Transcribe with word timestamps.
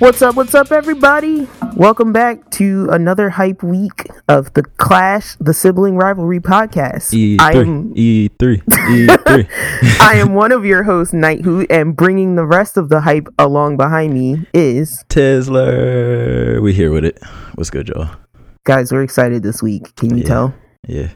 What's 0.00 0.22
up? 0.22 0.34
What's 0.34 0.54
up, 0.54 0.72
everybody? 0.72 1.46
Welcome 1.76 2.12
back 2.12 2.50
to 2.52 2.88
another 2.90 3.28
hype 3.30 3.62
week 3.62 4.06
of 4.28 4.52
the 4.54 4.62
Clash, 4.62 5.36
the 5.36 5.52
sibling 5.52 5.96
rivalry 5.96 6.40
podcast. 6.40 7.12
E 7.12 7.36
I 7.38 7.52
three, 7.52 7.60
am 7.60 7.92
E 7.94 8.28
three, 8.38 8.62
E 8.90 9.06
three. 9.06 9.46
I 10.00 10.14
am 10.16 10.32
one 10.34 10.52
of 10.52 10.64
your 10.64 10.82
hosts, 10.84 11.12
Night 11.12 11.42
Hoot, 11.44 11.70
and 11.70 11.94
bringing 11.94 12.34
the 12.36 12.46
rest 12.46 12.76
of 12.78 12.88
the 12.88 13.02
hype 13.02 13.28
along 13.38 13.76
behind 13.76 14.14
me 14.14 14.46
is 14.54 15.04
Tesla. 15.10 16.60
We 16.62 16.72
here 16.72 16.90
with 16.90 17.04
it. 17.04 17.18
What's 17.54 17.70
good, 17.70 17.88
y'all? 17.88 18.10
guys. 18.64 18.92
We're 18.92 19.02
excited 19.02 19.42
this 19.42 19.62
week. 19.62 19.94
Can 19.96 20.10
you 20.16 20.22
Yeah. 20.22 20.28
tell? 20.28 20.54
Yeah, 20.88 21.10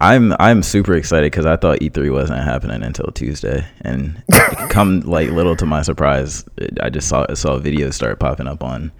I'm 0.00 0.34
I'm 0.40 0.62
super 0.62 0.94
excited 0.94 1.30
because 1.30 1.46
I 1.46 1.56
thought 1.56 1.80
E3 1.80 2.12
wasn't 2.12 2.42
happening 2.42 2.82
until 2.82 3.10
Tuesday, 3.12 3.64
and 3.82 4.22
come 4.70 5.00
like 5.00 5.30
little 5.30 5.54
to 5.56 5.66
my 5.66 5.82
surprise, 5.82 6.44
I 6.80 6.90
just 6.90 7.08
saw 7.08 7.26
saw 7.34 7.58
videos 7.58 7.94
start 7.94 8.18
popping 8.18 8.48
up 8.48 8.64
on 8.64 8.90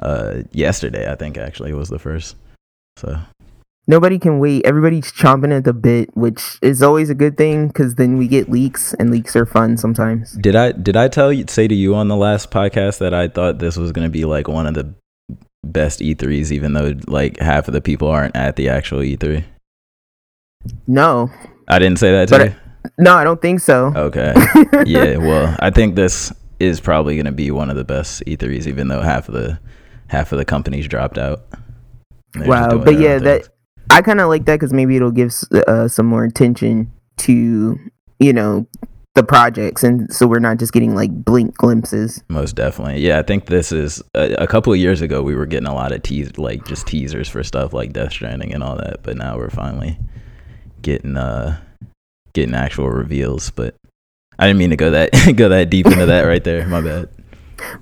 uh 0.00 0.42
yesterday. 0.52 1.10
I 1.10 1.16
think 1.16 1.36
actually 1.36 1.72
was 1.72 1.88
the 1.88 1.98
first. 1.98 2.36
So 2.96 3.18
Nobody 3.86 4.18
can 4.18 4.38
wait. 4.38 4.64
Everybody's 4.64 5.12
chomping 5.12 5.54
at 5.54 5.64
the 5.64 5.74
bit, 5.74 6.16
which 6.16 6.58
is 6.62 6.82
always 6.82 7.10
a 7.10 7.14
good 7.14 7.36
thing 7.36 7.68
because 7.68 7.96
then 7.96 8.16
we 8.16 8.26
get 8.26 8.48
leaks, 8.48 8.94
and 8.94 9.10
leaks 9.10 9.36
are 9.36 9.44
fun 9.44 9.76
sometimes. 9.76 10.32
did 10.32 10.56
I 10.56 10.72
did 10.72 10.96
I 10.96 11.08
tell 11.08 11.32
you 11.32 11.44
say 11.48 11.68
to 11.68 11.74
you 11.74 11.94
on 11.94 12.08
the 12.08 12.16
last 12.16 12.50
podcast 12.50 12.98
that 12.98 13.12
I 13.12 13.28
thought 13.28 13.58
this 13.58 13.76
was 13.76 13.92
gonna 13.92 14.08
be 14.08 14.24
like 14.24 14.48
one 14.48 14.66
of 14.66 14.74
the 14.74 14.94
best 15.62 16.00
E3s, 16.00 16.50
even 16.50 16.72
though 16.72 16.94
like 17.06 17.38
half 17.40 17.68
of 17.68 17.74
the 17.74 17.80
people 17.80 18.08
aren't 18.08 18.36
at 18.36 18.56
the 18.56 18.68
actual 18.70 19.00
E3. 19.00 19.44
No, 20.86 21.30
I 21.68 21.78
didn't 21.78 21.98
say 21.98 22.12
that 22.12 22.28
to 22.28 22.38
But 22.38 22.50
you. 22.50 22.92
no, 22.98 23.14
I 23.14 23.24
don't 23.24 23.40
think 23.40 23.60
so. 23.60 23.92
Okay. 23.96 24.34
yeah, 24.86 25.16
well, 25.16 25.56
I 25.60 25.70
think 25.70 25.94
this 25.94 26.32
is 26.60 26.80
probably 26.80 27.16
going 27.16 27.26
to 27.26 27.32
be 27.32 27.50
one 27.50 27.70
of 27.70 27.76
the 27.76 27.84
best 27.84 28.22
E3s, 28.26 28.66
even 28.66 28.88
though 28.88 29.00
half 29.00 29.28
of 29.28 29.34
the 29.34 29.58
half 30.08 30.32
of 30.32 30.38
the 30.38 30.44
companies 30.44 30.86
dropped 30.88 31.18
out. 31.18 31.42
They're 32.34 32.48
wow, 32.48 32.78
but 32.78 32.98
yeah, 32.98 33.18
that. 33.18 33.48
I 33.90 34.02
kind 34.02 34.20
of 34.20 34.28
like 34.28 34.46
that 34.46 34.54
because 34.56 34.72
maybe 34.72 34.96
it'll 34.96 35.10
give 35.10 35.32
uh, 35.68 35.88
some 35.88 36.06
more 36.06 36.24
attention 36.24 36.92
to 37.18 37.78
you 38.18 38.32
know 38.32 38.66
the 39.14 39.22
projects, 39.22 39.84
and 39.84 40.12
so 40.12 40.26
we're 40.26 40.40
not 40.40 40.58
just 40.58 40.72
getting 40.72 40.94
like 40.94 41.10
blink 41.24 41.56
glimpses. 41.56 42.22
most 42.28 42.56
definitely. 42.56 43.00
Yeah, 43.00 43.18
I 43.18 43.22
think 43.22 43.46
this 43.46 43.70
is 43.72 44.02
a, 44.14 44.34
a 44.42 44.46
couple 44.46 44.72
of 44.72 44.78
years 44.78 45.00
ago 45.02 45.22
we 45.22 45.34
were 45.36 45.46
getting 45.46 45.68
a 45.68 45.74
lot 45.74 45.92
of 45.92 46.02
teas 46.02 46.36
like 46.38 46.66
just 46.66 46.86
teasers 46.86 47.28
for 47.28 47.44
stuff 47.44 47.72
like 47.72 47.92
Death 47.92 48.12
Stranding 48.12 48.52
and 48.52 48.62
all 48.62 48.76
that, 48.76 49.02
but 49.02 49.16
now 49.16 49.36
we're 49.36 49.50
finally 49.50 49.98
getting 50.84 51.16
uh 51.16 51.58
getting 52.32 52.54
actual 52.54 52.88
reveals. 52.90 53.50
But 53.50 53.74
I 54.38 54.46
didn't 54.46 54.58
mean 54.58 54.70
to 54.70 54.76
go 54.76 54.92
that 54.92 55.10
go 55.36 55.48
that 55.48 55.70
deep 55.70 55.86
into 55.86 56.06
that 56.06 56.22
right 56.22 56.44
there. 56.44 56.66
My 56.68 56.80
bad. 56.80 57.08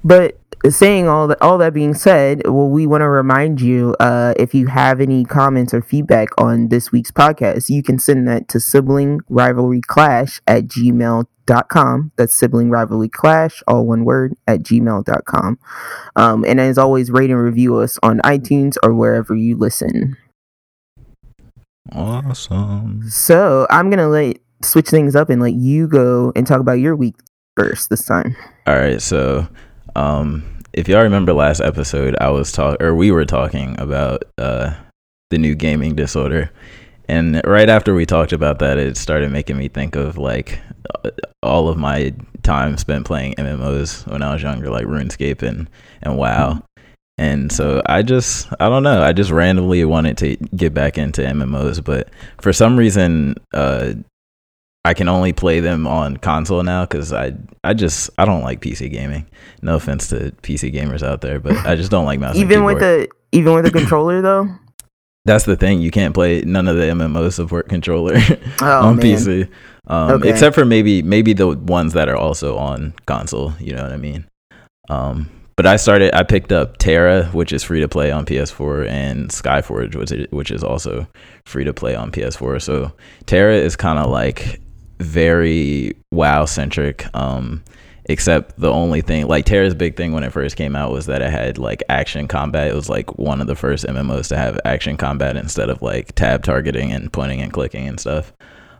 But 0.02 0.38
saying 0.70 1.08
all 1.08 1.26
that, 1.28 1.42
all 1.42 1.58
that 1.58 1.74
being 1.74 1.94
said, 1.94 2.42
well, 2.46 2.68
we 2.68 2.86
want 2.86 3.00
to 3.00 3.08
remind 3.08 3.60
you 3.60 3.96
uh, 3.98 4.34
if 4.36 4.54
you 4.54 4.68
have 4.68 5.00
any 5.00 5.24
comments 5.24 5.74
or 5.74 5.82
feedback 5.82 6.28
on 6.38 6.68
this 6.68 6.92
week's 6.92 7.10
podcast, 7.10 7.68
you 7.68 7.82
can 7.82 7.98
send 7.98 8.28
that 8.28 8.48
to 8.48 8.60
sibling 8.60 9.20
rivalry 9.28 9.80
clash 9.80 10.40
at 10.46 10.64
gmail.com. 10.66 12.12
That's 12.16 12.34
sibling 12.34 12.70
rivalry 12.70 13.08
clash, 13.08 13.62
all 13.66 13.86
one 13.86 14.04
word, 14.04 14.34
at 14.46 14.60
gmail.com. 14.60 15.58
Um, 16.14 16.44
and 16.44 16.60
as 16.60 16.78
always, 16.78 17.10
rate 17.10 17.30
and 17.30 17.42
review 17.42 17.78
us 17.78 17.98
on 18.02 18.20
iTunes 18.20 18.76
or 18.84 18.94
wherever 18.94 19.34
you 19.34 19.56
listen. 19.56 20.16
Awesome. 21.90 23.08
So 23.08 23.66
I'm 23.70 23.90
going 23.90 23.98
to 23.98 24.08
let 24.08 24.38
switch 24.62 24.88
things 24.88 25.16
up 25.16 25.28
and 25.28 25.42
let 25.42 25.54
you 25.54 25.88
go 25.88 26.32
and 26.36 26.46
talk 26.46 26.60
about 26.60 26.74
your 26.74 26.94
week 26.94 27.16
first 27.56 27.90
this 27.90 28.04
time. 28.04 28.36
All 28.66 28.76
right, 28.76 29.02
so 29.02 29.46
um 29.96 30.44
if 30.72 30.88
y'all 30.88 31.02
remember 31.02 31.34
last 31.34 31.60
episode, 31.60 32.16
I 32.20 32.30
was 32.30 32.50
talk 32.50 32.80
or 32.82 32.94
we 32.94 33.10
were 33.10 33.26
talking 33.26 33.78
about 33.78 34.22
uh 34.38 34.74
the 35.30 35.38
new 35.38 35.54
gaming 35.54 35.94
disorder. 35.94 36.50
And 37.08 37.42
right 37.44 37.68
after 37.68 37.94
we 37.94 38.06
talked 38.06 38.32
about 38.32 38.58
that, 38.60 38.78
it 38.78 38.96
started 38.96 39.32
making 39.32 39.58
me 39.58 39.68
think 39.68 39.96
of 39.96 40.16
like 40.16 40.60
all 41.42 41.68
of 41.68 41.76
my 41.76 42.14
time 42.42 42.76
spent 42.78 43.04
playing 43.04 43.34
MMOs 43.34 44.10
when 44.10 44.22
I 44.22 44.32
was 44.32 44.42
younger, 44.42 44.70
like 44.70 44.86
RuneScape 44.86 45.42
and 45.42 45.68
and 46.02 46.16
WoW. 46.16 46.62
And 47.18 47.52
so 47.52 47.82
I 47.86 48.02
just 48.02 48.48
I 48.58 48.68
don't 48.68 48.82
know, 48.82 49.02
I 49.02 49.12
just 49.12 49.30
randomly 49.30 49.84
wanted 49.84 50.16
to 50.18 50.36
get 50.56 50.72
back 50.74 50.98
into 50.98 51.20
MMOs, 51.22 51.84
but 51.84 52.08
for 52.40 52.52
some 52.52 52.76
reason 52.76 53.36
uh 53.54 53.92
I 54.84 54.94
can 54.94 55.08
only 55.08 55.32
play 55.32 55.60
them 55.60 55.86
on 55.86 56.16
console 56.16 56.62
now 56.64 56.84
because 56.84 57.12
I 57.12 57.32
I 57.62 57.74
just 57.74 58.10
I 58.18 58.24
don't 58.24 58.42
like 58.42 58.60
PC 58.60 58.90
gaming. 58.90 59.26
No 59.62 59.76
offense 59.76 60.08
to 60.08 60.32
PC 60.42 60.74
gamers 60.74 61.02
out 61.02 61.20
there, 61.20 61.38
but 61.38 61.54
I 61.66 61.76
just 61.76 61.90
don't 61.90 62.04
like 62.06 62.18
mouse. 62.18 62.34
Even 62.36 62.64
with 62.64 62.80
the 62.80 63.08
even 63.30 63.54
with 63.54 63.64
the 63.64 63.70
controller 63.70 64.20
though. 64.20 64.48
that's 65.24 65.44
the 65.44 65.54
thing. 65.56 65.80
You 65.80 65.92
can't 65.92 66.14
play 66.14 66.40
none 66.40 66.66
of 66.66 66.76
the 66.76 66.82
MMOs 66.82 67.34
support 67.34 67.68
controller 67.68 68.16
Oh 68.60 68.88
on 68.88 68.96
man. 68.96 69.04
PC, 69.06 69.48
um, 69.86 70.10
Okay. 70.12 70.30
except 70.30 70.54
for 70.56 70.64
maybe 70.64 71.00
maybe 71.02 71.32
the 71.32 71.48
ones 71.50 71.92
that 71.92 72.08
are 72.08 72.16
also 72.16 72.56
on 72.56 72.94
console. 73.06 73.52
You 73.60 73.76
know 73.76 73.82
what 73.82 73.92
I 73.92 73.98
mean? 73.98 74.26
Um, 74.88 75.30
but 75.62 75.68
I 75.68 75.76
started. 75.76 76.12
I 76.12 76.24
picked 76.24 76.50
up 76.50 76.78
TERA, 76.78 77.26
which 77.26 77.52
is 77.52 77.62
free 77.62 77.78
to 77.80 77.88
play 77.88 78.10
on 78.10 78.26
PS4, 78.26 78.88
and 78.88 79.30
Skyforge, 79.30 79.94
which 79.94 80.10
is, 80.10 80.26
which 80.32 80.50
is 80.50 80.64
also 80.64 81.06
free 81.46 81.62
to 81.62 81.72
play 81.72 81.94
on 81.94 82.10
PS4. 82.10 82.60
So 82.60 82.90
TERA 83.26 83.58
is 83.58 83.76
kind 83.76 84.00
of 84.00 84.10
like 84.10 84.60
very 84.98 85.92
WoW 86.10 86.46
centric. 86.46 87.06
Um, 87.14 87.62
except 88.06 88.58
the 88.58 88.72
only 88.72 89.02
thing, 89.02 89.28
like 89.28 89.44
TERA's 89.44 89.76
big 89.76 89.96
thing 89.96 90.12
when 90.12 90.24
it 90.24 90.32
first 90.32 90.56
came 90.56 90.74
out 90.74 90.90
was 90.90 91.06
that 91.06 91.22
it 91.22 91.30
had 91.30 91.58
like 91.58 91.80
action 91.88 92.26
combat. 92.26 92.66
It 92.66 92.74
was 92.74 92.88
like 92.88 93.16
one 93.16 93.40
of 93.40 93.46
the 93.46 93.54
first 93.54 93.86
MMOs 93.86 94.26
to 94.30 94.36
have 94.36 94.58
action 94.64 94.96
combat 94.96 95.36
instead 95.36 95.70
of 95.70 95.80
like 95.80 96.12
tab 96.16 96.42
targeting 96.42 96.90
and 96.90 97.12
pointing 97.12 97.40
and 97.40 97.52
clicking 97.52 97.86
and 97.86 98.00
stuff. 98.00 98.32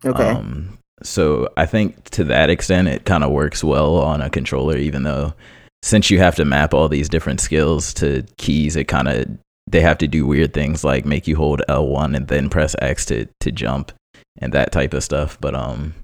Okay. 0.05 0.31
Um, 0.31 0.81
so 1.05 1.49
I 1.57 1.65
think 1.65 2.11
to 2.11 2.25
that 2.25 2.51
extent, 2.51 2.89
it 2.89 3.05
kind 3.05 3.23
of 3.23 3.31
works 3.31 3.63
well 3.63 3.99
on 3.99 4.21
a 4.21 4.29
controller, 4.29 4.77
even 4.77 5.05
though 5.05 5.35
since 5.83 6.11
you 6.11 6.19
have 6.19 6.37
to 6.37 6.45
map 6.45 6.75
all 6.75 6.89
these 6.89 7.09
different 7.09 7.41
skills 7.41 7.93
to 7.95 8.25
keys, 8.37 8.77
it 8.77 8.85
kind 8.85 9.09
of 9.09 9.27
they 9.67 9.81
have 9.81 9.99
to 9.99 10.09
do 10.09 10.27
weird 10.27 10.53
things 10.53 10.85
like 10.85 11.05
make 11.05 11.27
you 11.27 11.37
hold 11.37 11.63
L1 11.69 12.17
and 12.17 12.29
then 12.29 12.49
press 12.49 12.75
X 12.81 13.05
to 13.07 13.27
to 13.41 13.51
jump 13.51 13.93
and 14.39 14.53
that 14.53 14.73
type 14.73 14.95
of 14.95 15.05
stuff. 15.05 15.39
But 15.41 15.55
um, 15.55 15.95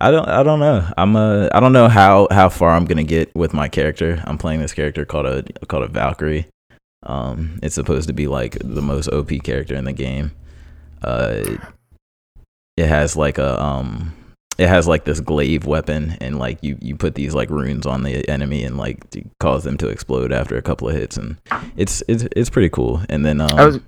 I 0.00 0.10
don't 0.10 0.28
I 0.28 0.42
don't 0.42 0.60
know. 0.60 0.88
I'm 0.96 1.16
a 1.16 1.48
I 1.52 1.60
don't 1.60 1.72
know 1.72 1.88
how 1.88 2.28
how 2.30 2.48
far 2.48 2.70
I'm 2.70 2.84
gonna 2.84 3.04
get 3.04 3.34
with 3.34 3.54
my 3.54 3.68
character. 3.68 4.22
I'm 4.26 4.38
playing 4.38 4.60
this 4.60 4.74
character 4.74 5.04
called 5.04 5.26
a 5.26 5.44
called 5.66 5.84
a 5.84 5.88
Valkyrie. 5.88 6.48
Um, 7.02 7.60
it's 7.62 7.74
supposed 7.74 8.08
to 8.08 8.14
be 8.14 8.26
like 8.26 8.58
the 8.60 8.82
most 8.82 9.08
OP 9.08 9.30
character 9.44 9.76
in 9.76 9.84
the 9.84 9.92
game. 9.92 10.32
Uh, 11.02 11.58
it 12.76 12.86
has 12.86 13.16
like 13.16 13.38
a 13.38 13.62
um 13.62 14.14
it 14.58 14.68
has 14.68 14.88
like 14.88 15.04
this 15.04 15.20
glaive 15.20 15.66
weapon 15.66 16.16
and 16.20 16.38
like 16.38 16.58
you 16.62 16.78
you 16.80 16.96
put 16.96 17.14
these 17.14 17.34
like 17.34 17.50
runes 17.50 17.86
on 17.86 18.02
the 18.02 18.28
enemy 18.28 18.64
and 18.64 18.76
like 18.76 19.08
to 19.10 19.22
cause 19.40 19.64
them 19.64 19.76
to 19.78 19.88
explode 19.88 20.32
after 20.32 20.56
a 20.56 20.62
couple 20.62 20.88
of 20.88 20.94
hits 20.94 21.16
and 21.16 21.36
it's 21.76 22.02
it's 22.08 22.26
it's 22.34 22.50
pretty 22.50 22.68
cool 22.68 23.02
and 23.08 23.24
then 23.24 23.40
um 23.40 23.50
I 23.58 23.66
was 23.66 23.78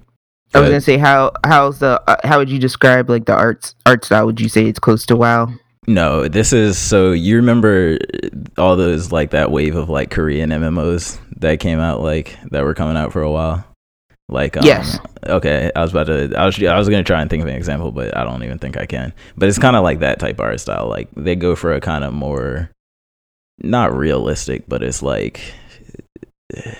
I 0.54 0.60
was 0.60 0.68
gonna 0.68 0.80
say 0.80 0.98
how 0.98 1.32
how's 1.44 1.78
the 1.78 2.02
uh, 2.06 2.16
how 2.24 2.38
would 2.38 2.50
you 2.50 2.58
describe 2.58 3.10
like 3.10 3.26
the 3.26 3.34
art 3.34 3.74
art 3.84 4.04
style? 4.04 4.26
Would 4.26 4.40
you 4.40 4.48
say 4.48 4.66
it's 4.66 4.78
close 4.78 5.04
to 5.06 5.16
WoW? 5.16 5.52
no 5.88 6.28
this 6.28 6.52
is 6.52 6.78
so 6.78 7.12
you 7.12 7.36
remember 7.36 7.98
all 8.58 8.76
those 8.76 9.10
like 9.10 9.30
that 9.30 9.50
wave 9.50 9.74
of 9.74 9.88
like 9.88 10.10
korean 10.10 10.50
mmos 10.50 11.18
that 11.38 11.60
came 11.60 11.78
out 11.78 12.02
like 12.02 12.36
that 12.50 12.62
were 12.62 12.74
coming 12.74 12.96
out 12.96 13.10
for 13.10 13.22
a 13.22 13.30
while 13.30 13.64
like 14.28 14.56
um, 14.56 14.64
Yes. 14.64 14.98
okay 15.26 15.70
i 15.74 15.80
was 15.80 15.90
about 15.90 16.04
to 16.08 16.32
i 16.36 16.44
was 16.44 16.62
i 16.62 16.76
was 16.78 16.88
gonna 16.88 17.02
try 17.02 17.20
and 17.22 17.30
think 17.30 17.42
of 17.42 17.48
an 17.48 17.54
example 17.56 17.90
but 17.92 18.14
i 18.16 18.24
don't 18.24 18.42
even 18.42 18.58
think 18.58 18.76
i 18.76 18.84
can. 18.86 19.12
But 19.36 19.48
it's 19.48 19.58
kind 19.58 19.74
of 19.76 19.82
like 19.82 20.00
that 20.00 20.18
type 20.18 20.36
of 20.36 20.40
art 20.40 20.60
style. 20.60 20.86
Like 20.88 21.08
they 21.16 21.34
go 21.34 21.56
for 21.56 21.72
a 21.72 21.80
kind 21.80 22.04
of 22.04 22.12
more 22.12 22.70
not 23.62 23.96
realistic 23.96 24.64
but 24.68 24.82
it's 24.82 25.02
like 25.02 25.40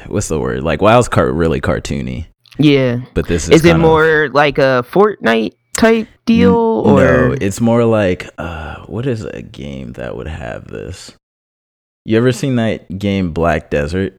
what's 0.06 0.28
the 0.28 0.38
word? 0.38 0.62
Like 0.62 0.80
wow's 0.82 1.08
car- 1.08 1.30
really 1.32 1.60
cartoony? 1.60 2.26
Yeah. 2.58 3.00
but 3.14 3.26
this 3.28 3.44
is 3.44 3.50
Is 3.50 3.64
it 3.64 3.68
kind 3.70 3.76
of- 3.82 3.88
more 3.88 4.28
like 4.32 4.58
a 4.58 4.84
Fortnite 4.90 5.54
type 5.76 6.08
deal 6.26 6.54
or 6.56 7.28
no 7.28 7.36
it's 7.40 7.60
more 7.60 7.84
like 7.84 8.28
uh 8.36 8.84
what 8.86 9.06
is 9.06 9.24
a 9.24 9.42
game 9.42 9.92
that 9.92 10.16
would 10.16 10.26
have 10.28 10.66
this? 10.68 11.12
You 12.04 12.16
ever 12.18 12.32
seen 12.32 12.56
that 12.56 12.98
game 12.98 13.32
black 13.32 13.70
desert 13.70 14.16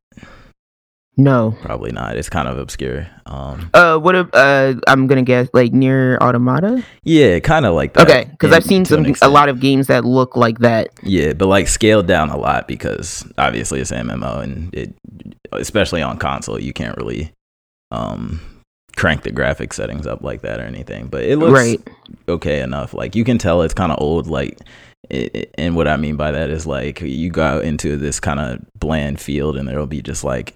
no? 1.19 1.55
probably 1.61 1.91
not 1.91 2.15
it's 2.17 2.29
kind 2.29 2.47
of 2.47 2.57
obscure 2.57 3.07
um 3.27 3.69
Uh, 3.73 3.97
what? 3.97 4.15
Uh, 4.15 4.73
I'm 4.87 5.05
gonna 5.07 5.21
guess 5.21 5.47
like 5.53 5.71
Nier 5.73 6.17
Automata. 6.21 6.83
yeah 7.03 7.39
kind 7.39 7.65
of 7.65 7.75
like 7.75 7.93
that 7.93 8.09
Okay, 8.09 8.25
because 8.31 8.51
I've 8.53 8.63
seen 8.63 8.85
some 8.85 9.05
a 9.21 9.29
lot 9.29 9.49
of 9.49 9.59
games 9.59 9.87
that 9.87 10.05
look 10.05 10.35
like 10.35 10.59
that. 10.59 10.89
Yeah, 11.03 11.33
but 11.33 11.47
like 11.47 11.67
scaled 11.67 12.07
down 12.07 12.29
a 12.29 12.37
lot 12.37 12.67
because 12.67 13.23
obviously 13.37 13.79
it's 13.81 13.91
MMO 13.91 14.41
and 14.41 14.73
it 14.73 14.93
especially 15.51 16.01
on 16.01 16.17
console 16.17 16.59
you 16.59 16.73
can't 16.73 16.95
really 16.97 17.31
um 17.91 18.39
crank 18.95 19.23
the 19.23 19.31
graphic 19.31 19.73
settings 19.73 20.05
up 20.07 20.21
like 20.23 20.41
that 20.41 20.59
or 20.59 20.63
anything. 20.63 21.07
But 21.07 21.23
it 21.23 21.37
looks 21.37 21.53
Right. 21.53 21.79
okay 22.27 22.61
enough. 22.61 22.93
Like 22.93 23.15
you 23.15 23.23
can 23.23 23.37
tell 23.37 23.61
it's 23.61 23.73
kind 23.73 23.91
of 23.91 23.99
old 24.01 24.27
like 24.27 24.59
it, 25.09 25.35
it- 25.35 25.55
and 25.57 25.75
what 25.75 25.87
I 25.87 25.97
mean 25.97 26.15
by 26.17 26.31
that 26.31 26.49
is 26.49 26.65
like 26.67 27.01
you 27.01 27.29
go 27.29 27.43
out 27.43 27.63
into 27.63 27.97
this 27.97 28.19
kind 28.19 28.39
of 28.39 28.59
bland 28.77 29.19
field 29.19 29.55
and 29.57 29.67
there'll 29.67 29.87
be 29.87 30.01
just 30.01 30.23
like 30.23 30.53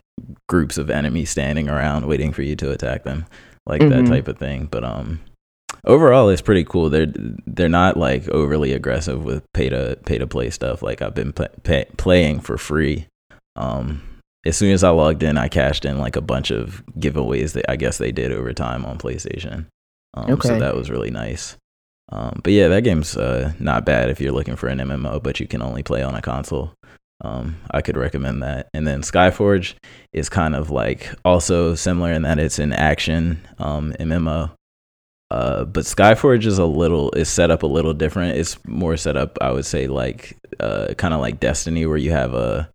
groups 0.47 0.77
of 0.77 0.89
enemies 0.89 1.29
standing 1.29 1.69
around 1.69 2.05
waiting 2.07 2.31
for 2.31 2.41
you 2.43 2.55
to 2.57 2.71
attack 2.71 3.03
them, 3.03 3.25
like 3.65 3.81
Mhm. 3.81 3.89
that 3.89 4.05
type 4.07 4.27
of 4.27 4.37
thing. 4.37 4.67
But 4.69 4.83
um, 4.83 5.19
overall, 5.85 6.29
it's 6.29 6.41
pretty 6.41 6.63
cool. 6.63 6.89
They're 6.89 7.11
they're 7.47 7.69
not 7.69 7.97
like 7.97 8.27
overly 8.29 8.73
aggressive 8.73 9.23
with 9.23 9.43
pay 9.53 9.69
to 9.69 9.97
pay 10.05 10.17
to 10.17 10.27
play 10.27 10.49
stuff. 10.49 10.81
Like 10.81 11.01
I've 11.01 11.15
been 11.15 11.33
pay, 11.33 11.85
playing 11.97 12.41
for 12.41 12.57
free. 12.57 13.07
Um, 13.55 14.01
as 14.45 14.57
soon 14.57 14.71
as 14.73 14.83
I 14.83 14.89
logged 14.89 15.23
in, 15.23 15.37
I 15.37 15.47
cashed 15.47 15.85
in 15.85 15.97
like 15.99 16.15
a 16.15 16.21
bunch 16.21 16.51
of 16.51 16.83
giveaways 16.99 17.53
that 17.53 17.69
I 17.69 17.75
guess 17.75 17.97
they 17.97 18.11
did 18.11 18.31
over 18.31 18.51
time 18.53 18.85
on 18.85 18.97
PlayStation. 18.97 19.65
Um, 20.15 20.31
Okay. 20.31 20.49
So 20.49 20.59
that 20.59 20.75
was 20.75 20.89
really 20.89 21.11
nice. 21.11 21.55
Um, 22.11 22.41
but 22.43 22.51
yeah, 22.53 22.67
that 22.67 22.83
game's 22.83 23.15
uh, 23.15 23.53
not 23.59 23.85
bad 23.85 24.09
if 24.09 24.19
you're 24.19 24.33
looking 24.33 24.57
for 24.57 24.67
an 24.67 24.79
MMO, 24.79 25.23
but 25.23 25.39
you 25.39 25.47
can 25.47 25.61
only 25.61 25.81
play 25.81 26.03
on 26.03 26.13
a 26.13 26.21
console. 26.21 26.73
Um, 27.21 27.55
I 27.71 27.81
could 27.81 27.97
recommend 27.97 28.43
that. 28.43 28.69
And 28.73 28.85
then 28.85 29.01
Skyforge 29.01 29.75
is 30.11 30.29
kind 30.29 30.55
of 30.55 30.69
like 30.69 31.13
also 31.23 31.75
similar 31.75 32.11
in 32.11 32.23
that 32.23 32.39
it's 32.39 32.59
an 32.59 32.73
action 32.73 33.47
um, 33.59 33.93
MMO. 33.99 34.51
Uh, 35.31 35.65
but 35.65 35.85
Skyforge 35.85 36.45
is 36.45 36.59
a 36.59 36.65
little 36.65 37.09
is 37.11 37.27
set 37.27 37.49
up 37.49 37.63
a 37.63 37.67
little 37.67 37.93
different. 37.93 38.37
It's 38.37 38.63
more 38.67 38.97
set 38.97 39.17
up, 39.17 39.37
I 39.41 39.51
would 39.51 39.65
say, 39.65 39.87
like 39.87 40.37
uh, 40.59 40.93
kind 40.97 41.13
of 41.13 41.21
like 41.21 41.39
Destiny, 41.39 41.87
where 41.87 41.97
you 41.97 42.11
have 42.11 42.35
a, 42.35 42.69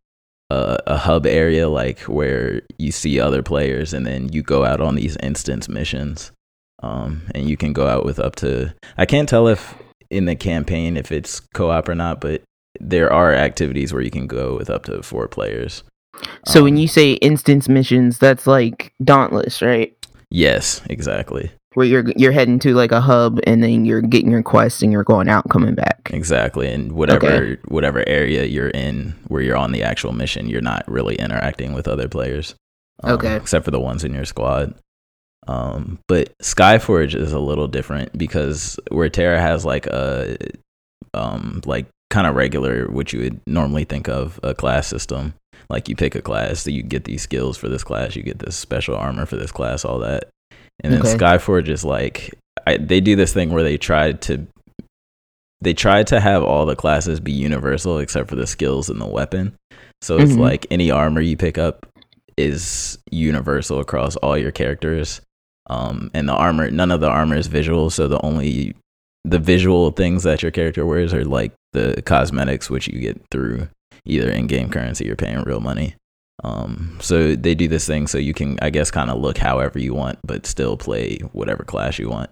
a 0.50 0.78
a 0.88 0.96
hub 0.96 1.24
area, 1.24 1.68
like 1.68 2.00
where 2.00 2.62
you 2.76 2.90
see 2.90 3.20
other 3.20 3.44
players, 3.44 3.92
and 3.92 4.04
then 4.04 4.32
you 4.32 4.42
go 4.42 4.64
out 4.64 4.80
on 4.80 4.96
these 4.96 5.16
instance 5.18 5.68
missions. 5.68 6.32
Um, 6.82 7.22
and 7.34 7.48
you 7.48 7.56
can 7.56 7.72
go 7.72 7.86
out 7.86 8.04
with 8.04 8.18
up 8.18 8.34
to 8.36 8.74
I 8.96 9.06
can't 9.06 9.28
tell 9.28 9.46
if 9.46 9.76
in 10.10 10.24
the 10.24 10.34
campaign 10.34 10.96
if 10.96 11.12
it's 11.12 11.40
co-op 11.54 11.88
or 11.88 11.94
not, 11.94 12.20
but 12.20 12.42
there 12.80 13.12
are 13.12 13.34
activities 13.34 13.92
where 13.92 14.02
you 14.02 14.10
can 14.10 14.26
go 14.26 14.56
with 14.56 14.70
up 14.70 14.84
to 14.84 15.02
four 15.02 15.28
players. 15.28 15.82
So 16.46 16.64
when 16.64 16.74
Um, 16.74 16.78
you 16.78 16.88
say 16.88 17.12
instance 17.14 17.68
missions, 17.68 18.18
that's 18.18 18.46
like 18.46 18.92
Dauntless, 19.02 19.62
right? 19.62 19.92
yes, 20.30 20.82
exactly. 20.90 21.50
Where 21.74 21.86
you're 21.86 22.04
you're 22.16 22.32
heading 22.32 22.58
to 22.60 22.74
like 22.74 22.90
a 22.92 23.00
hub 23.00 23.38
and 23.46 23.62
then 23.62 23.84
you're 23.84 24.00
getting 24.00 24.30
your 24.30 24.42
quest 24.42 24.82
and 24.82 24.90
you're 24.90 25.04
going 25.04 25.28
out 25.28 25.44
and 25.44 25.52
coming 25.52 25.74
back. 25.76 26.10
Exactly. 26.12 26.66
And 26.72 26.92
whatever 26.92 27.26
Okay. 27.26 27.56
whatever 27.68 28.02
area 28.08 28.44
you're 28.44 28.70
in 28.70 29.14
where 29.28 29.42
you're 29.42 29.56
on 29.56 29.70
the 29.72 29.82
actual 29.84 30.12
mission, 30.12 30.48
you're 30.48 30.60
not 30.60 30.82
really 30.88 31.14
interacting 31.16 31.74
with 31.74 31.86
other 31.86 32.08
players. 32.08 32.54
um, 33.04 33.12
Okay. 33.12 33.36
Except 33.36 33.64
for 33.64 33.70
the 33.70 33.78
ones 33.78 34.02
in 34.02 34.12
your 34.12 34.24
squad. 34.24 34.74
Um, 35.46 36.00
but 36.08 36.36
Skyforge 36.42 37.14
is 37.14 37.32
a 37.32 37.38
little 37.38 37.68
different 37.68 38.16
because 38.18 38.78
where 38.90 39.08
TERA 39.08 39.40
has 39.40 39.64
like 39.64 39.86
a 39.86 40.36
um 41.14 41.60
like 41.64 41.86
kind 42.10 42.26
of 42.26 42.34
regular 42.34 42.86
what 42.90 43.12
you 43.12 43.20
would 43.20 43.40
normally 43.46 43.84
think 43.84 44.08
of 44.08 44.40
a 44.42 44.54
class 44.54 44.86
system. 44.86 45.34
Like 45.70 45.88
you 45.88 45.96
pick 45.96 46.14
a 46.14 46.22
class, 46.22 46.60
so 46.60 46.70
you 46.70 46.82
get 46.82 47.04
these 47.04 47.22
skills 47.22 47.58
for 47.58 47.68
this 47.68 47.84
class, 47.84 48.16
you 48.16 48.22
get 48.22 48.38
this 48.38 48.56
special 48.56 48.96
armor 48.96 49.26
for 49.26 49.36
this 49.36 49.52
class, 49.52 49.84
all 49.84 49.98
that. 49.98 50.28
And 50.82 50.92
then 50.92 51.00
Okay. 51.00 51.16
Skyforge 51.16 51.68
is 51.68 51.84
like 51.84 52.34
I, 52.66 52.76
they 52.78 53.00
do 53.00 53.16
this 53.16 53.32
thing 53.32 53.50
where 53.50 53.62
they 53.62 53.76
try 53.76 54.12
to 54.12 54.46
they 55.60 55.74
tried 55.74 56.06
to 56.08 56.20
have 56.20 56.42
all 56.42 56.66
the 56.66 56.76
classes 56.76 57.18
be 57.20 57.32
universal 57.32 57.98
except 57.98 58.28
for 58.30 58.36
the 58.36 58.46
skills 58.46 58.88
and 58.88 59.00
the 59.00 59.06
weapon. 59.06 59.54
So 60.00 60.16
it's 60.18 60.32
Mhm. 60.34 60.38
like 60.38 60.66
any 60.70 60.90
armor 60.90 61.20
you 61.20 61.36
pick 61.36 61.58
up 61.58 61.86
is 62.36 62.96
universal 63.10 63.80
across 63.80 64.14
all 64.16 64.38
your 64.38 64.52
characters. 64.52 65.20
Um, 65.68 66.10
and 66.14 66.28
the 66.28 66.32
armor, 66.34 66.70
none 66.70 66.92
of 66.92 67.00
the 67.00 67.08
armor 67.08 67.36
is 67.36 67.48
visual. 67.48 67.90
So 67.90 68.06
the 68.08 68.24
only 68.24 68.74
the 69.24 69.38
visual 69.40 69.90
things 69.90 70.22
that 70.22 70.42
your 70.42 70.52
character 70.52 70.86
wears 70.86 71.12
are 71.12 71.24
like 71.24 71.52
the 71.72 72.02
cosmetics, 72.04 72.70
which 72.70 72.88
you 72.88 72.98
get 73.00 73.20
through 73.30 73.68
either 74.04 74.30
in-game 74.30 74.70
currency 74.70 75.10
or 75.10 75.16
paying 75.16 75.42
real 75.42 75.60
money. 75.60 75.94
Um, 76.44 76.96
so 77.00 77.34
they 77.34 77.54
do 77.54 77.66
this 77.68 77.86
thing 77.86 78.06
so 78.06 78.16
you 78.16 78.32
can, 78.32 78.58
I 78.62 78.70
guess, 78.70 78.90
kind 78.90 79.10
of 79.10 79.18
look 79.18 79.38
however 79.38 79.78
you 79.78 79.92
want, 79.94 80.18
but 80.24 80.46
still 80.46 80.76
play 80.76 81.18
whatever 81.32 81.64
class 81.64 81.98
you 81.98 82.08
want, 82.08 82.30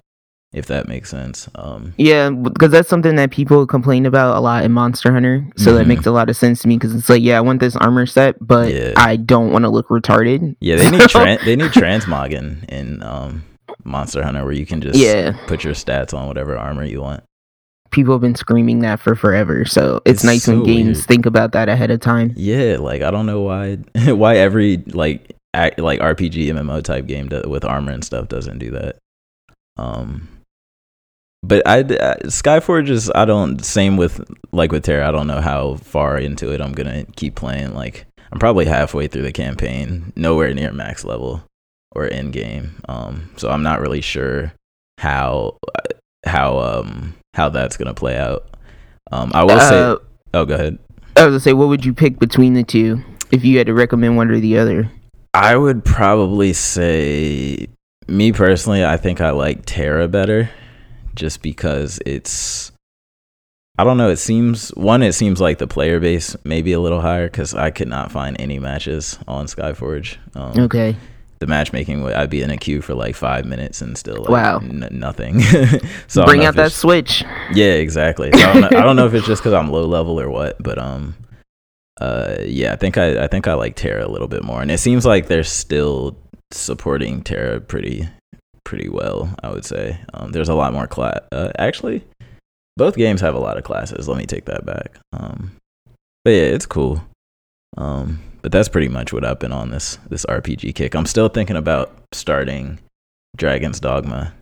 if 0.53 0.67
that 0.67 0.87
makes 0.87 1.11
sense. 1.11 1.49
Um, 1.57 1.93
Yeah, 1.99 2.31
because 2.31 2.71
that's 2.71 2.89
something 2.89 3.17
that 3.17 3.33
people 3.33 3.67
complain 3.67 4.07
about 4.07 4.37
a 4.37 4.41
lot 4.41 4.65
in 4.65 4.71
Monster 4.73 5.13
Hunter. 5.13 5.47
So 5.57 5.75
that 5.75 5.85
Mhm. 5.85 5.89
makes 5.89 6.07
a 6.07 6.13
lot 6.13 6.31
of 6.31 6.37
sense 6.37 6.63
to 6.63 6.69
me 6.69 6.77
because 6.77 6.95
it's 6.95 7.09
like, 7.11 7.21
yeah, 7.23 7.37
I 7.37 7.41
want 7.41 7.59
this 7.61 7.75
armor 7.75 8.07
set, 8.07 8.37
but 8.41 8.73
Yeah. 8.73 8.93
I 8.97 9.17
don't 9.17 9.51
want 9.51 9.65
to 9.65 9.69
look 9.71 9.89
retarded. 9.89 10.55
Yeah, 10.61 10.77
they 10.77 10.89
need 10.91 11.01
tran- 11.01 11.41
they 11.45 11.57
need 11.57 11.73
transmogging 11.73 12.65
in 12.69 13.03
um, 13.03 13.43
Monster 13.85 14.23
Hunter 14.23 14.45
where 14.45 14.53
you 14.55 14.67
can 14.67 14.81
just 14.81 14.99
Yeah. 15.01 15.37
put 15.49 15.65
your 15.65 15.75
stats 15.75 16.15
on 16.15 16.29
whatever 16.29 16.57
armor 16.57 16.85
you 16.85 17.03
want. 17.03 17.25
People 17.97 18.13
have 18.13 18.21
been 18.21 18.35
screaming 18.35 18.81
that 18.81 19.01
for 19.01 19.17
forever. 19.17 19.65
So 19.65 20.03
it's, 20.05 20.19
It's 20.19 20.25
nice 20.25 20.47
when 20.47 20.65
games 20.65 20.99
weird. 20.99 21.07
think 21.09 21.25
about 21.27 21.53
that 21.53 21.71
ahead 21.71 21.91
of 21.91 21.99
time. 22.01 22.35
Yeah, 22.37 22.77
like 22.79 23.01
I 23.01 23.11
don't 23.11 23.25
know 23.25 23.41
why 23.41 23.77
why 24.13 24.37
every 24.37 24.77
like 24.89 25.35
act, 25.55 25.79
like 25.79 26.01
RPG 26.01 26.49
MMO 26.49 26.85
type 26.85 27.07
game 27.07 27.29
do, 27.31 27.43
with 27.47 27.65
armor 27.65 27.93
and 27.93 28.05
stuff 28.05 28.29
doesn't 28.29 28.59
do 28.59 28.71
that. 28.73 28.97
Um, 29.79 30.29
but 31.43 31.67
I, 31.67 31.79
I 31.79 32.17
Skyforge 32.27 32.91
is 32.91 33.11
I 33.15 33.25
don't 33.25 33.65
same 33.65 33.97
with 33.97 34.21
like 34.53 34.73
with 34.73 34.85
TERA. 34.85 35.09
I 35.09 35.11
don't 35.11 35.27
know 35.27 35.41
how 35.41 35.77
far 35.77 36.19
into 36.19 36.53
it 36.53 36.61
I'm 36.61 36.73
gonna 36.73 37.05
keep 37.17 37.35
playing. 37.35 37.75
Like 37.75 38.05
I'm 38.31 38.39
probably 38.39 38.67
halfway 38.67 39.07
through 39.09 39.23
the 39.23 39.33
campaign, 39.33 40.13
nowhere 40.17 40.53
near 40.53 40.71
max 40.71 41.03
level 41.03 41.43
or 41.93 42.13
end 42.13 42.35
game. 42.35 42.75
Um, 42.91 43.31
so 43.39 43.49
I'm 43.49 43.63
not 43.63 43.81
really 43.81 44.03
sure 44.03 44.53
how 44.99 45.57
how 46.27 46.59
um 46.59 47.15
how 47.37 47.51
that's 47.51 47.77
gonna 47.77 47.95
play 47.95 48.17
out. 48.17 48.49
Um, 49.13 49.31
I 49.35 49.45
will 49.45 49.61
say. 49.61 49.79
Uh, 49.79 49.97
Oh, 50.35 50.45
go 50.45 50.55
ahead. 50.55 50.79
I 51.17 51.25
was 51.25 51.33
gonna 51.33 51.41
say, 51.41 51.53
what 51.53 51.69
would 51.69 51.85
you 51.85 51.95
pick 51.95 52.19
between 52.19 52.55
the 52.55 52.63
two 52.65 53.03
if 53.31 53.45
you 53.45 53.57
had 53.59 53.69
to 53.69 53.75
recommend 53.75 54.17
one 54.17 54.31
or 54.31 54.41
the 54.41 54.59
other? 54.59 54.91
I 55.33 55.57
would 55.57 55.85
probably 55.85 56.53
say, 56.53 57.69
me 58.09 58.33
personally, 58.33 58.85
I 58.85 58.97
think 58.97 59.21
I 59.21 59.31
like 59.31 59.65
TERA 59.67 60.09
better, 60.09 60.51
just 61.15 61.43
because 61.43 62.01
it's. 62.05 62.73
I 63.79 63.85
don't 63.85 63.99
know. 63.99 64.09
It 64.11 64.17
seems 64.17 64.71
one. 64.71 65.03
It 65.03 65.13
seems 65.13 65.41
like 65.41 65.59
the 65.59 65.67
player 65.67 66.01
base 66.01 66.35
may 66.45 66.63
be 66.63 66.73
a 66.73 66.81
little 66.81 67.03
higher 67.03 67.29
because 67.29 67.55
I 67.55 67.71
could 67.71 67.89
not 67.89 68.11
find 68.11 68.39
any 68.41 68.59
matches 68.59 69.19
on 69.29 69.45
Skyforge. 69.47 70.17
Um, 70.35 70.65
Okay. 70.65 70.97
The 71.39 71.47
matchmaking, 71.47 72.03
would- 72.03 72.15
I'd 72.15 72.31
be 72.31 72.41
in 72.43 72.51
a 72.51 72.57
queue 72.57 72.81
for 72.81 72.95
like 72.95 73.15
five 73.15 73.45
minutes 73.45 73.83
and 73.83 73.97
still 73.99 74.17
like, 74.21 74.29
Wow. 74.31 74.59
n- 74.59 74.89
nothing. 74.91 75.41
so 76.09 76.25
Bring 76.25 76.45
out 76.45 76.55
that 76.57 76.73
switch. 76.73 77.23
yeah, 77.53 77.75
exactly. 77.75 78.31
So 78.33 78.39
I, 78.39 78.53
don't 78.53 78.61
know, 78.63 78.79
I 78.79 78.83
don't 78.83 78.97
know 78.97 79.07
if 79.07 79.13
it's 79.15 79.27
just 79.27 79.43
because 79.43 79.53
I'm 79.53 79.71
low 79.71 79.85
level 79.87 80.19
or 80.19 80.31
what, 80.31 80.57
but 80.63 80.79
um, 80.79 81.15
uh, 82.01 82.37
yeah, 82.45 82.73
I 82.73 82.77
think 82.77 82.99
I 82.99 83.25
I 83.25 83.27
think 83.27 83.47
I 83.49 83.55
like 83.55 83.75
TERA 83.77 84.07
a 84.07 84.09
little 84.09 84.29
bit 84.29 84.45
more, 84.45 84.61
and 84.63 84.71
it 84.71 84.79
seems 84.79 85.05
like 85.07 85.27
they're 85.29 85.43
still 85.45 86.17
supporting 86.53 87.23
TERA 87.23 87.61
pretty 87.61 88.09
pretty 88.65 88.89
well. 88.89 89.35
I 89.43 89.51
would 89.51 89.65
say 89.65 89.99
um, 90.15 90.33
there's 90.33 90.49
a 90.49 90.55
lot 90.55 90.73
more 90.73 90.87
class. 90.87 91.21
Uh, 91.33 91.53
actually, 91.59 92.05
both 92.77 92.97
games 92.97 93.21
have 93.21 93.35
a 93.35 93.39
lot 93.41 93.57
of 93.59 93.65
classes. 93.65 94.09
Let 94.09 94.19
me 94.19 94.27
take 94.27 94.45
that 94.47 94.65
back. 94.67 94.99
Um, 95.13 95.53
but 96.25 96.31
yeah, 96.33 96.43
it's 96.45 96.67
cool. 96.67 97.03
Um, 97.79 98.21
but 98.47 98.53
that's 98.53 98.69
pretty 98.69 98.87
much 98.87 99.13
what 99.13 99.25
I've 99.25 99.41
been 99.41 99.51
on 99.51 99.71
this 99.73 99.99
this 100.09 100.25
RPG 100.27 100.73
kick. 100.77 100.95
I'm 100.95 101.05
still 101.07 101.29
thinking 101.29 101.57
about 101.57 101.93
starting 102.13 102.79
Dragon's 103.37 103.81
Dogma. 103.81 104.33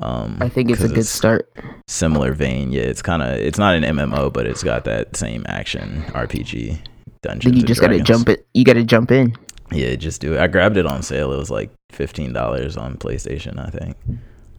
Um, 0.00 0.38
I 0.40 0.48
think 0.48 0.68
it's 0.68 0.82
a 0.82 0.88
good 0.88 1.06
start. 1.06 1.48
similar 1.86 2.32
vein. 2.32 2.72
Yeah, 2.72 2.82
it's 2.82 3.02
kind 3.02 3.22
of 3.22 3.28
it's 3.38 3.56
not 3.56 3.76
an 3.76 3.84
MMO, 3.84 4.32
but 4.32 4.46
it's 4.46 4.64
got 4.64 4.82
that 4.86 5.14
same 5.16 5.44
action 5.46 6.02
RPG 6.08 6.80
dungeon. 7.22 7.52
Then 7.52 7.60
you 7.60 7.64
just 7.64 7.80
gotta 7.80 8.00
jump 8.00 8.28
it. 8.28 8.48
You 8.52 8.64
gotta 8.64 8.82
jump 8.82 9.12
in. 9.12 9.36
Yeah, 9.70 9.94
just 9.94 10.20
do 10.20 10.34
it. 10.34 10.40
I 10.40 10.48
grabbed 10.48 10.76
it 10.76 10.84
on 10.84 11.04
sale. 11.04 11.32
It 11.32 11.36
was 11.36 11.52
like 11.52 11.70
fifteen 11.92 12.32
dollars 12.32 12.76
on 12.76 12.96
PlayStation, 12.96 13.64
I 13.64 13.70
think. 13.70 13.96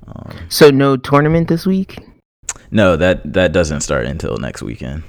Um, 0.08 0.38
So 0.48 0.70
no 0.72 0.96
tournament 0.96 1.50
this 1.50 1.66
week. 1.66 2.00
no, 2.72 2.96
that 2.96 3.34
that 3.34 3.52
doesn't 3.52 3.82
start 3.82 4.06
until 4.06 4.38
next 4.38 4.62
weekend. 4.64 5.04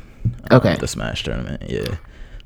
um, 0.50 0.56
Okay. 0.58 0.76
the 0.80 0.88
Smash 0.88 1.22
tournament. 1.22 1.62
Yeah, 1.68 1.94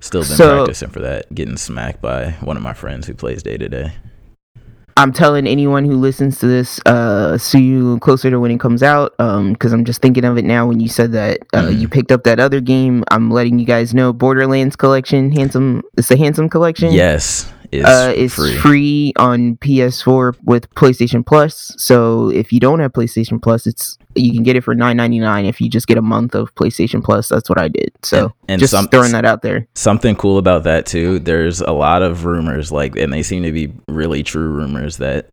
still 0.00 0.22
been 0.22 0.30
So- 0.36 0.56
practicing 0.64 0.90
for 0.90 1.00
that. 1.00 1.32
Getting 1.34 1.56
smacked 1.56 2.00
by 2.02 2.32
one 2.40 2.56
of 2.56 2.62
my 2.62 2.72
friends 2.72 3.06
who 3.06 3.14
plays 3.14 3.42
day 3.42 3.56
to 3.58 3.68
day. 3.68 3.92
I'm 4.96 5.12
telling 5.12 5.46
anyone 5.46 5.84
who 5.86 5.94
listens 5.96 6.38
to 6.40 6.46
this, 6.46 6.78
uh, 6.84 7.38
see 7.38 7.62
you 7.62 7.98
closer 8.00 8.28
to 8.28 8.38
when 8.38 8.50
it 8.50 8.60
comes 8.60 8.82
out. 8.82 9.14
Um, 9.18 9.52
because 9.54 9.72
I'm 9.72 9.84
just 9.86 10.02
thinking 10.02 10.24
of 10.26 10.36
it 10.36 10.44
now 10.44 10.66
when 10.66 10.78
you 10.78 10.88
said 10.88 11.12
that 11.12 11.38
uh, 11.54 11.62
Mhm. 11.68 11.80
you 11.80 11.88
picked 11.88 12.12
up 12.12 12.24
that 12.24 12.38
other 12.38 12.60
game. 12.60 13.04
I'm 13.10 13.30
letting 13.30 13.58
you 13.58 13.64
guys 13.64 13.94
know 13.94 14.12
Borderlands 14.12 14.76
collection, 14.76 15.30
handsome. 15.32 15.82
It's 15.96 16.08
the 16.08 16.18
handsome 16.18 16.50
collection. 16.50 16.92
Yes, 16.92 17.50
it's 17.72 17.88
uh, 17.88 18.12
it's 18.16 18.34
free. 18.34 18.56
free. 18.58 19.12
on 19.16 19.56
PS4 19.58 20.36
with 20.44 20.68
PlayStation 20.74 21.24
Plus. 21.24 21.72
So 21.76 22.28
if 22.30 22.52
you 22.52 22.60
don't 22.60 22.80
have 22.80 22.92
PlayStation 22.92 23.40
Plus, 23.40 23.66
it's 23.66 23.96
you 24.16 24.32
can 24.32 24.42
get 24.42 24.56
it 24.56 24.62
for 24.62 24.74
nine 24.74 24.96
ninety 24.96 25.18
nine 25.20 25.44
if 25.44 25.60
you 25.60 25.68
just 25.70 25.86
get 25.86 25.96
a 25.98 26.02
month 26.02 26.34
of 26.34 26.54
PlayStation 26.56 27.02
Plus. 27.02 27.28
That's 27.28 27.48
what 27.48 27.58
I 27.58 27.68
did. 27.68 27.92
So 28.02 28.24
And- 28.24 28.32
and 28.48 28.60
just 28.60 28.72
some- 28.72 28.88
throwing 28.88 29.12
that 29.12 29.24
out 29.24 29.42
there. 29.42 29.66
something 29.74 30.16
cool 30.16 30.38
about 30.38 30.64
that 30.64 30.84
too 30.86 31.18
there's 31.20 31.60
a 31.60 31.70
lot 31.72 32.02
of 32.02 32.24
rumors 32.24 32.72
like 32.72 32.96
and 32.96 33.12
they 33.12 33.22
seem 33.22 33.42
to 33.44 33.52
be 33.52 33.72
really 33.88 34.22
true 34.22 34.48
rumors 34.48 34.96
that 34.96 35.28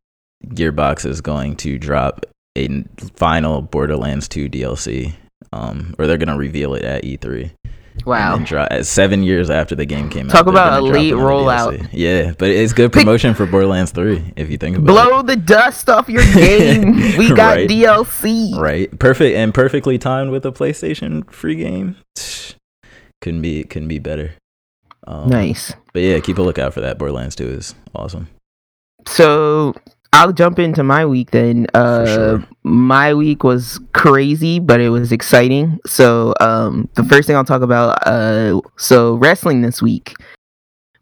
gearbox 0.50 1.06
is 1.06 1.20
going 1.22 1.56
to 1.56 1.80
drop 1.80 2.26
a 2.56 2.84
final 3.16 3.62
borderlands 3.62 4.28
2 4.28 4.48
dlc 4.50 5.14
um 5.54 5.96
or 5.98 6.06
they're 6.08 6.18
going 6.18 6.28
to 6.30 6.38
reveal 6.38 6.76
it 6.76 6.84
at 6.84 7.04
e3 7.04 7.50
Wow. 8.06 8.36
And 8.36 8.48
then 8.48 8.84
seven 8.84 9.24
years 9.24 9.50
after 9.50 9.76
the 9.76 9.86
game 9.86 10.10
came 10.10 10.28
Talk 10.28 10.42
out. 10.42 10.46
they're 10.46 10.54
about 10.54 10.70
gonna 10.80 10.86
a 10.86 10.90
drop 10.90 10.94
late 11.02 11.14
another 11.14 11.26
rollout. 11.82 11.90
Yeah, 11.92 12.34
but 12.38 12.50
it's 12.50 12.74
good 12.74 12.92
promotion 12.94 13.34
for 13.34 13.46
Borderlands 13.46 13.92
3 13.92 14.34
if 14.36 14.50
you 14.50 14.58
think 14.58 14.78
about 14.78 14.90
it. 14.92 15.10
Blow 15.10 15.22
the 15.22 15.36
dust 15.36 15.90
off 15.90 16.08
your 16.10 16.24
game. 16.34 16.96
we 17.18 17.30
got 17.34 17.58
Right. 17.58 17.70
DLC. 17.70 18.58
Right. 18.58 18.98
Perfect 19.00 19.36
and 19.36 19.54
perfectly 19.54 19.98
timed 19.98 20.32
with 20.32 20.46
a 20.46 20.52
PlayStation 20.52 21.30
free 21.32 21.56
game. 21.56 21.96
Couldn't 23.22 23.42
be 23.42 23.64
couldn't 23.64 23.88
be 23.88 24.00
better. 24.00 24.34
Um, 25.08 25.30
Nice. 25.30 25.74
But 25.94 26.04
yeah, 26.04 26.20
keep 26.20 26.38
a 26.38 26.42
lookout 26.42 26.74
for 26.74 26.82
that. 26.82 26.98
Borderlands 27.00 27.36
2 27.36 27.48
is 27.48 27.74
awesome. 27.96 28.28
So 29.08 29.74
I'll 30.18 30.34
jump 30.34 30.58
into 30.58 30.84
my 30.84 31.06
week 31.06 31.30
then. 31.30 31.68
Uh, 31.76 32.06
sure. 32.08 32.44
My 32.64 33.14
week 33.14 33.44
was 33.44 33.80
crazy, 33.94 34.58
but 34.60 34.82
it 34.82 34.90
was 34.90 35.12
exciting. 35.12 35.80
So 35.86 36.34
um, 36.40 36.90
the 36.96 37.04
first 37.04 37.28
thing 37.28 37.36
I'll 37.36 37.46
talk 37.46 37.62
about, 37.62 38.00
uh, 38.08 38.60
so 38.78 39.14
wrestling 39.18 39.62
this 39.62 39.80
week, 39.80 40.16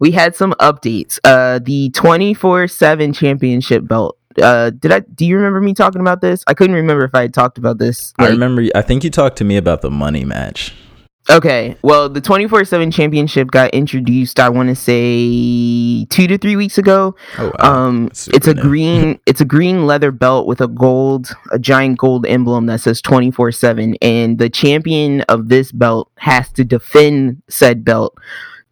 we 0.01 0.11
had 0.11 0.35
some 0.35 0.51
updates. 0.59 1.17
Uh, 1.23 1.59
the 1.59 1.91
twenty 1.91 2.33
four 2.33 2.67
seven 2.67 3.13
championship 3.13 3.87
belt. 3.87 4.17
Uh, 4.41 4.71
did 4.71 4.91
I? 4.91 4.99
Do 4.99 5.25
you 5.25 5.37
remember 5.37 5.61
me 5.61 5.73
talking 5.73 6.01
about 6.01 6.19
this? 6.19 6.43
I 6.45 6.53
couldn't 6.53 6.75
remember 6.75 7.05
if 7.05 7.15
I 7.15 7.21
had 7.21 7.33
talked 7.33 7.57
about 7.57 7.77
this. 7.77 8.13
I 8.19 8.27
remember 8.27 8.65
I 8.75 8.81
think 8.81 9.05
you 9.05 9.09
talked 9.09 9.37
to 9.37 9.45
me 9.45 9.55
about 9.55 9.81
the 9.81 9.89
money 9.89 10.25
match. 10.25 10.73
Okay, 11.29 11.75
well, 11.81 12.07
the 12.07 12.21
24 12.21 12.65
7 12.65 12.91
championship 12.91 13.49
got 13.49 13.71
introduced, 13.71 14.39
I 14.39 14.49
want 14.49 14.69
to 14.69 14.75
say, 14.75 16.05
two 16.05 16.27
to 16.27 16.37
three 16.37 16.55
weeks 16.55 16.77
ago. 16.77 17.15
Oh 17.39 17.51
wow. 17.59 17.73
Um, 17.87 18.07
it's 18.11 18.47
a 18.47 18.53
green, 18.53 19.19
it's 19.25 19.41
a 19.41 19.45
green 19.45 19.87
leather 19.87 20.11
belt 20.11 20.45
with 20.45 20.61
a 20.61 20.67
gold, 20.67 21.29
a 21.51 21.57
giant 21.57 21.97
gold 21.97 22.25
emblem 22.27 22.67
that 22.67 22.81
says 22.81 23.01
24 23.01 23.51
7. 23.53 23.95
And 24.01 24.37
the 24.37 24.49
champion 24.49 25.21
of 25.21 25.49
this 25.49 25.71
belt 25.71 26.11
has 26.17 26.51
to 26.53 26.63
defend 26.63 27.41
said 27.49 27.83
belt 27.83 28.15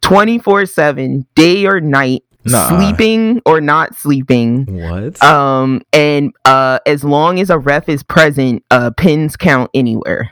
24 0.02 0.66
7, 0.66 1.26
day 1.34 1.66
or 1.66 1.80
night, 1.80 2.22
Nah. 2.46 2.68
sleeping 2.68 3.40
or 3.46 3.60
not 3.62 3.94
sleeping. 3.94 4.66
What? 4.66 5.22
Um, 5.24 5.80
and 5.94 6.32
uh, 6.44 6.78
as 6.86 7.02
long 7.02 7.40
as 7.40 7.48
a 7.48 7.58
ref 7.58 7.88
is 7.88 8.02
present, 8.02 8.62
uh, 8.70 8.90
pins 8.90 9.34
count 9.36 9.70
anywhere. 9.72 10.30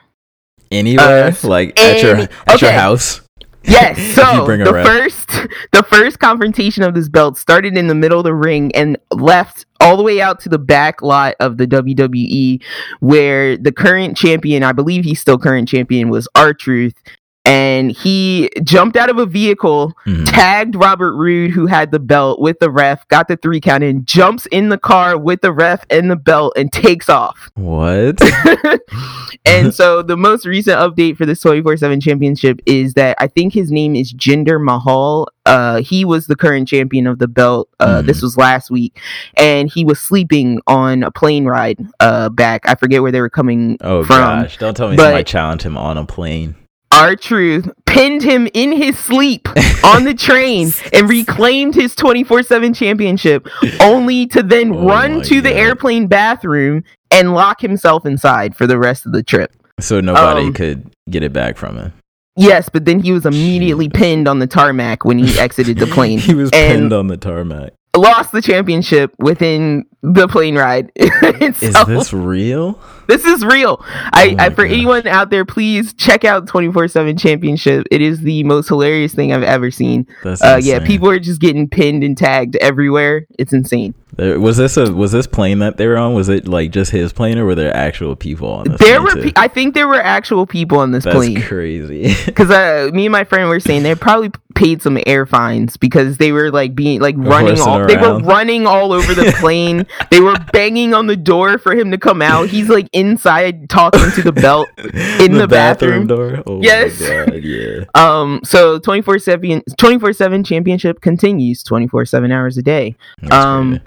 Anywhere? 0.72 1.28
uh, 1.28 1.48
like 1.48 1.78
at 1.78 2.02
your 2.02 2.28
at 2.46 2.62
your 2.62 2.72
house? 2.72 3.20
Yes, 3.64 3.98
so 4.14 4.40
you 4.40 4.44
bring 4.44 4.62
a 4.62 4.64
the 4.64 4.84
first 4.84 5.28
the 5.72 5.82
first 5.84 6.18
confrontation 6.18 6.82
of 6.82 6.94
this 6.94 7.08
belt 7.08 7.36
started 7.36 7.76
in 7.76 7.86
the 7.86 7.94
middle 7.94 8.18
of 8.18 8.24
the 8.24 8.34
ring 8.34 8.74
and 8.74 8.96
left 9.12 9.66
all 9.80 9.96
the 9.96 10.02
way 10.02 10.20
out 10.20 10.40
to 10.40 10.48
the 10.48 10.58
back 10.58 11.02
lot 11.02 11.34
of 11.40 11.58
the 11.58 11.66
WWE 11.66 12.62
where 13.00 13.56
the 13.56 13.72
current 13.72 14.16
champion, 14.16 14.62
I 14.62 14.72
believe 14.72 15.04
he's 15.04 15.20
still 15.20 15.38
current 15.38 15.68
champion 15.68 16.08
was 16.08 16.28
R-Truth 16.34 16.94
and 17.44 17.90
he 17.92 18.48
jumped 18.62 18.96
out 18.96 19.10
of 19.10 19.18
a 19.18 19.26
vehicle, 19.26 19.92
Mhm. 20.06 20.24
tagged 20.26 20.74
Robert 20.76 21.14
Roode 21.14 21.50
who 21.50 21.66
had 21.66 21.90
the 21.90 21.98
belt 21.98 22.40
with 22.40 22.58
the 22.60 22.70
ref, 22.70 23.06
got 23.08 23.26
the 23.28 23.36
3 23.36 23.60
count 23.60 23.82
in, 23.82 24.04
jumps 24.04 24.46
in 24.46 24.68
the 24.68 24.78
car 24.78 25.18
with 25.18 25.40
the 25.40 25.52
ref 25.52 25.84
and 25.90 26.10
the 26.10 26.16
belt 26.16 26.52
and 26.56 26.72
takes 26.72 27.08
off. 27.08 27.50
What? 27.54 28.20
and 29.44 29.74
so 29.74 30.02
the 30.02 30.16
most 30.16 30.46
recent 30.46 30.78
update 30.78 31.16
for 31.16 31.26
this 31.26 31.42
24-7 31.42 32.00
championship 32.02 32.60
is 32.66 32.94
that 32.94 33.16
i 33.18 33.26
think 33.26 33.52
his 33.52 33.70
name 33.72 33.96
is 33.96 34.12
jinder 34.12 34.62
mahal 34.62 35.26
uh 35.46 35.80
he 35.80 36.04
was 36.04 36.26
the 36.26 36.36
current 36.36 36.68
champion 36.68 37.06
of 37.06 37.18
the 37.18 37.26
belt 37.26 37.68
uh 37.80 38.02
Mhm. 38.02 38.06
this 38.06 38.22
was 38.22 38.36
last 38.36 38.70
week 38.70 39.00
and 39.36 39.70
he 39.70 39.84
was 39.84 39.98
sleeping 40.00 40.60
on 40.66 41.02
a 41.02 41.10
plane 41.10 41.46
ride 41.46 41.78
uh 42.00 42.28
back 42.28 42.68
i 42.68 42.74
forget 42.74 43.02
where 43.02 43.10
they 43.12 43.20
were 43.20 43.30
coming 43.30 43.76
Oh 43.80 44.04
from 44.04 44.18
gosh! 44.18 44.58
Don't 44.58 44.76
tell 44.76 44.88
me 44.88 44.96
but- 44.96 45.04
somebody 45.04 45.24
challenged 45.24 45.64
him 45.64 45.76
on 45.76 45.98
a 45.98 46.04
plane. 46.04 46.54
Our 47.02 47.16
truth 47.16 47.68
pinned 47.84 48.22
him 48.22 48.48
in 48.54 48.70
his 48.70 48.96
sleep 48.96 49.48
on 49.84 50.04
the 50.04 50.14
train 50.18 50.70
and 50.92 51.08
reclaimed 51.08 51.74
his 51.74 51.96
24-7 51.96 52.74
championship 52.76 53.48
only 53.80 54.26
to 54.28 54.40
then 54.42 54.72
Oh 54.72 54.86
run 54.86 55.22
to 55.22 55.40
the 55.40 55.52
airplane 55.52 56.06
bathroom 56.06 56.84
and 57.10 57.34
lock 57.34 57.60
himself 57.60 58.06
inside 58.06 58.56
for 58.56 58.68
the 58.68 58.78
rest 58.78 59.04
of 59.04 59.12
the 59.12 59.22
trip 59.24 59.50
So 59.80 60.00
nobody 60.00 60.46
Um, 60.46 60.52
could 60.52 60.90
get 61.10 61.24
it 61.24 61.32
back 61.32 61.56
from 61.56 61.76
him. 61.76 61.92
Yes, 62.36 62.68
but 62.68 62.84
then 62.84 63.00
he 63.00 63.10
was 63.12 63.26
immediately 63.26 63.88
pinned 63.88 64.28
on 64.28 64.38
the 64.38 64.46
tarmac 64.46 65.04
when 65.04 65.18
he 65.18 65.36
exited 65.40 65.78
the 65.78 65.86
plane. 65.96 66.18
he 66.20 66.34
was 66.34 66.50
pinned 66.50 66.92
on 66.92 67.08
the 67.08 67.16
tarmac. 67.16 67.72
lost 67.96 68.30
the 68.32 68.40
championship 68.40 69.12
within 69.18 69.84
the 70.02 70.26
plane 70.28 70.56
ride. 70.56 70.90
Is 70.96 71.56
So, 71.76 71.84
this 71.84 72.12
real? 72.12 72.78
this 73.08 73.24
is 73.24 73.44
real. 73.44 73.80
I, 73.84 74.28
Oh 74.32 74.36
my 74.36 74.44
I 74.46 74.50
for 74.50 74.64
gosh. 74.64 74.72
anyone 74.72 75.06
out 75.06 75.30
there, 75.30 75.44
please 75.44 75.92
check 75.94 76.24
out 76.24 76.46
24/7 76.46 77.18
Championship. 77.18 77.86
It 77.90 78.00
is 78.00 78.20
the 78.20 78.42
most 78.44 78.68
hilarious 78.68 79.12
thing 79.14 79.32
I've 79.32 79.42
ever 79.42 79.70
seen. 79.70 80.06
That's 80.22 80.42
Uh, 80.42 80.60
yeah, 80.62 80.78
people 80.84 81.08
are 81.10 81.18
just 81.18 81.40
getting 81.40 81.68
pinned 81.68 82.04
and 82.04 82.16
tagged 82.16 82.56
everywhere. 82.56 83.26
It's 83.38 83.52
insane. 83.52 83.94
There, 84.14 84.38
was 84.38 84.56
this 84.58 84.76
a 84.76 84.92
was 84.92 85.10
this 85.12 85.26
plane 85.26 85.58
that 85.60 85.78
they 85.78 85.86
were 85.86 85.96
on? 85.96 86.12
Was 86.14 86.28
it 86.28 86.46
like 86.46 86.70
just 86.70 86.90
his 86.90 87.12
plane, 87.14 87.38
or 87.38 87.44
were 87.46 87.54
there 87.54 87.74
actual 87.74 88.14
people 88.14 88.50
on 88.52 88.68
this? 88.68 88.78
There 88.80 89.00
plane 89.02 89.16
were, 89.16 89.22
pe- 89.24 89.32
I 89.36 89.48
think 89.48 89.74
there 89.74 89.88
were 89.88 90.02
actual 90.02 90.46
people 90.46 90.78
on 90.78 90.90
this 90.92 91.04
That's 91.04 91.16
plane. 91.16 91.40
crazy. 91.42 92.14
Because 92.26 92.50
uh, 92.50 92.90
me 92.92 93.06
and 93.06 93.12
my 93.12 93.24
friend 93.24 93.48
were 93.48 93.60
saying 93.60 93.82
they 93.84 93.94
probably 93.94 94.30
paid 94.54 94.82
some 94.82 94.98
air 95.06 95.24
fines 95.26 95.76
because 95.78 96.18
they 96.18 96.30
were 96.30 96.50
like 96.50 96.74
being 96.74 97.00
like 97.00 97.14
running 97.18 97.56
Horsing 97.56 97.66
all 97.66 97.86
they 97.86 97.96
were 97.96 98.18
running 98.20 98.66
all 98.66 98.92
over 98.92 99.14
the 99.14 99.32
plane. 99.40 99.86
They 100.10 100.20
were 100.20 100.34
banging 100.52 100.94
on 100.94 101.06
the 101.06 101.16
door 101.16 101.58
for 101.58 101.74
him 101.74 101.90
to 101.90 101.98
come 101.98 102.22
out. 102.22 102.48
He's 102.48 102.68
like 102.68 102.88
inside 102.92 103.68
talking 103.68 104.10
to 104.12 104.22
the 104.22 104.32
belt 104.32 104.68
in 105.20 105.32
the, 105.32 105.46
bathroom. 105.48 106.06
door. 106.06 106.42
Oh 106.46 106.60
Yes. 106.62 107.00
my 107.00 107.26
god! 107.26 107.42
Yeah. 107.44 107.84
Um. 107.94 108.40
So 108.44 108.78
24 108.78 109.18
seven 109.18 109.62
24 109.78 110.12
seven 110.12 110.44
championship 110.44 111.00
continues 111.00 111.62
24 111.62 112.06
seven 112.06 112.32
hours 112.32 112.56
a 112.58 112.62
day. 112.62 112.96
That's 113.20 113.34
Um, 113.34 113.70
crazy. 113.70 113.84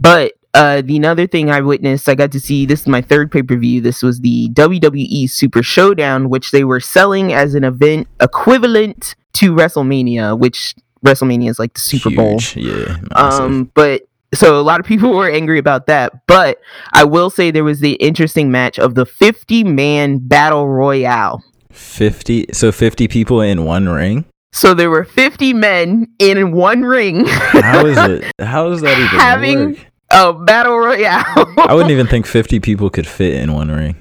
But 0.00 0.32
uh, 0.54 0.80
the 0.82 0.96
another 0.96 1.26
thing 1.26 1.50
I 1.50 1.60
witnessed, 1.60 2.08
I 2.08 2.14
got 2.14 2.32
to 2.32 2.40
see. 2.40 2.66
This 2.66 2.80
is 2.82 2.86
my 2.86 3.02
third 3.02 3.30
pay 3.30 3.42
per 3.42 3.56
view. 3.56 3.80
This 3.80 4.02
was 4.02 4.20
the 4.20 4.48
WWE 4.50 5.28
Super 5.28 5.62
Showdown, 5.62 6.30
which 6.30 6.50
they 6.52 6.64
were 6.64 6.80
selling 6.80 7.32
as 7.32 7.54
an 7.54 7.64
event 7.64 8.06
equivalent 8.20 9.14
to 9.34 9.54
WrestleMania, 9.54 10.38
which 10.38 10.74
WrestleMania 11.04 11.50
is 11.50 11.58
like 11.58 11.74
the 11.74 11.80
Super 11.80 12.10
Bowl. 12.10 12.38
Yeah. 12.56 12.96
massive. 13.14 13.40
Um, 13.44 13.70
but 13.74 14.02
so 14.34 14.60
a 14.60 14.62
lot 14.62 14.80
of 14.80 14.86
people 14.86 15.10
were 15.14 15.30
angry 15.30 15.58
about 15.58 15.86
that. 15.86 16.12
But 16.26 16.58
I 16.92 17.04
will 17.04 17.30
say 17.30 17.50
there 17.50 17.64
was 17.64 17.80
the 17.80 17.92
interesting 17.94 18.50
match 18.50 18.78
of 18.78 18.94
the 18.94 19.06
50 19.06 19.64
man 19.64 20.18
battle 20.18 20.68
royale. 20.68 21.42
fifty. 21.70 22.46
So 22.52 22.72
fifty 22.72 23.08
people 23.08 23.40
in 23.40 23.64
one 23.64 23.88
ring. 23.88 24.24
So 24.52 24.74
there 24.74 24.90
were 24.90 25.04
50 25.04 25.52
men 25.52 26.06
in 26.18 26.52
one 26.52 26.82
ring. 26.82 27.26
How 27.26 27.84
is 27.86 27.98
it? 27.98 28.32
How 28.40 28.68
does 28.70 28.80
that 28.80 28.96
even 28.96 29.06
Having- 29.18 29.66
work? 29.70 29.78
a 30.10 30.32
battle 30.32 30.78
royale. 30.78 31.24
I 31.58 31.74
wouldn't 31.74 31.90
even 31.90 32.06
think 32.12 32.26
fifty 32.26 32.60
people 32.60 32.88
could 32.88 33.06
fit 33.06 33.34
in 33.34 33.52
one 33.52 33.70
ring. 33.70 33.94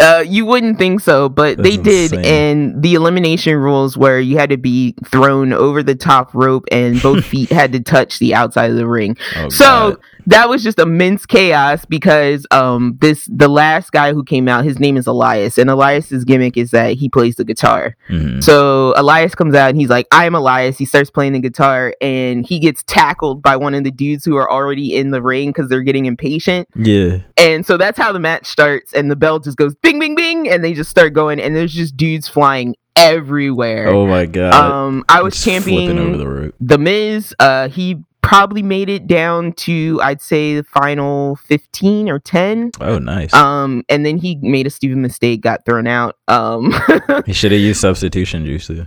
Uh, 0.00 0.22
you 0.24 0.46
wouldn't 0.46 0.78
think 0.78 1.00
so, 1.00 1.28
but 1.28 1.56
That's 1.56 1.68
they 1.68 1.76
did, 1.76 2.12
insane. 2.12 2.24
and 2.24 2.82
the 2.82 2.94
elimination 2.94 3.56
rules 3.56 3.96
where 3.96 4.20
you 4.20 4.38
had 4.38 4.48
to 4.50 4.56
be 4.56 4.94
thrown 5.04 5.52
over 5.52 5.82
the 5.82 5.96
top 5.96 6.32
rope 6.34 6.66
and 6.70 7.02
both 7.02 7.24
feet 7.32 7.50
had 7.50 7.72
to 7.72 7.80
touch 7.80 8.20
the 8.20 8.32
outside 8.32 8.70
of 8.70 8.76
the 8.76 8.86
ring. 8.86 9.16
Oh, 9.36 9.48
So 9.48 9.64
God. 9.64 9.96
That 10.28 10.48
was 10.48 10.62
just 10.62 10.78
immense 10.78 11.26
chaos 11.26 11.84
because 11.84 12.46
um 12.50 12.96
this 13.00 13.28
the 13.32 13.48
last 13.48 13.92
guy 13.92 14.12
who 14.12 14.22
came 14.22 14.46
out, 14.48 14.64
his 14.64 14.78
name 14.78 14.96
is 14.96 15.06
Elias, 15.06 15.58
and 15.58 15.68
Elias's 15.70 16.24
gimmick 16.24 16.56
is 16.56 16.70
that 16.70 16.94
he 16.94 17.08
plays 17.08 17.36
the 17.36 17.44
guitar. 17.44 17.96
Mhm. 18.08 18.42
So 18.42 18.92
Elias 18.96 19.34
comes 19.34 19.54
out 19.54 19.70
and 19.70 19.78
he's 19.80 19.90
like, 19.90 20.06
I'm 20.12 20.34
Elias. 20.34 20.78
He 20.78 20.84
starts 20.84 21.10
playing 21.10 21.32
the 21.32 21.40
guitar 21.40 21.94
and 22.00 22.46
he 22.46 22.58
gets 22.58 22.82
tackled 22.84 23.42
by 23.42 23.56
one 23.56 23.74
of 23.74 23.84
the 23.84 23.90
dudes 23.90 24.24
who 24.24 24.36
are 24.36 24.50
already 24.50 24.94
in 24.96 25.10
the 25.10 25.20
ring 25.22 25.50
because 25.50 25.68
they're 25.68 25.82
getting 25.82 26.06
impatient. 26.06 26.68
yeah. 26.74 27.18
And 27.36 27.64
so 27.64 27.76
that's 27.76 27.98
how 27.98 28.12
the 28.12 28.20
match 28.20 28.46
starts, 28.46 28.92
and 28.92 29.10
the 29.10 29.16
bell 29.16 29.38
just 29.38 29.56
goes 29.56 29.74
bing, 29.76 29.98
bing, 29.98 30.14
bing, 30.14 30.48
and 30.48 30.62
they 30.64 30.74
just 30.74 30.90
start 30.90 31.12
going, 31.12 31.40
and 31.40 31.54
there's 31.56 31.72
just 31.72 31.96
dudes 31.96 32.28
flying 32.28 32.74
everywhere. 32.96 33.88
Oh 33.88 34.06
my 34.06 34.26
god. 34.26 34.54
um, 34.54 35.04
I 35.08 35.22
was 35.22 35.34
Just 35.34 35.64
flipping 35.64 35.98
over 35.98 36.08
championing 36.10 36.52
the 36.60 36.74
the 36.74 36.78
Miz. 36.78 37.34
Uh, 37.38 37.68
he 37.68 37.96
probably 38.28 38.62
made 38.62 38.90
it 38.90 39.06
down 39.06 39.52
to 39.54 39.98
I'd 40.02 40.20
say 40.20 40.56
the 40.56 40.62
final 40.62 41.36
fifteen 41.36 42.08
or 42.10 42.18
ten. 42.18 42.70
Oh, 42.80 42.98
nice. 42.98 43.32
Um, 43.32 43.84
and 43.88 44.04
then 44.04 44.18
he 44.18 44.36
made 44.42 44.66
a 44.66 44.70
stupid 44.70 44.98
mistake, 44.98 45.40
got 45.40 45.64
thrown 45.64 45.86
out. 45.86 46.16
Um, 46.28 46.74
he 47.26 47.32
should 47.32 47.52
have 47.52 47.60
used 47.60 47.80
substitution 47.80 48.44
juice 48.44 48.66
too. 48.66 48.86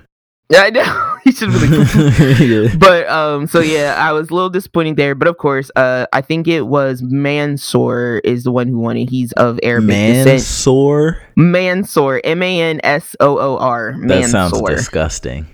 I 0.54 0.70
know 0.70 1.16
he 1.24 1.32
should 1.32 1.50
have 1.50 1.62
been 1.62 2.68
like. 2.70 2.80
but 2.80 3.08
um 3.08 3.48
so 3.48 3.62
yeah 3.62 3.96
i 3.98 4.12
was 4.12 4.30
a 4.30 4.34
little 4.34 4.50
disappointed 4.50 4.98
there 4.98 5.16
but 5.16 5.30
of 5.30 5.38
course 5.38 5.72
uh 5.78 6.06
i 6.12 6.20
think 6.20 6.46
it 6.46 6.64
was 6.64 7.02
mansoor 7.02 8.20
is 8.26 8.44
the 8.44 8.52
one 8.52 8.68
who 8.68 8.78
won 8.78 8.98
it 8.98 9.10
he's 9.10 9.32
of 9.34 9.62
arabic 9.64 9.88
Man 9.88 10.26
descent 10.26 11.18
mansoor 11.38 12.20
m-a-n-s-o-o-r 12.26 13.96
That 14.08 14.26
sounds 14.26 14.62
disgusting. 14.62 15.48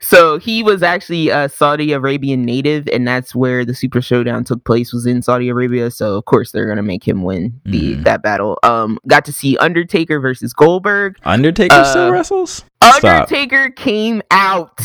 So 0.00 0.38
he 0.38 0.62
was 0.62 0.82
actually 0.82 1.28
a 1.28 1.48
Saudi 1.48 1.92
Arabian 1.92 2.42
native, 2.44 2.88
and 2.88 3.06
that's 3.06 3.34
where 3.34 3.64
the 3.64 3.74
Super 3.74 4.00
Showdown 4.00 4.44
took 4.44 4.64
place. 4.64 4.92
Was 4.92 5.06
in 5.06 5.22
Saudi 5.22 5.48
Arabia, 5.48 5.90
so 5.90 6.16
of 6.16 6.24
course 6.24 6.52
they're 6.52 6.66
gonna 6.68 6.82
make 6.82 7.06
him 7.06 7.22
win 7.22 7.60
the 7.64 7.96
Mhm. 7.96 8.04
that 8.04 8.22
battle. 8.22 8.58
Um, 8.62 8.98
got 9.06 9.24
to 9.26 9.32
see 9.32 9.56
Undertaker 9.58 10.20
versus 10.20 10.52
Goldberg. 10.52 11.16
Undertaker 11.24 11.74
Uh, 11.74 11.84
still 11.84 12.10
wrestles? 12.10 12.64
Stop. 12.82 13.04
Undertaker 13.04 13.70
came 13.70 14.22
out. 14.30 14.78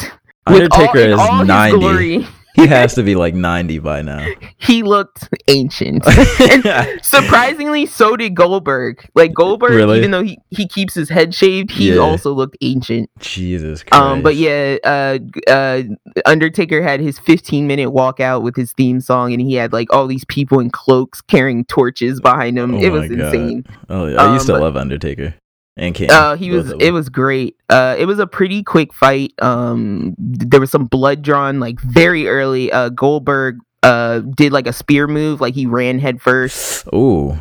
with 0.47 0.61
Undertaker 0.71 0.99
all, 0.99 1.13
is 1.13 1.19
all 1.19 1.37
his 1.39 1.47
90. 1.47 1.79
glory. 1.79 2.27
He 2.55 2.67
has 2.67 2.93
to 2.95 3.03
be 3.03 3.15
like 3.15 3.33
90 3.35 3.79
by 3.79 4.01
now. 4.01 4.25
He 4.57 4.81
looked 4.83 5.29
ancient. 5.47 6.03
and 6.39 7.03
surprisingly, 7.03 7.85
so 7.85 8.15
did 8.15 8.35
Goldberg. 8.35 9.07
Like 9.15 9.33
Goldberg, 9.33 9.71
Really? 9.71 9.97
even 9.99 10.11
though 10.11 10.23
he, 10.23 10.37
he 10.51 10.67
keeps 10.67 10.93
his 10.93 11.09
head 11.09 11.33
shaved, 11.35 11.71
he 11.71 11.91
Yeah. 11.93 11.99
also 11.99 12.31
looked 12.33 12.57
ancient. 12.61 13.09
Jesus 13.19 13.83
Christ. 13.83 14.01
Um, 14.01 14.21
but 14.21 14.35
yeah, 14.35 14.77
uh, 14.83 15.19
uh, 15.47 15.83
Undertaker 16.25 16.81
had 16.81 16.99
his 16.99 17.19
15 17.19 17.67
minute 17.67 17.89
walkout 17.89 18.41
with 18.41 18.55
his 18.55 18.71
theme 18.73 19.01
song, 19.01 19.33
and 19.33 19.41
he 19.41 19.55
had 19.55 19.73
like 19.73 19.91
all 19.93 20.07
these 20.07 20.25
people 20.25 20.59
in 20.59 20.69
cloaks 20.69 21.21
carrying 21.21 21.65
torches 21.65 22.21
behind 22.21 22.57
him. 22.57 22.75
Oh 22.75 22.79
it 22.79 22.89
was 22.91 23.09
God. 23.09 23.19
insane. 23.19 23.65
Oh, 23.89 24.07
yeah. 24.07 24.21
I 24.23 24.33
used 24.33 24.47
to 24.47 24.53
um, 24.53 24.59
but- 24.59 24.63
love 24.65 24.77
Undertaker 24.77 25.35
and 25.77 25.93
King. 25.93 26.09
Uh, 26.11 26.35
he 26.35 26.51
was. 26.51 26.73
It 26.79 26.91
was 26.91 27.09
great. 27.09 27.57
Uh, 27.69 27.95
it 27.97 28.05
was 28.05 28.19
a 28.19 28.27
pretty 28.27 28.63
quick 28.63 28.93
fight. 28.93 29.33
Um, 29.41 30.15
there 30.17 30.59
was 30.59 30.71
some 30.71 30.85
blood 30.85 31.21
drawn 31.21 31.59
like 31.59 31.79
very 31.81 32.27
early. 32.27 32.71
Uh, 32.71 32.89
Goldberg 32.89 33.57
uh 33.83 34.19
did 34.19 34.51
like 34.51 34.65
a 34.67 34.73
spear 34.73 35.05
move, 35.07 35.41
like 35.41 35.53
he 35.53 35.65
ran 35.67 35.99
headfirst 35.99 36.87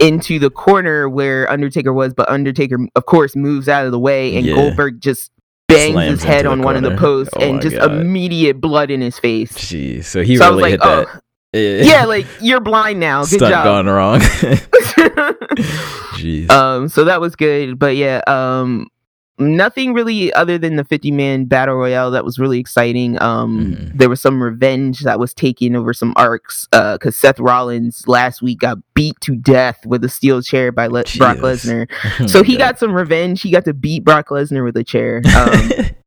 into 0.01 0.39
the 0.39 0.51
corner 0.51 1.09
where 1.09 1.51
Undertaker 1.51 1.93
was, 1.93 2.13
but 2.13 2.29
Undertaker, 2.29 2.79
of 2.97 3.07
course, 3.07 3.35
moves 3.35 3.69
out 3.69 3.87
of 3.87 3.93
the 3.93 3.99
way, 3.99 4.37
and 4.37 4.45
Yeah. 4.45 4.55
Goldberg 4.55 5.01
just 5.01 5.31
bangs 5.69 5.93
Slams 5.93 6.11
his 6.11 6.23
head 6.25 6.45
on 6.45 6.61
one 6.63 6.77
of 6.77 6.83
the 6.83 6.97
posts, 6.97 7.33
Oh 7.37 7.41
and 7.41 7.63
just 7.63 7.77
God. 7.77 7.93
immediate 7.93 8.61
blood 8.61 8.91
in 8.91 9.01
his 9.01 9.19
face. 9.19 9.53
Jeez. 9.53 10.05
So 10.05 10.23
he 10.23 10.37
so 10.37 10.47
I 10.47 10.51
was 10.51 10.61
like, 10.61 10.71
hit 10.73 10.81
oh, 10.83 11.05
that. 11.05 11.21
Yeah, 11.55 11.83
yeah, 11.85 12.05
like 12.05 12.27
you're 12.41 12.59
blind 12.59 12.99
now. 12.99 13.21
Good 13.21 13.39
stunt 13.39 13.53
job. 13.53 13.65
gone 13.65 13.87
wrong. 13.87 14.21
Jeez. 16.15 16.51
um, 16.51 16.89
so 16.89 17.05
that 17.05 17.21
was 17.21 17.37
good, 17.37 17.79
but 17.79 17.97
yeah, 17.97 18.21
um, 18.27 18.87
nothing 19.39 19.95
really 19.95 20.33
other 20.35 20.59
than 20.59 20.77
the 20.77 20.85
50 20.85 21.11
man 21.11 21.47
battle 21.47 21.75
royale 21.75 22.13
that 22.13 22.25
was 22.25 22.39
really 22.39 22.61
exciting. 22.61 23.21
Um, 23.21 23.75
Mhm. 23.75 23.99
there 23.99 24.09
was 24.09 24.21
some 24.21 24.41
revenge 24.41 25.01
that 25.01 25.19
was 25.19 25.35
taken 25.35 25.75
over 25.75 25.93
some 25.93 26.13
arcs. 26.17 26.69
Uh, 26.73 26.93
because 26.95 27.17
Seth 27.17 27.41
Rollins 27.41 28.07
last 28.07 28.43
week 28.43 28.61
got 28.61 28.79
beat 28.95 29.17
to 29.23 29.35
death 29.35 29.85
with 29.87 30.05
a 30.05 30.09
steel 30.09 30.41
chair 30.41 30.71
by 30.71 30.87
Le- 30.87 31.03
Brock 31.19 31.39
Lesnar. 31.39 31.89
So 32.29 32.45
he 32.45 32.57
got 32.57 32.79
some 32.79 32.93
revenge. 32.95 33.43
He 33.43 33.51
got 33.51 33.65
to 33.65 33.75
beat 33.75 34.05
Brock 34.05 34.29
Lesnar 34.29 34.63
with 34.65 34.77
a 34.77 34.85
chair. 34.85 35.21
Um, 35.37 35.71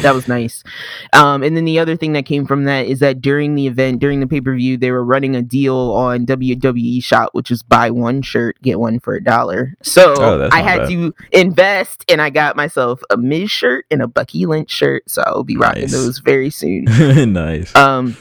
that 0.00 0.14
was 0.14 0.26
nice. 0.26 0.64
Um, 1.12 1.42
and 1.42 1.54
then 1.56 1.64
the 1.66 1.78
other 1.78 1.96
thing 1.96 2.14
that 2.14 2.24
came 2.24 2.46
from 2.46 2.64
that 2.64 2.86
is 2.86 3.00
that 3.00 3.20
during 3.20 3.54
the 3.54 3.66
event, 3.66 4.00
during 4.00 4.20
the 4.20 4.26
pay 4.26 4.40
per 4.40 4.54
view, 4.56 4.76
they 4.78 4.90
were 4.90 5.04
running 5.04 5.36
a 5.36 5.42
deal 5.42 5.76
on 5.76 6.24
WWE 6.24 7.04
Shop, 7.04 7.30
which 7.32 7.50
was 7.50 7.62
buy 7.62 7.90
one 7.90 8.22
shirt 8.22 8.56
get 8.62 8.80
one 8.80 8.98
for 9.00 9.14
a 9.14 9.22
dollar. 9.22 9.74
So 9.82 10.14
Oh, 10.16 10.48
I 10.50 10.62
had 10.62 10.80
bad. 10.82 10.88
to 10.88 11.14
invest, 11.32 12.04
and 12.10 12.22
I 12.22 12.30
got 12.30 12.56
myself 12.56 13.02
a 13.10 13.16
Miz 13.16 13.50
shirt 13.50 13.84
and 13.90 14.00
a 14.00 14.08
Becky 14.08 14.46
Lynch 14.46 14.70
shirt. 14.70 15.02
So 15.08 15.22
I'll 15.26 15.44
be 15.44 15.56
rocking 15.58 15.82
Nice. 15.82 15.92
those 15.92 16.18
very 16.20 16.48
soon. 16.50 16.84
nice. 17.32 17.74
Um, 17.76 18.16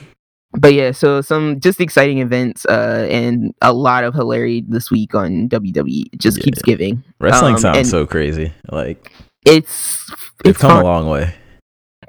but 0.54 0.74
yeah, 0.74 0.92
so 0.92 1.22
some 1.22 1.62
just 1.62 1.80
exciting 1.80 2.20
events, 2.20 2.66
uh, 2.66 3.08
and 3.10 3.54
a 3.62 3.72
lot 3.72 4.04
of 4.04 4.14
hilarity 4.14 4.66
this 4.68 4.92
week 4.92 5.16
on 5.16 5.48
WWE. 5.48 6.08
It 6.12 6.20
just 6.20 6.40
Yeah. 6.40 6.44
keeps 6.44 6.62
giving. 6.62 7.02
Wrestling 7.22 7.56
um, 7.56 7.62
sounds 7.62 7.90
so 7.90 8.06
crazy. 8.06 8.52
Like 8.70 9.14
It's 9.46 10.12
it's 10.12 10.32
it's 10.44 10.58
come 10.60 10.82
a 10.82 10.84
long 10.84 11.08
way. 11.10 11.34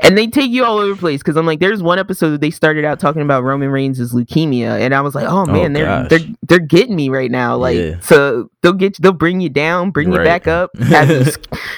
And 0.02 0.18
they 0.18 0.26
take 0.26 0.50
you 0.50 0.64
all 0.64 0.78
over 0.78 0.94
the 0.94 0.98
place 1.00 1.20
because 1.20 1.36
I'm 1.36 1.46
like, 1.46 1.60
there's 1.60 1.82
one 1.82 1.98
episode 1.98 2.30
that 2.30 2.40
they 2.40 2.50
started 2.50 2.84
out 2.84 3.00
talking 3.00 3.22
about 3.22 3.44
Roman 3.44 3.70
Reigns' 3.70 4.12
leukemia, 4.12 4.80
and 4.80 4.94
I 4.94 5.00
was 5.00 5.14
like, 5.14 5.26
oh 5.28 5.46
man, 5.46 5.72
they're 5.72 5.84
gosh. 5.86 6.08
they're 6.10 6.20
they're 6.48 6.58
getting 6.58 6.96
me 6.96 7.08
right 7.08 7.30
now. 7.30 7.56
Like, 7.56 7.76
Yeah. 7.76 8.00
so 8.00 8.50
they'll 8.62 8.72
get 8.72 8.98
you, 8.98 9.02
they'll 9.02 9.12
bring 9.12 9.40
you 9.40 9.48
down, 9.48 9.90
bring 9.90 10.12
you 10.12 10.18
back 10.18 10.46
up, 10.48 10.76
have 10.78 11.08
you, 11.10 11.24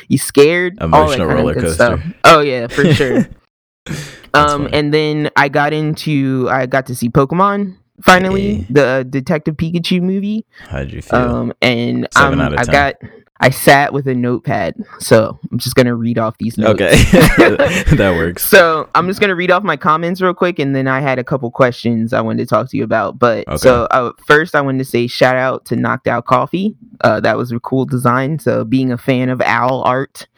you 0.09 0.19
scared, 0.19 0.79
Emotional 0.81 1.27
roller 1.29 1.55
coaster. 1.55 2.03
Oh 2.25 2.41
yeah, 2.41 2.67
for 2.67 2.85
sure. 2.95 3.27
Um, 4.33 4.63
funny. 4.65 4.71
and 4.73 4.95
then 4.95 5.31
I 5.37 5.49
got 5.49 5.73
into 5.73 6.49
I 6.51 6.67
got 6.67 6.87
to 6.87 6.95
see 6.95 7.09
Pokemon 7.11 7.77
finally, 8.03 8.55
Hey. 8.57 8.67
the 8.71 8.87
uh, 8.87 9.03
Detective 9.05 9.57
Pikachu 9.57 10.01
movie. 10.03 10.45
How'd 10.69 10.91
you 10.91 11.03
feel? 11.03 11.19
Um, 11.19 11.53
and 11.63 12.09
Seven 12.13 12.41
um, 12.41 12.47
out 12.47 12.53
of 12.55 12.59
I 12.61 12.65
10. 12.65 12.73
got 12.73 12.95
I 13.41 13.51
sat 13.51 13.93
with 13.93 14.07
a 14.07 14.15
notepad, 14.15 14.77
so 15.01 15.39
I'm 15.51 15.59
just 15.59 15.75
gonna 15.75 15.95
read 15.95 16.19
off 16.19 16.39
these 16.39 16.57
notes. 16.57 16.81
okay, 16.81 16.95
that 17.97 18.15
works. 18.17 18.45
So 18.45 18.89
I'm 18.95 19.09
just 19.09 19.21
gonna 19.21 19.35
read 19.35 19.51
off 19.51 19.63
my 19.65 19.77
comments 19.77 20.21
real 20.21 20.35
quick, 20.35 20.59
and 20.61 20.75
then 20.75 20.87
I 20.87 21.01
had 21.01 21.19
a 21.19 21.25
couple 21.25 21.51
questions 21.51 22.13
I 22.13 22.21
wanted 22.21 22.45
to 22.45 22.47
talk 22.47 22.71
to 22.71 22.77
you 22.77 22.85
about. 22.85 23.19
But 23.19 23.47
Okay. 23.49 23.57
so 23.57 23.85
uh, 23.91 24.13
first, 24.27 24.55
I 24.55 24.61
wanted 24.61 24.79
to 24.79 24.85
say 24.85 25.07
shout 25.09 25.37
out 25.37 25.65
to 25.67 25.77
Knocked 25.77 26.07
Out 26.07 26.27
Coffee. 26.27 26.77
Uh, 27.03 27.19
that 27.21 27.37
was 27.37 27.51
a 27.51 27.59
cool 27.61 27.85
design. 27.85 28.39
So 28.39 28.65
being 28.65 28.93
a 28.93 28.97
fan 28.99 29.29
of 29.29 29.41
owl 29.43 29.83
art, 29.83 30.29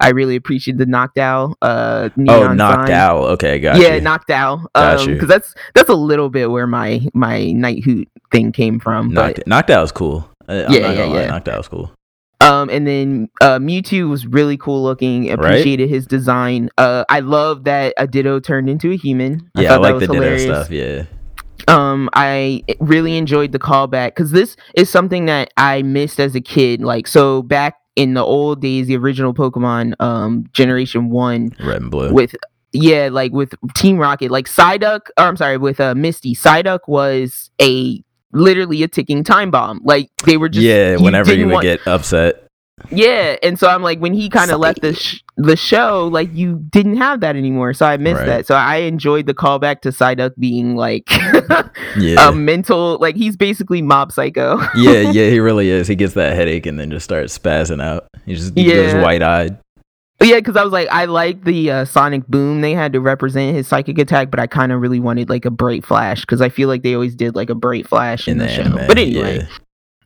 I 0.00 0.08
really 0.10 0.34
appreciate 0.34 0.76
the 0.76 0.86
Knocked 0.86 1.18
Owl. 1.18 1.56
Uh, 1.62 2.08
Oh, 2.28 2.52
knocked 2.52 2.88
sign. 2.88 2.96
out. 2.96 3.18
Okay, 3.34 3.60
got 3.60 3.78
yeah, 3.78 3.94
you. 3.94 4.00
knocked 4.00 4.30
out. 4.30 4.58
Um, 4.74 5.06
because 5.06 5.28
that's 5.28 5.54
that's 5.74 5.88
a 5.88 5.94
little 5.94 6.28
bit 6.30 6.50
where 6.50 6.66
my 6.66 7.00
my 7.14 7.52
night 7.52 7.84
hoot 7.84 8.08
thing 8.32 8.50
came 8.50 8.80
from. 8.80 9.10
knocked, 9.14 9.36
But 9.36 9.46
knocked 9.46 9.70
out 9.70 9.82
was 9.82 9.92
cool. 9.92 10.28
I, 10.48 10.54
Yeah, 10.62 10.68
yeah, 10.92 11.04
yeah. 11.14 11.26
Knocked 11.28 11.48
out 11.48 11.58
was 11.58 11.68
cool. 11.68 11.92
Um, 12.40 12.70
and 12.70 12.86
then 12.86 13.28
uh, 13.40 13.58
Mewtwo 13.58 14.08
was 14.08 14.26
really 14.26 14.56
cool 14.56 14.82
looking. 14.82 15.30
Appreciated 15.30 15.88
his 15.90 16.06
design. 16.06 16.70
Uh, 16.78 17.04
I 17.08 17.20
love 17.20 17.64
that 17.64 17.92
a 17.98 18.06
Ditto 18.06 18.40
turned 18.40 18.70
into 18.70 18.90
a 18.92 18.96
human. 18.96 19.50
Yeah, 19.54 19.74
I, 19.74 19.76
thought 19.76 19.82
that 19.82 19.82
like 19.82 19.94
was 19.94 20.00
the 20.00 20.06
Ditto 20.06 20.22
hilarious. 20.22 20.42
stuff. 20.44 20.70
Yeah, 20.70 21.04
Um, 21.68 22.08
I 22.14 22.64
really 22.80 23.16
enjoyed 23.18 23.52
the 23.52 23.58
callback 23.58 24.08
because 24.08 24.30
this 24.30 24.56
is 24.74 24.88
something 24.88 25.26
that 25.26 25.52
I 25.58 25.82
missed 25.82 26.18
as 26.18 26.34
a 26.34 26.40
kid. 26.40 26.80
Like, 26.82 27.06
so 27.06 27.42
back 27.42 27.74
in 27.96 28.14
the 28.14 28.24
old 28.24 28.62
days, 28.62 28.86
the 28.86 28.96
original 28.96 29.34
Pokemon, 29.34 29.94
um, 30.00 30.46
Generation 30.52 31.10
One, 31.10 31.54
red 31.62 31.82
and 31.82 31.90
blue. 31.90 32.12
with 32.12 32.34
yeah, 32.72 33.08
like 33.12 33.32
with 33.32 33.52
Team 33.74 33.98
Rocket, 33.98 34.30
like 34.30 34.46
Psyduck, 34.46 35.00
or 35.18 35.24
I'm 35.24 35.36
sorry, 35.36 35.58
with 35.58 35.78
uh, 35.80 35.94
Misty, 35.94 36.34
Psyduck 36.34 36.80
was 36.86 37.50
a 37.60 38.02
literally 38.32 38.82
a 38.82 38.88
ticking 38.88 39.24
time 39.24 39.50
bomb. 39.50 39.80
Like 39.84 40.10
they 40.26 40.36
were 40.36 40.48
just 40.48 40.64
yeah, 40.64 40.96
whenever 40.96 41.30
you 41.30 41.36
didn't 41.36 41.48
would 41.48 41.54
want- 41.54 41.64
get 41.64 41.86
upset. 41.86 42.46
yeah, 42.90 43.36
and 43.42 43.58
so 43.58 43.68
I'm 43.68 43.82
like, 43.82 43.98
when 43.98 44.14
he 44.14 44.30
kind 44.30 44.50
of 44.50 44.58
left 44.58 44.80
the 44.80 44.94
sh- 44.94 45.22
the 45.36 45.54
show, 45.56 46.08
like 46.10 46.30
you 46.32 46.56
didn't 46.70 46.96
have 46.96 47.20
that 47.20 47.36
anymore, 47.36 47.74
so 47.74 47.84
I 47.86 47.96
missed 47.98 48.20
Right. 48.20 48.26
that. 48.26 48.46
So 48.46 48.54
I 48.54 48.76
enjoyed 48.76 49.26
the 49.26 49.34
callback 49.34 49.82
to 49.82 49.90
Psyduck 49.90 50.32
being 50.38 50.76
like 50.76 51.04
Yeah. 51.98 52.28
a 52.28 52.32
mental, 52.32 52.96
like 53.00 53.16
he's 53.16 53.36
basically 53.36 53.82
Mob 53.82 54.12
Psycho. 54.12 54.58
yeah, 54.76 55.10
yeah, 55.10 55.28
he 55.28 55.40
really 55.48 55.68
is. 55.68 55.88
He 55.88 55.94
gets 55.94 56.14
that 56.14 56.34
headache 56.34 56.64
and 56.66 56.78
then 56.80 56.90
just 56.90 57.04
starts 57.04 57.36
spazzing 57.38 57.82
out. 57.82 58.06
He 58.24 58.34
just 58.34 58.56
he 58.56 58.64
goes 58.64 58.92
Yeah. 58.94 59.02
white 59.02 59.22
eyed. 59.22 59.58
Yeah, 60.28 60.36
because 60.36 60.56
I 60.56 60.62
was 60.64 60.72
like, 60.72 60.88
I 60.90 61.06
like 61.06 61.44
the 61.44 61.70
uh, 61.70 61.84
Sonic 61.84 62.26
Boom 62.26 62.60
they 62.60 62.72
had 62.74 62.92
to 62.92 63.00
represent 63.00 63.56
his 63.56 63.66
psychic 63.68 63.98
attack, 63.98 64.30
but 64.30 64.38
I 64.40 64.46
kind 64.46 64.72
of 64.72 64.80
really 64.80 65.00
wanted 65.00 65.28
like 65.30 65.44
a 65.44 65.50
bright 65.50 65.84
flash 65.84 66.20
because 66.22 66.40
I 66.40 66.48
feel 66.48 66.68
like 66.68 66.82
they 66.82 66.94
always 66.94 67.14
did 67.14 67.34
like 67.34 67.50
a 67.50 67.54
bright 67.54 67.86
flash 67.88 68.28
in, 68.28 68.32
in 68.32 68.38
the, 68.38 68.44
the 68.44 68.50
show. 68.52 68.62
anime. 68.62 68.86
But 68.86 68.98
anyway, 68.98 69.48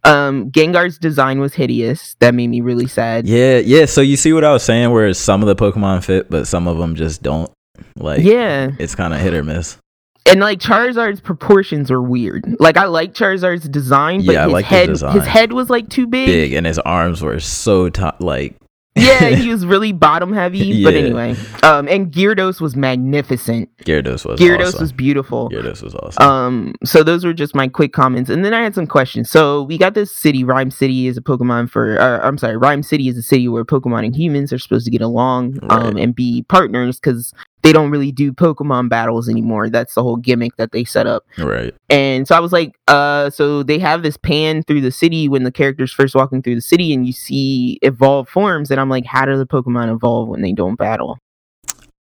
um, 0.05 0.51
Gengar's 0.51 0.99
design 0.99 1.41
was 1.41 1.55
hideous. 1.55 2.15
That 2.21 2.35
made 2.35 2.49
me 2.49 2.61
really 2.61 2.87
sad. 2.87 3.27
Yeah, 3.27 3.59
yeah. 3.59 3.87
So 3.87 4.01
you 4.03 4.17
see 4.17 4.33
what 4.33 4.45
I 4.45 4.53
was 4.53 4.63
saying, 4.63 4.91
where 4.93 5.13
some 5.15 5.43
of 5.43 5.47
the 5.49 5.57
Pokemon 5.57 6.05
fit, 6.05 6.31
but 6.31 6.47
some 6.47 6.69
of 6.69 6.79
them 6.79 6.95
just 6.95 7.23
don't. 7.23 7.51
Like, 7.97 8.23
yeah. 8.23 8.71
it's 8.79 8.95
kind 8.95 9.13
of 9.15 9.21
hit 9.21 9.35
or 9.35 9.43
miss. 9.43 9.79
and 10.27 10.39
like 10.41 10.61
Charizard's 10.61 11.21
proportions 11.21 11.91
are 11.91 12.01
weird. 12.01 12.45
Like 12.61 12.77
I 12.77 12.85
like 12.85 13.15
Charizard's 13.15 13.69
design, 13.69 14.25
but 14.25 14.35
Yeah, 14.35 14.45
his 14.45 14.53
like 14.53 14.65
his 14.67 14.79
head 14.79 14.87
design. 14.89 15.13
his 15.19 15.27
head 15.27 15.53
was 15.53 15.71
like 15.71 15.89
too 15.89 16.07
big. 16.07 16.27
Big, 16.27 16.53
and 16.53 16.67
his 16.67 16.79
arms 16.79 17.21
were 17.23 17.41
so 17.41 17.89
t- 17.89 18.05
like. 18.21 18.55
Yeah, 18.97 19.31
he 19.31 19.49
was 19.51 19.67
really 19.67 19.93
bottom 19.93 20.33
heavy. 20.33 20.85
But 20.85 20.95
anyway, 20.95 21.35
um, 21.63 21.89
and 21.89 22.13
Gyarados 22.13 22.61
was 22.61 22.77
magnificent. 22.77 23.69
Gyarados 23.79 24.25
was 24.25 24.39
Gyarados 24.39 24.67
awesome. 24.69 24.81
was 24.81 24.93
beautiful. 24.93 25.51
Gyarados 25.51 25.83
was 25.83 25.95
awesome. 25.97 26.23
Um, 26.25 26.75
so 26.85 27.03
those 27.03 27.25
were 27.25 27.33
just 27.33 27.55
my 27.55 27.67
quick 27.69 27.93
comments, 27.93 28.31
and 28.31 28.45
then 28.45 28.55
I 28.55 28.63
had 28.63 28.75
some 28.75 28.87
questions. 28.87 29.31
So 29.31 29.63
we 29.65 29.79
got 29.79 29.95
this 29.95 30.15
city. 30.15 30.45
Ryme 30.45 30.73
City 30.73 31.07
is 31.09 31.17
a 31.17 31.21
Pokemon 31.23 31.71
for. 31.71 32.01
Uh, 32.01 32.21
I'm 32.27 32.39
sorry, 32.39 32.57
Ryme 32.57 32.85
City 32.85 33.09
is 33.09 33.17
a 33.19 33.23
city 33.23 33.49
where 33.49 33.65
Pokemon 33.65 34.05
and 34.07 34.15
humans 34.17 34.53
are 34.53 34.59
supposed 34.59 34.85
to 34.85 34.91
get 34.91 35.03
along, 35.03 35.59
um, 35.71 35.95
Right. 35.95 35.97
and 36.05 36.15
be 36.15 36.43
partners 36.49 37.01
because 37.01 37.33
they 37.65 37.73
don't 37.73 37.91
really 37.91 38.13
do 38.13 38.31
Pokemon 38.31 38.91
battles 38.91 39.29
anymore. 39.29 39.71
That's 39.71 39.95
the 39.95 40.03
whole 40.03 40.17
gimmick 40.17 40.55
that 40.57 40.71
they 40.73 40.85
set 40.85 41.07
up. 41.07 41.25
right. 41.39 41.75
And 41.89 42.29
so 42.29 42.37
I 42.37 42.41
was 42.41 42.53
like, 42.53 42.79
uh, 42.89 43.31
so 43.31 43.63
they 43.63 43.79
have 43.79 44.03
this 44.03 44.19
pan 44.19 44.63
through 44.63 44.83
the 44.83 44.93
city 44.93 45.29
when 45.29 45.45
the 45.45 45.51
character's 45.51 45.93
first 45.93 46.15
walking 46.15 46.43
through 46.43 46.57
the 46.57 46.61
city, 46.61 46.93
and 46.93 47.07
you 47.07 47.13
see 47.13 47.79
evolved 47.81 48.29
forms, 48.29 48.71
and 48.71 48.79
I'm 48.79 48.91
like, 48.91 49.07
how 49.07 49.25
do 49.25 49.37
the 49.39 49.47
Pokemon 49.47 49.93
evolve 49.93 50.29
when 50.29 50.43
they 50.43 50.53
don't 50.53 50.77
battle? 50.77 51.19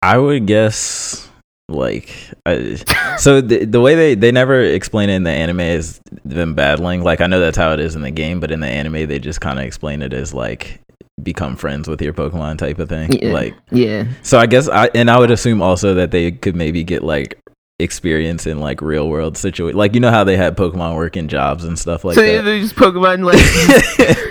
I 0.04 0.20
would 0.20 0.46
guess 0.46 1.28
like 1.70 2.16
I, 2.46 2.76
so 3.18 3.42
the, 3.42 3.66
the 3.66 3.82
way 3.82 3.96
they 3.96 4.16
they 4.16 4.32
never 4.32 4.62
explain 4.62 5.10
it 5.10 5.16
in 5.16 5.24
the 5.24 5.32
anime 5.32 5.60
is 5.60 6.00
them 6.24 6.54
battling 6.54 7.04
like 7.04 7.20
i 7.20 7.28
know 7.28 7.42
that's 7.42 7.58
how 7.58 7.74
it 7.74 7.82
is 7.82 7.94
in 7.94 8.04
the 8.04 8.12
game 8.12 8.40
but 8.40 8.52
in 8.52 8.62
the 8.62 8.68
anime 8.68 9.06
they 9.06 9.20
just 9.20 9.42
kind 9.42 9.60
of 9.60 9.66
explain 9.66 10.02
it 10.02 10.14
as 10.14 10.34
like 10.34 10.80
become 11.24 11.56
friends 11.56 11.88
with 11.88 12.02
your 12.02 12.14
Pokemon 12.14 12.58
type 12.58 12.80
of 12.80 12.90
thing. 12.90 13.12
Yeah. 13.12 13.32
Like 13.34 13.56
Yeah. 13.72 14.06
so 14.22 14.38
I 14.38 14.46
guess 14.46 14.70
I 14.70 14.88
and 14.94 15.10
I 15.10 15.18
would 15.20 15.32
assume 15.32 15.62
also 15.62 15.94
that 15.96 16.12
they 16.12 16.32
could 16.32 16.56
maybe 16.56 16.84
get 16.84 17.04
like 17.04 17.40
experience 17.80 18.48
in 18.48 18.60
like 18.60 18.82
real 18.82 19.08
world 19.08 19.38
situation. 19.38 19.78
Like 19.78 19.94
you 19.94 20.00
know 20.00 20.10
how 20.12 20.24
they 20.24 20.38
had 20.38 20.56
Pokemon 20.58 20.96
working 20.96 21.28
jobs 21.28 21.64
and 21.64 21.78
stuff 21.78 22.04
like 22.04 22.16
that. 22.16 22.22
so 22.26 22.36
that. 22.38 22.42
there's 22.44 22.74
Pokemon 22.74 23.24
like 23.24 23.38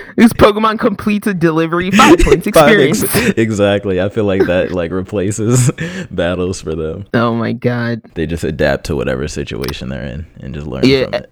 this 0.17 0.33
Pokemon 0.33 0.79
completes 0.79 1.27
a 1.27 1.33
delivery 1.33 1.91
five 1.91 2.19
points 2.19 2.47
Five 2.53 2.71
experience. 2.71 3.03
ex- 3.03 3.37
exactly. 3.37 4.01
I 4.01 4.09
feel 4.09 4.25
like 4.25 4.45
that 4.47 4.71
like 4.71 4.91
replaces 4.91 5.69
battles 6.11 6.61
for 6.61 6.75
them. 6.75 7.05
oh 7.13 7.33
my 7.35 7.53
god. 7.53 8.01
They 8.15 8.25
just 8.27 8.43
adapt 8.43 8.85
to 8.85 8.95
whatever 8.95 9.27
situation 9.27 9.89
they're 9.89 10.03
in 10.05 10.25
and 10.39 10.53
just 10.53 10.67
learn 10.67 10.85
Yeah, 10.85 11.05
from 11.05 11.13
it. 11.15 11.31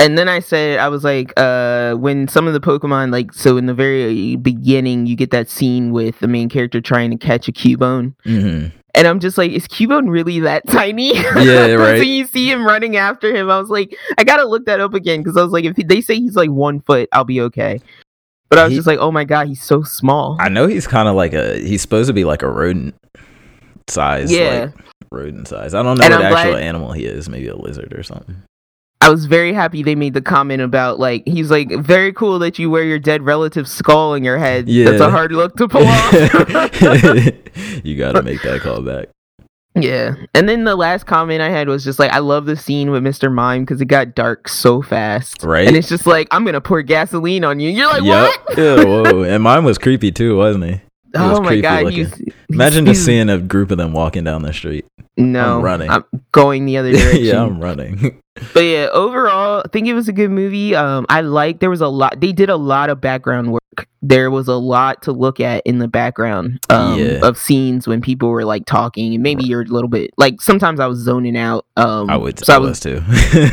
And 0.00 0.18
then 0.18 0.28
I 0.28 0.40
said 0.40 0.78
I 0.78 0.88
was 0.88 1.04
like, 1.04 1.32
uh, 1.36 1.94
when 1.94 2.26
some 2.28 2.46
of 2.46 2.52
the 2.54 2.60
Pokemon 2.60 3.12
like 3.12 3.32
so 3.32 3.56
in 3.56 3.66
the 3.66 3.74
very 3.74 4.36
beginning 4.36 5.06
you 5.06 5.14
get 5.16 5.30
that 5.30 5.48
scene 5.48 5.92
with 5.92 6.18
the 6.20 6.28
main 6.28 6.48
character 6.48 6.80
trying 6.80 7.10
to 7.10 7.16
catch 7.16 7.46
a 7.48 7.52
Cubone, 7.52 8.14
hmm 8.24 8.66
and 8.96 9.06
I'm 9.06 9.20
just 9.20 9.38
like, 9.38 9.52
is 9.52 9.68
Cubone 9.68 10.10
really 10.10 10.40
that 10.40 10.66
tiny? 10.68 11.14
Yeah, 11.14 11.30
right. 11.74 11.98
when 12.00 12.08
you 12.08 12.26
see 12.26 12.50
him 12.50 12.66
running 12.66 12.96
after 12.96 13.32
him, 13.32 13.48
I 13.48 13.60
was 13.60 13.70
like, 13.70 13.96
I 14.18 14.24
gotta 14.24 14.44
look 14.44 14.66
that 14.66 14.80
up 14.80 14.94
again 14.94 15.22
because 15.22 15.36
I 15.36 15.42
was 15.44 15.52
like, 15.52 15.64
if 15.64 15.76
they 15.76 16.00
say 16.00 16.16
he's 16.16 16.34
like 16.34 16.50
one 16.50 16.80
foot, 16.80 17.08
I'll 17.12 17.22
be 17.24 17.40
okay. 17.42 17.80
But 18.48 18.58
I 18.58 18.64
was 18.64 18.72
He- 18.72 18.76
just 18.78 18.88
like, 18.88 18.98
oh 18.98 19.12
my 19.12 19.22
god, 19.22 19.46
he's 19.46 19.62
so 19.62 19.84
small. 19.84 20.36
I 20.40 20.48
know 20.48 20.66
he's 20.66 20.88
kind 20.88 21.06
of 21.08 21.14
like 21.14 21.34
a. 21.34 21.58
He's 21.60 21.82
supposed 21.82 22.08
to 22.08 22.12
be 22.12 22.24
like 22.24 22.42
a 22.42 22.50
rodent 22.50 22.96
size. 23.88 24.32
Yeah. 24.32 24.70
Like, 24.74 24.84
rodent 25.12 25.46
size. 25.46 25.72
I 25.72 25.84
don't 25.84 25.96
know 25.98 26.04
And 26.04 26.12
what 26.14 26.24
I'm 26.24 26.32
actual 26.34 26.52
glad- 26.54 26.62
animal 26.64 26.90
he 26.92 27.04
is. 27.04 27.28
Maybe 27.28 27.46
a 27.46 27.54
lizard 27.56 27.92
or 27.96 28.02
something. 28.02 28.42
I 29.02 29.08
was 29.08 29.24
very 29.24 29.54
happy 29.54 29.82
they 29.82 29.94
made 29.94 30.12
the 30.12 30.20
comment 30.20 30.60
about 30.60 30.98
like 30.98 31.26
he's 31.26 31.50
like 31.50 31.70
very 31.70 32.12
cool 32.12 32.38
that 32.40 32.58
you 32.58 32.68
wear 32.68 32.84
your 32.84 32.98
dead 32.98 33.22
relative's 33.22 33.70
skull 33.70 34.14
in 34.14 34.24
your 34.24 34.38
head. 34.38 34.68
Yeah. 34.68 34.90
That's 34.90 35.00
a 35.00 35.10
hard 35.10 35.32
look 35.32 35.56
to 35.56 35.68
pull 35.68 35.86
off. 35.86 36.12
you 37.84 37.96
got 37.96 38.12
to 38.12 38.22
make 38.22 38.42
that 38.42 38.60
call 38.62 38.82
back. 38.82 39.08
Yeah. 39.74 40.16
And 40.34 40.48
then 40.48 40.64
the 40.64 40.76
last 40.76 41.06
comment 41.06 41.40
I 41.40 41.48
had 41.48 41.68
was 41.68 41.84
just 41.84 41.98
like, 41.98 42.10
I 42.12 42.18
love 42.18 42.46
the 42.46 42.56
scene 42.56 42.90
with 42.90 43.02
Mr. 43.02 43.32
Mime 43.32 43.62
because 43.62 43.80
it 43.80 43.86
got 43.86 44.14
dark 44.14 44.48
so 44.48 44.82
fast. 44.82 45.42
Right? 45.42 45.66
And 45.66 45.76
it's 45.76 45.88
just 45.88 46.06
like, 46.06 46.28
I'm 46.30 46.44
going 46.44 46.54
to 46.54 46.60
pour 46.60 46.82
gasoline 46.82 47.44
on 47.44 47.60
you. 47.60 47.70
You're 47.70 47.86
like, 47.86 48.02
what? 48.02 48.58
Yeah, 48.58 48.84
whoa. 48.84 49.22
And 49.22 49.42
mine 49.42 49.64
was 49.64 49.78
creepy 49.78 50.10
too, 50.10 50.36
wasn't 50.36 50.64
he? 50.64 50.80
It 51.14 51.18
was 51.18 51.38
oh 51.38 51.42
my 51.42 51.60
God. 51.60 51.84
looking. 51.84 51.98
He's, 51.98 52.14
he's- 52.14 52.34
Imagine 52.50 52.86
he's- 52.86 52.96
just 52.96 53.06
seeing 53.06 53.28
a 53.28 53.38
group 53.38 53.70
of 53.70 53.78
them 53.78 53.92
walking 53.92 54.24
down 54.24 54.42
the 54.42 54.52
street. 54.52 54.84
No. 55.16 55.56
I'm 55.58 55.62
running. 55.62 55.90
I'm 55.90 56.04
going 56.32 56.64
the 56.66 56.76
other 56.78 56.92
direction. 56.92 57.24
yeah, 57.24 57.42
I'm 57.42 57.60
running. 57.60 58.20
But 58.54 58.60
yeah, 58.60 58.86
overall, 58.94 59.60
I 59.66 59.68
think 59.68 59.86
it 59.86 59.92
was 59.92 60.08
a 60.08 60.14
good 60.14 60.30
movie. 60.30 60.74
Um, 60.74 61.04
I 61.10 61.20
like 61.20 61.58
there 61.60 61.68
was 61.68 61.82
a 61.82 61.88
lot. 61.88 62.20
They 62.22 62.32
did 62.32 62.48
a 62.48 62.56
lot 62.56 62.88
of 62.88 62.98
background 62.98 63.52
work. 63.52 63.86
There 64.00 64.30
was 64.30 64.48
a 64.48 64.54
lot 64.54 65.02
to 65.02 65.12
look 65.12 65.40
at 65.40 65.62
in 65.66 65.78
the 65.78 65.88
background 65.88 66.58
um, 66.70 66.98
Yeah. 66.98 67.18
of 67.22 67.36
scenes 67.36 67.86
when 67.86 68.00
people 68.00 68.30
were 68.30 68.46
like 68.46 68.64
talking, 68.64 69.12
and 69.12 69.22
maybe 69.22 69.44
you're 69.44 69.60
a 69.62 69.66
little 69.66 69.90
bit 69.90 70.12
like 70.16 70.40
sometimes 70.40 70.80
I 70.80 70.86
was 70.86 71.00
zoning 71.00 71.36
out. 71.36 71.66
Um, 71.76 72.08
I 72.08 72.16
would. 72.16 72.38
So 72.42 72.54
I 72.54 72.56
I 72.56 72.58
was 72.60 72.68
was 72.70 72.80
too. 72.80 73.02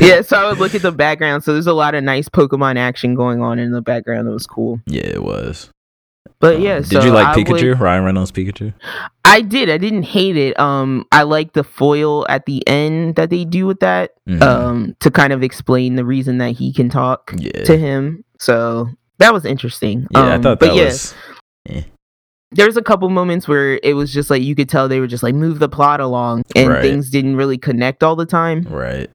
yeah, 0.00 0.22
so 0.22 0.38
I 0.38 0.48
would 0.48 0.58
look 0.58 0.74
at 0.74 0.80
the 0.80 0.92
background. 0.92 1.44
So 1.44 1.52
there's 1.52 1.66
a 1.66 1.74
lot 1.74 1.94
of 1.94 2.02
nice 2.02 2.28
Pokemon 2.30 2.78
action 2.78 3.14
going 3.14 3.42
on 3.42 3.58
in 3.58 3.72
the 3.72 3.82
background. 3.82 4.26
That 4.26 4.32
was 4.32 4.46
cool. 4.46 4.80
Yeah, 4.86 5.02
it 5.06 5.22
was. 5.22 5.68
But 6.40 6.56
Um, 6.56 6.62
yeah, 6.62 6.76
did 6.76 6.86
so 6.86 7.02
you 7.04 7.10
like 7.10 7.26
I 7.26 7.34
Pikachu? 7.34 7.70
would- 7.70 7.80
Ryan 7.80 8.04
Reynolds 8.04 8.30
Pikachu? 8.30 8.72
I 9.24 9.40
did. 9.40 9.68
I 9.68 9.76
didn't 9.76 10.04
hate 10.04 10.36
it. 10.36 10.58
Um, 10.58 11.04
I 11.10 11.24
like 11.24 11.52
the 11.54 11.64
foil 11.64 12.24
at 12.28 12.46
the 12.46 12.66
end 12.68 13.16
that 13.16 13.28
they 13.30 13.44
do 13.44 13.66
with 13.66 13.80
that. 13.80 14.12
Mhm. 14.28 14.42
Um, 14.42 14.94
to 15.00 15.10
kind 15.10 15.32
of 15.32 15.42
explain 15.42 15.96
the 15.96 16.04
reason 16.04 16.38
that 16.38 16.52
he 16.52 16.72
can 16.72 16.88
talk 16.90 17.34
yeah. 17.36 17.64
to 17.64 17.76
him. 17.76 18.24
So 18.38 18.88
that 19.18 19.32
was 19.32 19.44
interesting. 19.44 20.06
yeah, 20.10 20.20
I 20.20 20.34
Um, 20.34 20.42
thought 20.42 20.60
but 20.60 20.66
that 20.68 20.76
yeah, 20.76 20.84
was. 20.84 21.14
there's 22.52 22.76
a 22.76 22.82
couple 22.82 23.08
moments 23.10 23.46
where 23.48 23.78
it 23.82 23.94
was 23.94 24.12
just 24.12 24.30
like 24.30 24.42
you 24.42 24.54
could 24.54 24.68
tell 24.68 24.88
they 24.88 25.00
were 25.00 25.06
just 25.08 25.22
like 25.24 25.34
move 25.34 25.58
the 25.58 25.68
plot 25.68 26.00
along, 26.00 26.42
and 26.54 26.68
Right. 26.70 26.82
things 26.82 27.10
didn't 27.10 27.36
really 27.36 27.58
connect 27.58 28.02
all 28.02 28.16
the 28.16 28.26
time. 28.26 28.62
Right. 28.70 29.10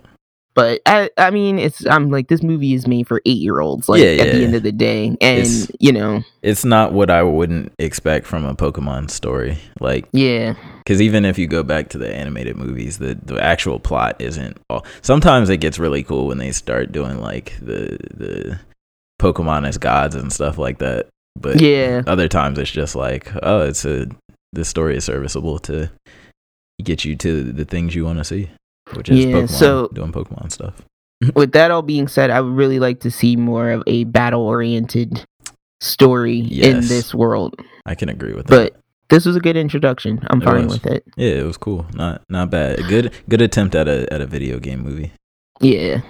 But 0.56 0.82
I, 0.86 1.10
I 1.18 1.32
mean, 1.32 1.58
it's 1.58 1.86
I'm 1.88 2.12
like 2.12 2.28
this 2.28 2.44
movie 2.44 2.74
is 2.74 2.88
made 2.88 3.08
for 3.08 3.22
eight 3.26 3.38
year 3.40 3.60
olds. 3.60 3.90
Like 3.90 4.02
Yeah, 4.02 4.24
at 4.24 4.32
the 4.34 4.40
yeah. 4.40 4.46
end 4.46 4.56
of 4.56 4.64
the 4.64 4.72
day, 4.72 5.08
and 5.08 5.40
It's- 5.40 5.72
you 5.80 5.92
know, 5.92 6.24
It's 6.44 6.64
not 6.64 6.94
what 6.94 7.10
I 7.10 7.24
wouldn't 7.24 7.72
expect 7.80 8.28
from 8.28 8.46
a 8.46 8.54
Pokemon 8.56 9.10
story. 9.10 9.58
Like, 9.80 10.06
yeah, 10.12 10.54
because 10.80 11.02
even 11.02 11.26
if 11.26 11.40
you 11.40 11.48
go 11.48 11.64
back 11.64 11.90
to 11.90 11.98
the 11.98 12.14
animated 12.14 12.56
movies, 12.56 13.00
the 13.00 13.18
the 13.24 13.42
actual 13.44 13.80
plot 13.80 14.16
isn't 14.20 14.58
all. 14.70 14.86
Sometimes 15.02 15.50
it 15.50 15.58
gets 15.58 15.80
really 15.80 16.04
cool 16.04 16.28
when 16.28 16.38
they 16.38 16.52
start 16.52 16.92
doing 16.92 17.20
like 17.20 17.58
the 17.60 17.98
the 18.14 18.60
Pokemon 19.22 19.68
as 19.68 19.78
gods 19.78 20.16
and 20.16 20.32
stuff 20.32 20.58
like 20.58 20.80
that. 20.80 21.08
But 21.40 21.60
yeah. 21.62 22.04
other 22.06 22.28
times 22.28 22.60
it's 22.60 22.70
just 22.70 22.96
like, 22.96 23.32
oh, 23.42 23.62
it's 23.62 23.86
a 23.86 24.08
the 24.52 24.64
story 24.66 24.98
is 24.98 25.06
serviceable 25.06 25.58
to 25.60 25.90
get 26.84 27.04
you 27.06 27.16
to 27.16 27.52
the 27.52 27.66
things 27.66 27.96
you 27.96 28.06
want 28.06 28.20
to 28.20 28.24
see, 28.24 28.50
which 28.98 29.10
is 29.10 29.26
Yeah, 29.26 29.34
Pokemon 29.42 29.50
so- 29.50 29.88
doing 29.94 30.12
Pokemon 30.12 30.52
stuff. 30.52 30.76
With 31.36 31.54
that 31.54 31.72
all 31.72 31.82
being 31.82 32.08
said, 32.10 32.30
I 32.32 32.42
would 32.42 32.54
really 32.54 32.80
like 32.80 33.00
to 33.02 33.12
see 33.12 33.36
more 33.38 33.72
of 33.72 33.84
a 33.88 34.04
battle 34.04 34.42
oriented 34.42 35.26
story 35.80 36.40
in 36.40 36.82
this 36.82 37.14
world. 37.14 37.56
I 37.86 37.96
can 37.96 38.10
agree 38.10 38.34
with 38.34 38.48
that. 38.48 38.74
But 38.74 38.82
this 39.10 39.26
was 39.26 39.36
a 39.36 39.40
good 39.40 39.56
introduction. 39.58 40.20
I'm 40.30 40.42
It 40.42 40.46
fine 40.46 40.66
was. 40.68 40.82
with 40.82 40.92
it. 40.92 41.04
Yeah, 41.16 41.36
it 41.36 41.46
was 41.46 41.58
cool. 41.58 41.86
Not 41.94 42.24
not 42.30 42.50
bad. 42.50 42.80
A 42.80 42.84
good 42.84 43.14
good 43.30 43.42
attempt 43.42 43.76
at 43.76 43.88
a 43.88 44.12
at 44.14 44.22
a 44.22 44.26
video 44.26 44.60
game 44.60 44.82
movie. 44.84 45.12
Yeah. 45.62 46.02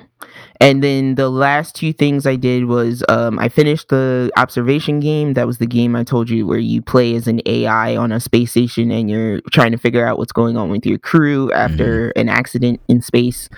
And 0.60 0.84
then 0.84 1.16
the 1.16 1.30
last 1.30 1.76
two 1.76 1.94
things 1.94 2.26
I 2.26 2.36
did 2.36 2.66
was 2.66 3.04
um, 3.10 3.39
I 3.39 3.50
finished 3.50 3.89
the 3.89 4.32
observation 4.38 5.00
game. 5.00 5.34
That 5.34 5.48
was 5.48 5.58
the 5.58 5.66
game 5.66 5.96
I 5.96 6.04
told 6.04 6.30
you 6.30 6.48
where 6.48 6.60
you 6.60 6.82
play 6.82 7.16
as 7.16 7.28
an 7.28 7.42
AI 7.46 7.96
on 7.98 8.12
a 8.12 8.20
space 8.20 8.52
station 8.52 8.92
and 8.92 9.10
you're 9.10 9.42
trying 9.52 9.72
to 9.72 9.78
figure 9.78 10.06
out 10.06 10.18
what's 10.18 10.32
going 10.32 10.56
on 10.58 10.70
with 10.70 10.86
your 10.86 11.00
crew 11.00 11.52
after 11.52 12.10
an 12.12 12.30
accident 12.30 12.82
in 12.88 13.02
space. 13.02 13.50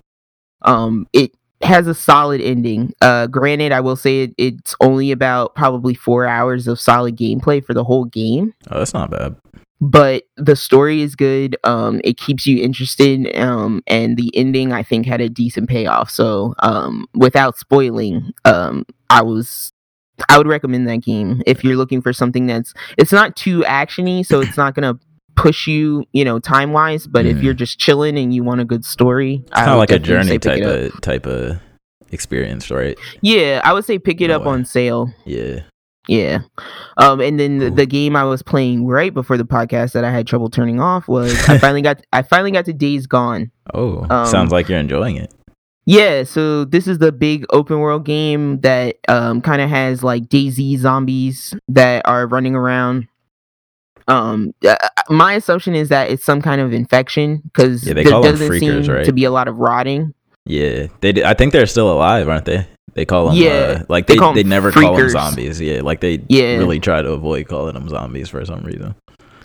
Um, 0.63 1.08
it 1.13 1.31
has 1.62 1.88
a 1.88 1.93
solid 1.93 2.41
ending. 2.41 2.93
Uh, 3.01 3.27
granted, 3.27 3.71
I 3.71 3.81
will 3.81 3.95
say 3.95 4.23
it, 4.23 4.34
it's 4.38 4.75
only 4.81 5.12
about 5.12 5.55
probably 5.55 5.93
four 5.93 6.25
hours 6.25 6.67
of 6.67 6.79
solid 6.79 7.15
gameplay 7.17 7.63
for 7.63 7.73
the 7.73 7.84
whole 7.84 8.05
game 8.05 8.53
Oh, 8.69 8.79
that's 8.79 8.93
not 8.93 9.12
bad. 9.12 9.36
But 9.81 10.23
the 10.38 10.55
story 10.55 11.01
is 11.01 11.15
good 11.15 11.57
um 11.65 11.99
it 12.03 12.17
keeps 12.17 12.47
you 12.47 12.63
interested 12.63 13.35
um 13.38 13.83
and 13.88 14.15
the 14.17 14.31
ending 14.35 14.71
i 14.71 14.81
think 14.81 15.05
had 15.05 15.19
a 15.21 15.27
decent 15.29 15.67
payoff 15.69 16.09
so 16.09 16.55
um 16.59 17.05
without 17.13 17.57
spoiling 17.57 18.31
um 18.45 18.85
i 19.09 19.21
was 19.21 19.73
i 20.29 20.38
would 20.38 20.47
recommend 20.47 20.88
that 20.88 21.01
game 21.01 21.41
if 21.45 21.63
you're 21.63 21.75
looking 21.75 22.01
for 22.01 22.13
something 22.13 22.45
that's 22.45 22.73
it's 22.97 23.11
not 23.11 23.35
too 23.35 23.59
actiony 23.61 24.25
so 24.25 24.39
it's 24.39 24.55
not 24.57 24.73
gonna 24.75 24.97
push 25.35 25.67
you 25.67 26.05
you 26.13 26.23
know 26.23 26.39
time 26.39 26.71
wise 26.71 27.05
but 27.05 27.25
if 27.25 27.43
you're 27.43 27.53
just 27.53 27.77
chilling 27.77 28.17
and 28.17 28.33
you 28.33 28.41
want 28.41 28.61
a 28.61 28.65
good 28.65 28.85
story 28.85 29.41
It's 29.47 29.51
kind 29.51 29.71
of 29.71 29.77
like 29.77 29.91
a 29.91 29.99
journey 29.99 30.39
type 30.39 30.63
of 30.63 31.01
type 31.01 31.25
of 31.25 31.57
experience, 32.13 32.71
right? 32.71 32.97
yeah 33.21 33.59
i 33.65 33.73
would 33.73 33.83
say 33.83 33.99
pick 33.99 34.21
it 34.21 34.29
No 34.29 34.38
up 34.38 34.43
way. 34.43 34.53
on 34.53 34.63
sale 34.63 35.11
Yeah. 35.25 35.63
Yeah. 36.07 36.39
Um 36.97 37.19
and 37.21 37.39
then 37.39 37.57
the, 37.57 37.69
the 37.69 37.85
game 37.85 38.15
I 38.15 38.23
was 38.23 38.41
playing 38.43 38.85
right 38.85 39.13
before 39.13 39.37
the 39.37 39.45
podcast 39.45 39.93
that 39.93 40.03
I 40.03 40.11
had 40.11 40.27
trouble 40.27 40.49
turning 40.49 40.79
off 40.79 41.07
was 41.07 41.33
I 41.49 41.57
finally 41.59 41.81
got 41.81 42.01
I 42.13 42.21
finally 42.21 42.51
got 42.51 42.65
to 42.65 42.73
Days 42.73 43.07
Gone. 43.07 43.51
Oh, 43.73 44.05
Um, 44.09 44.27
sounds 44.27 44.51
like 44.51 44.69
you're 44.69 44.79
enjoying 44.79 45.15
it. 45.17 45.33
Yeah, 45.87 46.23
so 46.23 46.65
this 46.65 46.87
is 46.87 46.97
the 46.97 47.11
big 47.11 47.45
open 47.51 47.79
world 47.79 48.05
game 48.05 48.59
that 48.61 48.97
um 49.07 49.41
kind 49.41 49.61
of 49.61 49.69
has 49.69 50.03
like 50.03 50.29
Daisy 50.29 50.77
zombies 50.77 51.53
that 51.67 52.07
are 52.07 52.27
running 52.27 52.55
around. 52.55 53.07
Um 54.07 54.53
uh, 54.67 54.75
my 55.09 55.33
assumption 55.33 55.73
is 55.73 55.89
that 55.89 56.09
it's 56.11 56.23
some 56.23 56.41
kind 56.41 56.61
of 56.61 56.73
infection 56.73 57.41
cuz 57.53 57.85
Yeah, 57.87 57.93
there 57.93 58.03
doesn't 58.03 58.47
freakers, 58.49 58.59
seem 58.85 58.95
right? 58.95 59.05
to 59.05 59.11
be 59.11 59.23
a 59.25 59.31
lot 59.31 59.47
of 59.47 59.57
rotting. 59.57 60.13
Yeah, 60.45 60.87
they. 61.01 61.23
I 61.23 61.33
think 61.33 61.53
they're 61.53 61.65
still 61.65 61.91
alive, 61.91 62.29
aren't 62.29 62.45
they? 62.45 62.67
They 62.95 63.05
call 63.05 63.27
them. 63.27 63.36
Yeah, 63.36 63.49
uh, 63.81 63.84
like 63.89 64.08
they 64.08 64.15
they. 64.15 64.19
call 64.19 64.34
They, 64.34 64.43
never 64.43 64.71
call 64.71 64.95
them 64.95 65.10
zombies. 65.10 65.62
Yeah, 65.62 65.81
like 65.81 65.99
they. 65.99 66.23
Yeah. 66.29 66.55
Really 66.55 66.79
try 66.79 67.01
to 67.01 67.12
avoid 67.12 67.47
calling 67.47 67.75
them 67.75 67.89
zombies 67.89 68.29
for 68.29 68.43
some 68.45 68.62
reason. 68.63 68.95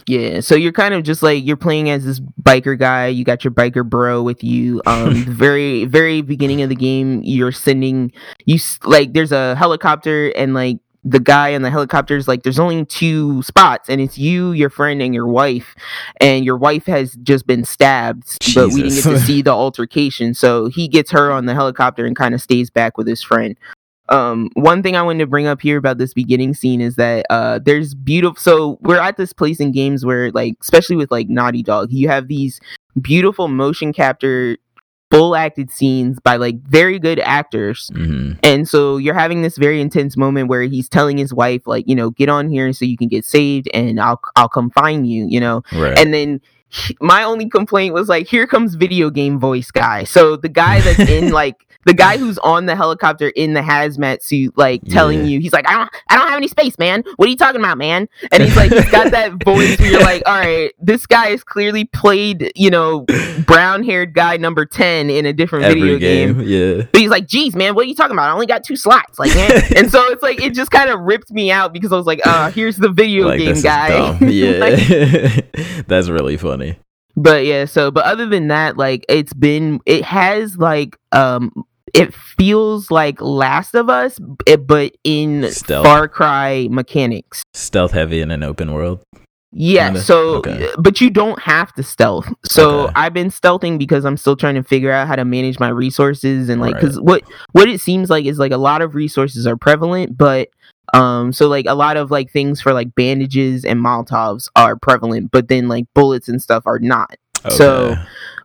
Yeah, 0.06 0.40
so 0.40 0.54
you're 0.54 0.72
kind 0.72 0.94
of 0.94 1.02
just 1.02 1.22
like 1.22 1.44
you're 1.44 1.56
playing 1.56 1.90
as 1.90 2.04
this 2.04 2.20
biker 2.20 2.78
guy. 2.78 3.08
You 3.08 3.24
got 3.24 3.44
your 3.44 3.52
biker 3.52 3.88
bro 3.88 4.22
with 4.22 4.42
you. 4.42 4.80
Um, 4.86 5.14
very 5.26 5.84
very 5.84 6.22
beginning 6.22 6.62
of 6.62 6.68
the 6.68 6.76
game, 6.76 7.22
you're 7.24 7.52
sending 7.52 8.12
you 8.44 8.54
s- 8.54 8.78
like 8.84 9.12
there's 9.12 9.32
a 9.32 9.54
helicopter 9.56 10.30
and 10.30 10.54
like 10.54 10.78
the 11.02 11.20
guy 11.20 11.48
in 11.48 11.62
the 11.62 11.70
helicopter 11.70 12.16
is 12.16 12.28
like 12.28 12.42
there's 12.42 12.58
only 12.58 12.84
two 12.84 13.42
spots 13.42 13.88
and 13.88 14.00
it's 14.00 14.18
you, 14.18 14.52
your 14.52 14.70
friend, 14.70 15.00
and 15.00 15.14
your 15.14 15.26
wife. 15.26 15.74
And 16.20 16.44
your 16.44 16.56
wife 16.56 16.86
has 16.86 17.14
just 17.22 17.46
been 17.46 17.64
stabbed, 17.64 18.36
but 18.54 18.68
we 18.68 18.82
didn't 18.82 18.96
get 18.96 19.04
to 19.04 19.20
see 19.20 19.42
the 19.42 19.52
altercation. 19.52 20.34
So 20.34 20.68
he 20.68 20.88
gets 20.88 21.10
her 21.10 21.32
on 21.32 21.46
the 21.46 21.54
helicopter 21.54 22.04
and 22.04 22.14
kind 22.14 22.34
of 22.34 22.42
stays 22.42 22.70
back 22.70 22.98
with 22.98 23.06
his 23.06 23.22
friend. 23.22 23.56
Um, 24.10 24.50
one 24.54 24.82
thing 24.82 24.96
I 24.96 25.02
wanted 25.02 25.20
to 25.20 25.26
bring 25.28 25.46
up 25.46 25.60
here 25.60 25.78
about 25.78 25.98
this 25.98 26.12
beginning 26.12 26.54
scene 26.54 26.80
is 26.80 26.96
that 26.96 27.26
uh, 27.30 27.60
there's 27.64 27.94
beautiful. 27.94 28.36
So 28.36 28.78
we're 28.82 28.98
at 28.98 29.16
this 29.16 29.32
place 29.32 29.60
in 29.60 29.70
games 29.70 30.04
where, 30.04 30.32
like, 30.32 30.54
especially 30.60 30.96
with 30.96 31.12
like 31.12 31.28
Naughty 31.28 31.62
Dog, 31.62 31.92
you 31.92 32.08
have 32.08 32.26
these 32.26 32.60
beautiful 33.00 33.46
motion 33.46 33.92
capture 33.92 34.56
full 35.10 35.34
acted 35.34 35.70
scenes 35.70 36.18
by 36.20 36.36
like 36.36 36.60
very 36.62 36.98
good 36.98 37.18
actors. 37.18 37.90
hmm 37.92 38.32
And 38.42 38.68
so 38.68 38.96
you're 38.96 39.14
having 39.14 39.42
this 39.42 39.56
very 39.58 39.80
intense 39.80 40.16
moment 40.16 40.48
where 40.48 40.62
he's 40.62 40.88
telling 40.88 41.18
his 41.18 41.34
wife, 41.34 41.66
like, 41.66 41.88
you 41.88 41.96
know, 41.96 42.10
get 42.10 42.28
on 42.28 42.48
here 42.48 42.72
so 42.72 42.84
you 42.84 42.96
can 42.96 43.08
get 43.08 43.24
saved 43.24 43.68
and 43.74 43.98
I'll 44.00 44.20
I'll 44.36 44.48
come 44.48 44.70
find 44.70 45.06
you, 45.08 45.26
you 45.28 45.40
know. 45.40 45.62
Right. 45.72 45.98
And 45.98 46.14
then 46.14 46.40
he- 46.68 46.96
my 47.00 47.24
only 47.24 47.48
complaint 47.48 47.92
was 47.94 48.08
like, 48.08 48.28
here 48.28 48.46
comes 48.46 48.76
video 48.76 49.10
game 49.10 49.40
voice 49.40 49.70
guy. 49.72 50.04
So 50.04 50.36
the 50.36 50.48
guy 50.48 50.80
that's 50.80 51.10
in 51.10 51.32
like 51.42 51.66
the 51.86 51.94
guy 51.94 52.18
who's 52.18 52.36
on 52.38 52.66
the 52.66 52.76
helicopter 52.76 53.28
in 53.30 53.54
the 53.54 53.60
hazmat 53.60 54.22
suit, 54.22 54.56
like 54.58 54.82
telling 54.84 55.20
Yeah. 55.20 55.24
you, 55.24 55.40
he's 55.40 55.52
like, 55.52 55.68
I 55.68 55.72
don't, 55.72 55.90
I 56.10 56.16
don't 56.18 56.28
have 56.28 56.36
any 56.36 56.48
space, 56.48 56.78
man. 56.78 57.02
What 57.16 57.26
are 57.26 57.30
you 57.30 57.36
talking 57.36 57.60
about, 57.60 57.78
man? 57.78 58.06
And 58.32 58.42
he's 58.42 58.54
like, 58.56 58.70
he's 58.70 58.90
got 58.90 59.10
that 59.12 59.32
voice 59.44 59.78
where 59.80 59.90
you're 59.90 60.00
like, 60.00 60.22
all 60.26 60.34
right, 60.38 60.72
this 60.78 61.06
guy 61.06 61.28
has 61.28 61.42
clearly 61.42 61.84
played, 61.86 62.52
you 62.54 62.70
know, 62.70 63.06
brown 63.46 63.82
haired 63.82 64.12
guy 64.14 64.36
number 64.36 64.66
ten 64.66 65.08
in 65.10 65.24
a 65.24 65.32
different 65.32 65.64
Every 65.64 65.80
video 65.80 65.98
game. 65.98 66.38
game. 66.38 66.46
Yeah. 66.48 66.86
But 66.92 67.00
he's 67.00 67.10
like, 67.10 67.26
geez, 67.26 67.56
man, 67.56 67.74
what 67.74 67.86
are 67.86 67.88
you 67.88 67.94
talking 67.94 68.12
about? 68.12 68.28
I 68.28 68.32
only 68.32 68.46
got 68.46 68.62
two 68.64 68.76
slots. 68.76 69.18
Like, 69.18 69.34
man. 69.34 69.62
and 69.76 69.90
so 69.90 70.02
it's 70.10 70.22
like, 70.22 70.42
it 70.42 70.54
just 70.54 70.70
kind 70.70 70.90
of 70.90 71.00
ripped 71.00 71.30
me 71.30 71.50
out 71.50 71.72
because 71.72 71.92
I 71.92 71.96
was 71.96 72.06
like, 72.06 72.20
uh, 72.26 72.50
here's 72.50 72.76
the 72.76 72.90
video 72.90 73.28
Like 73.28 73.38
game 73.38 73.60
guy. 73.62 73.88
dumb. 73.88 74.18
Like, 74.20 74.88
Yeah. 74.88 75.40
That's 75.86 76.08
really 76.08 76.36
funny. 76.36 76.76
but 77.16 77.44
yeah, 77.44 77.64
so, 77.64 77.90
but 77.90 78.04
other 78.04 78.26
than 78.26 78.48
that, 78.48 78.76
like, 78.76 79.04
it's 79.08 79.32
been, 79.32 79.80
it 79.86 80.04
has 80.04 80.56
like, 80.58 80.96
um, 81.12 81.50
it 81.94 82.14
feels 82.14 82.90
like 82.90 83.20
Last 83.20 83.74
of 83.74 83.88
Us, 83.88 84.18
but 84.18 84.94
in 85.04 85.50
Stealth. 85.50 85.84
Far 85.84 86.08
Cry 86.08 86.68
mechanics. 86.70 87.42
Stealth 87.54 87.92
heavy 87.92 88.20
in 88.20 88.30
an 88.30 88.42
open 88.42 88.72
world. 88.72 89.00
Yeah, 89.52 89.86
Kinda. 89.86 90.00
so 90.02 90.16
Okay. 90.36 90.68
but 90.78 91.00
you 91.00 91.10
don't 91.10 91.40
have 91.40 91.72
to 91.74 91.82
stealth. 91.82 92.32
So 92.44 92.82
Okay. 92.84 92.92
I've 92.94 93.12
been 93.12 93.30
stealthing 93.30 93.78
because 93.78 94.04
I'm 94.04 94.16
still 94.16 94.36
trying 94.36 94.54
to 94.54 94.62
figure 94.62 94.92
out 94.92 95.08
how 95.08 95.16
to 95.16 95.24
manage 95.24 95.58
my 95.58 95.68
resources 95.70 96.48
and 96.48 96.60
like 96.60 96.74
Right. 96.74 96.82
cuz 96.82 97.00
what 97.00 97.24
what 97.52 97.68
it 97.68 97.80
seems 97.80 98.10
like 98.10 98.26
is 98.26 98.38
like 98.38 98.52
a 98.52 98.56
lot 98.56 98.80
of 98.80 98.94
resources 98.94 99.48
are 99.48 99.56
prevalent, 99.56 100.16
but 100.16 100.50
um 100.94 101.32
so 101.32 101.48
like 101.48 101.66
a 101.66 101.74
lot 101.74 101.96
of 101.96 102.12
like 102.12 102.30
things 102.30 102.60
for 102.60 102.72
like 102.72 102.94
bandages 102.94 103.64
and 103.64 103.80
molotovs 103.80 104.48
are 104.54 104.76
prevalent, 104.76 105.32
but 105.32 105.48
then 105.48 105.66
like 105.66 105.84
bullets 105.96 106.28
and 106.28 106.40
stuff 106.40 106.62
are 106.64 106.78
not. 106.78 107.16
So, 107.48 107.86
Okay. 107.90 108.00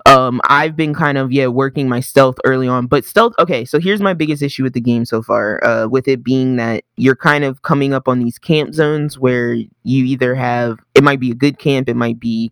Um 0.05 0.39
I've 0.45 0.75
been 0.75 0.93
kind 0.93 1.17
of 1.17 1.31
yeah 1.31 1.47
working 1.47 1.89
my 1.89 1.99
stealth 1.99 2.37
early 2.45 2.67
on, 2.67 2.87
but 2.87 3.05
stealth 3.05 3.33
okay, 3.39 3.65
so 3.65 3.79
here's 3.79 4.01
my 4.01 4.13
biggest 4.13 4.43
issue 4.43 4.63
with 4.63 4.73
the 4.73 4.81
game 4.81 5.05
so 5.05 5.21
far. 5.21 5.63
Uh 5.63 5.87
with 5.87 6.07
it 6.07 6.23
being 6.23 6.57
that 6.57 6.83
you're 6.97 7.15
kind 7.15 7.43
of 7.43 7.61
coming 7.63 7.93
up 7.93 8.07
on 8.07 8.19
these 8.19 8.37
camp 8.37 8.73
zones 8.73 9.17
where 9.17 9.53
you 9.53 9.69
either 9.83 10.35
have 10.35 10.79
it 10.93 11.03
might 11.03 11.19
be 11.19 11.31
a 11.31 11.35
good 11.35 11.59
camp, 11.59 11.89
it 11.89 11.95
might 11.95 12.19
be 12.19 12.51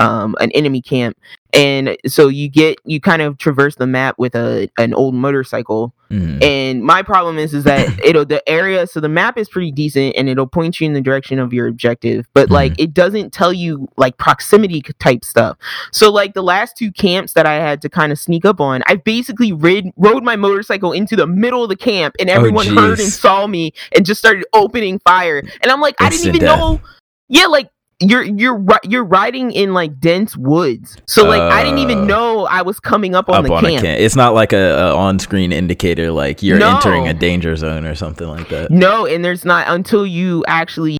um 0.00 0.34
an 0.40 0.50
enemy 0.52 0.82
camp. 0.82 1.16
And 1.52 1.96
so 2.06 2.28
you 2.28 2.48
get 2.48 2.78
you 2.84 3.00
kind 3.00 3.22
of 3.22 3.36
traverse 3.38 3.74
the 3.74 3.86
map 3.86 4.16
with 4.18 4.34
a 4.34 4.68
an 4.78 4.94
old 4.94 5.14
motorcycle. 5.14 5.92
Mhm. 6.10 6.42
And 6.42 6.82
my 6.82 7.02
problem 7.02 7.38
is 7.38 7.54
is 7.54 7.64
that 7.64 7.88
it'll 8.04 8.24
the 8.24 8.48
area 8.48 8.86
so 8.86 9.00
the 9.00 9.08
map 9.08 9.36
is 9.36 9.48
pretty 9.48 9.70
decent 9.72 10.14
and 10.16 10.28
it'll 10.28 10.46
point 10.46 10.80
you 10.80 10.86
in 10.86 10.92
the 10.92 11.00
direction 11.00 11.38
of 11.38 11.52
your 11.52 11.66
objective, 11.66 12.28
but 12.34 12.50
like 12.50 12.72
it 12.78 12.94
doesn't 12.94 13.32
tell 13.32 13.52
you 13.52 13.88
like 13.96 14.16
proximity 14.16 14.80
type 15.00 15.24
stuff. 15.24 15.58
So 15.92 16.10
like 16.10 16.34
the 16.34 16.42
last 16.42 16.76
two 16.76 16.92
camps 16.92 17.32
that 17.34 17.46
I 17.46 17.54
had 17.54 17.82
to 17.82 17.88
kind 17.88 18.12
of 18.12 18.18
sneak 18.18 18.44
up 18.44 18.60
on, 18.60 18.82
I 18.86 18.94
basically 18.96 19.52
rid, 19.52 19.86
rode 19.96 20.22
my 20.24 20.36
motorcycle 20.36 20.92
into 20.92 21.16
the 21.16 21.26
middle 21.26 21.62
of 21.62 21.68
the 21.68 21.76
camp 21.76 22.14
and 22.20 22.30
everyone 22.30 22.66
heard 22.66 23.00
and 23.00 23.08
saw 23.08 23.46
me 23.46 23.72
and 23.94 24.06
just 24.06 24.20
started 24.20 24.44
opening 24.52 24.98
fire. 25.00 25.42
And 25.62 25.70
I'm 25.70 25.80
like, 25.80 25.96
I 26.00 26.08
didn't 26.10 26.28
even 26.28 26.40
death. 26.40 26.58
know. 26.58 26.80
Yeah, 27.28 27.46
like 27.46 27.70
you're 28.00 28.22
you're 28.22 28.64
you're 28.84 29.04
riding 29.04 29.50
in 29.52 29.74
like 29.74 29.98
dense 30.00 30.36
woods. 30.36 30.96
So 31.06 31.24
like 31.26 31.40
I 31.40 31.62
didn't 31.62 31.78
even 31.80 31.98
Uh, 32.00 32.04
know 32.04 32.46
I 32.46 32.62
was 32.62 32.80
coming 32.80 33.14
up 33.14 33.28
on 33.28 33.36
Up 33.36 33.44
the 33.44 33.52
on 33.52 33.62
camp. 33.64 33.84
camp. 33.84 34.00
It's 34.00 34.16
not 34.16 34.34
like 34.34 34.52
a, 34.52 34.76
a 34.78 34.94
on-screen 34.96 35.52
indicator, 35.52 36.10
like 36.10 36.42
you're 36.42 36.58
No. 36.58 36.76
entering 36.76 37.08
a 37.08 37.14
danger 37.14 37.54
zone 37.56 37.84
or 37.84 37.94
something 37.94 38.26
like 38.28 38.48
that. 38.48 38.70
No, 38.70 39.06
and 39.06 39.24
there's 39.24 39.44
not 39.44 39.66
until 39.68 40.06
you 40.06 40.44
actually 40.48 40.96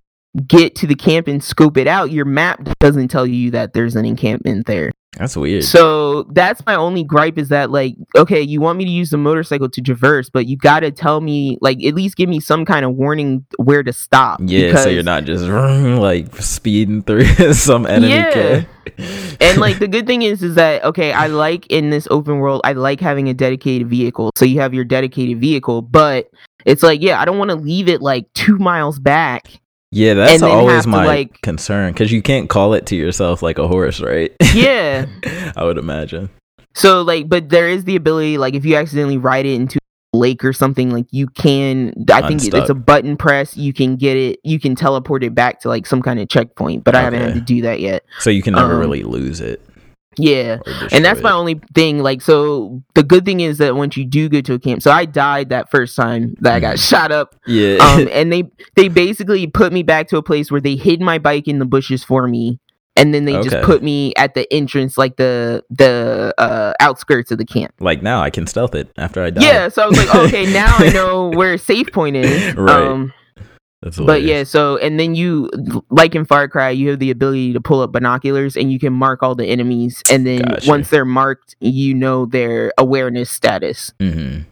get 0.47 0.75
to 0.77 0.87
the 0.87 0.95
camp 0.95 1.27
and 1.27 1.43
scope 1.43 1.77
it 1.77 1.87
out, 1.89 2.11
your 2.13 2.25
map 2.25 2.61
doesn't 2.79 3.09
tell 3.09 3.27
you 3.27 3.51
that 3.51 3.73
there's 3.73 3.97
an 3.97 4.05
encampment 4.05 4.67
there. 4.67 4.93
That's 5.19 5.37
weird. 5.37 5.65
So 5.65 6.23
that's 6.25 6.65
my 6.67 6.77
only 6.77 7.03
gripe 7.03 7.37
is 7.37 7.49
that 7.49 7.71
like, 7.71 7.97
okay, 8.17 8.41
you 8.41 8.61
want 8.61 8.79
me 8.79 8.85
to 8.85 8.91
use 8.91 9.11
the 9.11 9.17
motorcycle 9.17 9.69
to 9.69 9.81
traverse, 9.81 10.31
but 10.31 10.47
you 10.47 10.57
gotta 10.57 10.93
tell 10.93 11.21
me 11.21 11.59
like 11.61 11.83
at 11.85 11.95
least 11.95 12.17
give 12.17 12.29
me 12.29 12.39
some 12.39 12.65
kind 12.65 12.85
of 12.85 12.95
warning 12.95 13.45
where 13.59 13.83
to 13.83 13.93
stop. 13.93 14.41
yeah, 14.45 14.77
so 14.77 14.89
you're 14.89 15.03
not 15.03 15.25
just 15.25 15.45
like 16.01 16.35
speeding 16.37 17.03
through 17.03 17.25
some 17.55 17.87
enemy 17.87 18.13
Yeah. 18.13 18.65
and 19.41 19.59
like 19.61 19.79
the 19.81 19.89
good 19.89 20.07
thing 20.07 20.23
is 20.23 20.43
is 20.43 20.55
that 20.57 20.83
okay 20.85 21.13
i 21.13 21.27
like 21.27 21.67
in 21.69 21.91
this 21.91 22.09
open 22.11 22.39
world 22.39 22.61
i 22.65 22.73
like 22.73 22.99
having 23.01 23.29
a 23.29 23.35
dedicated 23.35 23.89
vehicle 23.89 24.31
so 24.37 24.45
you 24.45 24.59
have 24.61 24.75
your 24.75 24.85
dedicated 24.85 25.39
vehicle 25.41 25.81
but 25.83 26.29
it's 26.65 26.83
like 26.83 27.01
yeah 27.01 27.21
i 27.21 27.25
don't 27.25 27.39
want 27.39 27.51
to 27.51 27.57
leave 27.57 27.89
it 27.89 28.01
like 28.03 28.31
two 28.33 28.59
miles 28.59 28.99
back 28.99 29.61
Yeah, 29.93 30.15
that's 30.15 30.43
always 30.43 30.75
have 30.77 30.85
to, 30.85 30.89
my 30.91 31.07
like- 31.07 31.41
concern 31.43 31.93
because 31.93 32.13
you 32.13 32.23
can't 32.23 32.49
call 32.49 32.75
it 32.75 32.87
to 32.87 32.97
yourself 32.97 33.43
like 33.43 33.59
a 33.59 33.67
horse, 33.67 34.01
right? 34.01 34.33
yeah 34.55 35.07
I 35.57 35.65
would 35.65 35.79
imagine. 35.79 36.31
so 36.75 37.03
like 37.03 37.29
but 37.29 37.49
there 37.49 37.69
is 37.69 37.85
the 37.85 37.97
ability 37.97 38.39
like 38.39 38.55
if 38.55 38.65
you 38.65 38.77
accidentally 38.77 39.19
ride 39.19 39.47
it 39.47 39.55
into 39.55 39.79
a 40.15 40.17
lake 40.17 40.45
or 40.45 40.53
something 40.53 40.91
like 40.91 41.07
you 41.11 41.27
can 41.29 41.93
i 42.13 42.27
think 42.27 42.43
it's 42.45 42.71
a 42.71 42.75
button 42.75 43.17
press 43.17 43.57
you 43.57 43.73
can 43.73 43.95
get 43.97 44.17
it 44.17 44.39
you 44.45 44.59
can 44.61 44.75
teleport 44.75 45.23
it 45.25 45.35
back 45.35 45.61
to 45.61 45.69
like 45.69 45.87
some 45.87 46.01
kind 46.03 46.19
of 46.21 46.29
checkpoint 46.29 46.83
but 46.85 46.95
i 46.97 47.01
haven't 47.03 47.21
had 47.21 47.35
to 47.35 47.41
do 47.41 47.63
that 47.63 47.81
yet 47.81 48.05
So 48.19 48.31
you 48.31 48.43
can 48.43 48.55
never 48.55 48.75
Um, 48.75 48.79
really 48.81 49.03
lose 49.05 49.41
it. 49.41 49.61
Yeah 50.19 50.59
and 50.91 51.05
that's 51.05 51.23
my 51.23 51.31
only 51.31 51.61
thing 51.75 52.01
like 52.01 52.21
so 52.21 52.83
the 52.95 53.03
good 53.03 53.25
thing 53.25 53.41
is 53.41 53.59
that 53.59 53.77
once 53.77 53.97
you 53.97 54.05
do 54.05 54.29
go 54.29 54.41
to 54.41 54.55
a 54.55 54.59
camp 54.59 54.83
so 54.83 54.91
i 54.91 55.05
died 55.05 55.51
that 55.51 55.71
first 55.71 55.95
time 55.95 56.35
that 56.41 56.55
i 56.55 56.61
got 56.61 56.77
Mhm. 56.77 56.89
shot 56.89 57.13
up 57.13 57.37
Yeah. 57.47 57.77
um 57.79 58.09
and 58.13 58.33
they 58.33 58.51
they 58.75 58.89
basically 58.89 59.47
put 59.47 59.73
me 59.73 59.83
back 59.85 60.09
to 60.09 60.17
a 60.17 60.23
place 60.23 60.51
where 60.51 60.61
they 60.61 60.75
hid 60.75 61.01
my 61.01 61.19
bike 61.19 61.47
in 61.47 61.59
the 61.61 61.65
bushes 61.65 62.03
for 62.03 62.27
me 62.27 62.59
and 62.97 63.15
then 63.15 63.25
they 63.25 63.41
just 63.41 63.63
put 63.63 63.85
me 63.85 64.13
at 64.17 64.35
the 64.35 64.53
entrance 64.53 64.99
like 64.99 65.15
the 65.17 65.63
the 65.71 66.35
uh 66.39 66.73
outskirts 66.81 67.31
of 67.31 67.39
the 67.39 67.47
camp 67.47 67.73
like 67.79 68.03
now 68.03 68.21
I 68.21 68.31
can 68.31 68.49
stealth 68.49 68.75
it 68.75 68.91
after 68.99 69.23
I 69.23 69.31
die. 69.31 69.43
yeah 69.43 69.69
so 69.69 69.85
i 69.85 69.87
was 69.87 69.97
like 69.97 70.13
okay 70.15 70.53
now 70.53 70.75
i 70.77 70.91
know 70.93 71.29
where 71.31 71.55
a 71.55 71.59
safe 71.59 71.87
point 71.93 72.17
is 72.17 72.55
Right. 72.57 72.83
um 72.85 73.13
but 74.05 74.23
yeah 74.23 74.45
so 74.45 74.77
and 74.79 75.01
then 75.01 75.15
you 75.15 75.49
like 75.91 76.15
in 76.15 76.25
far 76.25 76.47
cry 76.49 76.69
you 76.71 76.91
have 76.91 76.99
the 76.99 77.11
ability 77.11 77.53
to 77.53 77.61
pull 77.61 77.81
up 77.81 77.93
binoculars 77.93 78.57
and 78.57 78.71
you 78.71 78.79
can 78.79 78.93
mark 78.93 79.23
all 79.23 79.35
the 79.35 79.47
enemies 79.47 80.03
and 80.11 80.27
then 80.27 80.43
Gotcha. 80.43 80.69
once 80.69 80.91
they're 80.91 81.05
marked 81.07 81.57
you 81.61 81.95
know 81.95 82.27
their 82.27 82.73
awareness 82.77 83.31
status 83.31 83.93
Mhm. 83.99 84.45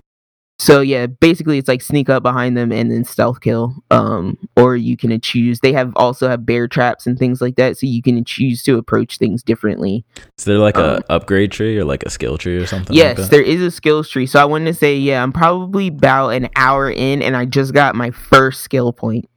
So 0.60 0.80
yeah 0.80 1.06
basically 1.06 1.56
it's 1.58 1.68
like 1.68 1.80
sneak 1.80 2.08
up 2.10 2.22
behind 2.22 2.56
them 2.56 2.72
and 2.72 2.90
then 2.90 3.04
stealth 3.04 3.40
kill 3.40 3.74
um 3.92 4.36
or 4.56 4.76
you 4.76 4.96
can 4.96 5.18
choose. 5.20 5.60
They 5.60 5.72
have 5.72 5.92
also 5.96 6.28
have 6.28 6.44
bear 6.44 6.66
traps 6.66 7.06
and 7.06 7.16
things 7.18 7.40
like 7.40 7.56
that 7.56 7.78
so 7.78 7.86
you 7.86 8.02
can 8.02 8.24
choose 8.24 8.62
to 8.64 8.76
approach 8.76 9.18
things 9.18 9.42
differently. 9.42 10.04
Is 10.36 10.44
there 10.44 10.58
like 10.58 10.76
Um, 10.76 11.00
a 11.08 11.12
upgrade 11.12 11.52
tree 11.52 11.78
or 11.78 11.84
like 11.84 12.02
a 12.02 12.10
skill 12.10 12.38
tree 12.38 12.56
or 12.56 12.66
something? 12.66 12.96
yes 12.96 13.18
like 13.18 13.30
there 13.30 13.42
is 13.42 13.60
a 13.62 13.70
skills 13.70 14.08
tree. 14.08 14.26
So 14.26 14.40
i 14.40 14.44
wanted 14.44 14.66
to 14.66 14.74
say 14.74 14.96
yeah 14.96 15.22
i'm 15.22 15.32
probably 15.32 15.88
about 15.88 16.30
an 16.30 16.48
hour 16.56 16.90
in 16.90 17.22
and 17.22 17.36
i 17.36 17.44
just 17.44 17.72
got 17.72 17.94
my 17.94 18.10
first 18.10 18.62
skill 18.62 18.92
point. 18.92 19.28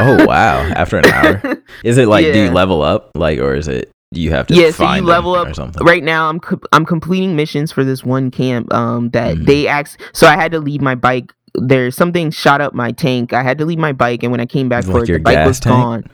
Oh 0.00 0.24
wow! 0.26 0.58
After 0.74 0.98
an 0.98 1.06
hour, 1.06 1.62
is 1.84 1.96
it 1.96 2.08
like 2.08 2.24
do 2.24 2.36
you 2.44 2.50
level 2.50 2.82
up? 2.82 3.10
Like, 3.14 3.38
or 3.38 3.54
is 3.54 3.68
it 3.68 3.92
you 4.12 4.30
have 4.30 4.46
to? 4.48 4.54
yeah 4.54 4.70
so 4.70 4.92
you 4.94 5.02
level 5.02 5.36
or 5.36 5.46
up 5.48 5.54
something? 5.54 5.84
right 5.84 6.02
now 6.02 6.28
i'm 6.28 6.40
co- 6.40 6.60
i'm 6.72 6.84
completing 6.84 7.36
missions 7.36 7.70
for 7.70 7.84
this 7.84 8.02
one 8.04 8.30
camp 8.30 8.72
um 8.74 9.10
that 9.10 9.36
Mhm. 9.36 9.46
they 9.46 9.66
asked 9.68 10.00
so 10.12 10.26
i 10.26 10.34
had 10.36 10.50
to 10.52 10.58
leave 10.60 10.80
my 10.80 10.94
bike 10.94 11.32
there's 11.54 11.96
something 11.96 12.30
shot 12.30 12.60
up 12.60 12.74
my 12.74 12.90
tank 12.92 13.32
i 13.32 13.42
had 13.42 13.58
to 13.58 13.64
leave 13.64 13.78
my 13.78 13.92
bike 13.92 14.22
and 14.22 14.32
when 14.32 14.40
i 14.40 14.46
came 14.46 14.68
back 14.68 14.84
Like 14.86 14.96
for 14.96 15.02
it 15.04 15.06
the 15.06 15.18
bike 15.20 15.46
was 15.46 15.60
tank? 15.60 15.74
gone 15.76 16.04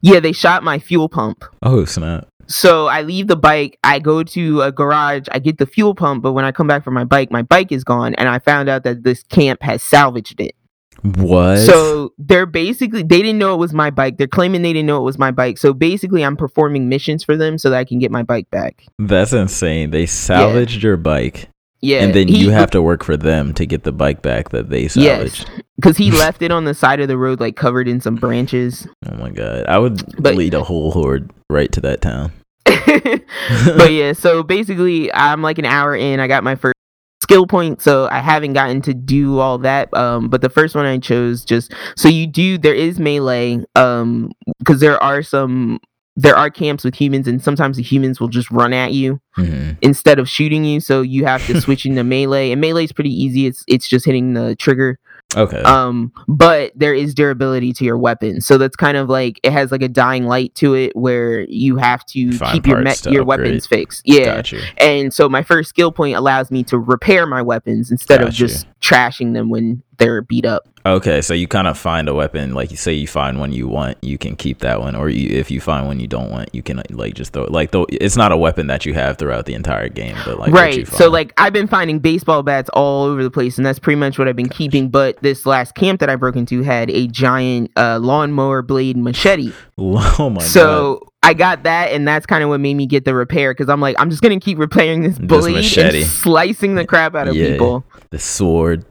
yeah 0.00 0.20
they 0.20 0.32
shot 0.32 0.62
my 0.62 0.78
fuel 0.78 1.08
pump 1.08 1.44
Oh 1.62 1.84
snap! 1.84 2.28
So 2.48 2.86
I 2.88 3.02
leave 3.02 3.28
the 3.28 3.36
bike, 3.36 3.78
I 3.84 3.98
go 4.00 4.22
to 4.24 4.62
a 4.62 4.72
garage, 4.72 5.26
I 5.30 5.38
get 5.38 5.56
the 5.58 5.64
fuel 5.64 5.94
pump, 5.94 6.22
but 6.22 6.32
when 6.32 6.44
I 6.44 6.52
come 6.52 6.66
back 6.66 6.82
for 6.84 6.90
my 6.90 7.04
bike, 7.04 7.30
my 7.30 7.40
bike 7.42 7.70
is 7.72 7.82
gone, 7.84 8.14
and 8.16 8.28
I 8.28 8.40
found 8.40 8.68
out 8.68 8.82
that 8.82 9.04
this 9.04 9.22
camp 9.22 9.62
has 9.62 9.80
salvaged 9.82 10.38
it. 10.40 10.54
What? 11.02 11.58
So 11.58 12.12
they're 12.18 12.46
basically 12.46 13.02
they 13.02 13.22
didn't 13.22 13.38
know 13.38 13.54
it 13.54 13.58
was 13.58 13.72
my 13.72 13.90
bike. 13.90 14.18
They're 14.18 14.26
claiming 14.28 14.62
they 14.62 14.72
didn't 14.72 14.86
know 14.86 14.98
it 14.98 15.02
was 15.04 15.18
my 15.18 15.30
bike. 15.32 15.58
So 15.58 15.72
basically 15.72 16.24
I'm 16.24 16.36
performing 16.36 16.88
missions 16.88 17.24
for 17.24 17.36
them 17.36 17.58
so 17.58 17.70
that 17.70 17.78
I 17.78 17.84
can 17.84 17.98
get 17.98 18.10
my 18.10 18.22
bike 18.22 18.48
back. 18.50 18.84
that's 18.98 19.32
insane. 19.32 19.90
They 19.90 20.06
salvaged 20.06 20.82
your 20.82 20.96
bike, 20.96 21.48
Yeah. 21.80 22.02
and 22.04 22.14
then 22.14 22.28
he- 22.28 22.38
you 22.44 22.50
have 22.50 22.70
to 22.70 22.80
work 22.82 23.02
for 23.02 23.16
them 23.16 23.52
to 23.54 23.66
get 23.66 23.82
the 23.82 23.90
bike 23.92 24.22
back 24.22 24.50
that 24.50 24.70
they 24.70 24.82
Yes. 24.82 24.92
salvaged. 24.94 25.50
Because 25.76 25.96
he 25.96 26.10
left 26.24 26.42
it 26.42 26.52
on 26.52 26.64
the 26.64 26.74
side 26.74 27.00
of 27.00 27.08
the 27.08 27.16
road, 27.18 27.40
like 27.40 27.56
covered 27.56 27.88
in 27.88 28.00
some 28.00 28.14
branches. 28.14 28.86
Oh 29.10 29.16
my 29.16 29.30
god! 29.30 29.64
I 29.66 29.78
would 29.78 30.04
But- 30.22 30.36
lead 30.36 30.54
a 30.54 30.62
whole 30.62 30.92
horde 30.92 31.32
right 31.50 31.72
to 31.72 31.80
that 31.80 32.00
town. 32.00 32.30
but 32.64 33.92
yeah, 33.92 34.12
so 34.12 34.42
basically, 34.44 35.12
I'm 35.12 35.42
like 35.42 35.58
an 35.58 35.64
hour 35.64 35.96
in. 35.96 36.20
I 36.20 36.28
got 36.28 36.44
my 36.44 36.54
first 36.54 36.74
skill 37.22 37.46
point, 37.46 37.80
so 37.80 38.08
I 38.10 38.18
haven't 38.20 38.52
gotten 38.52 38.82
to 38.82 38.92
do 38.94 39.38
all 39.38 39.58
that. 39.58 39.92
Um, 39.94 40.28
but 40.28 40.40
the 40.42 40.50
first 40.50 40.74
one 40.74 40.84
I 40.84 40.98
chose 40.98 41.44
just 41.44 41.72
so 41.96 42.08
you 42.08 42.26
do. 42.26 42.58
There 42.58 42.74
is 42.74 42.98
melee. 42.98 43.64
Um, 43.76 44.30
because 44.58 44.80
there 44.80 45.02
are 45.02 45.22
some 45.22 45.78
there 46.14 46.36
are 46.36 46.50
camps 46.50 46.84
with 46.84 46.94
humans, 46.94 47.26
and 47.26 47.42
sometimes 47.42 47.78
the 47.78 47.82
humans 47.82 48.20
will 48.20 48.28
just 48.28 48.50
run 48.50 48.74
at 48.74 48.92
you 48.92 49.18
Mhm. 49.38 49.78
instead 49.80 50.18
of 50.18 50.28
shooting 50.28 50.62
you. 50.62 50.78
So 50.80 51.00
you 51.00 51.24
have 51.24 51.46
to 51.46 51.58
switch 51.64 51.86
into 51.86 52.04
melee, 52.04 52.52
and 52.52 52.60
melee 52.60 52.84
is 52.84 52.92
pretty 52.92 53.14
easy. 53.14 53.46
It's 53.46 53.64
it's 53.66 53.88
just 53.88 54.04
hitting 54.04 54.34
the 54.34 54.54
trigger. 54.56 54.98
Okay. 55.36 55.60
Um, 55.62 56.12
but 56.28 56.72
there 56.74 56.94
is 56.94 57.14
durability 57.14 57.72
to 57.74 57.84
your 57.84 57.96
weapon, 57.98 58.40
so 58.40 58.58
that's 58.58 58.76
kind 58.76 58.96
of 58.96 59.08
like 59.08 59.40
it 59.42 59.52
has 59.52 59.72
like 59.72 59.82
a 59.82 59.88
dying 59.88 60.24
light 60.24 60.54
to 60.56 60.74
it, 60.74 60.94
where 60.94 61.40
you 61.48 61.76
have 61.76 62.04
to 62.06 62.32
Find 62.32 62.52
keep 62.52 62.66
your 62.66 62.78
me- 62.82 62.92
your 63.06 63.22
upgrade. 63.22 63.26
weapons 63.26 63.66
fixed. 63.66 64.02
Yeah, 64.04 64.42
and 64.78 65.12
so 65.12 65.28
my 65.28 65.42
first 65.42 65.70
skill 65.70 65.92
point 65.92 66.16
allows 66.16 66.50
me 66.50 66.62
to 66.64 66.78
repair 66.78 67.26
my 67.26 67.42
weapons 67.42 67.90
instead 67.90 68.20
of 68.20 68.28
Got 68.28 68.34
just 68.34 68.66
trashing 68.82 69.32
them 69.32 69.48
when 69.48 69.82
they're 69.98 70.22
beat 70.22 70.44
up. 70.44 70.68
Okay, 70.84 71.22
so 71.22 71.32
you 71.32 71.46
kind 71.46 71.68
of 71.68 71.78
find 71.78 72.08
a 72.08 72.14
weapon, 72.14 72.54
like 72.54 72.72
you 72.72 72.76
say, 72.76 72.92
you 72.92 73.06
find 73.06 73.38
one 73.38 73.52
you 73.52 73.68
want, 73.68 73.96
you 74.02 74.18
can 74.18 74.34
keep 74.34 74.58
that 74.58 74.80
one, 74.80 74.96
or 74.96 75.08
you, 75.08 75.28
if 75.30 75.48
you 75.48 75.60
find 75.60 75.86
one 75.86 76.00
you 76.00 76.08
don't 76.08 76.28
want, 76.28 76.52
you 76.52 76.60
can 76.60 76.82
like 76.90 77.14
just 77.14 77.32
throw 77.32 77.44
it. 77.44 77.52
Like 77.52 77.70
though, 77.70 77.86
it's 77.88 78.16
not 78.16 78.32
a 78.32 78.36
weapon 78.36 78.66
that 78.66 78.84
you 78.84 78.92
have 78.94 79.16
throughout 79.16 79.46
the 79.46 79.54
entire 79.54 79.88
game, 79.88 80.16
but 80.24 80.40
like 80.40 80.52
right. 80.52 80.86
So 80.88 81.08
like 81.08 81.32
I've 81.38 81.52
been 81.52 81.68
finding 81.68 82.00
baseball 82.00 82.42
bats 82.42 82.68
all 82.70 83.04
over 83.04 83.22
the 83.22 83.30
place, 83.30 83.58
and 83.58 83.64
that's 83.64 83.78
pretty 83.78 84.00
much 84.00 84.18
what 84.18 84.26
I've 84.26 84.34
been 84.34 84.48
keeping. 84.48 84.88
But 84.88 85.22
this 85.22 85.46
last 85.46 85.76
camp 85.76 86.00
that 86.00 86.10
I 86.10 86.16
broke 86.16 86.34
into 86.34 86.62
had 86.62 86.90
a 86.90 87.06
giant 87.06 87.70
uh, 87.76 88.00
lawnmower 88.00 88.62
blade 88.62 88.96
machete. 88.96 89.52
oh 89.78 90.30
my 90.30 90.40
god, 90.40 90.48
so 90.48 91.11
I 91.22 91.34
got 91.34 91.62
that, 91.62 91.92
and 91.92 92.06
that's 92.06 92.26
kind 92.26 92.42
of 92.42 92.48
what 92.48 92.58
made 92.60 92.74
me 92.74 92.86
get 92.86 93.04
the 93.04 93.14
repair 93.14 93.52
because 93.54 93.68
I'm 93.68 93.80
like, 93.80 93.94
I'm 93.98 94.10
just 94.10 94.22
gonna 94.22 94.40
keep 94.40 94.58
repairing 94.58 95.02
this 95.02 95.16
This 95.18 95.26
blade 95.26 95.54
machete. 95.54 96.02
and 96.02 96.06
slicing 96.10 96.74
the 96.74 96.84
crap 96.86 97.14
out 97.14 97.28
of 97.28 97.34
Yeah. 97.36 97.52
people. 97.52 97.84
the 98.10 98.18
sword. 98.18 98.84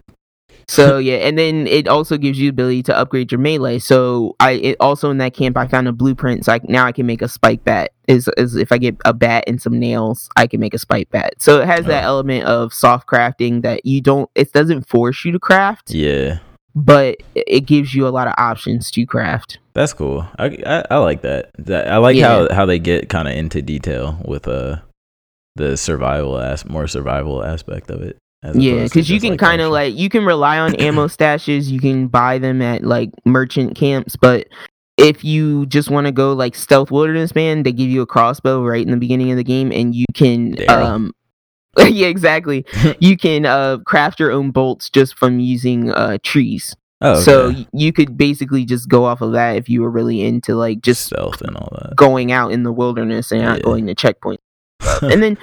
So 0.67 0.97
yeah, 0.99 1.15
and 1.17 1.37
then 1.37 1.67
it 1.67 1.87
also 1.89 2.17
gives 2.17 2.39
you 2.39 2.45
the 2.45 2.53
ability 2.53 2.83
to 2.83 2.97
upgrade 2.97 3.31
your 3.31 3.39
melee. 3.39 3.77
So 3.79 4.35
I 4.39 4.51
it 4.51 4.77
also 4.79 5.11
in 5.11 5.17
that 5.17 5.33
camp 5.33 5.57
I 5.57 5.67
found 5.67 5.87
a 5.89 5.91
blueprint, 5.91 6.45
so 6.45 6.53
I, 6.53 6.61
now 6.63 6.85
I 6.85 6.93
can 6.93 7.05
make 7.05 7.21
a 7.21 7.27
spike 7.27 7.65
bat. 7.65 7.91
Is 8.07 8.29
is 8.37 8.55
if 8.55 8.71
I 8.71 8.77
get 8.77 8.95
a 9.03 9.13
bat 9.13 9.43
and 9.47 9.61
some 9.61 9.77
nails, 9.77 10.29
I 10.37 10.47
can 10.47 10.61
make 10.61 10.73
a 10.73 10.77
spike 10.79 11.09
bat. 11.09 11.33
So 11.39 11.59
it 11.59 11.67
has 11.67 11.85
that 11.87 12.05
Oh. 12.05 12.07
element 12.07 12.45
of 12.45 12.73
soft 12.73 13.05
crafting 13.07 13.63
that 13.63 13.85
you 13.85 13.99
don't. 13.99 14.29
It 14.33 14.53
doesn't 14.53 14.87
force 14.87 15.25
you 15.25 15.33
to 15.33 15.39
craft, 15.39 15.91
Yeah, 15.93 16.37
but 16.75 17.17
it 17.35 17.61
gives 17.61 17.93
you 17.93 18.07
a 18.07 18.09
lot 18.09 18.27
of 18.27 18.33
options 18.37 18.89
to 18.91 19.05
craft. 19.05 19.59
that's 19.73 19.93
cool. 19.93 20.25
I 20.37 20.45
I, 20.65 20.83
I 20.91 20.97
like 20.97 21.21
that. 21.21 21.51
That 21.57 21.87
I 21.89 21.97
like 21.97 22.15
Yeah. 22.15 22.47
how 22.49 22.53
how 22.55 22.65
they 22.65 22.79
get 22.79 23.09
kind 23.09 23.27
of 23.27 23.33
into 23.35 23.61
detail 23.61 24.17
with 24.25 24.47
uh 24.47 24.77
the 25.55 25.75
survival 25.77 26.37
as 26.39 26.65
more 26.65 26.87
survival 26.87 27.43
aspect 27.43 27.89
of 27.91 28.01
it. 28.01 28.17
Yeah, 28.53 28.85
because 28.85 29.09
you 29.09 29.19
can 29.19 29.37
kind 29.37 29.61
of 29.61 29.71
like 29.71 29.93
you 29.95 30.09
can 30.09 30.25
rely 30.25 30.57
on 30.59 30.73
ammo 30.75 31.07
stashes. 31.17 31.67
You 31.67 31.79
can 31.79 32.07
buy 32.07 32.37
them 32.39 32.61
at 32.61 32.83
like 32.83 33.09
merchant 33.25 33.75
camps, 33.75 34.15
but 34.15 34.47
if 34.97 35.23
you 35.23 35.65
just 35.67 35.89
want 35.89 36.05
to 36.07 36.11
go 36.11 36.33
like 36.33 36.55
stealth 36.55 36.89
wilderness 36.89 37.35
man, 37.35 37.63
they 37.63 37.71
give 37.71 37.89
you 37.89 38.01
a 38.01 38.05
crossbow 38.05 38.63
right 38.63 38.83
in 38.83 38.91
the 38.91 38.97
beginning 38.97 39.29
of 39.31 39.37
the 39.37 39.43
game, 39.43 39.71
and 39.71 39.93
you 39.93 40.05
can 40.13 40.53
Daryl. 40.55 40.69
um. 40.83 41.13
yeah, 41.89 42.07
exactly. 42.07 42.65
you 42.99 43.17
can 43.17 43.45
uh 43.45 43.77
craft 43.85 44.19
your 44.19 44.31
own 44.31 44.51
bolts 44.51 44.89
just 44.89 45.17
from 45.17 45.39
using 45.39 45.91
uh 45.91 46.17
trees. 46.23 46.75
Oh, 47.03 47.13
okay. 47.13 47.21
So 47.21 47.53
you 47.73 47.91
could 47.93 48.15
basically 48.17 48.63
just 48.65 48.87
go 48.87 49.05
off 49.05 49.21
of 49.21 49.31
that 49.31 49.55
if 49.55 49.67
you 49.69 49.81
were 49.81 49.89
really 49.89 50.21
into 50.21 50.53
like 50.55 50.81
just 50.81 51.05
stealth 51.05 51.41
and 51.41 51.55
all 51.57 51.69
that. 51.81 51.95
going 51.95 52.31
out 52.31 52.51
in 52.51 52.61
the 52.63 52.71
wilderness 52.71 53.31
and 53.31 53.41
not 53.41 53.57
Yeah. 53.57 53.63
going 53.63 53.87
to 53.87 53.95
checkpoints. 53.95 54.37
and 55.03 55.21
then 55.21 55.37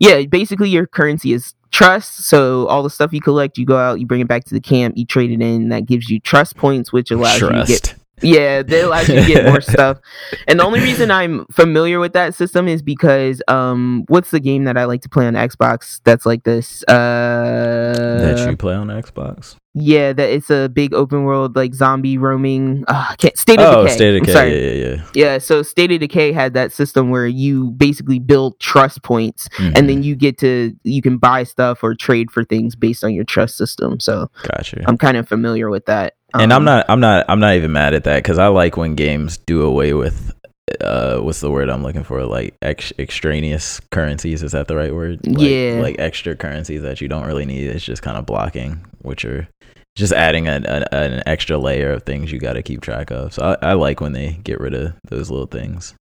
yeah 0.00 0.22
basically 0.22 0.68
your 0.68 0.84
currency 0.84 1.32
is 1.32 1.54
trust 1.70 2.24
so 2.24 2.66
all 2.66 2.82
the 2.82 2.90
stuff 2.90 3.12
you 3.12 3.20
collect 3.20 3.56
you 3.56 3.64
go 3.64 3.76
out 3.76 4.00
you 4.00 4.06
bring 4.06 4.20
it 4.20 4.26
back 4.26 4.42
to 4.42 4.52
the 4.52 4.60
camp 4.60 4.96
you 4.96 5.06
trade 5.06 5.30
it 5.30 5.40
in 5.40 5.68
that 5.68 5.86
gives 5.86 6.10
you 6.10 6.18
trust 6.18 6.56
points 6.56 6.92
which 6.92 7.12
allows 7.12 7.40
you 7.40 7.48
to 7.48 7.64
get 7.66 7.84
Trust. 7.84 7.94
Yeah 8.22 8.62
you 9.08 9.16
to 9.16 9.26
get 9.26 9.46
more 9.46 9.60
stuff 9.60 9.98
and 10.46 10.60
the 10.60 10.64
only 10.64 10.80
reason 10.80 11.10
i'm 11.10 11.46
familiar 11.46 11.98
with 11.98 12.12
that 12.12 12.34
system 12.34 12.68
is 12.68 12.82
because 12.82 13.42
um 13.48 14.04
what's 14.08 14.30
the 14.30 14.40
game 14.40 14.64
that 14.64 14.76
i 14.76 14.84
like 14.84 15.02
to 15.02 15.08
play 15.08 15.26
on 15.26 15.34
xbox 15.34 16.00
that's 16.04 16.26
like 16.26 16.44
this 16.44 16.82
uh 16.84 18.20
that 18.20 18.50
you 18.50 18.56
play 18.56 18.74
on 18.74 18.88
Xbox. 18.88 19.56
Yeah 19.74 20.12
that 20.12 20.28
it's 20.30 20.50
a 20.50 20.68
big 20.68 20.92
open 20.92 21.22
world 21.22 21.54
like 21.54 21.72
zombie 21.74 22.18
roaming 22.18 22.84
uh, 22.88 23.14
can't 23.18 23.38
state 23.38 23.60
of 23.60 23.66
Oh, 23.74 23.82
decay 23.84 23.94
State 23.94 24.16
of 24.16 24.26
Decay. 24.26 24.50
Yeah, 24.50 24.72
yeah, 24.72 24.94
yeah. 24.96 25.04
Yeah, 25.14 25.38
so 25.38 25.62
State 25.62 25.92
of 25.92 26.00
Decay 26.00 26.32
had 26.32 26.54
that 26.54 26.72
system 26.72 27.10
where 27.10 27.26
you 27.26 27.70
basically 27.72 28.18
build 28.18 28.58
trust 28.58 29.02
points 29.02 29.48
Mhm. 29.58 29.72
and 29.76 29.88
then 29.88 30.02
you 30.02 30.16
get 30.16 30.38
to 30.38 30.74
you 30.82 31.00
can 31.02 31.18
buy 31.18 31.44
stuff 31.44 31.84
or 31.84 31.94
trade 31.94 32.30
for 32.32 32.44
things 32.44 32.74
based 32.74 33.04
on 33.04 33.14
your 33.14 33.24
trust 33.24 33.56
system. 33.56 34.00
So 34.00 34.28
Got 34.42 34.72
you. 34.72 34.82
I'm 34.86 34.98
kind 34.98 35.16
of 35.16 35.28
familiar 35.28 35.70
with 35.70 35.86
that. 35.86 36.14
and 36.34 36.52
I'm 36.52 36.58
Um, 36.58 36.64
not, 36.64 36.86
I'm 36.88 37.00
not, 37.00 37.24
I'm 37.28 37.38
not 37.40 37.54
even 37.54 37.72
mad 37.72 37.94
at 37.94 38.04
that 38.04 38.16
because 38.22 38.38
I 38.38 38.48
like 38.48 38.76
when 38.76 38.94
games 38.96 39.36
do 39.38 39.62
away 39.62 39.92
with, 39.94 40.32
uh, 40.80 41.18
what's 41.18 41.40
the 41.40 41.50
word 41.50 41.68
I'm 41.68 41.82
looking 41.82 42.04
for? 42.04 42.24
Like 42.24 42.54
ex- 42.62 42.92
extraneous 42.98 43.80
currencies. 43.90 44.42
Is 44.42 44.52
that 44.52 44.68
the 44.68 44.76
right 44.76 44.94
word? 44.94 45.20
Like, 45.26 45.38
Yeah. 45.40 45.78
Like 45.82 45.96
extra 45.98 46.34
currencies 46.36 46.82
that 46.82 47.00
you 47.00 47.08
don't 47.08 47.26
really 47.26 47.44
need. 47.46 47.66
It's 47.68 47.84
just 47.84 48.02
kind 48.02 48.16
of 48.16 48.26
blocking, 48.26 48.80
which 49.02 49.24
are 49.24 49.48
just 49.96 50.12
adding 50.12 50.46
an, 50.48 50.64
an, 50.66 50.84
an 50.92 51.22
extra 51.26 51.58
layer 51.58 51.92
of 51.92 52.04
things 52.04 52.30
you 52.32 52.38
got 52.38 52.54
to 52.54 52.62
keep 52.62 52.80
track 52.80 53.10
of. 53.10 53.34
So 53.34 53.56
I, 53.62 53.70
I 53.70 53.72
like 53.74 54.00
when 54.00 54.12
they 54.12 54.34
get 54.44 54.60
rid 54.60 54.74
of 54.74 54.94
those 55.08 55.30
little 55.30 55.46
things. 55.46 55.94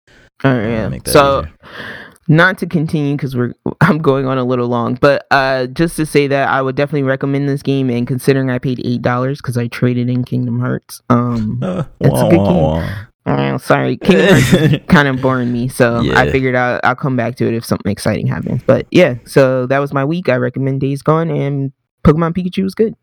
uh, 0.44 0.48
yeah. 0.48 0.90
So 1.06 1.40
easier. 1.40 1.52
not 2.28 2.58
to 2.58 2.66
continue 2.66 3.16
because 3.16 3.34
we're 3.34 3.54
I'm 3.80 3.98
going 3.98 4.26
on 4.26 4.38
a 4.38 4.44
little 4.44 4.68
long, 4.68 4.94
but 5.00 5.26
uh, 5.30 5.66
just 5.66 5.96
to 5.96 6.06
say 6.06 6.26
that 6.28 6.48
I 6.48 6.60
would 6.62 6.76
definitely 6.76 7.04
recommend 7.04 7.48
this 7.48 7.62
game. 7.62 7.88
And 7.90 8.06
considering 8.06 8.50
I 8.50 8.58
paid 8.58 8.80
eight 8.84 9.02
dollars 9.02 9.38
because 9.40 9.56
I 9.56 9.66
traded 9.68 10.08
in 10.10 10.22
Kingdom 10.24 10.60
Hearts, 10.60 11.00
um, 11.10 11.60
Uh, 11.62 11.84
It's 12.00 12.20
a 12.20 12.28
good 12.28 12.36
wah, 12.38 12.50
game. 12.52 12.62
wah. 13.26 13.54
oh, 13.54 13.56
sorry, 13.58 13.96
Kingdom 13.96 14.38
Hearts 14.40 14.84
kind 14.88 15.08
of 15.08 15.20
boring 15.22 15.52
me, 15.52 15.68
so 15.68 16.02
I 16.14 16.30
figured 16.30 16.54
I'll, 16.54 16.78
I'll 16.84 16.94
come 16.96 17.16
back 17.16 17.36
to 17.36 17.46
it 17.48 17.54
if 17.54 17.64
something 17.64 17.90
exciting 17.90 18.26
happens. 18.26 18.62
But 18.64 18.86
yeah, 18.90 19.14
so 19.24 19.66
that 19.66 19.78
was 19.78 19.92
my 19.94 20.04
week. 20.04 20.28
I 20.28 20.36
recommend 20.36 20.80
Days 20.82 21.02
Gone 21.02 21.30
and 21.30 21.72
Pokemon 22.04 22.34
Pikachu 22.34 22.62
was 22.62 22.74
good. 22.74 22.94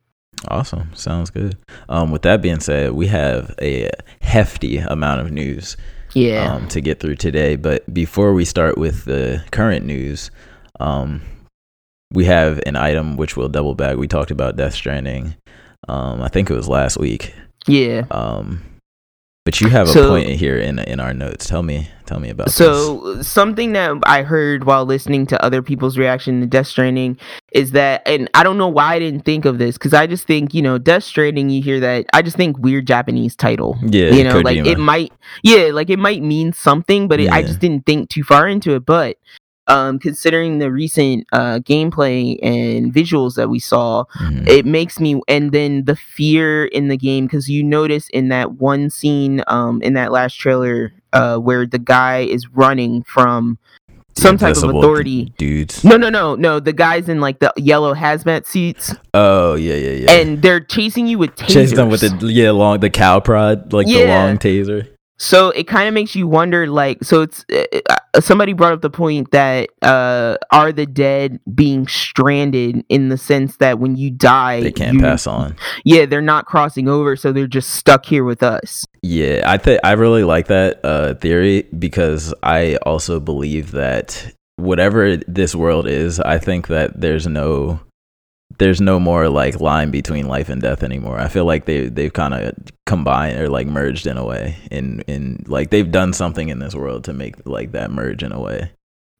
Awesome. 0.50 0.90
Sounds 0.96 1.30
good. 1.30 1.58
Um, 1.90 2.12
with 2.12 2.22
that 2.24 2.42
being 2.42 2.60
said, 2.60 2.92
we 2.94 3.08
have 3.08 3.54
a 3.62 3.90
hefty 4.22 4.78
amount 4.78 5.22
of 5.22 5.32
news 5.32 5.76
Yeah, 6.14 6.54
um, 6.54 6.68
to 6.70 6.82
get 6.82 7.00
through 7.00 7.16
today. 7.16 7.56
But 7.56 7.92
before 7.94 8.34
we 8.34 8.46
start 8.46 8.78
with 8.78 9.06
the 9.06 9.44
current 9.52 9.86
news, 9.86 10.32
um, 10.80 11.22
we 12.12 12.26
have 12.26 12.62
an 12.66 12.76
item 12.76 13.18
which 13.18 13.36
we'll 13.36 13.50
double 13.50 13.76
back. 13.76 13.98
We 13.98 14.08
talked 14.08 14.32
about 14.32 14.56
Death 14.56 14.74
Stranding. 14.76 15.36
Um, 15.88 16.22
I 16.22 16.28
think 16.30 16.50
it 16.50 16.56
was 16.56 16.68
last 16.68 16.98
week. 16.98 17.34
yeah. 17.68 18.04
Um, 18.12 18.64
but 19.46 19.62
you 19.62 19.70
have 19.70 19.88
a 19.88 19.92
So- 19.92 20.10
point 20.10 20.30
here 20.30 20.58
in 20.58 20.80
in 20.80 21.00
our 21.00 21.14
notes. 21.14 21.48
Tell 21.48 21.62
me, 21.62 21.88
tell 22.08 22.20
me 22.20 22.30
about 22.32 22.48
this. 22.48 22.56
So 22.56 23.22
something 23.22 23.74
that 23.74 23.96
I 24.04 24.24
heard 24.24 24.64
while 24.64 24.86
listening 24.86 25.28
to 25.28 25.42
other 25.44 25.62
people's 25.62 25.98
reaction 25.98 26.42
to 26.42 26.48
Death 26.48 26.68
Stranding 26.68 27.18
is 27.54 27.72
that, 27.72 28.02
and 28.08 28.28
I 28.34 28.44
don't 28.44 28.58
know 28.58 28.68
why 28.68 28.96
I 28.96 29.00
didn't 29.00 29.22
think 29.24 29.46
of 29.46 29.60
this 29.60 29.78
because 29.78 29.94
I 29.94 30.08
just 30.08 30.26
think 30.26 30.54
you 30.56 30.62
know 30.64 30.78
Death 30.80 31.04
Stranding. 31.04 31.50
You 31.52 31.62
hear 31.62 31.80
that, 31.80 32.08
I 32.12 32.24
just 32.24 32.36
think 32.36 32.58
weird 32.58 32.88
Japanese 32.88 33.36
title. 33.36 33.78
Yeah, 33.86 34.10
you 34.10 34.24
know, 34.24 34.40
like 34.40 34.66
it 34.66 34.80
might, 34.80 35.14
yeah, 35.44 35.70
like 35.72 35.90
it 35.92 36.00
might 36.00 36.24
mean 36.24 36.52
something, 36.52 37.08
but 37.08 37.20
it, 37.20 37.30
I 37.32 37.44
just 37.44 37.60
didn't 37.60 37.86
think 37.86 38.10
too 38.10 38.24
far 38.24 38.48
into 38.48 38.74
it. 38.76 38.86
But 38.86 39.18
um, 39.68 40.00
considering 40.00 40.60
the 40.60 40.72
recent 40.72 41.26
uh, 41.32 41.60
gameplay 41.60 42.38
and 42.44 42.94
visuals 42.94 43.36
that 43.36 43.50
we 43.50 43.60
saw, 43.60 44.04
Mhm. 44.22 44.48
it 44.48 44.66
makes 44.66 45.00
me 45.00 45.20
and 45.28 45.52
then 45.52 45.86
the 45.86 45.96
fear 45.96 46.66
in 46.66 46.88
the 46.88 46.98
game 46.98 47.26
because 47.26 47.50
you 47.50 47.64
notice 47.64 48.10
in 48.10 48.30
that 48.30 48.54
one 48.60 48.90
scene 48.90 49.44
um 49.48 49.82
in 49.82 49.94
that 49.94 50.12
last 50.12 50.36
trailer 50.36 50.94
uh 51.14 51.38
where 51.38 51.66
the 51.66 51.80
guy 51.80 52.20
is 52.20 52.48
running 52.54 53.04
from 53.04 53.58
some 54.18 54.38
type 54.38 54.56
of 54.58 54.64
authority 54.76 55.34
dudes. 55.38 55.84
no 55.84 55.98
no 55.98 56.10
no 56.10 56.36
no 56.36 56.60
the 56.60 56.72
guys 56.74 57.10
in 57.10 57.20
like 57.20 57.40
the 57.40 57.52
yellow 57.58 57.94
hazmat 57.94 58.46
suits 58.46 58.94
Oh 59.14 59.56
yeah, 59.56 59.76
yeah, 59.76 59.92
yeah. 59.92 60.12
and 60.12 60.42
they're 60.42 60.62
chasing 60.62 61.06
you 61.08 61.18
with 61.18 61.36
tasers 61.36 61.48
chase 61.54 61.74
them 61.74 61.90
with 61.90 62.02
the 62.02 62.28
yeah 62.32 62.52
long 62.52 62.80
the 62.80 62.90
cow 62.90 63.20
prod 63.20 63.74
like 63.74 63.88
the 63.88 64.06
long 64.08 64.38
taser. 64.38 64.88
So 65.18 65.50
it 65.52 65.66
kind 65.66 65.88
of 65.88 65.94
makes 65.94 66.16
you 66.16 66.28
wonder 66.28 66.68
like 66.68 67.04
so 67.04 67.22
it's 67.22 67.46
uh, 67.54 67.64
uh, 67.90 68.20
somebody 68.22 68.52
brought 68.54 68.74
up 68.74 68.82
the 68.82 68.90
point 68.90 69.32
that 69.32 69.70
uh 69.82 70.36
are 70.52 70.72
the 70.74 70.86
dead 70.86 71.40
being 71.54 71.88
stranded 71.88 72.84
in 72.90 73.10
the 73.10 73.18
sense 73.18 73.58
that 73.58 73.80
when 73.80 73.96
you 73.96 74.12
die 74.12 74.62
They 74.62 74.72
can't 74.72 74.96
you- 74.96 75.00
pass 75.02 75.26
on. 75.28 75.56
yeah 75.86 76.06
they're 76.06 76.22
not 76.22 76.46
crossing 76.46 76.88
over 76.90 77.16
so 77.16 77.32
they're 77.32 77.48
just 77.48 77.72
stuck 77.72 78.06
here 78.06 78.24
with 78.24 78.44
us 78.44 78.86
Yeah, 79.04 79.44
I 79.46 79.58
think 79.58 79.80
I 79.84 79.94
really 79.94 80.24
like 80.24 80.48
that 80.48 80.80
uh, 80.84 81.14
theory 81.16 81.64
because 81.78 82.34
I 82.44 82.76
also 82.86 83.20
believe 83.20 83.72
that 83.72 84.34
whatever 84.58 85.18
this 85.18 85.54
world 85.54 85.86
is, 85.88 86.20
I 86.20 86.40
think 86.40 86.68
that 86.68 87.00
there's 87.00 87.28
no 87.28 87.80
there's 88.58 88.82
no 88.82 89.00
more 89.00 89.28
like 89.30 89.60
line 89.60 89.92
between 89.92 90.28
life 90.28 90.50
and 90.50 90.62
death 90.62 90.84
anymore. 90.84 91.20
I 91.20 91.28
feel 91.28 91.46
like 91.46 91.66
they 91.66 91.90
they've 91.90 92.14
kind 92.14 92.34
of 92.34 92.54
combined 92.86 93.40
or 93.40 93.50
like 93.50 93.68
merged 93.68 94.08
in 94.08 94.18
a 94.18 94.26
way, 94.26 94.58
in 94.72 95.02
in 95.02 95.44
like 95.48 95.70
they've 95.70 95.92
done 95.92 96.14
something 96.14 96.50
in 96.50 96.60
this 96.60 96.76
world 96.76 97.04
to 97.06 97.14
make 97.14 97.36
like 97.46 97.72
that 97.74 97.92
merge 97.92 98.24
in 98.24 98.32
a 98.32 98.40
way. 98.40 98.72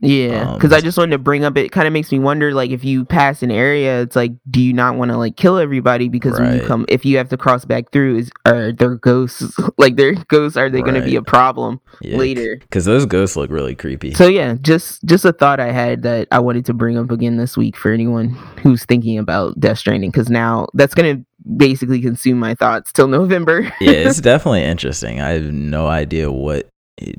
Yeah, 0.06 0.54
because 0.54 0.72
Um, 0.72 0.78
I 0.78 0.82
just 0.82 0.98
wanted 0.98 1.12
to 1.12 1.18
bring 1.18 1.44
up. 1.44 1.58
It 1.58 1.72
kind 1.72 1.88
of 1.88 1.94
makes 1.94 2.12
me 2.12 2.20
wonder, 2.20 2.54
like, 2.54 2.72
if 2.72 2.84
you 2.84 3.06
pass 3.06 3.42
an 3.44 3.52
area, 3.52 4.02
it's 4.02 4.16
like, 4.16 4.32
do 4.50 4.62
you 4.62 4.74
not 4.74 4.96
want 4.96 5.12
to 5.12 5.18
like 5.18 5.36
kill 5.36 5.58
everybody? 5.58 6.10
Because 6.10 6.40
when 6.40 6.54
you 6.56 6.62
come, 6.66 6.86
if 6.90 7.06
you 7.06 7.18
have 7.18 7.30
to 7.30 7.38
cross 7.38 7.66
back 7.66 7.92
through, 7.92 8.18
is 8.18 8.32
are 8.46 8.72
their 8.72 8.96
ghosts 8.96 9.58
like 9.78 9.96
their 9.96 10.14
ghosts? 10.14 10.58
Are 10.58 10.70
they 10.70 10.82
going 10.82 10.96
to 10.96 11.02
be 11.02 11.16
a 11.16 11.22
problem 11.22 11.80
Yeah, 12.02 12.18
later? 12.18 12.58
because 12.62 12.86
those 12.86 13.06
ghosts 13.06 13.36
look 13.36 13.50
really 13.52 13.76
creepy. 13.76 14.14
So 14.14 14.28
yeah, 14.28 14.56
just 14.62 15.04
just 15.06 15.26
a 15.26 15.34
thought 15.34 15.60
I 15.60 15.72
had 15.72 16.04
that 16.04 16.28
I 16.32 16.40
wanted 16.40 16.66
to 16.66 16.74
bring 16.74 16.98
up 16.98 17.12
again 17.12 17.38
this 17.38 17.58
week 17.58 17.76
for 17.76 17.92
anyone 17.92 18.30
who's 18.62 18.86
thinking 18.86 19.18
about 19.18 19.60
Death 19.60 19.80
Stranding, 19.80 20.12
because 20.12 20.30
now 20.30 20.68
that's 20.74 20.94
going 20.94 21.18
to 21.18 21.26
basically 21.58 22.02
consume 22.02 22.40
my 22.40 22.56
thoughts 22.56 22.92
till 22.92 23.08
November. 23.20 23.62
yeah, 23.82 23.92
it's 23.92 24.22
definitely 24.22 24.64
interesting. 24.64 25.22
I 25.22 25.30
have 25.32 25.52
no 25.52 25.88
idea 25.88 26.32
what 26.32 26.70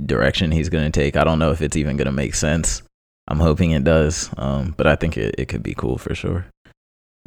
direction 0.05 0.51
he's 0.51 0.69
going 0.69 0.91
to 0.91 1.01
take. 1.01 1.17
I 1.17 1.25
don't 1.25 1.39
know 1.39 1.51
if 1.51 1.63
it's 1.63 1.77
even 1.77 1.97
going 1.97 2.07
to 2.07 2.13
make 2.13 2.35
sense. 2.35 2.83
I'm 3.29 3.41
hoping 3.41 3.73
it 3.73 3.85
does, 3.85 4.31
um, 4.37 4.75
but 4.77 4.87
I 4.87 4.97
think 4.97 5.17
it, 5.17 5.35
it 5.39 5.47
could 5.47 5.63
be 5.63 5.75
cool 5.75 5.99
for 5.99 6.15
sure. 6.15 6.47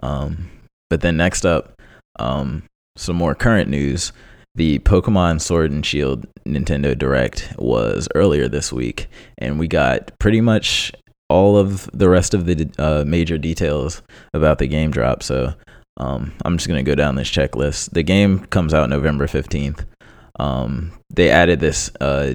Um, 0.01 0.49
but 0.89 1.01
then 1.01 1.17
next 1.17 1.45
up, 1.45 1.79
um, 2.17 2.63
some 2.95 3.15
more 3.15 3.35
current 3.35 3.69
news. 3.69 4.11
The 4.55 4.79
Pokemon 4.79 5.41
Sword 5.41 5.71
and 5.71 5.85
Shield 5.85 6.25
Nintendo 6.45 6.97
Direct 6.97 7.53
was 7.57 8.07
earlier 8.15 8.47
this 8.47 8.73
week, 8.73 9.07
and 9.37 9.59
we 9.59 9.67
got 9.67 10.11
pretty 10.19 10.41
much 10.41 10.91
all 11.29 11.57
of 11.57 11.89
the 11.93 12.09
rest 12.09 12.33
of 12.33 12.45
the 12.45 12.69
uh, 12.79 13.03
major 13.05 13.37
details 13.37 14.01
about 14.33 14.57
the 14.57 14.67
game 14.67 14.91
drop. 14.91 15.21
So 15.21 15.53
um, 15.97 16.33
I'm 16.43 16.57
just 16.57 16.67
gonna 16.67 16.83
go 16.83 16.95
down 16.95 17.15
this 17.15 17.29
checklist. 17.29 17.91
The 17.91 18.03
game 18.03 18.39
comes 18.45 18.73
out 18.73 18.89
November 18.89 19.27
15th. 19.27 19.85
Um, 20.39 20.93
they 21.09 21.29
added 21.29 21.59
this 21.59 21.91
uh, 21.99 22.33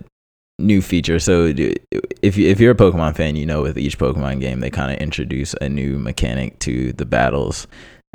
new 0.59 0.82
feature. 0.82 1.18
So 1.18 1.46
if 1.46 2.36
you, 2.36 2.48
if 2.48 2.61
you're 2.61 2.72
a 2.72 2.76
Pokemon 2.76 3.16
fan, 3.16 3.36
you 3.36 3.46
know 3.46 3.62
with 3.62 3.78
each 3.78 3.98
Pokemon 3.98 4.40
game 4.40 4.61
they 4.61 4.70
kind 4.70 4.92
of 4.92 4.98
introduce 4.98 5.55
a 5.61 5.68
new 5.68 5.98
mechanic 5.98 6.59
to 6.61 6.92
the 6.92 7.07
battles. 7.07 7.66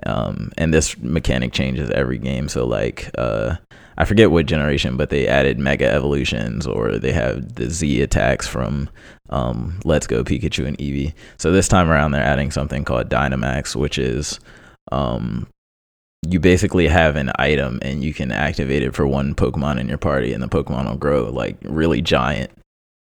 Um, 0.05 0.51
and 0.57 0.73
this 0.73 0.97
mechanic 0.99 1.51
changes 1.51 1.89
every 1.89 2.17
game. 2.17 2.47
So 2.47 2.65
like 2.65 3.11
uh, 3.17 3.55
I 3.97 4.05
forget 4.05 4.31
what 4.31 4.45
generation, 4.45 4.95
but 4.95 5.09
they 5.09 5.27
added 5.27 5.59
Mega 5.59 5.91
Evolutions 5.91 6.65
or 6.65 6.97
they 6.97 7.11
have 7.11 7.55
the 7.55 7.69
Z 7.69 8.01
attacks 8.01 8.47
from 8.47 8.89
um, 9.29 9.79
Let's 9.83 10.07
Go 10.07 10.23
Pikachu 10.23 10.65
and 10.65 10.77
Eevee. 10.77 11.13
So 11.37 11.51
this 11.51 11.67
time 11.67 11.91
around 11.91 12.11
they're 12.11 12.23
adding 12.23 12.51
something 12.51 12.85
called 12.85 13.09
Dynamax, 13.09 13.75
which 13.75 13.97
is 13.97 14.39
um, 14.93 15.47
you 16.27 16.39
basically 16.39 16.87
have 16.87 17.15
an 17.15 17.31
item 17.37 17.79
and 17.81 18.03
you 18.03 18.13
can 18.13 18.31
activate 18.31 18.83
it 18.83 18.93
for 18.93 19.07
one 19.07 19.35
Pokemon 19.35 19.79
in 19.79 19.87
your 19.87 19.97
party, 19.97 20.33
and 20.33 20.43
the 20.43 20.47
Pokemon 20.47 20.87
will 20.89 20.97
grow 20.97 21.29
like 21.29 21.57
really 21.63 22.01
giant. 22.01 22.51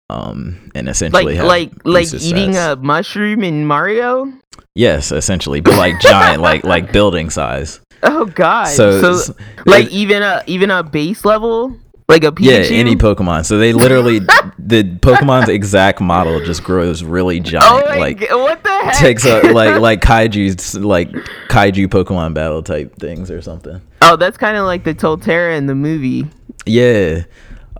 Um, 0.08 0.70
and 0.76 0.88
essentially 0.88 1.36
like 1.36 1.72
like 1.84 1.84
like 1.84 2.14
eating 2.22 2.56
a 2.56 2.76
mushroom 2.76 3.42
in 3.42 3.66
Mario. 3.66 4.32
yes, 4.76 5.10
essentially, 5.10 5.60
but 5.60 5.76
like 5.76 5.98
giant, 6.00 6.40
like 6.42 6.62
like 6.64 6.92
building 6.98 7.28
size. 7.28 7.80
Oh 8.04 8.26
God! 8.26 8.68
So, 8.68 9.16
So, 9.16 9.34
like 9.64 9.88
even 9.88 10.22
a 10.22 10.44
even 10.46 10.70
a 10.70 10.84
base 10.84 11.24
level, 11.24 11.76
like 12.08 12.22
a 12.24 12.32
yeah, 12.38 12.58
any 12.70 12.94
Pokemon. 12.96 13.44
So 13.46 13.58
they 13.58 13.72
literally 13.72 14.20
the 14.58 14.84
Pokemon's 15.00 15.48
exact 15.48 16.00
model 16.00 16.44
just 16.44 16.62
grows 16.62 17.02
really 17.02 17.40
giant, 17.40 17.64
Oh 17.86 17.98
like 17.98 18.20
g- 18.20 18.26
what 18.30 18.62
the 18.62 18.68
heck? 18.70 18.94
takes 18.94 19.24
a 19.24 19.52
like 19.52 19.80
like 19.80 20.00
kaiju's 20.02 20.74
like 20.76 21.10
kaiju 21.48 21.88
Pokemon 21.88 22.34
battle 22.34 22.62
type 22.62 22.94
things 22.96 23.30
or 23.30 23.42
something. 23.42 23.80
oh, 24.02 24.16
that's 24.16 24.36
kind 24.38 24.56
of 24.56 24.66
like 24.66 24.84
the 24.84 24.94
Torterra 24.94 25.56
in 25.56 25.66
the 25.66 25.74
movie. 25.74 26.26
Yeah. 26.64 27.24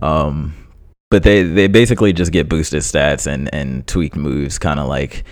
Um 0.01 0.53
but 1.09 1.23
they 1.23 1.43
they 1.43 1.67
basically 1.67 2.11
just 2.13 2.31
get 2.33 2.49
boosted 2.49 2.81
stats 2.81 3.27
and 3.27 3.53
and 3.53 3.87
tweaked 3.87 4.17
moves 4.17 4.59
kind 4.59 4.79
of 4.79 4.87
like 4.87 5.23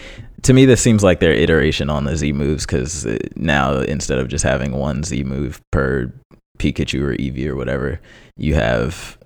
to 0.44 0.54
me 0.54 0.64
this 0.66 0.80
seems 0.82 1.04
like 1.04 1.20
their 1.20 1.34
iteration 1.34 1.90
on 1.90 2.06
the 2.06 2.16
Z 2.16 2.32
moves 2.32 2.66
cuz 2.66 3.06
now 3.36 3.80
instead 3.80 4.20
of 4.20 4.30
just 4.30 4.44
having 4.46 4.72
one 4.72 5.04
Z 5.04 5.24
move 5.26 5.60
per 5.72 6.14
Pikachu 6.58 7.02
or 7.02 7.16
Eevee 7.16 7.48
or 7.48 7.56
whatever, 7.56 8.00
you 8.38 8.56
have 8.56 9.18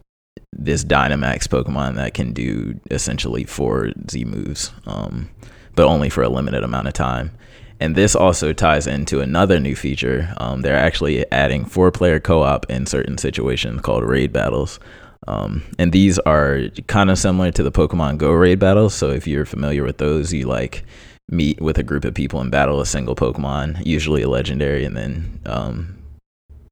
this 0.52 0.84
Dynamax 0.84 1.48
Pokemon 1.48 1.96
that 1.96 2.14
can 2.14 2.34
do 2.34 2.80
essentially 2.92 3.44
four 3.44 3.92
Z 4.10 4.26
moves, 4.26 4.72
um, 4.86 5.30
but 5.76 5.86
only 5.86 6.10
for 6.10 6.24
a 6.24 6.30
limited 6.30 6.64
amount 6.64 6.88
of 6.88 6.94
time. 6.94 7.32
And 7.80 7.96
this 7.96 8.16
also 8.16 8.52
ties 8.52 8.88
into 8.88 9.22
another 9.22 9.60
new 9.60 9.76
feature. 9.76 10.34
Um, 10.38 10.62
they're 10.62 10.76
actually 10.76 11.30
adding 11.32 11.64
four 11.64 11.92
player 11.92 12.20
co 12.20 12.42
op 12.44 12.70
in 12.70 12.86
certain 12.86 13.18
situations 13.18 13.82
called 13.82 14.04
raid 14.04 14.34
battles. 14.34 14.80
Um, 15.28 15.64
and 15.78 15.92
these 15.92 16.18
are 16.20 16.62
kind 16.88 17.10
of 17.10 17.18
similar 17.18 17.52
to 17.52 17.64
the 17.64 17.72
Pokemon 17.72 18.18
Go 18.18 18.32
raid 18.32 18.60
battles. 18.60 18.94
So 18.96 19.12
if 19.12 19.28
you're 19.28 19.46
familiar 19.46 19.84
with 19.84 19.98
those, 19.98 20.34
you 20.34 20.46
like 20.46 20.84
meet 21.30 21.62
with 21.62 21.78
a 21.78 21.84
group 21.84 22.06
of 22.06 22.14
people 22.14 22.42
and 22.42 22.52
battle 22.52 22.82
a 22.82 22.86
single 22.86 23.16
Pokemon, 23.16 23.86
usually 23.86 24.24
a 24.24 24.30
legendary, 24.30 24.84
and 24.84 24.98
then 24.98 25.40
um, 25.46 25.99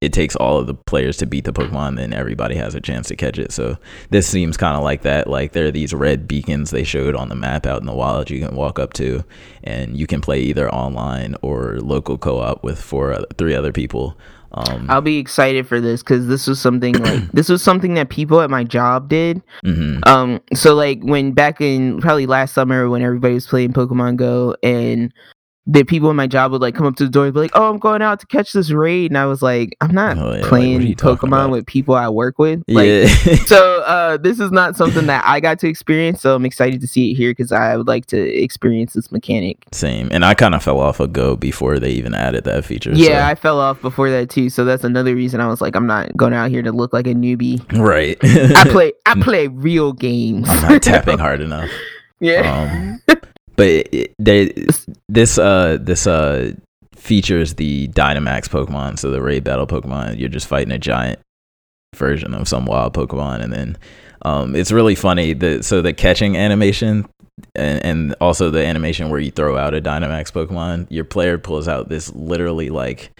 it 0.01 0.13
takes 0.13 0.35
all 0.35 0.59
of 0.59 0.67
the 0.67 0.73
players 0.75 1.17
to 1.17 1.25
beat 1.25 1.45
the 1.45 1.53
Pokemon, 1.53 1.97
then 1.97 2.13
everybody 2.13 2.55
has 2.55 2.75
a 2.75 2.81
chance 2.81 3.07
to 3.07 3.15
catch 3.15 3.37
it. 3.39 3.51
So 3.51 3.77
this 4.09 4.27
seems 4.27 4.57
kind 4.57 4.77
of 4.77 4.83
like 4.83 5.01
that. 5.01 5.27
Like 5.27 5.53
there 5.53 5.65
are 5.65 5.71
these 5.71 5.93
red 5.93 6.27
beacons 6.27 6.71
they 6.71 6.83
showed 6.83 7.15
on 7.15 7.29
the 7.29 7.35
map 7.35 7.65
out 7.65 7.79
in 7.79 7.87
the 7.87 7.93
wild 7.93 8.29
you 8.29 8.45
can 8.45 8.55
walk 8.55 8.79
up 8.79 8.93
to, 8.93 9.23
and 9.63 9.97
you 9.97 10.07
can 10.07 10.21
play 10.21 10.39
either 10.39 10.69
online 10.73 11.35
or 11.41 11.79
local 11.79 12.17
co-op 12.17 12.63
with 12.63 12.81
four, 12.81 13.17
three 13.37 13.55
other 13.55 13.71
people. 13.71 14.17
Um, 14.53 14.87
I'll 14.89 15.01
be 15.01 15.17
excited 15.17 15.67
for 15.67 15.81
this 15.81 16.01
because 16.01 16.27
this 16.27 16.47
was 16.47 16.59
something 16.59 16.93
like 17.03 17.31
this 17.31 17.49
was 17.49 17.61
something 17.61 17.95
that 17.95 18.09
people 18.09 18.41
at 18.41 18.49
my 18.49 18.63
job 18.63 19.09
did. 19.09 19.41
mhm. 19.63 20.05
Um, 20.07 20.41
so 20.53 20.73
like 20.73 21.01
when 21.01 21.31
back 21.31 21.59
in 21.59 21.99
probably 22.01 22.27
last 22.27 22.53
summer 22.53 22.89
when 22.89 23.01
everybody 23.01 23.33
was 23.33 23.47
playing 23.47 23.73
Pokemon 23.73 24.15
Go 24.17 24.55
and 24.63 25.11
the 25.69 25.83
people 25.83 26.09
in 26.09 26.15
my 26.15 26.27
job 26.27 26.53
would 26.53 26.61
like 26.61 26.75
come 26.75 26.85
up 26.85 26.95
to 26.95 27.03
the 27.03 27.09
door 27.09 27.25
and 27.25 27.33
be 27.33 27.41
like, 27.41 27.51
"Oh, 27.53 27.69
I'm 27.69 27.77
going 27.77 28.01
out 28.01 28.21
to 28.21 28.25
catch 28.27 28.53
this 28.53 28.71
raid," 28.71 29.11
and 29.11 29.17
I 29.17 29.25
was 29.25 29.41
like, 29.41 29.75
"I'm 29.81 29.93
not 29.93 30.17
Oh, 30.17 30.31
yeah, 30.31 30.37
like, 30.39 30.43
playing 30.43 30.95
talking 30.95 31.29
Pokemon 31.29 31.51
with 31.51 31.65
people 31.65 31.93
I 31.93 32.07
work 32.07 32.39
with." 32.39 32.63
Like, 32.69 32.87
yeah. 32.87 33.07
so 33.45 33.81
uh, 33.81 34.15
this 34.17 34.39
is 34.39 34.49
not 34.51 34.77
something 34.77 35.07
that 35.07 35.23
I 35.25 35.39
got 35.41 35.59
to 35.59 35.67
experience. 35.67 36.21
So 36.21 36.35
I'm 36.35 36.45
excited 36.45 36.79
to 36.81 36.87
see 36.87 37.11
it 37.11 37.15
here 37.15 37.31
because 37.31 37.51
I 37.51 37.75
would 37.75 37.87
like 37.87 38.05
to 38.07 38.17
experience 38.17 38.93
this 38.93 39.11
mechanic. 39.11 39.57
Same. 39.73 40.07
And 40.11 40.23
I 40.23 40.33
kind 40.35 40.55
of 40.55 40.63
fell 40.63 40.79
off 40.79 40.99
a 41.01 41.07
Go 41.07 41.35
before 41.35 41.79
they 41.79 41.91
even 41.91 42.13
added 42.13 42.43
that 42.45 42.63
feature. 42.63 42.91
Yeah, 42.93 43.21
so- 43.21 43.27
I 43.31 43.35
fell 43.35 43.59
off 43.59 43.81
before 43.81 44.09
that 44.09 44.29
too. 44.29 44.49
So 44.49 44.63
that's 44.65 44.83
another 44.85 45.15
reason 45.15 45.41
I 45.41 45.47
was 45.47 45.59
like, 45.61 45.75
I'm 45.75 45.87
not 45.87 46.15
going 46.15 46.33
out 46.33 46.49
here 46.49 46.61
to 46.61 46.71
look 46.71 46.93
like 46.93 47.07
a 47.07 47.13
newbie. 47.13 47.59
right. 47.77 48.17
I 48.23 48.63
play 48.69 48.93
I 49.05 49.15
play 49.21 49.47
real 49.47 49.91
games. 49.93 50.47
I'm 50.49 50.73
not 50.73 50.81
tapping 50.83 51.17
hard 51.27 51.41
enough. 51.41 51.69
yeah. 52.19 52.99
Um, 53.09 53.17
but 53.57 53.87
they 54.17 54.53
this 55.09 55.37
uh 55.37 55.77
this 55.81 56.07
uh 56.07 56.53
features 56.95 57.55
the 57.55 57.89
Dynamax 57.89 58.47
Pokemon, 58.47 58.97
so 58.97 59.11
the 59.11 59.21
raid 59.21 59.43
battle 59.43 59.67
Pokemon. 59.67 60.17
You're 60.19 60.29
just 60.29 60.47
fighting 60.47 60.71
a 60.71 60.79
giant 60.79 61.19
version 61.95 62.33
of 62.33 62.47
some 62.47 62.65
wild 62.65 62.93
Pokemon, 62.93 63.41
and 63.41 63.51
then 63.51 63.77
um, 64.21 64.55
it's 64.55 64.71
really 64.71 64.95
funny. 64.95 65.33
The 65.33 65.61
so 65.63 65.81
the 65.81 65.93
catching 65.93 66.37
animation. 66.37 67.07
And, 67.53 67.85
and 67.85 68.15
also 68.19 68.49
the 68.49 68.65
animation 68.65 69.11
where 69.11 69.19
you 69.19 69.29
throw 69.29 69.57
out 69.57 69.75
a 69.75 69.81
Dynamax 69.81 70.31
Pokemon, 70.31 70.87
your 70.89 71.03
player 71.03 71.37
pulls 71.37 71.67
out 71.67 71.87
this 71.87 72.11
literally 72.15 72.71
like 72.71 73.11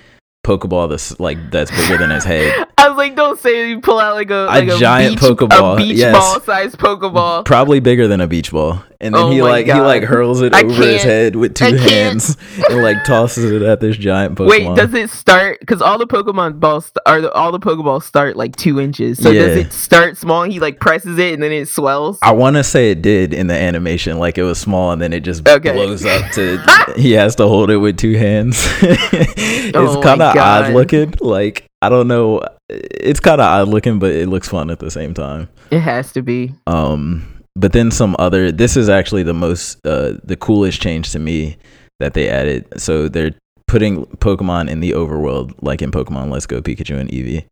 Pokeball 0.47 0.89
that's 0.89 1.19
like 1.19 1.37
that's 1.51 1.69
bigger 1.71 1.97
than 1.97 2.09
his 2.09 2.23
head, 2.23 2.67
I 2.77 2.87
was 2.87 2.97
like, 2.97 3.15
don't 3.17 3.37
say 3.37 3.69
you 3.69 3.81
pull 3.81 3.99
out 3.99 4.15
like 4.15 4.29
a 4.29 4.45
like 4.49 4.69
a, 4.69 4.77
giant 4.77 5.19
beach, 5.19 5.29
Pokeball, 5.29 5.73
a 5.73 5.77
beach 5.77 5.97
yes. 5.97 6.13
ball 6.15 6.39
sized 6.41 6.77
Pokeball. 6.77 7.43
probably 7.45 7.79
bigger 7.81 8.07
than 8.07 8.21
a 8.21 8.27
beach 8.27 8.51
ball. 8.51 8.81
And 8.99 9.13
then 9.13 9.21
Oh 9.25 9.29
he 9.29 9.43
like 9.43 9.67
he 9.67 9.73
like 9.73 10.01
hurls 10.01 10.41
it 10.41 10.55
I 10.55 10.63
over 10.63 10.73
his 10.81 11.03
head 11.03 11.35
with 11.35 11.53
two 11.53 11.65
I 11.65 11.69
can't. 11.71 11.81
hands 11.81 12.35
and 12.67 12.81
like 12.81 13.03
tosses 13.03 13.51
it 13.51 13.61
at 13.61 13.79
this 13.79 13.95
giant 13.95 14.35
Pokemon. 14.39 14.49
Wait, 14.49 14.75
does 14.75 14.91
it 14.95 15.11
start? 15.11 15.59
Because 15.59 15.83
all 15.83 15.99
the 15.99 16.07
Pokemon 16.07 16.59
balls 16.59 16.91
are 17.05 17.21
the, 17.21 17.31
all 17.33 17.51
the 17.51 17.59
Pokeballs 17.59 18.03
start 18.03 18.35
like 18.35 18.55
two 18.55 18.79
inches. 18.79 19.21
So 19.21 19.31
does 19.31 19.55
it 19.55 19.71
start 19.71 20.17
small? 20.17 20.41
And 20.41 20.51
he 20.51 20.59
like 20.59 20.79
presses 20.79 21.19
it 21.19 21.35
and 21.35 21.43
then 21.43 21.51
it 21.51 21.67
swells. 21.67 22.17
I 22.23 22.31
want 22.31 22.55
to 22.55 22.63
say 22.63 22.89
it 22.89 23.03
did 23.03 23.35
in 23.35 23.45
the 23.45 23.53
animation, 23.53 24.17
like 24.17 24.39
it 24.39 24.43
was 24.43 24.57
small 24.59 24.91
and 24.91 24.99
then 24.99 25.13
it 25.13 25.19
just 25.19 25.47
Okay. 25.47 25.73
blows 25.73 26.03
up 26.03 26.31
to. 26.31 26.93
he 26.97 27.11
has 27.11 27.35
to 27.35 27.47
hold 27.47 27.69
it 27.69 27.77
with 27.77 27.97
two 27.97 28.17
hands. 28.17 28.57
it's 28.81 29.75
Oh 29.75 30.01
kind 30.01 30.23
of 30.23 30.33
God. 30.37 30.65
odd 30.65 30.73
looking. 30.73 31.13
Like 31.19 31.65
I 31.81 31.89
don't 31.89 32.07
know, 32.07 32.41
it's 32.69 33.19
kind 33.19 33.41
of 33.41 33.45
odd 33.45 33.67
looking, 33.67 33.99
but 33.99 34.11
it 34.11 34.27
looks 34.27 34.47
fun 34.47 34.69
at 34.69 34.79
the 34.79 34.91
same 34.91 35.13
time. 35.13 35.49
It 35.71 35.79
has 35.79 36.11
to 36.13 36.21
be. 36.21 36.53
Um, 36.65 37.43
but 37.55 37.73
then 37.73 37.91
some 37.91 38.15
other. 38.19 38.51
This 38.51 38.77
is 38.77 38.89
actually 38.89 39.23
the 39.23 39.33
most, 39.33 39.85
uh, 39.85 40.13
the 40.23 40.35
coolest 40.35 40.81
change 40.81 41.11
to 41.11 41.19
me 41.19 41.57
that 41.99 42.13
they 42.13 42.29
added. 42.29 42.65
So 42.79 43.07
they're 43.07 43.31
putting 43.67 44.05
Pokemon 44.05 44.69
in 44.69 44.79
the 44.79 44.91
overworld, 44.91 45.53
like 45.61 45.81
in 45.81 45.91
Pokemon 45.91 46.31
Let's 46.31 46.45
Go 46.45 46.61
Pikachu 46.61 46.97
and 46.97 47.09
Eevee, 47.09 47.45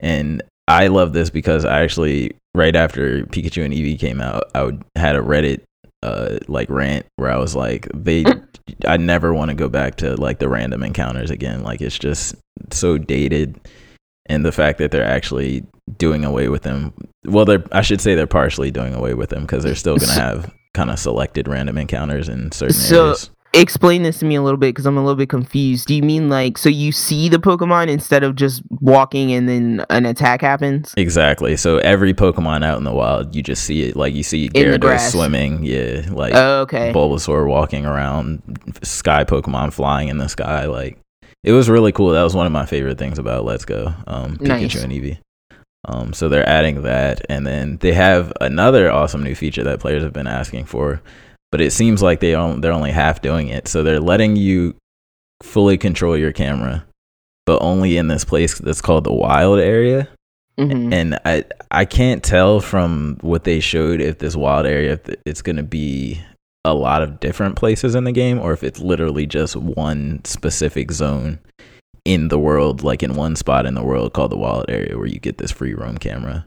and 0.00 0.42
I 0.66 0.88
love 0.88 1.12
this 1.12 1.30
because 1.30 1.64
I 1.64 1.82
actually 1.82 2.32
right 2.54 2.74
after 2.74 3.24
Pikachu 3.24 3.64
and 3.64 3.72
Eevee 3.72 3.98
came 3.98 4.20
out, 4.20 4.50
I 4.54 4.64
would, 4.64 4.82
had 4.96 5.16
a 5.16 5.20
Reddit 5.20 5.62
uh 6.02 6.38
like 6.46 6.70
rant 6.70 7.06
where 7.16 7.30
I 7.30 7.38
was 7.38 7.54
like 7.56 7.88
they 7.94 8.24
I 8.86 8.96
never 8.98 9.34
want 9.34 9.50
to 9.50 9.54
go 9.54 9.68
back 9.68 9.96
to 9.96 10.14
like 10.16 10.38
the 10.38 10.48
random 10.48 10.82
encounters 10.82 11.30
again 11.30 11.62
like 11.62 11.80
it's 11.80 11.98
just 11.98 12.34
so 12.70 12.98
dated 12.98 13.58
and 14.26 14.44
the 14.44 14.52
fact 14.52 14.78
that 14.78 14.90
they're 14.90 15.04
actually 15.04 15.66
doing 15.96 16.24
away 16.24 16.48
with 16.48 16.62
them 16.62 16.92
well 17.24 17.44
they're 17.44 17.64
I 17.72 17.82
should 17.82 18.00
say 18.00 18.14
they're 18.14 18.26
partially 18.28 18.70
doing 18.70 18.94
away 18.94 19.14
with 19.14 19.30
them 19.30 19.42
because 19.42 19.64
they're 19.64 19.74
still 19.74 19.96
going 19.96 20.08
to 20.14 20.20
have 20.20 20.54
kind 20.74 20.90
of 20.90 20.98
selected 20.98 21.48
random 21.48 21.78
encounters 21.78 22.28
in 22.28 22.52
certain 22.52 22.74
So- 22.76 23.04
areas. 23.06 23.30
Explain 23.54 24.02
this 24.02 24.18
to 24.18 24.24
me 24.26 24.34
a 24.34 24.42
little 24.42 24.58
bit 24.58 24.68
because 24.74 24.84
I'm 24.86 24.96
a 24.96 25.00
little 25.00 25.16
bit 25.16 25.28
confused. 25.30 25.88
Do 25.88 25.94
you 25.94 26.02
mean 26.02 26.28
like 26.28 26.58
so 26.58 26.68
you 26.68 26.92
see 26.92 27.28
the 27.28 27.38
Pokemon 27.38 27.88
instead 27.88 28.22
of 28.22 28.36
just 28.36 28.62
walking 28.68 29.32
and 29.32 29.48
then 29.48 29.84
an 29.90 30.04
attack 30.06 30.42
happens? 30.42 30.92
Exactly. 30.96 31.56
So 31.56 31.78
every 31.78 32.12
Pokemon 32.12 32.64
out 32.64 32.76
in 32.78 32.84
the 32.84 32.92
wild, 32.92 33.34
you 33.34 33.42
just 33.42 33.64
see 33.64 33.82
it. 33.84 33.96
Like 33.96 34.14
you 34.14 34.22
see 34.22 34.50
Gyarados 34.50 35.10
swimming, 35.12 35.64
yeah, 35.64 36.06
like 36.10 36.34
Oh, 36.34 36.60
okay. 36.62 36.92
Bulbasaur 36.92 37.46
walking 37.48 37.86
around, 37.86 38.42
Sky 38.82 39.24
Pokemon 39.24 39.72
flying 39.72 40.08
in 40.08 40.18
the 40.18 40.28
sky. 40.28 40.66
Like 40.66 40.98
it 41.42 41.52
was 41.52 41.70
really 41.70 41.92
cool. 41.92 42.10
That 42.10 42.22
was 42.24 42.34
one 42.36 42.46
of 42.46 42.52
my 42.52 42.66
favorite 42.66 42.98
things 42.98 43.18
about 43.18 43.44
Let's 43.44 43.64
Go, 43.64 43.94
um, 44.06 44.36
Pikachu 44.36 44.48
Nice. 44.48 44.82
and 44.82 44.92
Eevee. 44.92 45.18
Um, 45.84 46.12
so 46.12 46.28
they're 46.28 46.46
adding 46.46 46.82
that, 46.82 47.24
and 47.30 47.46
then 47.46 47.78
they 47.78 47.92
have 47.92 48.32
another 48.40 48.90
awesome 48.90 49.22
new 49.22 49.34
feature 49.34 49.62
that 49.64 49.80
players 49.80 50.02
have 50.02 50.12
been 50.12 50.26
asking 50.26 50.66
for, 50.66 51.00
but 51.50 51.60
it 51.60 51.72
seems 51.72 52.02
like 52.02 52.20
they 52.20 52.34
on, 52.34 52.60
they're 52.60 52.72
only 52.72 52.92
half 52.92 53.20
doing 53.22 53.48
it. 53.48 53.68
So 53.68 53.82
they're 53.82 54.00
letting 54.00 54.36
you 54.36 54.74
fully 55.42 55.78
control 55.78 56.16
your 56.16 56.32
camera, 56.32 56.84
but 57.46 57.62
only 57.62 57.96
in 57.96 58.08
this 58.08 58.24
place 58.24 58.58
that's 58.58 58.80
called 58.80 59.04
the 59.04 59.12
Wild 59.12 59.58
area 59.60 60.08
Mhm. 60.58 60.92
and 60.92 61.18
I 61.24 61.44
I 61.70 61.84
can't 61.84 62.20
tell 62.24 62.58
from 62.58 63.16
what 63.20 63.44
they 63.44 63.60
showed 63.60 64.00
if 64.00 64.18
this 64.18 64.34
wild 64.34 64.66
area 64.66 64.98
it's 65.24 65.40
going 65.40 65.54
to 65.54 65.62
be 65.62 66.20
a 66.64 66.74
lot 66.74 67.00
of 67.00 67.20
different 67.20 67.54
places 67.54 67.94
in 67.94 68.02
the 68.02 68.10
game 68.10 68.40
or 68.40 68.52
if 68.52 68.64
it's 68.64 68.80
literally 68.80 69.24
just 69.24 69.54
one 69.54 70.20
specific 70.24 70.90
zone 70.90 71.38
in 72.04 72.26
the 72.26 72.40
world 72.40 72.82
like 72.82 73.04
in 73.04 73.14
one 73.14 73.36
spot 73.36 73.66
in 73.66 73.74
the 73.74 73.84
world 73.84 74.12
called 74.14 74.32
the 74.32 74.36
wild 74.36 74.64
area 74.68 74.98
where 74.98 75.06
you 75.06 75.20
get 75.20 75.38
this 75.38 75.52
free 75.52 75.74
roam 75.74 75.96
camera. 75.96 76.44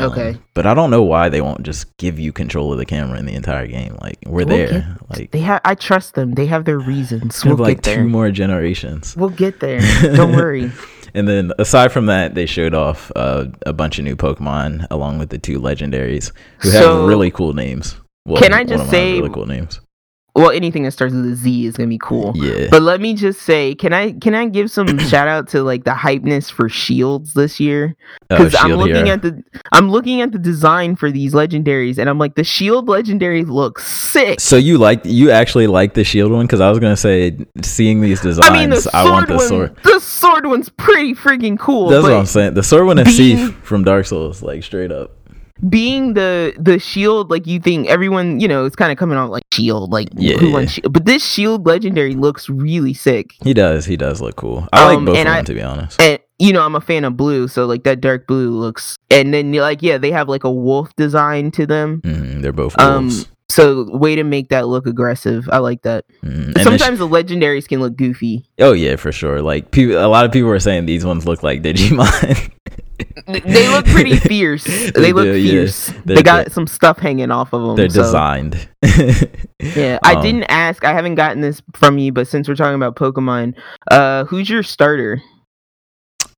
Um, 0.00 0.12
Okay. 0.12 0.36
but 0.54 0.66
I 0.66 0.74
don't 0.74 0.90
know 0.90 1.02
why 1.02 1.28
they 1.28 1.40
won't 1.40 1.62
just 1.62 1.96
give 1.96 2.18
you 2.18 2.32
control 2.32 2.72
of 2.72 2.78
the 2.78 2.86
camera 2.86 3.18
in 3.18 3.26
the 3.26 3.34
entire 3.34 3.66
game. 3.66 3.96
Like 4.00 4.18
we're 4.26 4.44
We'll 4.44 4.46
there. 4.46 4.68
get- 4.68 5.18
like 5.18 5.30
They 5.30 5.40
have. 5.40 5.60
I 5.64 5.74
trust 5.74 6.14
them. 6.14 6.32
They 6.34 6.46
have 6.46 6.64
their 6.64 6.78
reasons. 6.78 7.44
we 7.44 7.50
We'll 7.52 7.58
like 7.58 7.78
get 7.78 7.82
there. 7.84 7.96
two 7.96 8.08
more 8.08 8.30
generations. 8.30 9.16
We'll 9.16 9.30
get 9.30 9.60
there. 9.60 9.80
Don't 10.02 10.32
worry. 10.36 10.70
And 11.14 11.26
then 11.26 11.52
aside 11.58 11.90
from 11.90 12.06
that, 12.06 12.34
they 12.34 12.44
showed 12.46 12.74
off 12.74 13.10
uh, 13.16 13.46
a 13.64 13.72
bunch 13.72 13.98
of 13.98 14.04
new 14.04 14.14
Pokemon 14.14 14.86
along 14.90 15.18
with 15.18 15.30
the 15.30 15.38
two 15.38 15.58
legendaries 15.60 16.32
who 16.58 16.70
have 16.70 17.04
really 17.06 17.30
cool 17.30 17.54
names. 17.54 17.96
Well, 18.26 18.42
Can 18.42 18.52
I 18.52 18.62
just 18.64 18.90
say- 18.90 19.14
really 19.18 19.30
cool 19.30 19.46
names? 19.46 19.80
Well, 20.38 20.50
anything 20.50 20.84
that 20.84 20.92
starts 20.92 21.12
with 21.14 21.24
a 21.26 21.34
Z 21.34 21.66
is 21.66 21.76
gonna 21.76 21.88
be 21.88 21.98
cool. 21.98 22.32
Yeah. 22.36 22.68
But 22.70 22.82
let 22.82 23.00
me 23.00 23.14
just 23.14 23.42
say, 23.42 23.74
can 23.74 23.92
I 23.92 24.12
can 24.12 24.34
I 24.34 24.46
give 24.46 24.70
some 24.70 24.98
shout 25.10 25.28
out 25.28 25.48
to 25.48 25.62
like 25.62 25.84
the 25.84 25.90
hypeness 25.90 26.50
for 26.50 26.68
shields 26.68 27.34
this 27.34 27.58
year? 27.60 27.96
Oh, 28.30 28.36
because 28.36 28.54
I'm 28.54 28.72
looking 28.72 28.94
Hero. 28.96 29.08
at 29.10 29.22
the 29.22 29.42
I'm 29.72 29.90
looking 29.90 30.20
at 30.20 30.32
the 30.32 30.38
design 30.38 30.96
for 30.96 31.10
these 31.10 31.34
legendaries, 31.34 31.98
and 31.98 32.08
I'm 32.08 32.18
like, 32.18 32.34
the 32.36 32.44
shield 32.44 32.88
legendary 32.88 33.44
looks 33.44 33.86
sick. 33.86 34.40
So 34.40 34.56
you 34.56 34.78
like 34.78 35.00
you 35.04 35.30
actually 35.30 35.66
like 35.66 35.94
the 35.94 36.04
shield 36.04 36.32
one? 36.32 36.46
Because 36.46 36.60
I 36.60 36.70
was 36.70 36.78
gonna 36.78 36.96
say, 36.96 37.36
seeing 37.62 38.00
these 38.00 38.20
designs, 38.20 38.48
I 38.48 38.52
mean, 38.58 38.70
the 38.70 38.90
I 38.94 39.04
want 39.10 39.28
the 39.28 39.34
one, 39.36 39.48
sword. 39.48 39.76
the 39.82 40.00
sword 40.00 40.46
one's 40.46 40.68
pretty 40.68 41.14
freaking 41.14 41.58
cool. 41.58 41.88
That's 41.88 42.02
what 42.02 42.12
I'm 42.12 42.26
saying. 42.26 42.54
The 42.54 42.62
sword 42.62 42.86
one 42.86 42.98
is 42.98 43.16
being- 43.16 43.52
from 43.62 43.84
Dark 43.84 44.06
Souls, 44.06 44.42
like 44.42 44.62
straight 44.62 44.92
up. 44.92 45.12
Being 45.68 46.14
the 46.14 46.52
the 46.58 46.78
shield, 46.78 47.30
like 47.30 47.46
you 47.46 47.60
think 47.60 47.88
everyone, 47.88 48.40
you 48.40 48.48
know, 48.48 48.64
it's 48.64 48.76
kind 48.76 48.92
of 48.92 48.98
coming 48.98 49.16
off 49.16 49.30
like 49.30 49.42
shield, 49.52 49.90
like 49.92 50.08
Yeah, 50.14 50.36
who 50.36 50.48
yeah. 50.50 50.66
shield? 50.66 50.92
But 50.92 51.04
this 51.06 51.24
shield 51.24 51.66
legendary 51.66 52.14
looks 52.14 52.48
really 52.48 52.94
sick. 52.94 53.32
He 53.42 53.54
does. 53.54 53.84
He 53.86 53.96
does 53.96 54.20
look 54.20 54.36
cool. 54.36 54.68
I 54.72 54.86
like 54.86 54.98
Um, 54.98 55.04
both 55.06 55.18
of 55.18 55.24
them 55.24 55.34
I- 55.34 55.42
to 55.42 55.54
be 55.54 55.62
honest. 55.62 56.00
and 56.00 56.18
you 56.40 56.52
know 56.52 56.62
i'm 56.64 56.76
a 56.76 56.80
fan 56.80 57.04
of 57.04 57.16
blue 57.16 57.48
so 57.48 57.66
like 57.66 57.82
that 57.82 58.00
dark 58.00 58.28
blue 58.28 58.50
looks 58.50 58.96
and 59.10 59.34
then 59.34 59.50
like 59.54 59.82
yeah 59.82 59.98
they 59.98 60.12
have 60.12 60.28
like 60.28 60.44
a 60.44 60.50
wolf 60.52 60.94
design 60.94 61.50
to 61.50 61.66
them 61.66 62.00
Mhm, 62.04 62.42
they're 62.42 62.52
both 62.52 62.78
um 62.78 63.06
wolves. 63.06 63.26
so 63.48 63.88
way 63.96 64.14
to 64.14 64.22
make 64.22 64.48
that 64.50 64.68
look 64.68 64.86
aggressive 64.86 65.48
i 65.50 65.58
like 65.58 65.82
that 65.82 66.04
sh- 66.22 66.62
sometimes 66.62 67.00
the 67.00 67.08
legendaries 67.08 67.66
can 67.66 67.80
look 67.80 67.96
goofy 67.96 68.44
oh 68.60 68.72
yeah, 68.72 68.94
for 68.94 69.10
sure. 69.10 69.42
Like 69.42 69.72
people, 69.72 69.96
a 69.98 70.06
lot 70.06 70.24
of 70.26 70.30
people 70.30 70.48
are 70.50 70.60
saying 70.60 70.86
these 70.86 71.04
ones 71.04 71.26
look 71.26 71.42
like 71.42 71.60
Digimon. 71.62 72.52
they 73.26 73.68
look 73.68 73.86
pretty 73.86 74.16
fierce 74.28 74.64
they, 74.64 75.12
look 75.12 75.26
yeah. 75.26 75.32
fierce 75.32 75.86
They're- 76.04 76.16
they 76.16 76.22
got 76.22 76.50
some 76.52 76.66
stuff 76.66 76.98
hanging 76.98 77.30
off 77.30 77.52
of 77.52 77.62
them 77.66 77.76
They're 77.76 77.88
so, 77.90 78.02
designed. 78.02 78.68
yeah 79.60 79.98
i 80.02 80.14
Um, 80.14 80.22
didn't 80.22 80.44
ask 80.48 80.84
i 80.84 80.92
haven't 80.92 81.14
gotten 81.16 81.40
this 81.40 81.62
from 81.74 81.98
you 81.98 82.12
but 82.12 82.26
since 82.28 82.48
we're 82.48 82.54
talking 82.54 82.74
about 82.76 82.96
pokemon 82.96 83.54
uh 83.90 84.24
who's 84.24 84.48
your 84.50 84.62
starter 84.62 85.20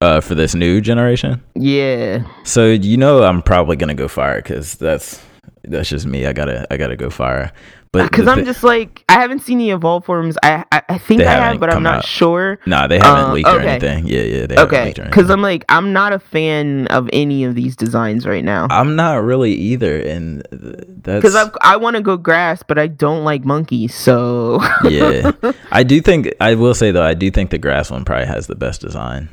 uh, 0.02 0.18
for 0.20 0.34
this 0.34 0.54
new 0.54 0.80
generation. 0.80 1.42
yeah 1.54 2.24
So 2.44 2.66
you 2.68 2.96
know 2.96 3.22
I'm 3.22 3.42
probably 3.42 3.76
gonna 3.76 3.94
go 3.94 4.08
fire 4.08 4.36
because 4.40 4.76
that's 4.76 5.22
that's 5.64 5.90
just 5.90 6.06
me. 6.06 6.24
I 6.26 6.32
gotta 6.32 6.66
I 6.72 6.78
gotta 6.78 6.96
go 6.96 7.10
fire. 7.10 7.52
But 7.92 8.08
because 8.08 8.28
i'm 8.28 8.44
just 8.44 8.62
like 8.62 9.04
i 9.08 9.14
haven't 9.14 9.40
seen 9.40 9.58
the 9.58 9.70
evolved 9.70 10.06
forms 10.06 10.38
i 10.44 10.64
i, 10.70 10.82
I 10.90 10.98
think 10.98 11.22
i 11.22 11.32
haven't 11.32 11.58
but 11.58 11.74
i'm 11.74 11.82
not 11.82 11.96
out. 11.96 12.04
sure 12.04 12.60
nah, 12.64 12.86
they 12.86 12.98
haven't 13.00 13.30
uh, 13.30 13.32
leaked 13.32 13.48
or 13.48 13.58
anything. 13.58 14.06
Yeah, 14.06 14.20
yeah, 14.22 14.46
they 14.46 14.54
haven't 14.54 14.98
okay 14.98 15.04
because 15.06 15.28
i'm 15.28 15.42
like 15.42 15.64
i'm 15.68 15.92
not 15.92 16.12
a 16.12 16.20
fan 16.20 16.86
of 16.86 17.10
any 17.12 17.42
of 17.42 17.56
these 17.56 17.74
designs 17.74 18.26
right 18.26 18.44
now 18.44 18.68
I'm 18.70 18.94
not 18.94 19.24
really 19.24 19.52
either, 19.54 20.00
and 20.00 20.46
that's 20.52 21.20
because 21.20 21.34
i 21.34 21.50
i 21.62 21.76
want 21.76 21.96
to 21.96 22.02
go 22.02 22.16
grass 22.16 22.62
but 22.62 22.78
i 22.78 22.86
don't 22.86 23.24
like 23.24 23.44
monkeys 23.44 23.92
so 23.92 24.60
yeah. 24.88 25.32
I 25.72 25.82
do 25.82 26.00
think 26.00 26.32
I 26.40 26.54
will 26.54 26.74
say 26.74 26.92
though 26.92 27.02
I 27.02 27.14
do 27.14 27.30
think 27.30 27.50
the 27.50 27.58
grass 27.58 27.90
one 27.90 28.04
probably 28.04 28.26
has 28.26 28.46
the 28.46 28.54
best 28.54 28.80
design. 28.80 29.28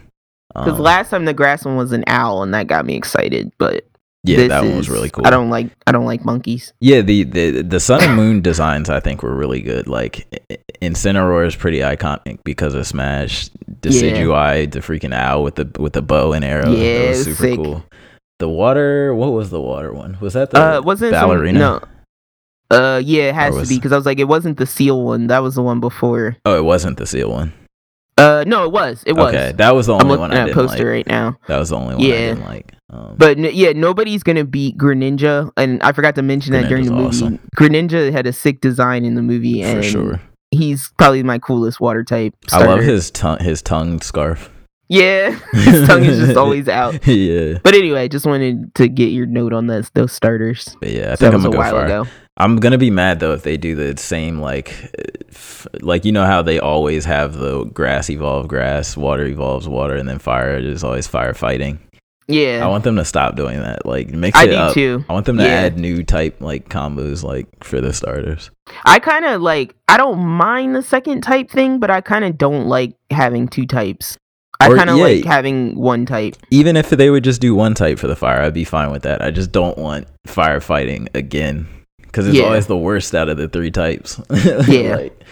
because 0.56 0.74
Um, 0.74 0.80
last 0.80 1.10
time 1.12 1.26
the 1.26 1.34
grass 1.34 1.64
one 1.64 1.76
was 1.78 1.92
an 1.92 2.04
owl 2.08 2.42
and 2.42 2.54
that 2.56 2.66
got 2.68 2.86
me 2.88 2.96
excited 2.96 3.52
but 3.60 3.86
yeah, 4.28 4.38
this 4.38 4.50
that 4.50 4.64
one 4.64 4.78
was 4.78 4.86
is- 4.88 4.90
really 4.90 5.10
cool. 5.10 5.26
i 5.26 5.30
don't 5.30 5.50
like 5.50 5.70
i 5.88 5.92
don't 5.92 6.06
like 6.06 6.24
monkeys 6.26 6.74
Yeah, 6.80 7.02
the, 7.02 7.24
the 7.24 7.62
the 7.64 7.80
sun 7.80 8.02
and 8.04 8.16
moon 8.16 8.42
designs 8.42 8.90
I 8.90 9.00
think 9.00 9.24
were 9.24 9.36
really 9.36 9.62
good. 9.62 9.88
Like 9.88 10.28
I- 10.52 10.58
Incineroar 10.82 11.46
is 11.48 11.56
pretty 11.56 11.80
iconic 11.80 12.44
because 12.44 12.74
of 12.76 12.86
Smash. 12.86 13.50
Decidueye, 13.82 14.70
the 14.72 14.80
freaking 14.80 15.14
owl 15.14 15.44
with 15.44 15.56
the 15.56 15.70
with 15.80 15.94
the 15.94 16.02
bow 16.02 16.34
and 16.34 16.44
arrow. 16.46 16.70
Yeah, 16.72 16.78
that 17.00 17.06
it 17.06 17.10
was 17.10 17.24
super 17.26 17.36
sick. 17.38 17.56
cool. 17.58 17.84
The 18.40 18.50
water, 18.50 19.16
what 19.16 19.32
was 19.34 19.50
the 19.50 19.60
water 19.62 19.92
one? 19.94 20.18
Was 20.22 20.34
that 20.34 20.52
the 20.52 20.60
uh 20.78 20.82
wasn't 20.82 21.14
some- 21.14 21.30
ballerina? 21.30 21.60
no 21.60 21.82
uh 22.70 23.02
yeah 23.04 23.30
it 23.30 23.36
has 23.36 23.50
Or 23.52 23.58
to 23.58 23.60
was- 23.62 23.70
be 23.70 23.76
because 23.76 23.92
i 23.94 23.96
was 23.96 24.06
like 24.06 24.20
it 24.20 24.28
wasn't 24.28 24.58
the 24.58 24.66
seal 24.68 25.02
one 25.02 25.28
that 25.28 25.40
was 25.40 25.56
the 25.56 25.62
one 25.64 25.80
before 25.80 26.36
Oh, 26.46 26.58
it 26.58 26.66
wasn't 26.66 26.98
the 26.98 27.06
seal 27.08 27.30
one. 27.32 27.54
uh 28.18 28.44
no 28.46 28.66
it 28.66 28.72
was 28.74 29.04
it 29.08 29.14
was 29.14 29.34
Okay, 29.34 29.54
that 29.56 29.74
was 29.74 29.88
the 29.88 29.94
i'm 29.96 30.02
only 30.02 30.18
looking 30.18 30.22
one 30.22 30.32
I 30.34 30.36
at 30.36 30.44
a 30.44 30.46
didn't 30.54 30.56
poster 30.68 30.84
like. 30.86 30.92
right 30.92 31.08
now 31.08 31.38
That 31.48 31.60
was 31.60 31.70
the 31.70 31.78
only 31.78 31.96
one 31.96 32.04
I 32.04 32.08
Yeah. 32.08 32.34
didn't 32.36 32.44
like. 32.46 32.74
Um, 32.90 33.16
But 33.18 33.38
n- 33.38 33.50
yeah, 33.54 33.74
nobody's 33.76 34.24
gonna 34.24 34.46
beat 34.46 34.78
Greninja, 34.78 35.52
and 35.58 35.82
I 35.84 35.92
forgot 35.92 36.16
to 36.16 36.22
mention 36.22 36.54
that 36.54 36.70
during 36.70 36.86
the 36.86 36.92
movie. 36.92 37.10
Greninja's 37.10 37.22
awesome. 37.24 37.40
Greninja 37.58 38.12
had 38.12 38.26
a 38.28 38.34
sick 38.34 38.62
design 38.62 39.04
in 39.04 39.16
the 39.16 39.22
movie, 39.22 39.62
for 39.62 39.68
and 39.70 39.84
sure, 39.86 40.22
he's 40.52 40.92
probably 40.98 41.22
my 41.24 41.38
coolest 41.40 41.80
water 41.82 42.04
type. 42.04 42.34
I 42.52 42.64
love 42.66 42.80
his 42.82 43.12
tongue 43.12 43.40
his 43.40 43.62
tongue 43.62 44.00
scarf. 44.02 44.50
Yeah, 44.90 45.32
his 45.52 45.86
tongue 45.86 46.06
is 46.06 46.18
just 46.18 46.38
always 46.38 46.70
out. 46.82 47.06
yeah, 47.06 47.58
But 47.62 47.76
anyway, 47.76 48.08
just 48.08 48.26
wanted 48.26 48.74
to 48.76 48.88
get 48.88 49.08
your 49.12 49.26
note 49.26 49.52
on 49.52 49.68
those 49.68 49.90
those 49.90 50.14
starters. 50.14 50.74
but 50.80 50.90
yeah, 50.90 51.08
I 51.08 51.10
that 51.10 51.20
think 51.20 51.34
I'm 51.34 51.44
was 51.44 51.46
a 51.46 51.50
gonna 51.50 51.56
go 51.58 51.60
while 51.60 51.72
far. 51.72 51.86
ago. 51.86 52.06
I'm 52.38 52.56
gonna 52.58 52.78
be 52.78 52.92
mad 52.92 53.20
though 53.20 53.34
if 53.34 53.44
they 53.44 53.58
do 53.58 53.76
the 53.76 53.98
same 53.98 54.40
like, 54.40 54.70
f- 55.30 55.68
like 55.82 56.06
you 56.06 56.14
know 56.14 56.24
how 56.24 56.42
they 56.42 56.58
always 56.60 57.04
have 57.04 57.34
the 57.34 57.66
grass 57.66 58.10
evolve 58.10 58.48
grass, 58.48 58.96
water 58.96 59.26
evolves 59.26 59.68
water, 59.68 59.96
and 59.98 60.08
then 60.08 60.20
fire 60.20 60.56
is 60.56 60.86
always 60.86 61.06
firefighting. 61.08 61.80
Yeah, 62.30 62.60
I 62.64 62.68
want 62.68 62.84
them 62.84 62.98
to 62.98 63.06
stop 63.06 63.36
doing 63.36 63.60
that. 63.60 63.86
Like 63.86 64.10
mix 64.10 64.38
I 64.38 64.44
it 64.44 64.48
do 64.48 64.56
up. 64.56 64.74
too. 64.74 65.06
I 65.10 65.14
want 65.14 65.26
them 65.26 65.38
to 65.38 65.44
Yeah. 65.44 65.50
add 65.50 65.78
new 65.80 66.04
type 66.04 66.42
like 66.42 66.68
combos 66.70 67.24
like 67.24 67.48
for 67.64 67.80
the 67.80 67.94
starters. 67.94 68.52
I 68.86 69.00
kind 69.00 69.24
of 69.26 69.42
like. 69.42 69.74
I 69.88 69.96
don't 69.96 70.20
mind 70.20 70.76
the 70.76 70.82
second 70.82 71.22
type 71.22 71.50
thing, 71.50 71.80
but 71.80 71.90
I 71.90 72.02
kind 72.02 72.26
of 72.26 72.38
don't 72.38 72.68
like 72.68 72.96
having 73.10 73.48
two 73.48 73.66
types. 73.66 74.18
I 74.60 74.68
kind 74.76 74.90
of 74.90 74.98
yeah. 74.98 75.04
like 75.04 75.24
having 75.26 75.76
one 75.78 76.06
type. 76.06 76.36
Even 76.52 76.76
if 76.76 76.90
they 76.90 77.10
would 77.10 77.24
just 77.24 77.40
do 77.40 77.56
one 77.56 77.74
type 77.76 78.00
for 78.00 78.08
the 78.08 78.16
fire, 78.16 78.42
I'd 78.42 78.54
be 78.54 78.64
fine 78.66 78.92
with 78.92 79.04
that. 79.04 79.22
I 79.22 79.32
just 79.32 79.52
don't 79.52 79.78
want 79.78 80.08
firefighting 80.28 81.08
again 81.16 81.68
because 82.02 82.28
it's 82.28 82.36
Yeah. 82.38 82.46
always 82.46 82.68
the 82.68 82.76
worst 82.78 83.14
out 83.16 83.30
of 83.30 83.38
the 83.38 83.48
three 83.48 83.72
types. 83.72 84.20
Yeah. 84.68 84.96
Like, 84.98 85.24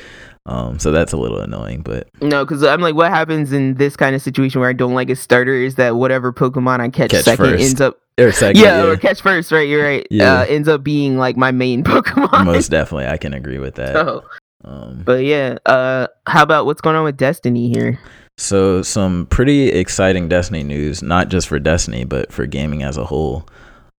um. 0.46 0.80
So 0.80 0.92
that's 0.92 1.12
a 1.14 1.18
little 1.18 1.40
annoying, 1.40 1.82
but 1.82 2.08
No, 2.22 2.46
because 2.46 2.64
I'm 2.64 2.82
like, 2.82 2.96
what 2.96 3.12
happens 3.12 3.52
in 3.54 3.76
this 3.76 3.96
kind 3.96 4.16
of 4.16 4.22
situation 4.22 4.62
where 4.62 4.70
I 4.70 4.74
don't 4.74 4.94
like 4.94 5.10
a 5.10 5.16
starter 5.16 5.54
is 5.56 5.76
that 5.76 5.96
whatever 5.96 6.32
Pokemon 6.34 6.80
I 6.80 6.90
catch, 6.90 7.12
Catch 7.12 7.24
second 7.26 7.46
first. 7.46 7.64
ends 7.64 7.82
up 7.82 8.00
or 8.20 8.32
second, 8.32 8.62
yeah, 8.62 8.84
yeah, 8.84 8.90
or 8.92 8.98
catch 8.98 9.22
first, 9.22 9.52
right? 9.52 9.68
You're 9.68 9.84
right. 9.84 10.08
Yeah. 10.12 10.42
Uh, 10.42 10.46
ends 10.46 10.68
up 10.68 10.84
being 10.84 11.18
like 11.18 11.36
my 11.38 11.52
main 11.52 11.84
Pokemon. 11.86 12.46
most 12.46 12.70
definitely, 12.70 13.08
I 13.08 13.18
can 13.18 13.34
agree 13.34 13.60
with 13.60 13.76
that. 13.76 13.94
so, 13.94 14.24
Um, 14.64 15.02
but 15.06 15.24
yeah, 15.26 15.58
uh, 15.66 16.08
how 16.28 16.44
about 16.44 16.66
what's 16.66 16.82
going 16.82 16.96
on 16.96 17.04
with 17.04 17.18
Destiny 17.18 17.70
here? 17.70 18.00
So 18.38 18.82
some 18.82 19.28
pretty 19.28 19.70
exciting 19.70 20.28
Destiny 20.28 20.64
news, 20.64 21.02
not 21.02 21.30
just 21.30 21.48
for 21.48 21.58
Destiny, 21.60 22.04
but 22.04 22.32
for 22.34 22.46
gaming 22.46 22.84
as 22.84 22.98
a 22.98 23.06
whole. 23.06 23.48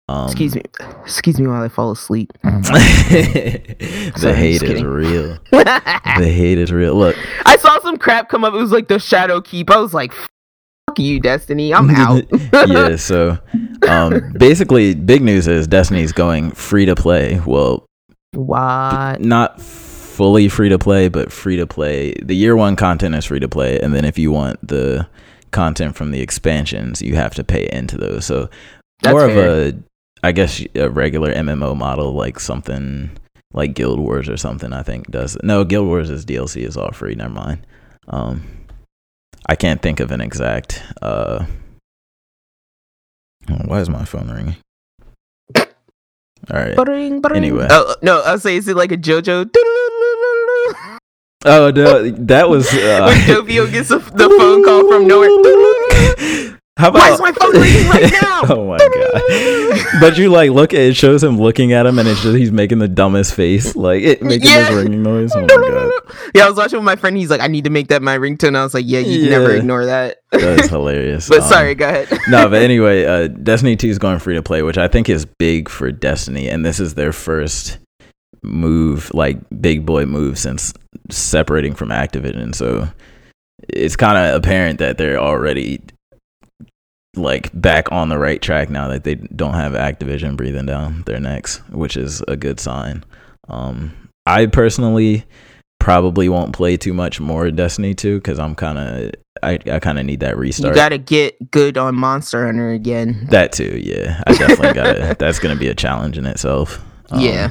Um, 0.09 0.27
Excuse 0.27 0.55
me, 0.55 0.63
excuse 1.03 1.41
me 1.41 1.49
while 1.49 1.63
I 1.63 1.69
fall 1.69 1.91
asleep. 1.91 2.33
the 2.43 4.13
Sorry, 4.17 4.35
hate 4.35 4.63
is 4.63 4.83
real. 4.85 5.39
The 5.53 6.33
hate 6.33 6.59
is 6.59 6.73
real. 6.73 6.95
Look, 6.95 7.17
I 7.45 7.57
saw 7.57 7.79
some 7.81 7.99
crap 7.99 8.29
come 8.29 8.45
up. 8.45 8.55
It 8.55 8.59
was 8.59 8.71
like 8.73 8.89
the 8.89 8.99
Shadow 9.01 9.41
Keep. 9.41 9.69
I 9.71 9.79
was 9.79 9.93
like, 9.93 10.13
"Fuck 10.13 10.99
you, 10.99 11.19
Destiny. 11.21 11.75
I'm 11.75 11.91
out." 11.97 12.25
yeah. 12.53 12.95
So, 12.97 13.37
um, 13.89 14.33
basically, 14.39 14.95
big 14.95 15.23
news 15.23 15.47
is 15.49 15.67
Destiny's 15.67 16.13
going 16.13 16.53
free 16.53 16.87
to 16.87 16.95
play. 16.95 17.41
Well, 17.45 17.85
What? 18.33 19.21
Not 19.21 19.61
fully 19.61 20.49
free 20.49 20.69
to 20.71 20.79
play, 20.79 21.09
but 21.09 21.31
free 21.33 21.57
to 21.57 21.67
play. 21.67 22.15
The 22.23 22.35
year 22.37 22.57
one 22.57 22.77
content 22.77 23.15
is 23.17 23.25
free 23.27 23.41
to 23.41 23.49
play, 23.49 23.79
and 23.81 23.93
then 23.95 24.05
if 24.05 24.19
you 24.19 24.31
want 24.31 24.67
the 24.67 25.07
content 25.51 25.97
from 25.97 26.13
the 26.13 26.21
expansions, 26.21 27.03
you 27.03 27.17
have 27.17 27.35
to 27.35 27.45
pay 27.45 27.69
into 27.73 27.99
those. 27.99 28.25
So 28.25 28.49
That's 29.03 29.13
more 29.13 29.27
fair. 29.29 29.49
of 29.51 29.75
a, 29.75 29.79
I 30.23 30.33
guess, 30.33 30.63
a 30.75 30.89
regular 30.89 31.33
MMO 31.33 31.77
model, 31.77 32.13
like 32.13 32.41
something 32.41 33.11
like 33.53 33.75
Guild 33.75 33.99
Wars 33.99 34.29
or 34.29 34.37
something. 34.37 34.73
I 34.73 34.83
think 34.83 35.11
does 35.11 35.37
no 35.43 35.65
Guild 35.65 35.87
Wars 35.87 36.11
is 36.11 36.25
DLC 36.25 36.67
is 36.67 36.77
all 36.77 36.93
free. 36.93 37.15
Never 37.15 37.33
mind. 37.33 37.67
Um, 38.09 38.45
I 39.47 39.57
can't 39.57 39.81
think 39.83 40.01
of 40.01 40.11
an 40.11 40.21
exact. 40.21 40.83
Uh, 41.03 41.47
oh, 43.51 43.55
why 43.65 43.81
is 43.81 43.89
my 43.89 44.05
phone 44.05 44.31
ringing? 44.31 44.57
All 46.49 46.61
right. 46.61 46.77
Bring, 46.77 47.21
bring. 47.21 47.37
Anyway. 47.37 47.67
Oh 47.71 47.97
no, 48.03 48.23
I'll 48.23 48.39
say 48.39 48.57
is 48.57 48.69
it 48.69 48.77
like 48.77 48.93
a 48.93 48.97
JoJo? 48.97 49.51
Oh 51.45 51.71
no, 51.71 52.11
that 52.11 52.49
was. 52.49 52.73
Uh, 52.73 53.07
when 53.07 53.19
Doppio 53.21 53.71
gets 53.71 53.91
a, 53.91 53.99
the 53.99 54.29
phone 54.39 54.65
call 54.65 54.89
from 54.89 55.07
nowhere. 55.07 56.53
How 56.79 56.89
about? 56.91 56.99
Why 57.01 57.13
is 57.13 57.21
my 57.21 57.33
phone 57.33 57.53
ringing 57.53 57.89
right 57.89 58.13
now? 58.23 58.43
oh 58.55 58.67
my 58.69 58.77
god! 58.77 60.01
But 60.01 60.19
you 60.19 60.29
like 60.29 60.51
look 60.51 60.75
at 60.75 60.81
it 60.81 60.95
shows 60.95 61.25
him 61.25 61.39
looking 61.39 61.73
at 61.73 61.87
him, 61.87 61.99
and 61.99 62.07
it's 62.07 62.23
just 62.23 62.37
he's 62.37 62.53
making 62.53 62.81
the 62.81 62.89
dumbest 62.89 63.33
face, 63.35 63.75
like 63.75 64.03
it 64.03 64.23
making 64.23 64.49
Yeah. 64.51 64.69
this 64.69 64.75
ringing 64.85 65.03
noise. 65.03 65.33
Oh 65.35 65.41
my 65.41 65.47
god, 65.47 65.93
Yeah, 66.35 66.45
I 66.45 66.49
was 66.51 66.59
watching 66.59 66.79
with 66.79 66.85
my 66.85 66.97
friend. 66.97 67.17
He's 67.17 67.31
like, 67.31 67.41
I 67.41 67.47
need 67.47 67.65
to 67.65 67.71
make 67.71 67.89
that 67.89 68.03
my 68.03 68.19
ringtone. 68.19 68.57
I 68.57 68.63
was 68.63 68.75
like, 68.75 68.85
Yeah, 68.87 68.99
you 68.99 69.23
can 69.23 69.31
never 69.31 69.55
ignore 69.55 69.87
that. 69.87 70.19
that 70.33 70.61
is 70.61 70.69
hilarious. 70.71 71.29
but 71.31 71.41
Um, 71.41 71.49
sorry, 71.49 71.75
go 71.75 71.89
ahead. 71.89 72.09
no, 72.29 72.47
but 72.51 72.61
anyway, 72.61 73.05
uh, 73.07 73.29
Destiny 73.29 73.77
2 73.77 73.89
is 73.89 73.99
going 73.99 74.19
free 74.19 74.35
to 74.35 74.43
play, 74.43 74.63
which 74.63 74.77
I 74.77 74.87
think 74.87 75.09
is 75.09 75.25
big 75.25 75.71
for 75.71 75.91
Destiny, 75.91 76.49
and 76.51 76.63
this 76.65 76.79
is 76.79 76.93
their 76.95 77.13
first 77.13 77.79
move, 78.43 79.11
like 79.15 79.39
big 79.63 79.87
boy 79.87 80.05
move 80.05 80.39
since 80.39 80.75
separating 81.11 81.75
from 81.75 81.89
Activision. 81.89 82.55
So 82.55 82.87
it's 83.71 83.97
kind 83.97 84.19
of 84.19 84.35
apparent 84.37 84.79
that 84.81 84.99
they're 84.99 85.19
already 85.19 85.81
like 87.17 87.51
back 87.59 87.91
on 87.91 88.09
the 88.09 88.19
right 88.19 88.41
track 88.41 88.71
now 88.71 88.89
that 88.89 89.05
they 89.05 89.15
don't 89.15 89.55
have 89.55 89.73
Activision 89.73 90.37
breathing 90.37 90.67
down 90.67 91.03
their 91.07 91.21
necks, 91.21 91.59
which 91.71 91.97
is 91.97 92.23
a 92.29 92.37
good 92.37 92.61
sign. 92.61 93.05
Um, 93.49 94.11
I 94.27 94.47
personally 94.47 95.25
probably 95.79 96.29
won't 96.29 96.53
play 96.53 96.77
too 96.77 96.93
much 96.93 97.21
more 97.21 97.51
Destiny 97.51 97.95
2 97.95 98.19
because 98.19 98.39
I'm 98.39 98.55
kind 98.55 98.79
of 98.79 99.13
I, 99.43 99.59
I 99.71 99.79
kind 99.79 99.99
of 99.99 100.07
need 100.07 100.21
that 100.21 100.37
restart. 100.37 100.75
You 100.75 100.81
gotta 100.81 100.99
get 100.99 101.51
good 101.51 101.79
on 101.79 101.95
Monster 101.95 102.47
Hunter 102.47 102.71
again. 102.71 103.27
That 103.31 103.53
too, 103.53 103.81
yeah. 103.83 104.23
I 104.27 104.33
definitely 104.35 104.73
got 104.73 104.97
it. 104.97 105.19
That's 105.19 105.39
going 105.39 105.55
to 105.55 105.61
be 105.61 105.69
a 105.69 105.75
challenge 105.75 106.17
in 106.19 106.27
itself. 106.27 106.83
Um, 107.11 107.21
Yeah. 107.21 107.51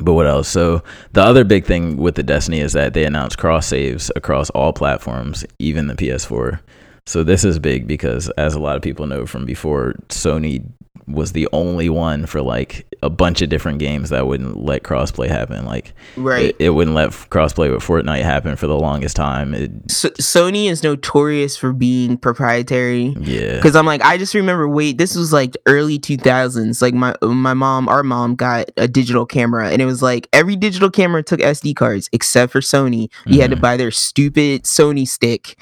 But 0.00 0.14
what 0.14 0.26
else? 0.26 0.48
So 0.48 0.82
the 1.12 1.22
other 1.22 1.44
big 1.44 1.64
thing 1.64 1.96
with 1.96 2.16
the 2.16 2.22
Destiny 2.22 2.60
is 2.60 2.72
that 2.72 2.94
they 2.94 3.04
announced 3.04 3.38
cross 3.38 3.66
saves 3.66 4.10
across 4.16 4.50
all 4.50 4.72
platforms, 4.72 5.44
even 5.58 5.86
the 5.86 5.94
PS4. 5.94 6.60
So 7.06 7.22
this 7.22 7.44
is 7.44 7.58
big 7.58 7.86
because, 7.86 8.30
as 8.30 8.54
a 8.54 8.60
lot 8.60 8.76
of 8.76 8.82
people 8.82 9.06
know 9.06 9.26
from 9.26 9.44
before, 9.44 9.94
Sony 10.08 10.64
was 11.06 11.32
the 11.32 11.46
only 11.52 11.90
one 11.90 12.24
for 12.24 12.40
like 12.40 12.86
a 13.02 13.10
bunch 13.10 13.42
of 13.42 13.50
different 13.50 13.78
games 13.78 14.08
that 14.08 14.26
wouldn't 14.26 14.56
let 14.64 14.82
crossplay 14.84 15.28
happen. 15.28 15.66
Like 15.66 15.92
Right. 16.16 16.46
it, 16.46 16.56
it 16.58 16.70
wouldn't 16.70 16.96
let 16.96 17.10
crossplay 17.10 17.70
with 17.70 17.82
Fortnite 17.82 18.22
happen 18.22 18.56
for 18.56 18.66
the 18.66 18.78
longest 18.78 19.14
time. 19.16 19.52
It, 19.52 19.70
So, 19.90 20.08
Sony 20.12 20.70
is 20.70 20.82
notorious 20.82 21.58
for 21.58 21.74
being 21.74 22.16
proprietary. 22.16 23.14
yeah, 23.20 23.56
Because 23.56 23.76
I'm 23.76 23.84
like, 23.84 24.00
I 24.00 24.16
just 24.16 24.32
remember, 24.32 24.66
wait, 24.66 24.96
this 24.96 25.14
was 25.14 25.30
like 25.30 25.58
early 25.66 25.98
2000s. 25.98 26.80
Like 26.80 26.94
my 26.94 27.14
my 27.22 27.52
mom, 27.52 27.86
our 27.86 28.02
mom 28.02 28.34
got 28.34 28.70
a 28.78 28.88
digital 28.88 29.26
camera, 29.26 29.68
and 29.70 29.82
it 29.82 29.86
was 29.86 30.00
like 30.00 30.26
every 30.32 30.56
digital 30.56 30.90
camera 30.90 31.22
took 31.22 31.40
SD 31.40 31.76
cards 31.76 32.08
except 32.12 32.50
for 32.50 32.60
Sony. 32.60 33.10
You 33.26 33.42
had 33.42 33.50
to 33.50 33.56
Mhm. 33.56 33.60
buy 33.60 33.76
their 33.76 33.90
stupid 33.90 34.62
Sony 34.62 35.06
stick, 35.06 35.58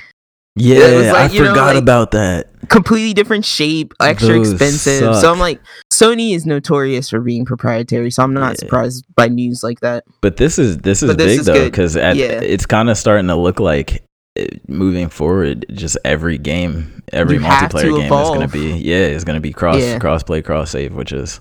yeah. 0.57 1.13
like, 1.13 1.31
I 1.31 1.35
you 1.35 1.43
know, 1.43 1.51
forgot 1.51 1.75
like- 1.75 1.83
about 1.83 2.11
that. 2.13 2.49
completely 2.69 3.13
different 3.13 3.45
shape, 3.45 3.93
extra 4.01 4.35
Those 4.35 4.53
expensive. 4.53 5.01
suck. 5.15 5.21
So 5.21 5.33
I'm 5.33 5.39
like, 5.39 5.61
Sony 5.93 6.35
is 6.35 6.47
notorious 6.47 7.11
for 7.11 7.21
being 7.21 7.45
proprietary. 7.45 8.11
So 8.11 8.23
I'm 8.23 8.33
not 8.35 8.51
Yeah. 8.53 8.55
surprised 8.61 9.05
by 9.15 9.29
news 9.29 9.63
like 9.63 9.81
that. 9.81 10.05
But 10.21 10.37
this 10.37 10.59
is 10.59 10.79
this 10.79 11.03
is 11.03 11.11
But 11.11 11.19
this 11.19 11.27
big 11.33 11.41
is 11.41 11.47
though 11.47 11.65
because 11.65 11.97
Yeah. 11.97 12.13
it's 12.13 12.65
kind 12.67 12.89
of 12.91 12.97
starting 12.97 13.27
to 13.29 13.37
look 13.37 13.61
like 13.61 14.05
uh, 14.39 14.45
moving 14.69 15.09
forward. 15.11 15.67
Just 15.73 15.99
every 16.05 16.39
game, 16.39 17.03
every 17.13 17.37
You 17.37 17.43
multiplayer 17.43 17.97
game 17.97 18.05
is 18.13 18.29
going 18.29 18.41
to 18.41 18.49
be 18.49 18.79
yeah, 18.79 18.97
is 19.09 19.25
going 19.25 19.37
to 19.37 19.41
be 19.43 19.53
cross 19.53 19.81
Yeah. 19.81 19.99
cross 19.99 20.23
play 20.23 20.41
cross 20.41 20.71
save, 20.71 20.95
which 20.95 21.13
is 21.13 21.41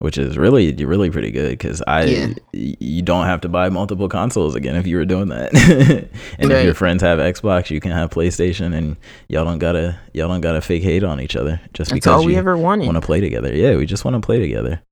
which 0.00 0.18
is 0.18 0.36
really 0.36 0.72
really 0.84 1.10
pretty 1.10 1.30
good 1.30 1.50
because 1.50 1.82
I 1.86 2.04
Yeah. 2.04 2.28
you 2.52 3.00
don't 3.02 3.26
have 3.26 3.40
to 3.42 3.48
buy 3.48 3.68
multiple 3.68 4.08
consoles 4.08 4.54
again 4.54 4.74
if 4.76 4.86
you 4.86 4.96
were 4.96 5.04
doing 5.04 5.28
that. 5.28 5.54
and 6.38 6.50
if 6.50 6.64
your 6.64 6.74
friends 6.74 7.02
have 7.02 7.18
Xbox, 7.18 7.70
you 7.70 7.80
can 7.80 7.92
have 7.92 8.10
PlayStation, 8.10 8.74
and 8.74 8.96
y'all 9.28 9.44
don't 9.44 9.58
gotta 9.58 9.98
y'all 10.12 10.28
don't 10.28 10.40
gotta 10.40 10.60
fake 10.60 10.82
hate 10.82 11.04
on 11.04 11.20
each 11.20 11.36
other 11.36 11.60
just 11.72 11.90
That's 11.90 11.92
because 11.92 12.26
we 12.26 12.32
you 12.32 12.38
ever 12.38 12.56
wanted. 12.56 12.86
want 12.86 12.96
to 12.96 13.06
play 13.06 13.20
together. 13.20 13.54
Yeah, 13.54 13.76
we 13.76 13.86
just 13.86 14.04
want 14.04 14.14
to 14.16 14.20
play 14.26 14.40
together. 14.40 14.82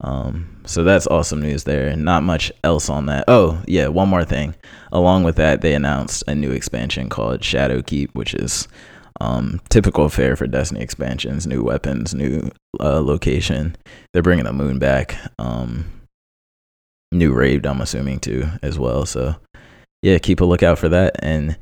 Um, 0.00 0.60
so 0.64 0.84
that's 0.84 1.08
awesome 1.08 1.40
news 1.42 1.64
there. 1.64 1.96
Not 1.96 2.22
much 2.22 2.52
else 2.62 2.88
on 2.88 3.06
that. 3.06 3.24
Oh, 3.26 3.60
yeah, 3.66 3.88
one 3.88 4.08
more 4.08 4.24
thing. 4.24 4.54
Along 4.92 5.24
with 5.24 5.34
that, 5.36 5.60
they 5.60 5.74
announced 5.74 6.22
a 6.28 6.36
new 6.36 6.52
expansion 6.52 7.08
called 7.08 7.42
Shadow 7.42 7.82
Keep, 7.82 8.14
which 8.14 8.32
is 8.34 8.68
um, 9.20 9.60
typical 9.68 10.08
fare 10.08 10.36
for 10.36 10.46
Destiny 10.46 10.80
expansions, 10.80 11.46
new 11.46 11.62
weapons, 11.62 12.14
new 12.14 12.50
uh, 12.80 13.00
location. 13.00 13.76
They're 14.12 14.22
bringing 14.22 14.44
the 14.44 14.52
moon 14.52 14.78
back. 14.78 15.16
Um, 15.38 15.86
new 17.12 17.32
raid, 17.32 17.66
I'm 17.66 17.80
assuming 17.80 18.20
too, 18.20 18.48
as 18.62 18.78
well. 18.78 19.06
So 19.06 19.36
yeah, 20.02 20.18
keep 20.18 20.40
a 20.40 20.44
lookout 20.44 20.78
for 20.78 20.88
that. 20.88 21.16
And 21.20 21.56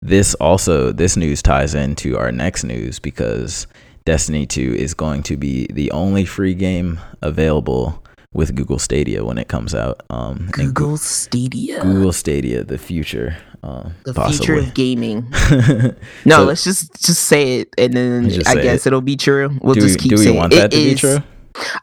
this 0.00 0.34
also, 0.34 0.92
this 0.92 1.16
news 1.16 1.42
ties 1.42 1.74
into 1.74 2.18
our 2.18 2.32
next 2.32 2.64
news 2.64 2.98
because 2.98 3.66
Destiny 4.04 4.46
2 4.46 4.74
is 4.74 4.94
going 4.94 5.22
to 5.24 5.36
be 5.36 5.66
the 5.68 5.90
only 5.92 6.24
free 6.24 6.54
game 6.54 6.98
available 7.20 8.02
with 8.34 8.56
Google 8.56 8.78
Stadia 8.78 9.24
when 9.24 9.38
it 9.38 9.48
comes 9.48 9.74
out. 9.74 10.02
Um, 10.10 10.48
Google 10.50 10.96
Stadia. 10.96 11.82
Google 11.82 12.12
Stadia, 12.12 12.64
the 12.64 12.78
future. 12.78 13.36
Uh, 13.62 13.90
the 14.04 14.12
possibly. 14.12 14.38
future 14.46 14.54
of 14.68 14.74
gaming. 14.74 15.32
No, 16.24 16.36
So- 16.38 16.44
let's 16.44 16.64
just 16.64 17.04
just 17.04 17.22
say 17.24 17.60
it, 17.60 17.68
and 17.78 17.94
then 17.94 18.24
I 18.46 18.54
guess 18.54 18.86
it. 18.86 18.88
it'll 18.88 19.00
be 19.00 19.16
true. 19.16 19.50
We'll 19.62 19.74
do 19.74 19.80
just 19.82 20.02
we, 20.02 20.08
keep 20.10 20.18
we 20.18 20.24
saying 20.24 20.36
want 20.36 20.52
it. 20.52 20.56
that 20.56 20.70
to 20.72 20.76
It 20.78 20.84
be 20.84 20.94
true? 20.96 21.18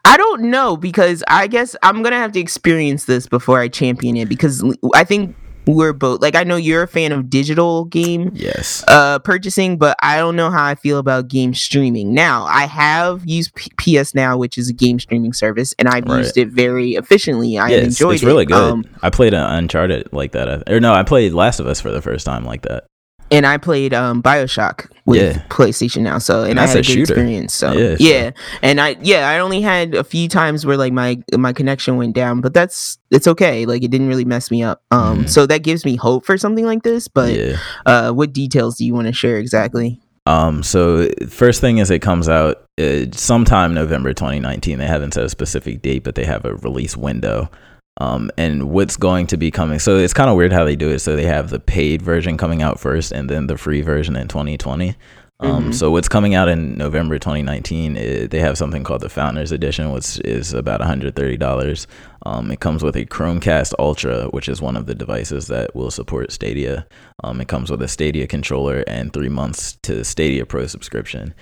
I 0.04 0.16
don't 0.16 0.42
know 0.50 0.76
because 0.76 1.22
I 1.28 1.46
guess 1.46 1.76
I'm 1.82 2.02
gonna 2.02 2.16
have 2.18 2.32
to 2.32 2.40
experience 2.40 3.04
this 3.04 3.26
before 3.28 3.60
I 3.60 3.68
champion 3.68 4.16
it 4.16 4.28
because 4.28 4.62
I 4.94 5.04
think 5.04 5.36
we're 5.66 5.92
both 5.92 6.20
like 6.20 6.34
I 6.34 6.42
know 6.44 6.56
you're 6.56 6.82
a 6.82 6.88
fan 6.88 7.12
of 7.12 7.30
digital 7.30 7.84
game 7.84 8.32
Yes. 8.34 8.84
uh 8.88 9.18
purchasing, 9.20 9.76
but 9.78 9.96
I 10.02 10.16
don't 10.18 10.34
know 10.36 10.50
how 10.50 10.64
I 10.64 10.74
feel 10.74 10.98
about 10.98 11.28
game 11.28 11.54
streaming. 11.54 12.12
Now 12.14 12.44
I 12.44 12.66
have 12.66 13.22
used 13.24 13.54
P- 13.54 13.70
PS 13.98 14.14
Now, 14.14 14.36
which 14.36 14.58
is 14.58 14.68
a 14.68 14.72
game 14.72 14.98
streaming 14.98 15.32
service, 15.32 15.74
and 15.78 15.88
I've 15.88 16.04
Right. 16.06 16.18
used 16.18 16.36
it 16.36 16.48
very 16.48 16.92
efficiently. 16.94 17.58
I 17.58 17.68
yeah, 17.68 17.76
it's, 17.78 18.00
enjoyed 18.00 18.14
it's 18.14 18.24
really 18.24 18.46
good. 18.46 18.56
Um, 18.56 18.84
I 19.02 19.10
played 19.10 19.34
Uncharted 19.34 20.12
like 20.12 20.32
that. 20.32 20.68
Or 20.70 20.80
no, 20.80 20.92
I 20.92 21.02
played 21.02 21.32
Last 21.32 21.60
of 21.60 21.66
Us 21.66 21.80
for 21.80 21.90
the 21.90 22.02
first 22.02 22.24
time 22.26 22.44
like 22.44 22.62
that. 22.62 22.84
And 23.30 23.46
I 23.46 23.56
played 23.58 23.94
um 23.94 24.22
Bioshock 24.22 24.90
with 25.06 25.36
Yeah. 25.36 25.42
PlayStation 25.48 26.02
now, 26.02 26.18
so 26.18 26.42
and, 26.42 26.50
And 26.52 26.60
I 26.60 26.66
had 26.66 26.76
a 26.76 26.78
good 26.80 26.86
shooter. 26.86 27.02
experience. 27.14 27.54
So 27.54 27.72
Yeah, 27.72 27.96
yeah, 27.98 28.30
and 28.62 28.80
I 28.80 28.96
yeah 29.02 29.28
I 29.28 29.38
only 29.40 29.60
had 29.60 29.94
a 29.94 30.04
few 30.04 30.28
times 30.28 30.64
where 30.66 30.76
like 30.76 30.92
my 30.92 31.18
my 31.36 31.52
connection 31.52 31.96
went 31.96 32.14
down, 32.14 32.40
but 32.40 32.54
that's 32.54 32.98
it's 33.10 33.26
okay. 33.26 33.66
Like 33.66 33.82
it 33.82 33.90
didn't 33.90 34.08
really 34.08 34.24
mess 34.24 34.50
me 34.50 34.62
up. 34.62 34.82
Um, 34.90 35.24
Mhm. 35.24 35.28
so 35.28 35.46
that 35.46 35.62
gives 35.62 35.84
me 35.84 35.96
hope 35.96 36.24
for 36.24 36.36
something 36.38 36.64
like 36.66 36.82
this. 36.82 37.08
But 37.08 37.34
yeah. 37.34 37.56
uh, 37.86 38.12
what 38.12 38.32
details 38.32 38.76
do 38.76 38.84
you 38.84 38.94
want 38.94 39.06
to 39.06 39.12
share 39.12 39.38
exactly? 39.38 40.00
Um, 40.26 40.62
so 40.62 41.08
first 41.28 41.60
thing 41.60 41.78
is 41.78 41.90
it 41.90 42.00
comes 42.00 42.28
out 42.28 42.62
uh, 42.78 43.06
sometime 43.12 43.74
November 43.74 44.12
2019. 44.12 44.78
They 44.78 44.86
haven't 44.86 45.14
set 45.14 45.24
a 45.24 45.28
specific 45.28 45.82
date, 45.82 46.04
but 46.04 46.14
they 46.14 46.24
have 46.24 46.44
a 46.44 46.54
release 46.56 46.96
window. 46.96 47.50
Um, 47.98 48.30
and 48.38 48.70
what's 48.70 48.96
going 48.96 49.26
to 49.28 49.36
be 49.36 49.50
coming? 49.50 49.78
So 49.78 49.96
it's 49.98 50.14
kind 50.14 50.30
of 50.30 50.36
weird 50.36 50.52
how 50.52 50.64
they 50.64 50.76
do 50.76 50.90
it. 50.90 51.00
So 51.00 51.16
they 51.16 51.26
have 51.26 51.50
the 51.50 51.60
paid 51.60 52.00
version 52.02 52.36
coming 52.38 52.62
out 52.62 52.80
first, 52.80 53.12
and 53.12 53.28
then 53.28 53.46
the 53.46 53.58
free 53.58 53.82
version 53.82 54.16
in 54.16 54.28
2020. 54.28 54.96
Um, 55.42 55.70
Mhm. 55.70 55.74
so 55.74 55.90
what's 55.90 56.08
coming 56.08 56.34
out 56.34 56.48
in 56.48 56.76
November 56.76 57.18
2019? 57.18 57.96
i 57.96 58.26
they 58.26 58.40
have 58.40 58.58
something 58.58 58.84
called 58.84 59.00
the 59.00 59.08
Founders 59.08 59.52
Edition, 59.52 59.90
which 59.90 60.20
is 60.22 60.52
about 60.52 60.80
130 60.80 61.38
dollars. 61.38 61.86
Um, 62.26 62.50
it 62.50 62.60
comes 62.60 62.82
with 62.82 62.94
a 62.94 63.06
Chromecast 63.06 63.72
Ultra, 63.78 64.26
which 64.32 64.50
is 64.50 64.60
one 64.60 64.76
of 64.76 64.84
the 64.84 64.94
devices 64.94 65.46
that 65.46 65.74
will 65.74 65.90
support 65.90 66.30
Stadia. 66.30 66.86
Um, 67.24 67.40
it 67.40 67.48
comes 67.48 67.70
with 67.70 67.80
a 67.80 67.88
Stadia 67.88 68.26
controller 68.26 68.84
and 68.86 69.14
three 69.14 69.30
months 69.30 69.78
to 69.84 70.04
Stadia 70.04 70.44
Pro 70.44 70.66
subscription. 70.66 71.32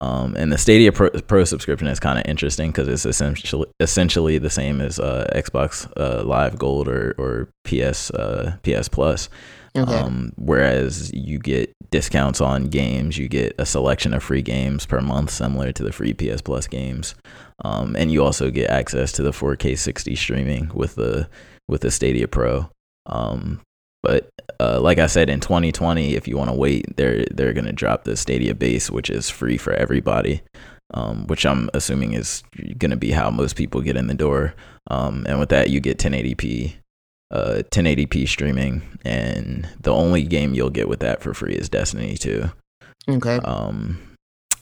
Um, 0.00 0.36
and 0.36 0.52
the 0.52 0.58
Stadia 0.58 0.92
Pro, 0.92 1.10
Pro 1.10 1.44
subscription 1.44 1.88
is 1.88 1.98
kind 1.98 2.18
of 2.18 2.24
interesting 2.26 2.70
because 2.70 2.86
it's 2.86 3.04
essentially 3.04 3.66
essentially 3.80 4.38
the 4.38 4.50
same 4.50 4.80
as 4.80 5.00
uh, 5.00 5.28
Xbox 5.34 5.90
uh, 5.96 6.22
Live 6.24 6.58
Gold 6.58 6.88
or 6.88 7.14
or 7.18 7.48
PS 7.64 8.10
uh, 8.12 8.56
PS 8.62 8.88
Plus. 8.88 9.28
Okay. 9.76 9.92
Um, 9.92 10.32
whereas 10.36 11.12
you 11.12 11.38
get 11.38 11.74
discounts 11.90 12.40
on 12.40 12.68
games, 12.68 13.18
you 13.18 13.28
get 13.28 13.54
a 13.58 13.66
selection 13.66 14.14
of 14.14 14.22
free 14.22 14.42
games 14.42 14.86
per 14.86 15.00
month, 15.00 15.30
similar 15.30 15.72
to 15.72 15.82
the 15.82 15.92
free 15.92 16.14
PS 16.14 16.40
Plus 16.40 16.66
games, 16.66 17.14
um, 17.64 17.94
and 17.96 18.10
you 18.10 18.24
also 18.24 18.50
get 18.50 18.70
access 18.70 19.12
to 19.12 19.22
the 19.22 19.30
4K 19.30 19.76
60 19.76 20.14
streaming 20.16 20.70
with 20.74 20.94
the 20.94 21.28
with 21.68 21.82
the 21.82 21.90
Stadia 21.90 22.28
Pro. 22.28 22.70
Um, 23.06 23.60
but 24.02 24.30
uh, 24.60 24.80
like 24.80 24.98
I 24.98 25.06
said, 25.06 25.28
in 25.28 25.40
2020, 25.40 26.14
if 26.14 26.28
you 26.28 26.36
want 26.36 26.50
to 26.50 26.56
wait, 26.56 26.96
they're 26.96 27.24
they're 27.30 27.52
gonna 27.52 27.72
drop 27.72 28.04
the 28.04 28.16
Stadia 28.16 28.54
base, 28.54 28.90
which 28.90 29.10
is 29.10 29.30
free 29.30 29.56
for 29.56 29.72
everybody. 29.72 30.42
Um, 30.94 31.26
which 31.26 31.44
I'm 31.44 31.68
assuming 31.74 32.14
is 32.14 32.42
gonna 32.78 32.96
be 32.96 33.10
how 33.10 33.30
most 33.30 33.56
people 33.56 33.82
get 33.82 33.96
in 33.96 34.06
the 34.06 34.14
door. 34.14 34.54
Um, 34.90 35.26
and 35.28 35.38
with 35.38 35.50
that, 35.50 35.68
you 35.68 35.80
get 35.80 35.98
1080p, 35.98 36.76
uh, 37.30 37.62
1080p 37.70 38.26
streaming, 38.26 38.80
and 39.04 39.68
the 39.80 39.92
only 39.92 40.22
game 40.22 40.54
you'll 40.54 40.70
get 40.70 40.88
with 40.88 41.00
that 41.00 41.22
for 41.22 41.34
free 41.34 41.54
is 41.54 41.68
Destiny 41.68 42.16
2. 42.16 42.50
Okay. 43.10 43.36
Um, 43.44 44.07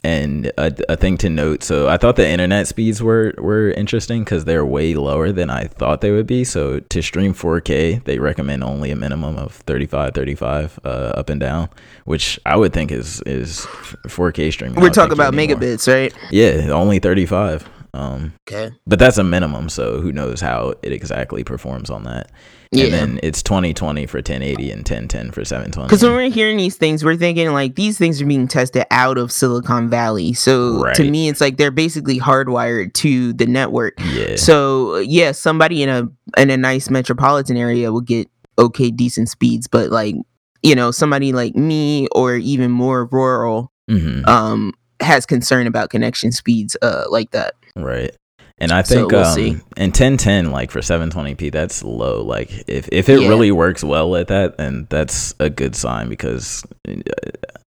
and 0.07 0.53
a, 0.57 0.73
a, 0.89 0.97
thing 0.97 1.19
to 1.19 1.29
note 1.29 1.65
so 1.65 1.89
i 1.89 1.97
thought 1.97 2.15
the 2.15 2.29
internet 2.29 2.69
speeds 2.69 3.03
were 3.03 3.35
were 3.39 3.71
interesting 3.73 4.23
because 4.23 4.45
they're 4.45 4.65
way 4.65 4.95
lower 4.95 5.33
than 5.33 5.51
i 5.51 5.65
thought 5.65 6.01
they 6.01 6.13
would 6.13 6.27
be. 6.27 6.45
So 6.45 6.81
to 6.81 7.03
stream 7.03 7.35
4k 7.35 8.05
they 8.05 8.19
recommend 8.19 8.63
only 8.63 8.91
a 8.93 8.97
minimum 8.97 9.37
of 9.37 9.53
35 9.53 10.15
35 10.15 10.79
uh, 10.85 10.89
up 10.89 11.29
and 11.29 11.41
down 11.41 11.69
which 12.05 12.39
i 12.47 12.57
would 12.57 12.73
think 12.73 12.93
is 12.93 13.21
is 13.23 13.67
4k 14.07 14.53
streaming 14.53 14.81
we're 14.81 14.91
talking 14.91 15.13
about 15.13 15.35
megabits 15.35 15.93
right? 15.93 16.15
Yeah 16.31 16.71
only 16.71 16.99
35 17.01 17.69
um, 17.95 18.33
okay 18.49 18.73
but 18.87 18.99
that's 18.99 19.19
a 19.19 19.25
minimum 19.25 19.69
so 19.69 20.01
who 20.01 20.13
knows 20.13 20.41
how 20.41 20.75
it 20.83 20.93
exactly 20.93 21.45
performs 21.45 21.91
on 21.91 22.05
that 22.05 22.31
yeah. 22.73 22.85
And 22.85 22.93
then 22.93 23.21
it's 23.23 23.43
2020 23.43 24.07
for 24.07 24.19
1080 24.19 24.71
and 24.71 24.79
1010 24.81 25.31
for 25.31 25.45
720. 25.45 25.87
Because 25.87 26.03
when 26.03 26.13
we're 26.13 26.31
hearing 26.31 26.57
these 26.57 26.77
things, 26.77 27.05
we're 27.05 27.17
thinking 27.17 27.53
like 27.53 27.75
these 27.75 27.97
things 27.97 28.21
are 28.21 28.27
being 28.27 28.49
tested 28.49 28.85
out 28.91 29.19
of 29.19 29.31
Silicon 29.31 29.89
Valley. 29.89 30.33
So 30.33 30.83
right. 30.83 30.95
to 30.97 31.09
me, 31.09 31.29
it's 31.29 31.41
like 31.41 31.57
they're 31.57 31.71
basically 31.71 32.19
hardwired 32.19 32.93
to 32.95 33.33
the 33.33 33.47
network. 33.47 33.95
Yeah. 34.13 34.37
So 34.37 34.97
yeah, 34.97 35.33
somebody 35.33 35.83
in 35.83 35.89
a 35.89 36.09
in 36.41 36.51
a 36.51 36.57
nice 36.57 36.91
metropolitan 36.91 37.57
area 37.57 37.93
will 37.93 38.01
get 38.01 38.29
okay, 38.59 38.91
decent 38.91 39.29
speeds, 39.29 39.67
but 39.67 39.91
like 39.91 40.17
you 40.63 40.75
know, 40.75 40.91
somebody 40.91 41.33
like 41.33 41.55
me 41.55 42.09
or 42.13 42.37
even 42.37 42.71
more 42.71 43.07
rural, 43.07 43.71
mm-hmm. 43.89 44.29
um, 44.29 44.73
has 45.01 45.25
concern 45.25 45.67
about 45.67 45.91
connection 45.91 46.33
speeds, 46.33 46.77
uh, 46.83 47.05
like 47.09 47.31
that. 47.31 47.55
Right. 47.77 48.17
And 48.59 48.73
I 48.73 48.83
think 48.83 49.11
so 49.11 49.19
we'll 49.19 49.27
um, 49.27 49.63
in 49.77 49.89
1010, 49.89 50.51
like 50.51 50.71
for 50.71 50.81
720p, 50.81 51.53
that's 51.53 51.85
low. 51.85 52.23
Like 52.23 52.51
if, 52.67 52.89
if 52.91 53.09
it 53.11 53.21
yeah. 53.21 53.29
really 53.29 53.53
works 53.53 53.85
well 53.85 54.17
at 54.17 54.29
that, 54.29 54.57
then 54.57 54.87
that's 54.89 55.35
a 55.39 55.51
good 55.51 55.77
sign 55.77 56.09
because 56.09 56.65
uh, 56.89 56.95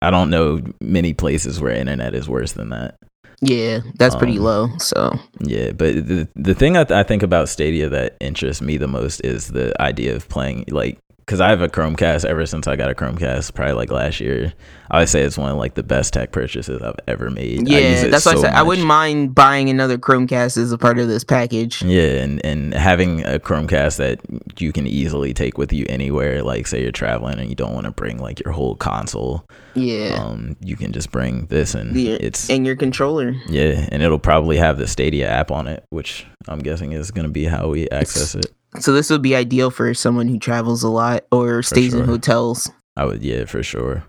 I 0.01 0.11
don't 0.11 0.29
know 0.29 0.61
many 0.79 1.13
places 1.13 1.59
where 1.59 1.73
internet 1.73 2.15
is 2.15 2.29
worse 2.29 2.53
than 2.53 2.69
that. 2.69 2.95
Yeah, 3.41 3.81
that's 3.95 4.15
um, 4.15 4.19
pretty 4.19 4.39
low. 4.39 4.69
So 4.79 5.13
yeah, 5.41 5.71
but 5.71 6.07
the 6.07 6.27
the 6.35 6.55
thing 6.55 6.75
I, 6.75 6.85
th- 6.85 6.97
I 6.97 7.03
think 7.03 7.21
about 7.21 7.49
Stadia 7.49 7.87
that 7.89 8.17
interests 8.19 8.63
me 8.63 8.77
the 8.77 8.87
most 8.87 9.19
is 9.23 9.49
the 9.49 9.79
idea 9.79 10.15
of 10.15 10.27
playing 10.27 10.65
like 10.69 10.97
because 11.27 11.41
I 11.41 11.49
have 11.49 11.59
a 11.59 11.67
Chromecast 11.67 12.23
ever 12.23 12.45
since 12.45 12.67
I 12.67 12.77
got 12.77 12.89
a 12.89 12.95
Chromecast, 12.95 13.53
probably 13.53 13.73
like 13.73 13.91
last 13.91 14.21
year. 14.21 14.53
I 14.89 14.99
would 14.99 15.09
say 15.09 15.23
it's 15.23 15.37
one 15.37 15.51
of 15.51 15.57
like 15.57 15.73
the 15.73 15.83
best 15.83 16.13
tech 16.13 16.31
purchases 16.31 16.81
I've 16.81 16.95
ever 17.05 17.29
made. 17.29 17.67
Yeah, 17.67 18.07
that's 18.07 18.23
so 18.23 18.31
why 18.31 18.37
I 18.37 18.41
said 18.41 18.51
much. 18.51 18.57
I 18.57 18.63
wouldn't 18.63 18.87
mind 18.87 19.35
buying 19.35 19.69
another 19.69 19.97
Chromecast 19.97 20.57
as 20.57 20.71
a 20.71 20.77
part 20.77 20.99
of 20.99 21.09
this 21.09 21.25
package. 21.25 21.83
Yeah, 21.83 22.23
and 22.23 22.43
and 22.45 22.73
having 22.73 23.25
a 23.25 23.39
Chromecast 23.39 23.97
that 23.97 24.21
you 24.61 24.71
can 24.71 24.87
easily 24.87 25.33
take 25.33 25.57
with 25.57 25.73
you 25.73 25.85
anywhere. 25.89 26.43
Like 26.43 26.65
say 26.65 26.81
you're 26.81 26.93
traveling 26.93 27.39
and 27.39 27.49
you 27.49 27.55
don't 27.55 27.73
want 27.73 27.87
to 27.87 27.91
bring 27.91 28.19
like 28.19 28.41
your 28.45 28.53
whole 28.53 28.75
console. 28.75 29.45
Yeah, 29.75 30.23
um, 30.23 30.55
you 30.61 30.77
can 30.77 30.93
just 30.93 31.11
bring 31.11 31.47
this 31.47 31.75
and 31.75 31.95
it's 31.97 32.49
and 32.49 32.65
your 32.65 32.77
controller. 32.77 33.35
Yeah, 33.49 33.85
and 33.91 34.01
it'll 34.01 34.17
probably 34.17 34.55
have 34.55 34.77
the 34.77 34.87
Stadia 34.87 35.27
app 35.27 35.51
on 35.51 35.67
it, 35.67 35.83
which 35.89 36.25
I'm 36.47 36.59
guessing 36.59 36.93
is 36.93 37.11
going 37.11 37.27
to 37.27 37.33
be 37.33 37.43
how 37.43 37.67
we 37.67 37.89
access 37.89 38.33
it. 38.33 38.45
So 38.79 38.93
this 38.93 39.09
would 39.09 39.21
be 39.21 39.35
ideal 39.35 39.71
for 39.71 39.93
someone 39.93 40.27
who 40.27 40.39
travels 40.39 40.83
a 40.83 40.89
lot 40.89 41.25
or 41.31 41.63
stays 41.63 41.91
sure. 41.91 42.01
in 42.01 42.05
hotels. 42.07 42.69
I 42.95 43.05
would, 43.05 43.23
yeah, 43.23 43.45
for 43.45 43.63
sure. 43.63 44.03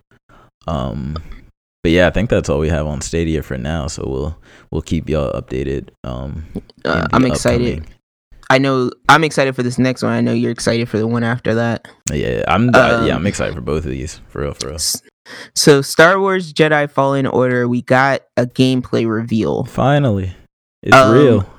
Um, 0.66 1.16
but 1.82 1.92
yeah, 1.92 2.06
I 2.06 2.10
think 2.10 2.28
that's 2.28 2.48
all 2.48 2.58
we 2.58 2.68
have 2.68 2.86
on 2.86 3.00
Stadia 3.00 3.42
for 3.42 3.56
now. 3.56 3.86
So 3.86 4.04
we'll 4.06 4.38
we'll 4.70 4.82
keep 4.82 5.08
y'all 5.08 5.32
updated. 5.32 5.90
Um, 6.04 6.46
uh, 6.84 7.06
I'm 7.12 7.24
excited. 7.24 7.78
Upcoming. 7.78 7.94
I 8.50 8.58
know 8.58 8.90
I'm 9.08 9.24
excited 9.24 9.54
for 9.54 9.62
this 9.62 9.78
next 9.78 10.02
one. 10.02 10.12
I 10.12 10.20
know 10.20 10.32
you're 10.32 10.50
excited 10.50 10.88
for 10.88 10.98
the 10.98 11.06
one 11.06 11.22
after 11.22 11.54
that. 11.54 11.86
Yeah, 12.12 12.44
I'm. 12.48 12.74
Um, 12.74 13.06
yeah, 13.06 13.14
I'm 13.14 13.26
excited 13.26 13.54
for 13.54 13.60
both 13.60 13.84
of 13.84 13.90
these. 13.90 14.20
For 14.28 14.42
real, 14.42 14.54
for 14.54 14.68
real. 14.68 14.78
So, 15.54 15.82
Star 15.82 16.18
Wars 16.18 16.52
Jedi 16.52 16.90
Fallen 16.90 17.26
Order, 17.26 17.68
we 17.68 17.82
got 17.82 18.22
a 18.36 18.46
gameplay 18.46 19.08
reveal. 19.08 19.64
Finally, 19.64 20.34
it's 20.82 20.96
um, 20.96 21.14
real. 21.14 21.57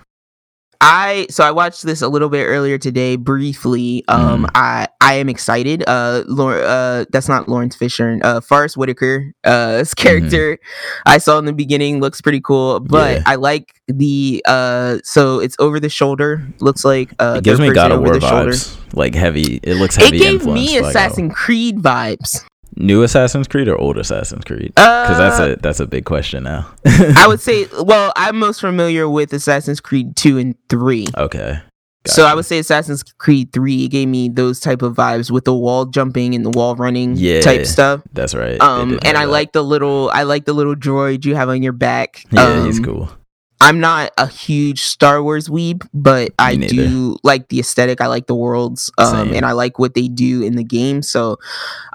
I 0.81 1.27
so 1.29 1.43
I 1.43 1.51
watched 1.51 1.83
this 1.83 2.01
a 2.01 2.07
little 2.07 2.29
bit 2.29 2.45
earlier 2.45 2.77
today, 2.77 3.17
briefly. 3.17 4.05
Um, 4.07 4.45
mm. 4.45 4.49
I 4.55 4.87
I 5.01 5.15
am 5.15 5.27
excited. 5.27 5.83
Uh, 5.87 6.23
Lor- 6.27 6.63
uh, 6.63 7.05
that's 7.11 7.27
not 7.27 7.49
Laurence 7.49 7.75
Fishburne. 7.75 8.23
Uh, 8.23 8.39
Forest 8.39 8.77
Whitaker. 8.77 9.33
Uh, 9.43 9.79
his 9.79 9.89
mm-hmm. 9.89 10.01
character 10.01 10.53
mm-hmm. 10.53 11.01
I 11.05 11.17
saw 11.17 11.37
in 11.37 11.45
the 11.45 11.53
beginning 11.53 11.99
looks 11.99 12.21
pretty 12.21 12.39
cool, 12.39 12.79
but 12.79 13.17
yeah. 13.17 13.23
I 13.25 13.35
like 13.35 13.73
the 13.87 14.41
uh. 14.47 14.99
So 15.03 15.39
it's 15.39 15.57
over 15.59 15.81
the 15.81 15.89
shoulder. 15.89 16.47
Looks 16.59 16.85
like 16.85 17.11
uh. 17.19 17.35
It 17.39 17.43
gives 17.43 17.59
me 17.59 17.73
God 17.73 17.91
of 17.91 17.99
War 17.99 18.13
vibes. 18.13 18.29
Shoulder. 18.29 18.85
Like 18.93 19.15
heavy. 19.15 19.59
It 19.61 19.75
looks 19.75 19.97
heavy. 19.97 20.17
It 20.17 20.19
gave 20.19 20.45
me 20.45 20.77
Assassin's 20.77 21.33
Creed 21.33 21.79
vibes 21.79 22.43
new 22.75 23.03
Assassin's 23.03 23.47
Creed 23.47 23.67
or 23.67 23.77
old 23.77 23.97
Assassin's 23.97 24.45
Creed? 24.45 24.73
Because 24.75 25.17
uh, 25.17 25.17
that's 25.17 25.39
a 25.39 25.55
that's 25.61 25.79
a 25.79 25.87
big 25.87 26.05
question 26.05 26.43
now. 26.43 26.71
I 26.85 27.25
would 27.27 27.41
say, 27.41 27.67
well, 27.81 28.13
I'm 28.15 28.37
most 28.37 28.61
familiar 28.61 29.09
with 29.09 29.33
Assassin's 29.33 29.79
Creed 29.79 30.15
two 30.15 30.37
and 30.37 30.55
three. 30.69 31.07
Okay. 31.17 31.59
So 32.07 32.25
I 32.25 32.33
would 32.33 32.45
say 32.45 32.59
Assassin's 32.59 33.03
Creed 33.03 33.51
three 33.51 33.87
gave 33.87 34.07
me 34.07 34.29
those 34.29 34.59
type 34.59 34.81
of 34.81 34.95
vibes 34.95 35.29
with 35.29 35.45
the 35.45 35.53
wall 35.53 35.85
jumping 35.85 36.33
and 36.33 36.45
the 36.45 36.49
wall 36.49 36.75
running 36.75 37.15
yeah, 37.15 37.41
type 37.41 37.65
stuff. 37.65 38.01
That's 38.13 38.33
right. 38.33 38.59
Um, 38.61 38.99
and 39.03 39.17
I 39.17 39.25
that. 39.25 39.31
like 39.31 39.51
the 39.51 39.63
little 39.63 40.09
I 40.13 40.23
like 40.23 40.45
the 40.45 40.53
little 40.53 40.75
droid 40.75 41.25
you 41.25 41.35
have 41.35 41.49
on 41.49 41.61
your 41.61 41.73
back. 41.73 42.23
Yeah, 42.31 42.45
um, 42.45 42.65
he's 42.65 42.79
cool. 42.79 43.09
I'm 43.61 43.79
not 43.79 44.13
a 44.17 44.25
huge 44.25 44.83
Star 44.83 45.21
Wars 45.21 45.49
weeb, 45.49 45.85
but 45.93 46.31
I 46.39 46.55
do 46.55 47.17
like 47.23 47.49
the 47.49 47.59
aesthetic. 47.59 47.99
I 47.99 48.07
like 48.07 48.27
the 48.27 48.35
worlds, 48.35 48.89
um, 48.97 49.33
and 49.33 49.45
I 49.45 49.51
like 49.51 49.77
what 49.77 49.95
they 49.95 50.07
do 50.07 50.41
in 50.41 50.55
the 50.55 50.63
game. 50.63 51.01
So 51.01 51.37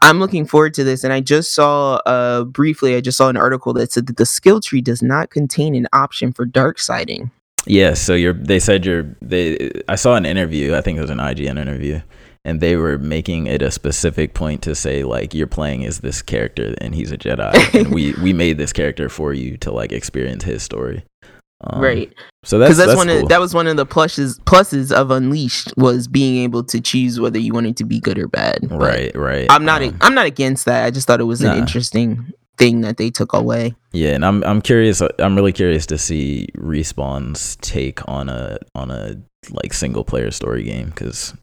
I'm 0.03 0.19
looking 0.19 0.45
forward 0.45 0.75
to 0.75 0.85
this. 0.85 1.05
And 1.05 1.13
I 1.13 1.21
just 1.21 1.55
saw, 1.55 1.95
uh, 2.05 2.45
briefly, 2.45 2.97
I 2.97 3.01
just 3.01 3.17
saw 3.17 3.31
an 3.31 3.39
article 3.39 3.73
that 3.75 3.93
said 3.93 4.07
that 4.09 4.19
the 4.19 4.27
skill 4.27 4.61
tree 4.61 4.83
does 4.83 5.03
not 5.03 5.31
contain 5.31 5.75
an 5.75 5.87
option 5.95 6.33
for 6.33 6.45
dark 6.45 6.79
siding. 6.79 7.31
Yeah, 7.67 7.95
so 7.95 8.15
you're. 8.15 8.35
They 8.35 8.59
said 8.59 8.85
you're. 8.85 9.17
They. 9.23 9.71
I 9.89 9.95
saw 9.95 10.17
an 10.17 10.27
interview. 10.27 10.75
I 10.75 10.83
think 10.83 10.99
it 10.99 11.01
was 11.01 11.09
an 11.09 11.19
IGN 11.19 11.59
interview, 11.59 12.03
and 12.45 12.61
they 12.61 12.77
were 12.77 12.99
making 12.99 13.47
it 13.47 13.63
a 13.63 13.71
specific 13.71 14.35
point 14.35 14.61
to 14.63 14.75
say 14.75 15.03
like 15.03 15.33
you're 15.33 15.47
playing 15.47 15.87
as 15.87 16.01
this 16.01 16.21
character 16.21 16.75
and 16.83 16.95
he's 16.95 17.11
a 17.11 17.17
Jedi, 17.17 17.55
and 17.75 17.95
we 17.95 18.13
we 18.23 18.35
made 18.35 18.59
this 18.59 18.75
character 18.75 19.09
for 19.09 19.33
you 19.33 19.57
to 19.59 19.73
like 19.73 19.93
experience 19.93 20.45
his 20.45 20.63
story. 20.63 21.05
Um, 21.67 21.81
right. 21.81 22.13
So 22.45 22.59
that's, 22.59 22.77
that's, 22.77 22.89
that's 22.89 22.97
one 22.97 23.09
cool. 23.09 23.23
of 23.23 23.29
that 23.29 23.41
was 23.41 23.55
one 23.55 23.67
of 23.67 23.77
the 23.77 23.87
pluses 23.87 24.39
pluses 24.41 24.93
of 24.93 25.11
Unleashed 25.11 25.73
was 25.77 26.09
being 26.09 26.43
able 26.43 26.63
to 26.65 26.81
choose 26.81 27.19
whether 27.19 27.39
you 27.39 27.53
wanted 27.53 27.77
to 27.79 27.85
be 27.85 28.01
good 28.01 28.19
or 28.19 28.29
bad. 28.29 28.59
But 28.63 28.79
right, 28.79 29.17
right. 29.17 29.47
I'm 29.51 29.65
not 29.65 29.83
um, 29.83 29.97
I'm 30.01 30.15
not 30.15 30.27
against 30.27 30.67
that. 30.67 30.85
I 30.85 30.91
just 30.91 31.07
thought 31.07 31.21
it 31.21 31.25
was 31.25 31.41
nah. 31.41 31.53
an 31.53 31.59
interesting 31.59 32.33
thing 32.59 32.83
that 32.83 32.99
they 32.99 33.11
took 33.11 33.33
away. 33.33 33.75
Yeah, 33.93 34.11
and 34.11 34.25
I'm 34.25 34.45
I'm 34.45 34.61
curious 34.61 35.03
I'm 35.19 35.37
really 35.37 35.53
curious 35.53 35.87
to 35.87 35.99
see 35.99 36.49
Respawn's 36.57 37.57
take 37.57 38.07
on 38.09 38.29
a 38.29 38.59
on 38.75 38.91
a 38.91 39.17
like 39.51 39.73
single 39.73 40.05
player 40.05 40.31
story 40.31 40.65
game 40.65 40.91
cuz 40.93 41.35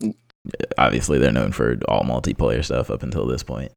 obviously 0.78 1.20
they're 1.20 1.32
known 1.32 1.52
for 1.52 1.80
all 1.88 2.04
multiplayer 2.04 2.64
stuff 2.64 2.90
up 2.90 3.04
until 3.04 3.26
this 3.26 3.44
point. 3.44 3.72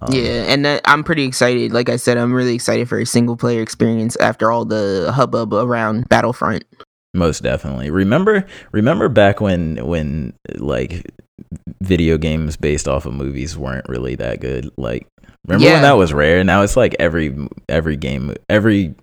Um, 0.00 0.12
yeah, 0.12 0.44
and 0.46 0.64
that, 0.64 0.82
I'm 0.84 1.04
pretty 1.04 1.24
excited. 1.24 1.72
Like 1.72 1.88
I 1.88 1.96
said, 1.96 2.18
I'm 2.18 2.32
really 2.32 2.54
excited 2.54 2.88
for 2.88 2.98
a 2.98 3.06
single 3.06 3.36
player 3.36 3.62
experience 3.62 4.16
after 4.16 4.50
all 4.50 4.64
the 4.64 5.12
hubbub 5.14 5.52
around 5.52 6.08
Battlefront. 6.08 6.64
Most 7.14 7.42
definitely. 7.42 7.90
Remember, 7.90 8.46
remember 8.72 9.08
back 9.08 9.40
when 9.40 9.84
when 9.84 10.34
like 10.56 11.10
video 11.80 12.18
games 12.18 12.56
based 12.56 12.86
off 12.86 13.06
of 13.06 13.14
movies 13.14 13.56
weren't 13.56 13.88
really 13.88 14.14
that 14.16 14.40
good. 14.40 14.70
Like, 14.76 15.06
remember 15.46 15.66
yeah. 15.66 15.74
when 15.74 15.82
that 15.82 15.96
was 15.96 16.12
rare? 16.12 16.44
Now 16.44 16.62
it's 16.62 16.76
like 16.76 16.94
every 16.98 17.34
every 17.68 17.96
game, 17.96 18.34
every 18.48 18.94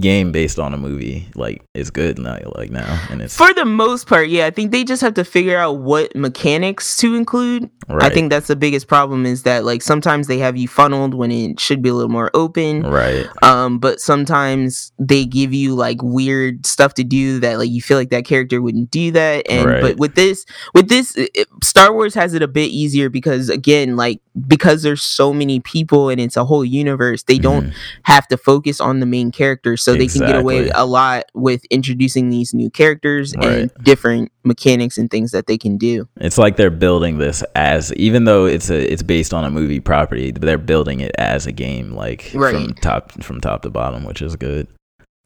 game 0.00 0.32
based 0.32 0.58
on 0.58 0.74
a 0.74 0.76
movie 0.76 1.28
like 1.34 1.64
is 1.74 1.90
good 1.90 2.18
now 2.18 2.38
like 2.54 2.70
now 2.70 3.06
and 3.10 3.22
it's 3.22 3.36
for 3.36 3.52
the 3.54 3.64
most 3.64 4.06
part 4.06 4.28
yeah 4.28 4.46
i 4.46 4.50
think 4.50 4.70
they 4.70 4.84
just 4.84 5.02
have 5.02 5.14
to 5.14 5.24
figure 5.24 5.56
out 5.56 5.78
what 5.78 6.14
mechanics 6.14 6.96
to 6.96 7.14
include 7.14 7.68
right. 7.88 8.02
i 8.02 8.14
think 8.14 8.30
that's 8.30 8.46
the 8.46 8.56
biggest 8.56 8.88
problem 8.88 9.26
is 9.26 9.42
that 9.42 9.64
like 9.64 9.82
sometimes 9.82 10.26
they 10.26 10.38
have 10.38 10.56
you 10.56 10.68
funneled 10.68 11.14
when 11.14 11.30
it 11.30 11.58
should 11.58 11.82
be 11.82 11.88
a 11.88 11.94
little 11.94 12.10
more 12.10 12.30
open 12.34 12.82
right 12.82 13.26
um 13.42 13.78
but 13.78 14.00
sometimes 14.00 14.92
they 14.98 15.24
give 15.24 15.52
you 15.52 15.74
like 15.74 16.02
weird 16.02 16.64
stuff 16.66 16.94
to 16.94 17.04
do 17.04 17.40
that 17.40 17.58
like 17.58 17.70
you 17.70 17.80
feel 17.80 17.96
like 17.96 18.10
that 18.10 18.24
character 18.24 18.60
wouldn't 18.60 18.90
do 18.90 19.10
that 19.10 19.48
and 19.50 19.66
right. 19.66 19.80
but 19.80 19.96
with 19.96 20.14
this 20.14 20.44
with 20.74 20.88
this 20.88 21.14
it, 21.16 21.48
star 21.62 21.92
wars 21.92 22.14
has 22.14 22.34
it 22.34 22.42
a 22.42 22.48
bit 22.48 22.70
easier 22.70 23.08
because 23.08 23.48
again 23.48 23.96
like 23.96 24.20
because 24.46 24.82
there's 24.82 25.02
so 25.02 25.32
many 25.32 25.60
people 25.60 26.08
and 26.08 26.20
it's 26.20 26.36
a 26.36 26.44
whole 26.44 26.64
universe 26.64 27.22
they 27.24 27.38
don't 27.38 27.68
mm. 27.68 27.74
have 28.02 28.26
to 28.28 28.36
focus 28.36 28.80
on 28.80 29.00
the 29.00 29.06
main 29.06 29.30
characters 29.30 29.82
so 29.82 29.94
exactly. 29.94 30.06
they 30.06 30.12
can 30.12 30.32
get 30.32 30.40
away 30.40 30.70
a 30.74 30.84
lot 30.84 31.24
with 31.34 31.64
introducing 31.66 32.28
these 32.28 32.52
new 32.52 32.68
characters 32.68 33.34
right. 33.36 33.46
and 33.46 33.70
different 33.82 34.30
mechanics 34.44 34.98
and 34.98 35.10
things 35.10 35.30
that 35.30 35.46
they 35.46 35.56
can 35.56 35.78
do 35.78 36.06
it's 36.16 36.38
like 36.38 36.56
they're 36.56 36.70
building 36.70 37.18
this 37.18 37.42
as 37.54 37.92
even 37.94 38.24
though 38.24 38.44
it's 38.44 38.68
a 38.68 38.92
it's 38.92 39.02
based 39.02 39.32
on 39.32 39.44
a 39.44 39.50
movie 39.50 39.80
property 39.80 40.30
they're 40.30 40.58
building 40.58 41.00
it 41.00 41.12
as 41.18 41.46
a 41.46 41.52
game 41.52 41.92
like 41.92 42.30
right. 42.34 42.54
from 42.54 42.74
top 42.74 43.12
from 43.22 43.40
top 43.40 43.62
to 43.62 43.70
bottom 43.70 44.04
which 44.04 44.20
is 44.20 44.36
good 44.36 44.68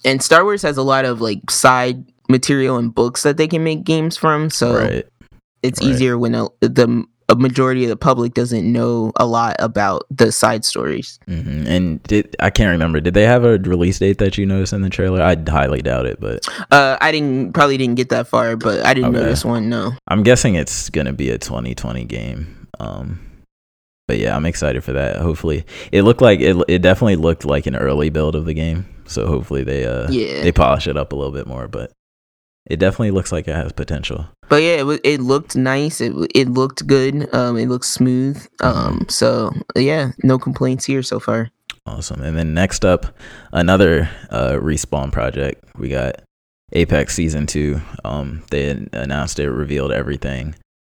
and 0.04 0.22
star 0.22 0.44
wars 0.44 0.62
has 0.62 0.76
a 0.76 0.82
lot 0.82 1.04
of 1.04 1.20
like 1.20 1.50
side 1.50 2.04
material 2.28 2.76
and 2.76 2.94
books 2.94 3.24
that 3.24 3.36
they 3.36 3.48
can 3.48 3.64
make 3.64 3.82
games 3.82 4.16
from 4.16 4.48
so 4.50 4.76
right. 4.76 5.06
it's 5.62 5.82
easier 5.82 6.16
when 6.16 6.34
a, 6.34 6.46
the 6.60 7.04
a 7.30 7.36
majority 7.36 7.84
of 7.84 7.88
the 7.88 7.96
public 7.96 8.34
doesn't 8.34 8.70
know 8.70 9.12
a 9.16 9.24
lot 9.24 9.54
about 9.60 10.04
the 10.10 10.32
side 10.32 10.64
stories. 10.64 11.18
Mm-hmm. 11.28 11.66
And 11.66 12.02
did 12.02 12.34
I 12.40 12.50
can't 12.50 12.72
remember? 12.72 13.00
Did 13.00 13.14
they 13.14 13.22
have 13.22 13.44
a 13.44 13.58
release 13.58 14.00
date 14.00 14.18
that 14.18 14.36
you 14.36 14.44
noticed 14.44 14.72
in 14.72 14.82
the 14.82 14.90
trailer? 14.90 15.22
I 15.22 15.36
highly 15.48 15.80
doubt 15.80 16.06
it, 16.06 16.20
but 16.20 16.46
uh, 16.72 16.98
I 17.00 17.12
didn't 17.12 17.52
probably 17.52 17.76
didn't 17.76 17.94
get 17.94 18.08
that 18.08 18.26
far, 18.26 18.56
but 18.56 18.84
I 18.84 18.94
didn't 18.94 19.14
okay. 19.14 19.22
notice 19.22 19.44
one. 19.44 19.68
No, 19.68 19.92
I'm 20.08 20.24
guessing 20.24 20.56
it's 20.56 20.90
gonna 20.90 21.12
be 21.12 21.30
a 21.30 21.38
2020 21.38 22.04
game. 22.04 22.68
Um, 22.80 23.20
but 24.08 24.18
yeah, 24.18 24.34
I'm 24.34 24.44
excited 24.44 24.82
for 24.82 24.92
that. 24.94 25.16
Hopefully, 25.18 25.64
it 25.92 26.02
looked 26.02 26.20
like 26.20 26.40
it. 26.40 26.56
It 26.66 26.82
definitely 26.82 27.16
looked 27.16 27.44
like 27.44 27.66
an 27.66 27.76
early 27.76 28.10
build 28.10 28.34
of 28.34 28.44
the 28.44 28.54
game. 28.54 28.86
So 29.06 29.26
hopefully 29.26 29.62
they 29.62 29.86
uh 29.86 30.10
yeah. 30.10 30.42
they 30.42 30.50
polish 30.50 30.88
it 30.88 30.96
up 30.96 31.12
a 31.12 31.16
little 31.16 31.32
bit 31.32 31.46
more. 31.46 31.68
But 31.68 31.92
it 32.70 32.78
definitely 32.78 33.10
looks 33.10 33.32
like 33.32 33.48
it 33.48 33.54
has 33.54 33.72
potential. 33.72 34.26
But 34.48 34.62
yeah, 34.62 34.88
it, 34.88 35.00
it 35.02 35.20
looked 35.20 35.56
nice. 35.56 36.00
It 36.00 36.12
it 36.34 36.48
looked 36.48 36.86
good. 36.86 37.32
Um, 37.34 37.58
it 37.58 37.68
looked 37.68 37.84
smooth. 37.84 38.46
Um, 38.60 39.06
so 39.08 39.52
yeah, 39.76 40.12
no 40.22 40.38
complaints 40.38 40.84
here 40.84 41.02
so 41.02 41.18
far. 41.18 41.50
Awesome. 41.84 42.22
And 42.22 42.36
then 42.36 42.54
next 42.54 42.84
up, 42.84 43.06
another 43.52 44.08
uh, 44.30 44.52
respawn 44.52 45.10
project. 45.10 45.64
We 45.76 45.88
got 45.88 46.22
Apex 46.72 47.14
Season 47.14 47.46
Two. 47.46 47.80
Um, 48.04 48.44
they 48.50 48.70
announced 48.92 49.40
it, 49.40 49.50
revealed 49.50 49.90
everything. 49.90 50.54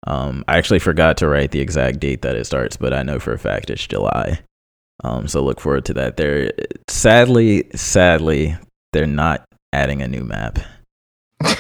Um, 0.07 0.45
I 0.49 0.59
actually 0.59 0.81
forgot 0.81 1.19
to 1.19 1.29
write 1.29 1.53
the 1.53 1.61
exact 1.61 2.01
date 2.01 2.23
that 2.23 2.35
it 2.35 2.47
starts, 2.47 2.77
but 2.77 2.93
I 2.93 3.03
know 3.05 3.21
for 3.21 3.33
a 3.33 3.39
fact 3.39 3.71
it's 3.71 3.87
July. 3.87 4.41
Um, 5.05 5.29
so 5.29 5.43
look 5.43 5.61
forward 5.61 5.85
to 5.87 5.95
that. 5.95 6.17
They're 6.17 6.53
sadly, 6.89 7.69
sadly, 7.75 8.57
they're 8.93 9.07
not 9.07 9.45
adding 9.73 10.03
a 10.03 10.09
new 10.09 10.25
map 10.25 10.59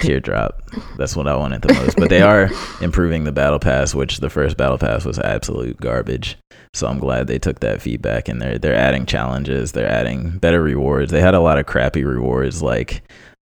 teardrop. 0.00 0.62
That's 0.96 1.16
what 1.16 1.26
I 1.26 1.36
wanted 1.36 1.62
the 1.62 1.74
most. 1.74 1.96
But 1.96 2.10
they 2.10 2.22
are 2.22 2.50
improving 2.80 3.24
the 3.24 3.32
battle 3.32 3.58
pass, 3.58 3.94
which 3.94 4.18
the 4.18 4.30
first 4.30 4.56
battle 4.56 4.78
pass 4.78 5.04
was 5.04 5.18
absolute 5.18 5.80
garbage. 5.80 6.36
So 6.74 6.86
I'm 6.86 6.98
glad 6.98 7.26
they 7.26 7.38
took 7.38 7.60
that 7.60 7.82
feedback 7.82 8.28
and 8.28 8.40
they're 8.40 8.58
they're 8.58 8.74
adding 8.74 9.06
challenges, 9.06 9.72
they're 9.72 9.90
adding 9.90 10.38
better 10.38 10.62
rewards. 10.62 11.10
They 11.10 11.20
had 11.20 11.34
a 11.34 11.40
lot 11.40 11.58
of 11.58 11.66
crappy 11.66 12.04
rewards 12.04 12.62
like 12.62 13.02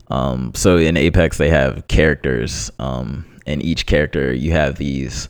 um 0.09 0.53
so 0.55 0.77
in 0.77 0.95
Apex 0.95 1.37
they 1.37 1.49
have 1.49 1.85
characters 1.89 2.71
um 2.79 3.25
and 3.45 3.61
each 3.61 3.85
character 3.85 4.33
you 4.33 4.53
have 4.53 4.77
these 4.77 5.27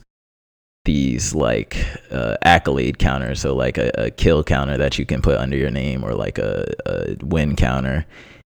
these 0.86 1.36
like 1.36 1.86
uh, 2.12 2.38
accolade 2.44 2.98
counters 2.98 3.42
so 3.42 3.54
like 3.54 3.78
a, 3.78 3.92
a, 3.96 4.10
kill 4.10 4.42
counter 4.42 4.78
that 4.78 4.98
you 4.98 5.06
can 5.06 5.22
put 5.22 5.38
under 5.38 5.58
your 5.58 5.70
name 5.70 6.02
or 6.02 6.14
like 6.14 6.38
a, 6.38 6.66
a 6.86 7.18
win 7.26 7.58
counter 7.58 8.06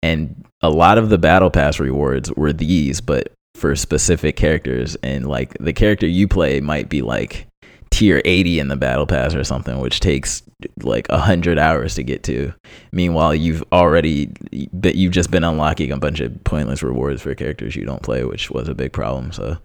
and 0.04 0.46
a 0.62 0.70
lot 0.70 0.98
of 0.98 1.10
the 1.10 1.18
battle 1.18 1.50
pass 1.50 1.80
rewards 1.80 2.32
were 2.34 2.54
these 2.54 3.02
but 3.02 3.32
for 3.56 3.76
specific 3.76 4.36
characters. 4.36 4.96
And 5.04 5.28
like 5.28 5.56
the 5.60 5.74
character 5.74 6.08
you 6.08 6.28
play 6.28 6.62
might 6.62 6.90
be 6.90 7.02
like 7.02 7.48
tier 7.90 8.22
80 8.26 8.60
in 8.60 8.68
the 8.68 8.76
battle 8.76 9.08
pass 9.08 9.34
or 9.34 9.44
something 9.44 9.80
which 9.80 10.00
takes 10.00 10.44
like 10.84 11.08
100 11.10 11.58
hours 11.58 11.96
to 11.96 12.04
get 12.04 12.24
to. 12.24 12.54
Meanwhile 12.92 13.36
you've 13.36 13.64
already 13.72 14.32
but 14.74 14.96
you've 14.96 15.14
just 15.14 15.32
been 15.32 15.44
unlocking 15.44 15.92
a 15.92 15.98
bunch 15.98 16.20
of 16.20 16.44
pointless 16.44 16.84
rewards 16.84 17.22
for 17.22 17.34
characters 17.34 17.76
you 17.76 17.86
don't 17.86 18.04
play 18.04 18.24
which 18.24 18.52
was 18.52 18.68
a 18.68 18.76
big 18.76 18.94
problem. 18.94 19.32
So 19.32 19.58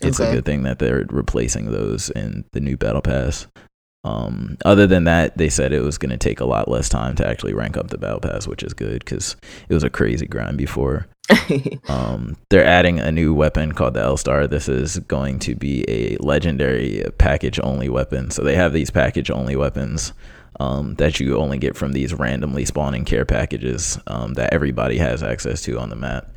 it's 0.00 0.20
okay. 0.20 0.30
a 0.30 0.34
good 0.34 0.44
thing 0.44 0.62
that 0.64 0.78
they're 0.78 1.06
replacing 1.10 1.70
those 1.70 2.10
in 2.10 2.44
the 2.52 2.60
new 2.60 2.76
battle 2.76 3.02
pass 3.02 3.46
um, 4.04 4.56
other 4.64 4.86
than 4.86 5.04
that, 5.04 5.36
they 5.38 5.48
said 5.48 5.72
it 5.72 5.82
was 5.82 5.98
going 5.98 6.10
to 6.10 6.16
take 6.16 6.40
a 6.40 6.44
lot 6.44 6.68
less 6.68 6.88
time 6.88 7.14
to 7.16 7.26
actually 7.26 7.54
rank 7.54 7.76
up 7.76 7.88
the 7.88 7.98
battle 7.98 8.20
pass, 8.20 8.48
which 8.48 8.62
is 8.62 8.74
good 8.74 9.04
because 9.04 9.36
it 9.68 9.74
was 9.74 9.84
a 9.84 9.90
crazy 9.90 10.26
grind 10.26 10.58
before. 10.58 11.06
um, 11.88 12.36
they're 12.50 12.64
adding 12.64 12.98
a 12.98 13.12
new 13.12 13.32
weapon 13.32 13.72
called 13.72 13.94
the 13.94 14.02
L 14.02 14.16
Star. 14.16 14.46
This 14.48 14.68
is 14.68 14.98
going 15.00 15.38
to 15.40 15.54
be 15.54 15.84
a 15.88 16.16
legendary 16.16 17.04
package 17.18 17.60
only 17.62 17.88
weapon. 17.88 18.30
So 18.30 18.42
they 18.42 18.56
have 18.56 18.72
these 18.72 18.90
package 18.90 19.30
only 19.30 19.54
weapons 19.54 20.12
um, 20.58 20.96
that 20.96 21.20
you 21.20 21.38
only 21.38 21.58
get 21.58 21.76
from 21.76 21.92
these 21.92 22.12
randomly 22.12 22.64
spawning 22.64 23.04
care 23.04 23.24
packages 23.24 23.98
um, 24.08 24.34
that 24.34 24.52
everybody 24.52 24.98
has 24.98 25.22
access 25.22 25.62
to 25.62 25.78
on 25.78 25.90
the 25.90 25.96
map. 25.96 26.28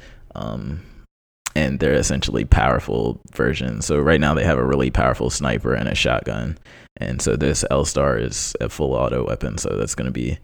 And 1.57 1.79
they're 1.79 1.93
essentially 1.93 2.43
powerful 2.43 3.21
versions. 3.33 3.85
So 3.85 3.97
right 3.97 4.19
now 4.19 4.33
they 4.33 4.43
have 4.43 4.57
a 4.57 4.65
really 4.65 4.91
powerful 4.91 5.29
sniper 5.29 5.73
and 5.73 5.87
a 5.87 5.95
shotgun, 5.95 6.57
and 6.97 7.21
so 7.21 7.37
this 7.37 7.63
L 7.71 7.85
Star 7.85 8.17
is 8.17 8.55
a 8.59 8.67
full 8.67 8.93
auto 8.93 9.25
weapon. 9.25 9.57
So 9.57 9.69
that's 9.77 9.95
going 9.95 10.07
to 10.07 10.11
be 10.11 10.37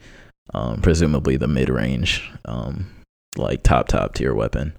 um, 0.53 0.81
presumably 0.81 1.35
the 1.35 1.49
mid 1.49 1.67
range, 1.69 2.31
um, 2.45 2.89
like 3.37 3.63
top 3.63 3.89
top 3.89 4.13
tier 4.13 4.33
weapon. 4.33 4.73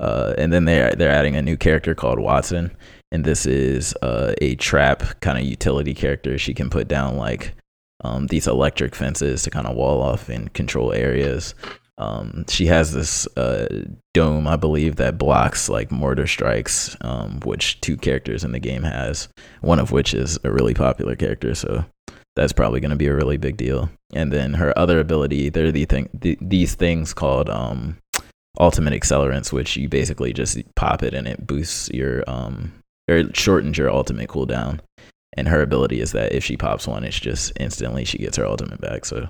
Uh, 0.00 0.34
and 0.36 0.52
then 0.52 0.64
they're 0.64 0.92
they're 0.96 1.10
adding 1.10 1.36
a 1.36 1.42
new 1.42 1.56
character 1.56 1.94
called 1.94 2.18
Wattson, 2.18 2.74
and 3.12 3.24
this 3.24 3.46
is 3.46 3.94
uh, 4.02 4.34
a 4.40 4.56
trap 4.56 5.20
kind 5.20 5.38
of 5.38 5.44
utility 5.44 5.94
character. 5.94 6.38
She 6.38 6.54
can 6.54 6.70
put 6.70 6.88
down 6.88 7.16
like 7.16 7.54
um, 8.02 8.26
these 8.26 8.48
electric 8.48 8.96
fences 8.96 9.44
to 9.44 9.50
kind 9.50 9.68
of 9.68 9.76
wall 9.76 10.02
off 10.02 10.28
and 10.28 10.52
control 10.54 10.92
areas. 10.92 11.54
Um, 12.02 12.44
she 12.48 12.66
has 12.66 12.92
this 12.92 13.28
uh, 13.36 13.84
dome, 14.12 14.48
I 14.48 14.56
believe, 14.56 14.96
that 14.96 15.18
blocks 15.18 15.68
like 15.68 15.92
mortar 15.92 16.26
strikes, 16.26 16.96
um, 17.02 17.38
which 17.44 17.80
two 17.80 17.96
characters 17.96 18.42
in 18.42 18.50
the 18.50 18.58
game 18.58 18.82
has. 18.82 19.28
One 19.60 19.78
of 19.78 19.92
which 19.92 20.12
is 20.12 20.36
a 20.42 20.50
really 20.50 20.74
popular 20.74 21.14
character, 21.14 21.54
so 21.54 21.84
that's 22.34 22.52
probably 22.52 22.80
going 22.80 22.90
to 22.90 22.96
be 22.96 23.06
a 23.06 23.14
really 23.14 23.36
big 23.36 23.56
deal. 23.56 23.88
And 24.14 24.32
then 24.32 24.54
her 24.54 24.76
other 24.76 24.98
ability, 24.98 25.48
there 25.50 25.66
are 25.66 25.72
the 25.72 25.84
thing, 25.84 26.08
the, 26.12 26.36
these 26.40 26.74
things 26.74 27.14
called 27.14 27.48
um, 27.48 27.98
ultimate 28.58 28.94
accelerants, 28.94 29.52
which 29.52 29.76
you 29.76 29.88
basically 29.88 30.32
just 30.32 30.58
pop 30.74 31.02
it 31.02 31.14
and 31.14 31.28
it 31.28 31.46
boosts 31.46 31.88
your 31.90 32.24
um, 32.26 32.72
or 33.08 33.24
shortens 33.32 33.78
your 33.78 33.90
ultimate 33.90 34.28
cooldown. 34.28 34.80
And 35.34 35.48
her 35.48 35.62
ability 35.62 36.00
is 36.00 36.12
that 36.12 36.32
if 36.32 36.44
she 36.44 36.56
pops 36.56 36.86
one, 36.86 37.04
it's 37.04 37.18
just 37.20 37.52
instantly 37.60 38.04
she 38.04 38.18
gets 38.18 38.36
her 38.36 38.46
ultimate 38.46 38.80
back. 38.80 39.04
So 39.04 39.28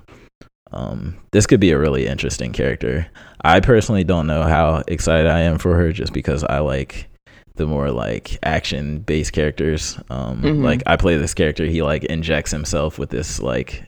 um, 0.73 1.17
this 1.31 1.45
could 1.45 1.59
be 1.59 1.71
a 1.71 1.79
really 1.79 2.07
interesting 2.07 2.51
character. 2.51 3.07
I 3.41 3.59
personally 3.59 4.03
don't 4.03 4.27
know 4.27 4.43
how 4.43 4.83
excited 4.87 5.27
I 5.27 5.41
am 5.41 5.59
for 5.59 5.75
her 5.75 5.91
just 5.91 6.13
because 6.13 6.43
I 6.43 6.59
like 6.59 7.07
the 7.55 7.67
more 7.67 7.91
like 7.91 8.39
action 8.43 8.99
based 8.99 9.33
characters. 9.33 9.97
Um, 10.09 10.41
mm-hmm. 10.41 10.63
Like 10.63 10.83
I 10.87 10.97
play 10.97 11.17
this 11.17 11.33
character, 11.33 11.65
he 11.65 11.81
like 11.81 12.03
injects 12.05 12.51
himself 12.51 12.97
with 12.97 13.09
this 13.09 13.39
like 13.39 13.83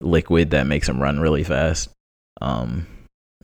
liquid 0.00 0.50
that 0.50 0.66
makes 0.66 0.88
him 0.88 1.00
run 1.00 1.20
really 1.20 1.44
fast. 1.44 1.90
Um, 2.40 2.86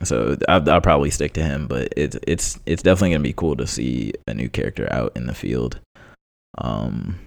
so 0.02 0.36
I'll, 0.48 0.68
I'll 0.68 0.80
probably 0.80 1.10
stick 1.10 1.34
to 1.34 1.42
him, 1.42 1.68
but 1.68 1.92
it's 1.96 2.16
it's 2.26 2.58
it's 2.66 2.82
definitely 2.82 3.10
gonna 3.10 3.22
be 3.22 3.32
cool 3.32 3.56
to 3.56 3.66
see 3.66 4.12
a 4.26 4.34
new 4.34 4.48
character 4.48 4.92
out 4.92 5.12
in 5.14 5.26
the 5.26 5.34
field. 5.34 5.78
Um, 6.58 7.20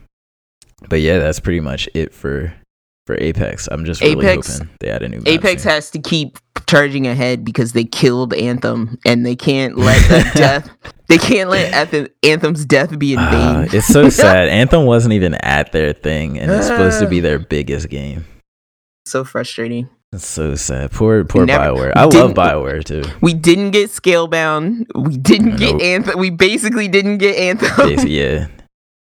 but 0.90 1.00
yeah, 1.00 1.20
that's 1.20 1.40
pretty 1.40 1.62
much 1.62 1.88
it 1.94 2.14
for 2.14 2.54
for 3.06 3.18
Apex. 3.20 3.68
I'm 3.72 3.86
just 3.86 4.02
really 4.02 4.26
Apex, 4.26 4.58
hoping 4.58 4.70
they 4.80 4.90
add 4.90 5.04
a 5.04 5.10
new. 5.10 5.22
Apex 5.26 5.64
scene. 5.64 5.72
has 5.72 5.90
to 5.92 6.00
keep 6.00 6.38
charging 6.68 7.08
ahead 7.08 7.46
because 7.46 7.74
they 7.74 7.84
killed 7.84 8.34
Anthem, 8.34 8.98
and 9.06 9.26
they 9.26 9.36
can't 9.36 9.78
let 9.78 10.02
the 10.10 10.32
death. 10.36 10.70
They 11.08 11.18
can't 11.18 11.50
let 11.50 12.12
Anthem's 12.24 12.66
death 12.66 12.98
be 12.98 13.14
in 13.14 13.20
vain. 13.20 13.56
Uh, 13.56 13.68
it's 13.72 13.88
so 13.88 14.10
sad. 14.10 14.50
Anthem 14.50 14.86
wasn't 14.86 15.14
even 15.14 15.36
at 15.36 15.72
their 15.72 15.94
thing, 15.94 16.40
and 16.40 16.52
it's 16.52 16.68
supposed 16.68 17.00
to 17.00 17.08
be 17.08 17.20
their 17.20 17.40
biggest 17.40 17.90
game. 17.90 18.26
So 19.06 19.24
frustrating. 19.24 19.90
It's 20.12 20.26
so 20.26 20.56
sad. 20.56 20.92
Poor, 20.92 21.26
poor 21.26 21.46
Never, 21.46 21.64
Bioware. 21.64 21.94
I 21.96 22.06
love 22.06 22.32
Bioware 22.34 22.84
too. 22.84 23.04
We 23.22 23.34
didn't 23.34 23.72
get 23.72 23.90
Scalebound. 23.90 24.86
We 24.96 25.18
didn't 25.18 25.58
get 25.58 25.80
Anthem. 25.82 26.18
We 26.18 26.30
basically 26.30 26.88
didn't 26.88 27.18
get 27.18 27.36
Anthem. 27.36 27.70
Basically, 27.78 28.18
yeah, 28.20 28.48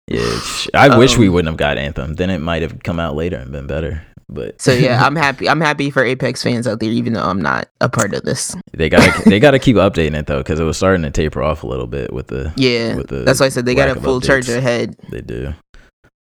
yeah, 0.09 0.41
I 0.75 0.89
um, 0.89 0.99
wish 0.99 1.17
we 1.17 1.29
um, 1.29 1.35
wouldn't 1.35 1.53
have 1.53 1.59
got 1.59 1.79
Anthem. 1.79 2.15
Then 2.15 2.31
it 2.31 2.39
might 2.39 2.63
have 2.63 2.83
come 2.83 3.01
out 3.01 3.15
later 3.17 3.37
and 3.37 3.53
been 3.53 3.67
better. 3.67 4.07
But 4.29 4.61
So 4.61 4.73
yeah, 4.73 5.03
I'm 5.05 5.17
happy. 5.17 5.49
I'm 5.49 5.61
happy 5.61 5.91
for 5.91 6.05
Apex 6.05 6.43
fans 6.43 6.67
out 6.67 6.81
there, 6.81 6.91
even 6.91 7.13
though 7.13 7.23
I'm 7.23 7.41
not 7.41 7.69
a 7.81 7.89
part 7.89 8.15
of 8.15 8.23
this. 8.23 8.57
they 8.73 8.89
gotta 8.89 9.23
they 9.29 9.41
gotta 9.41 9.59
keep 9.59 9.77
updating 9.77 10.19
it 10.19 10.27
though, 10.27 10.39
because 10.39 10.61
it 10.61 10.65
was 10.65 10.77
starting 10.77 11.03
to 11.03 11.11
taper 11.11 11.43
off 11.43 11.63
a 11.63 11.67
little 11.67 11.87
bit 11.87 12.13
with 12.13 12.29
the 12.29 12.53
Yeah, 12.57 12.97
With 12.97 13.09
the 13.09 13.19
that's 13.19 13.41
why 13.41 13.47
I 13.47 13.51
said 13.51 13.67
they 13.67 13.75
got 13.75 13.97
a 13.97 14.01
full 14.01 14.21
charge 14.21 14.49
ahead. 14.49 14.97
they 15.11 15.21
do. 15.21 15.53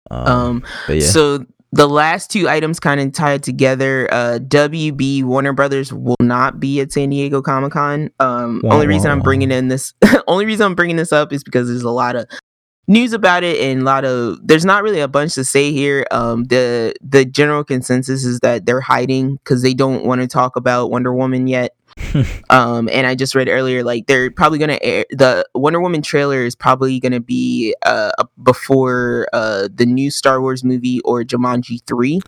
Um, 0.09 0.27
Um, 0.27 0.63
but 0.87 0.97
yeah, 0.97 1.07
so 1.07 1.45
the 1.71 1.87
last 1.87 2.29
two 2.29 2.49
items 2.49 2.79
kind 2.79 2.99
of 2.99 3.13
tied 3.13 3.43
together. 3.43 4.09
Uh, 4.11 4.39
WB 4.41 5.23
Warner 5.23 5.53
Brothers 5.53 5.93
will 5.93 6.15
not 6.19 6.59
be 6.59 6.81
at 6.81 6.91
San 6.91 7.09
Diego 7.09 7.41
Comic 7.41 7.71
Con. 7.71 8.11
Um, 8.19 8.61
Wah, 8.63 8.73
only 8.73 8.87
reason 8.87 9.09
I'm 9.09 9.21
bringing 9.21 9.51
in 9.51 9.69
this, 9.69 9.93
only 10.27 10.45
reason 10.45 10.65
I'm 10.65 10.75
bringing 10.75 10.97
this 10.97 11.13
up 11.13 11.31
is 11.31 11.43
because 11.43 11.69
there's 11.69 11.83
a 11.83 11.89
lot 11.89 12.15
of 12.15 12.25
news 12.91 13.13
about 13.13 13.43
it 13.43 13.59
and 13.61 13.81
a 13.81 13.83
lot 13.83 14.03
of 14.03 14.37
there's 14.43 14.65
not 14.65 14.83
really 14.83 14.99
a 14.99 15.07
bunch 15.07 15.35
to 15.35 15.43
say 15.43 15.71
here 15.71 16.05
um 16.11 16.43
the 16.45 16.93
the 17.01 17.23
general 17.23 17.63
consensus 17.63 18.25
is 18.25 18.39
that 18.41 18.65
they're 18.65 18.81
hiding 18.81 19.35
because 19.35 19.61
they 19.61 19.73
don't 19.73 20.05
want 20.05 20.19
to 20.19 20.27
talk 20.27 20.55
about 20.55 20.91
wonder 20.91 21.13
woman 21.13 21.47
yet 21.47 21.73
um 22.49 22.89
and 22.91 23.07
i 23.07 23.15
just 23.15 23.35
read 23.35 23.47
earlier 23.47 23.83
like 23.83 24.07
they're 24.07 24.29
probably 24.31 24.57
gonna 24.57 24.79
air 24.81 25.05
the 25.11 25.45
wonder 25.55 25.79
woman 25.79 26.01
trailer 26.01 26.43
is 26.43 26.55
probably 26.55 26.99
gonna 26.99 27.19
be 27.19 27.73
uh 27.85 28.11
before 28.43 29.27
uh 29.33 29.67
the 29.73 29.85
new 29.85 30.11
star 30.11 30.41
wars 30.41 30.63
movie 30.63 30.99
or 31.01 31.23
jumanji 31.23 31.79
3 31.85 32.19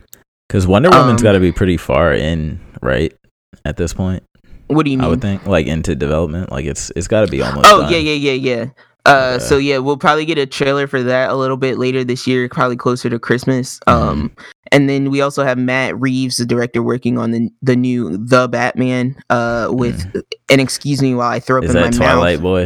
because 0.48 0.66
Wonder 0.66 0.90
Woman's 0.90 1.20
um, 1.20 1.24
got 1.24 1.32
to 1.32 1.40
be 1.40 1.52
pretty 1.52 1.76
far 1.76 2.12
in, 2.12 2.60
right? 2.80 3.12
At 3.64 3.76
this 3.76 3.92
point, 3.92 4.22
what 4.68 4.84
do 4.84 4.90
you 4.90 4.98
mean? 4.98 5.04
I 5.04 5.08
would 5.08 5.20
think, 5.20 5.46
like 5.46 5.66
into 5.66 5.94
development, 5.94 6.52
like 6.52 6.66
it's 6.66 6.90
it's 6.94 7.08
got 7.08 7.22
to 7.22 7.26
be 7.26 7.42
almost. 7.42 7.66
oh 7.68 7.80
done. 7.80 7.92
yeah 7.92 7.98
yeah 7.98 8.32
yeah 8.32 8.32
yeah 8.32 8.66
uh 9.06 9.38
Yeah. 9.38 9.38
so 9.38 9.56
yeah 9.58 9.78
we'll 9.78 9.96
probably 9.96 10.24
get 10.24 10.38
a 10.38 10.46
trailer 10.46 10.86
for 10.86 11.02
that 11.02 11.30
a 11.30 11.34
little 11.34 11.56
bit 11.56 11.78
later 11.78 12.04
this 12.04 12.26
year 12.26 12.48
probably 12.48 12.76
closer 12.76 13.10
to 13.10 13.18
christmas 13.18 13.78
Mhm. 13.86 13.92
um 13.92 14.32
and 14.72 14.88
then 14.88 15.10
we 15.10 15.20
also 15.20 15.44
have 15.44 15.58
matt 15.58 15.98
reeves 16.00 16.38
the 16.38 16.46
director 16.46 16.82
working 16.82 17.18
on 17.18 17.30
the 17.32 17.50
the 17.62 17.76
new 17.76 18.16
the 18.16 18.48
batman 18.48 19.14
uh 19.30 19.68
with 19.70 20.04
and 20.50 20.60
excuse 20.60 21.02
me 21.02 21.14
while 21.14 21.30
i 21.30 21.38
throw 21.40 21.58
up 21.58 21.64
Mm. 21.64 21.68
Is 21.68 21.74
in 21.74 21.80
my 21.82 21.88
that 21.90 21.96
Twilight 21.96 22.36
mouth 22.38 22.42
Boy? 22.42 22.64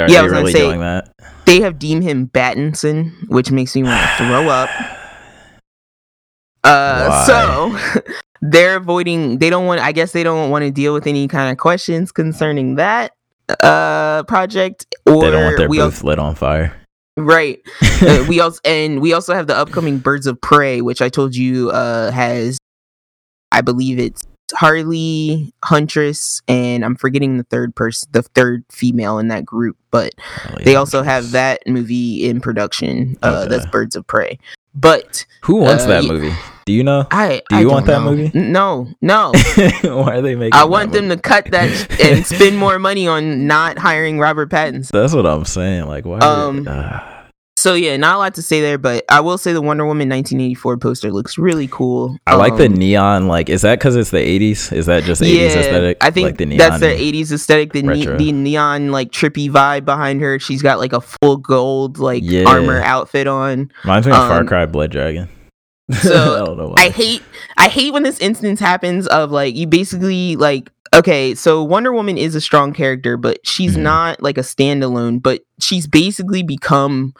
Are 0.00 0.08
Yeah, 0.08 0.20
I 0.20 0.22
was 0.22 0.32
gonna 0.32 0.42
really 0.42 0.52
say- 0.52 0.60
doing 0.66 0.80
that? 0.80 1.08
they 1.46 1.60
have 1.60 1.78
deemed 1.78 2.02
him 2.04 2.28
battinson 2.28 3.12
which 3.28 3.50
makes 3.50 3.74
me 3.74 3.82
want 3.82 4.00
to 4.18 4.24
throw 4.24 4.48
up 4.48 4.68
uh 6.64 7.08
Why? 7.08 7.26
so 7.26 8.00
they're 8.42 8.76
avoiding 8.76 9.38
they 9.38 9.50
don't 9.50 9.66
want 9.66 9.80
i 9.80 9.92
guess 9.92 10.12
they 10.12 10.22
don't 10.22 10.50
want 10.50 10.64
to 10.64 10.70
deal 10.70 10.92
with 10.94 11.06
any 11.06 11.26
kind 11.28 11.50
of 11.50 11.58
questions 11.58 12.12
concerning 12.12 12.74
that 12.76 13.12
uh 13.62 14.22
project 14.24 14.86
or 15.06 15.22
They 15.22 15.30
don't 15.30 15.44
want 15.44 15.56
their 15.58 15.68
we 15.68 15.78
booth 15.78 15.84
also, 15.96 16.06
lit 16.06 16.18
on 16.18 16.34
fire. 16.34 16.74
right 17.16 17.60
uh, 18.02 18.24
we 18.28 18.40
also 18.40 18.60
and 18.64 19.00
we 19.00 19.12
also 19.12 19.34
have 19.34 19.46
the 19.46 19.56
upcoming 19.56 19.98
birds 19.98 20.26
of 20.26 20.40
prey 20.40 20.80
which 20.80 21.02
i 21.02 21.08
told 21.08 21.34
you 21.34 21.70
uh 21.70 22.10
has 22.10 22.58
i 23.52 23.60
believe 23.60 23.98
it's 23.98 24.22
harley 24.54 25.52
huntress 25.64 26.40
and 26.48 26.84
i'm 26.84 26.96
forgetting 26.96 27.36
the 27.36 27.44
third 27.44 27.74
person 27.76 28.08
the 28.12 28.22
third 28.22 28.64
female 28.70 29.18
in 29.18 29.28
that 29.28 29.44
group 29.44 29.76
but 29.90 30.12
Holy 30.44 30.64
they 30.64 30.74
also 30.76 31.02
have 31.02 31.30
that 31.32 31.60
movie 31.66 32.28
in 32.28 32.40
production 32.40 33.16
uh 33.22 33.46
that's 33.46 33.66
birds 33.66 33.94
of 33.96 34.06
prey 34.06 34.38
but 34.74 35.26
Who 35.42 35.56
wants 35.56 35.84
uh, 35.84 35.88
that 35.88 36.04
movie? 36.04 36.32
Do 36.66 36.72
you 36.72 36.84
know? 36.84 37.06
i 37.10 37.42
Do 37.48 37.56
you 37.56 37.62
don't 37.64 37.72
want 37.72 37.86
that 37.86 38.02
know. 38.02 38.14
movie? 38.14 38.30
No 38.34 38.88
no 39.00 39.32
Why 39.82 40.16
are 40.16 40.22
they 40.22 40.34
making? 40.34 40.54
i 40.54 40.64
want 40.64 40.92
them 40.92 41.04
movie? 41.08 41.16
to 41.16 41.22
cut 41.22 41.46
that 41.52 42.00
and 42.04 42.24
spend 42.26 42.56
more 42.58 42.78
money 42.78 43.06
on 43.08 43.46
not 43.46 43.78
hiring 43.78 44.18
robert 44.18 44.50
pattinson 44.50 44.90
That's 44.90 45.14
what 45.14 45.26
I'm 45.26 45.44
saying. 45.44 45.86
Like, 45.86 46.04
why? 46.04 46.18
Um, 46.18 46.66
uh, 46.68 47.00
so 47.56 47.74
yeah 47.74 47.96
not 47.98 48.16
a 48.16 48.18
lot 48.18 48.34
to 48.36 48.42
say 48.42 48.62
there 48.62 48.78
but 48.78 49.04
i 49.10 49.20
will 49.20 49.36
say 49.36 49.52
the 49.52 49.60
wonder 49.60 49.84
woman 49.84 50.08
1984 50.08 50.78
poster 50.78 51.12
looks 51.12 51.36
really 51.36 51.68
cool 51.68 52.16
I 52.26 52.36
like 52.36 52.56
the 52.56 52.66
Um, 52.66 52.74
neon. 52.74 53.28
Like, 53.28 53.50
is 53.50 53.60
that 53.62 53.78
because 53.78 53.96
it's 53.96 54.10
the 54.10 54.18
'80s? 54.18 54.72
Is 54.72 54.86
that 54.86 55.02
just 55.04 55.20
80s 55.20 55.56
aesthetic? 55.56 55.98
I 56.00 56.10
think 56.10 56.24
like 56.26 56.38
the 56.38 56.46
neon. 56.46 56.58
that's 56.58 56.80
their 56.80 56.96
80s 56.96 57.32
aesthetic. 57.32 57.72
The, 57.72 57.82
ne- 57.82 58.06
the 58.06 58.32
neon, 58.32 58.92
like 58.92 59.10
trippy 59.10 59.50
vibe 59.50 59.84
behind 59.84 60.20
her. 60.22 60.38
She's 60.38 60.62
got 60.62 60.78
like 60.78 60.92
a 60.92 61.00
full 61.00 61.36
gold, 61.38 61.98
like 61.98 62.22
Yeah. 62.24 62.44
armor 62.46 62.80
outfit 62.82 63.26
on. 63.26 63.70
Reminds 63.84 64.06
me 64.06 64.12
of 64.12 64.18
Far 64.18 64.40
um, 64.40 64.46
Cry 64.46 64.64
Blood 64.66 64.92
Dragon. 64.92 65.28
so, 66.02 66.42
I 66.42 66.44
don't 66.46 66.56
know 66.56 66.68
why. 66.68 66.74
I 66.78 66.88
hate, 66.90 67.22
I 67.56 67.68
hate 67.68 67.92
when 67.92 68.02
this 68.02 68.18
instance 68.20 68.60
happens 68.60 69.06
of 69.08 69.30
like 69.30 69.54
you 69.54 69.66
basically 69.66 70.36
like. 70.36 70.70
Okay, 70.92 71.36
so 71.36 71.62
Wonder 71.62 71.92
Woman 71.92 72.18
is 72.18 72.34
a 72.34 72.40
strong 72.40 72.72
character, 72.72 73.16
but 73.16 73.38
she's 73.46 73.76
Mhm. 73.76 73.82
not 73.82 74.22
like 74.22 74.36
a 74.36 74.40
standalone. 74.42 75.22
But 75.22 75.42
she's 75.60 75.86
basically 75.86 76.42
become 76.42 77.14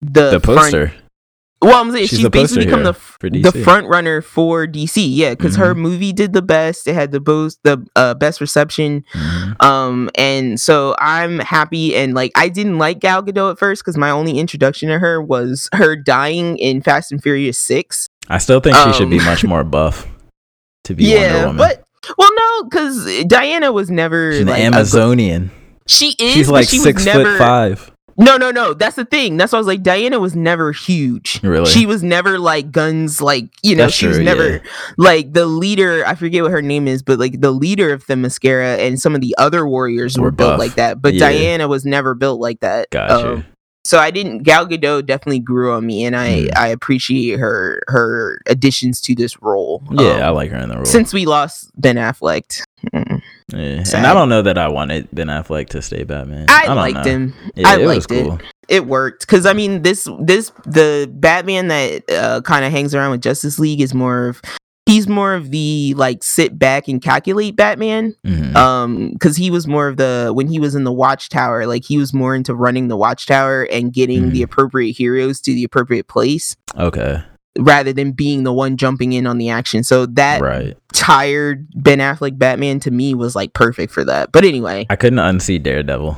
the 0.00 0.30
the 0.30 0.40
front- 0.40 0.60
poster 0.60 0.92
well, 1.62 1.80
I'm 1.80 1.90
saying 1.90 2.06
She's 2.08 2.18
she's, 2.20 2.28
basically 2.28 2.66
become 2.66 2.84
the 2.84 2.92
hero 2.92 2.96
f- 2.96 3.16
for 3.18 3.30
the 3.30 3.50
front 3.64 3.88
runner 3.88 4.20
for 4.20 4.66
DC. 4.66 5.02
Yeah, 5.16 5.30
because 5.30 5.56
her 5.56 5.74
Mhm. 5.74 5.78
movie 5.78 6.12
did 6.12 6.34
the 6.34 6.42
best. 6.42 6.86
It 6.86 6.94
had 6.94 7.12
the 7.12 7.20
most, 7.26 7.58
the 7.64 7.82
uh, 7.96 8.12
best 8.14 8.42
reception. 8.42 9.02
Mhm. 9.14 9.64
Um, 9.64 10.10
and 10.16 10.60
so 10.60 10.94
I'm 11.00 11.38
happy. 11.38 11.96
And 11.96 12.14
like, 12.14 12.30
I 12.36 12.50
didn't 12.50 12.76
like 12.78 13.00
Gal 13.00 13.22
Gadot 13.22 13.52
at 13.52 13.58
first 13.58 13.82
because 13.82 13.96
my 13.96 14.10
only 14.10 14.38
introduction 14.38 14.90
to 14.90 14.98
her 14.98 15.20
was 15.20 15.68
her 15.72 15.96
dying 15.96 16.58
in 16.58 16.82
Fast 16.82 17.10
and 17.10 17.22
Furious 17.22 17.58
Six. 17.58 18.06
I 18.28 18.38
still 18.38 18.60
think 18.60 18.76
she 18.76 18.92
should 18.94 19.10
be 19.10 19.18
Um, 19.18 19.24
much 19.24 19.44
more 19.44 19.64
buff 19.64 20.06
to 20.84 20.94
be 20.94 21.04
Wonder 21.12 21.18
yeah, 21.26 21.46
Woman. 21.46 21.56
but 21.56 21.84
well, 22.18 22.30
no, 22.36 22.64
because 22.64 23.24
Diana 23.24 23.72
was 23.72 23.90
never 23.90 24.32
She's 24.32 24.40
an 24.42 24.46
like 24.48 24.58
a 24.60 24.64
Amazonian. 24.64 25.50
she 25.86 26.14
is. 26.18 26.34
She's 26.34 26.48
like 26.48 26.68
she 26.68 26.78
was 26.78 26.84
six 26.84 27.04
never, 27.04 27.24
foot 27.24 27.38
five. 27.38 27.90
No, 28.18 28.38
no, 28.38 28.50
no. 28.50 28.72
That's 28.72 28.96
the 28.96 29.04
thing. 29.04 29.36
That's 29.36 29.52
why 29.52 29.58
I 29.58 29.60
was 29.60 29.66
like, 29.66 29.82
Diana 29.82 30.18
was 30.18 30.34
never 30.34 30.72
huge. 30.72 31.38
Really? 31.42 31.66
She 31.70 31.84
was 31.84 32.02
never 32.02 32.38
like 32.38 32.70
guns, 32.72 33.20
like 33.20 33.44
you 33.62 33.76
know, 33.76 33.84
That's 33.84 33.94
she 33.94 34.06
was 34.06 34.16
true, 34.16 34.24
never 34.24 34.48
yeah. 34.52 34.58
like 34.96 35.34
the 35.34 35.44
leader. 35.46 36.02
I 36.06 36.14
forget 36.14 36.42
what 36.42 36.50
her 36.52 36.62
name 36.62 36.88
is, 36.88 37.02
but 37.02 37.18
like 37.18 37.40
the 37.42 37.50
leader 37.50 37.92
of 37.92 38.06
Themyscira 38.06 38.78
and 38.78 38.98
some 38.98 39.14
of 39.14 39.20
the 39.20 39.34
other 39.36 39.66
warriors 39.68 40.16
were, 40.16 40.24
Were 40.26 40.30
built 40.30 40.58
like 40.58 40.76
that. 40.76 41.02
But 41.02 41.12
Yeah. 41.14 41.28
Diana 41.30 41.68
was 41.68 41.84
never 41.84 42.14
built 42.14 42.40
like 42.40 42.60
that. 42.60 42.88
Gotcha. 42.90 43.32
Um, 43.34 43.46
so 43.86 43.98
I 43.98 44.10
didn't. 44.10 44.42
Gal 44.42 44.66
Gadot 44.66 45.06
definitely 45.06 45.38
grew 45.40 45.72
on 45.72 45.86
me, 45.86 46.04
and 46.04 46.16
I 46.16 46.28
Mm. 46.42 46.50
I 46.56 46.68
appreciate 46.68 47.38
her 47.38 47.80
her 47.88 48.40
additions 48.46 49.00
to 49.02 49.14
this 49.14 49.40
role. 49.42 49.82
yeah, 49.92 50.26
I 50.26 50.28
Um, 50.28 50.34
like 50.34 50.50
her 50.50 50.58
in 50.58 50.68
the 50.68 50.76
role. 50.76 50.84
since 50.84 51.12
we 51.14 51.24
lost 51.26 51.70
Ben 51.80 51.96
Affleck, 51.96 52.62
Mm. 52.92 53.22
yeah. 53.52 53.84
And 53.94 54.06
I 54.06 54.12
don't 54.14 54.28
know 54.28 54.42
that 54.42 54.58
I 54.58 54.68
wanted 54.68 55.08
Ben 55.12 55.28
Affleck 55.28 55.68
to 55.70 55.82
stay 55.82 56.04
Batman. 56.04 56.46
I, 56.48 56.66
don't 56.66 56.76
liked 56.76 57.04
know. 57.04 57.10
him. 57.10 57.34
Yeah, 57.54 57.68
I 57.68 57.74
it 57.78 57.86
was 57.86 57.88
liked 57.88 58.12
it. 58.12 58.24
cool. 58.24 58.38
it 58.68 58.86
worked 58.86 59.20
because 59.26 59.46
I 59.46 59.52
mean 59.52 59.82
this 59.82 60.08
this 60.20 60.50
the 60.66 61.08
Batman 61.12 61.68
that 61.68 62.10
uh, 62.10 62.40
kind 62.42 62.64
of 62.64 62.72
hangs 62.72 62.94
around 62.94 63.12
with 63.12 63.22
Justice 63.22 63.58
League 63.58 63.80
is 63.80 63.94
more 63.94 64.28
of 64.28 64.42
he's 64.86 65.08
more 65.08 65.34
of 65.34 65.50
the 65.50 65.94
like 65.96 66.22
sit 66.22 66.58
back 66.58 66.88
and 66.88 67.02
calculate 67.02 67.56
Batman 67.56 68.14
Mhm. 68.24 68.54
um 68.56 69.10
because 69.12 69.36
he 69.36 69.50
was 69.50 69.66
more 69.66 69.88
of 69.88 69.96
the 69.96 70.30
when 70.34 70.46
he 70.48 70.58
was 70.58 70.74
in 70.74 70.84
the 70.84 70.92
watchtower 70.92 71.66
like 71.66 71.84
he 71.84 71.98
was 71.98 72.14
more 72.14 72.34
into 72.34 72.54
running 72.54 72.88
the 72.88 72.96
watchtower 72.96 73.64
and 73.64 73.92
getting 73.92 74.30
the 74.30 74.40
Mhm. 74.40 74.44
appropriate 74.44 74.96
heroes 74.96 75.40
to 75.42 75.52
the 75.52 75.64
appropriate 75.64 76.06
place 76.08 76.56
okay, 76.78 77.22
rather 77.58 77.92
than 77.92 78.12
being 78.12 78.44
the 78.44 78.52
one 78.52 78.76
jumping 78.76 79.12
in 79.12 79.26
on 79.26 79.38
the 79.38 79.48
action 79.50 79.82
so 79.82 80.06
that 80.06 80.40
right. 80.40 80.76
tired 80.92 81.66
Ben 81.74 81.98
Affleck 81.98 82.38
Batman 82.38 82.80
to 82.80 82.90
me 82.90 83.14
was 83.14 83.34
like 83.34 83.52
perfect 83.54 83.92
for 83.92 84.04
that 84.04 84.30
but 84.32 84.44
anyway 84.44 84.86
I 84.88 84.96
couldn't 84.96 85.18
unsee 85.18 85.62
Daredevil. 85.62 86.16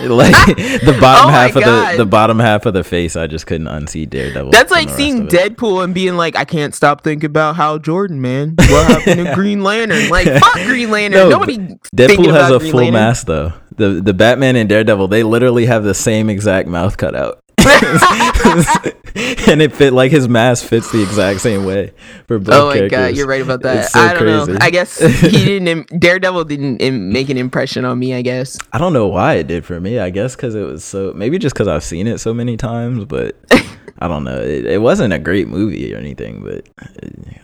like 0.08 0.34
the 0.56 0.96
bottom 1.00 1.28
Oh 1.28 1.32
half 1.32 1.56
of 1.56 1.62
God. 1.64 1.92
the 1.94 1.98
the 1.98 2.06
bottom 2.06 2.38
half 2.38 2.66
of 2.66 2.74
the 2.74 2.84
face, 2.84 3.16
I 3.16 3.26
just 3.26 3.46
couldn't 3.46 3.66
unsee 3.66 4.08
Daredevil. 4.08 4.50
That's 4.50 4.70
like 4.70 4.88
seeing. 4.88 5.28
Deadpool 5.28 5.84
and 5.84 5.94
being 5.94 6.16
like, 6.16 6.34
I 6.36 6.44
can't 6.44 6.74
stop 6.74 7.02
thinking 7.04 7.26
about 7.26 7.56
Hal 7.56 7.78
Jordan, 7.78 8.20
man. 8.20 8.54
What 8.58 8.86
happened 8.86 9.26
to 9.26 9.34
Green 9.34 9.62
Lantern? 9.64 10.08
Like, 10.08 10.26
fuck 10.26 10.54
Green 10.54 10.90
Lantern. 10.90 11.28
No, 11.28 11.38
Nobody. 11.38 11.58
Deadpool 11.94 12.32
has 12.32 12.50
a 12.50 12.58
Green 12.58 12.70
full 12.70 12.78
Lantern. 12.80 12.94
mask 12.94 13.26
though. 13.26 13.52
The 13.76 14.00
the 14.02 14.12
Batman 14.14 14.56
and 14.56 14.68
Daredevil, 14.68 15.08
they 15.08 15.22
literally 15.22 15.66
have 15.66 15.84
the 15.84 15.94
same 15.94 16.28
exact 16.30 16.68
mouth 16.68 16.96
cut 16.96 17.14
out. 17.14 17.42
and 19.48 19.60
it 19.62 19.72
fit 19.74 19.92
like 19.92 20.10
his 20.10 20.28
mask 20.28 20.64
fits 20.66 20.90
the 20.92 21.02
exact 21.02 21.40
same 21.40 21.64
way 21.64 21.92
for 22.26 22.38
both 22.38 22.54
Oh 22.54 22.66
my 22.68 22.74
characters. 22.74 22.90
god, 22.98 23.16
you're 23.16 23.26
right 23.26 23.42
about 23.42 23.62
that. 23.62 23.90
So 23.90 24.00
I 24.00 24.14
don't 24.14 24.26
know. 24.26 24.44
crazy. 24.46 24.58
I 24.60 24.70
guess 24.70 24.98
he 24.98 25.30
didn't. 25.44 25.68
Im- 25.68 25.86
Daredevil 25.98 26.44
didn't 26.44 26.78
Im- 26.78 27.12
make 27.12 27.28
an 27.28 27.36
impression 27.36 27.84
on 27.84 27.98
me. 27.98 28.14
I 28.14 28.22
guess. 28.22 28.58
I 28.72 28.78
don't 28.78 28.92
know 28.92 29.06
why 29.08 29.34
it 29.34 29.46
did 29.46 29.64
for 29.64 29.80
me. 29.80 29.98
I 29.98 30.10
guess 30.10 30.36
because 30.36 30.54
it 30.54 30.62
was 30.62 30.84
so 30.84 31.12
maybe 31.14 31.38
just 31.38 31.54
because 31.54 31.68
I've 31.68 31.84
seen 31.84 32.06
it 32.06 32.18
so 32.18 32.32
many 32.34 32.56
times, 32.56 33.04
but 33.04 33.36
I 33.98 34.08
don't 34.08 34.24
know. 34.24 34.40
It, 34.40 34.66
it 34.66 34.80
wasn't 34.80 35.12
a 35.12 35.18
great 35.18 35.48
movie 35.48 35.92
or 35.94 35.98
anything, 35.98 36.42
but 36.42 36.68
uh, 36.82 36.86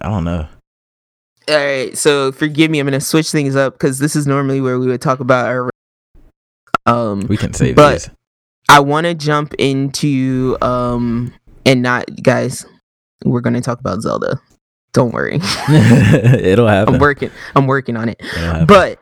I 0.00 0.08
don't 0.08 0.24
know. 0.24 0.46
All 1.48 1.56
right, 1.56 1.96
so 1.96 2.32
forgive 2.32 2.70
me. 2.70 2.80
I'm 2.80 2.86
gonna 2.86 3.00
switch 3.00 3.30
things 3.30 3.54
up 3.54 3.74
because 3.74 3.98
this 3.98 4.16
is 4.16 4.26
normally 4.26 4.60
where 4.60 4.78
we 4.78 4.86
would 4.88 5.00
talk 5.02 5.20
about 5.20 5.46
our. 5.46 5.70
Um, 6.86 7.20
We 7.28 7.36
can 7.36 7.52
save 7.52 7.76
But- 7.76 7.92
these. 7.92 8.10
I 8.68 8.80
want 8.80 9.06
to 9.06 9.14
jump 9.14 9.54
into 9.58 10.56
um, 10.62 11.32
and 11.64 11.82
not 11.82 12.04
guys. 12.22 12.66
We're 13.24 13.40
gonna 13.40 13.60
talk 13.60 13.80
about 13.80 14.00
Zelda. 14.02 14.40
Don't 14.92 15.12
worry. 15.12 15.38
It'll 15.68 16.66
happen. 16.68 16.94
I'm 16.94 17.00
working. 17.00 17.30
I'm 17.54 17.66
working 17.66 17.96
on 17.96 18.08
it. 18.08 18.20
But 18.66 18.98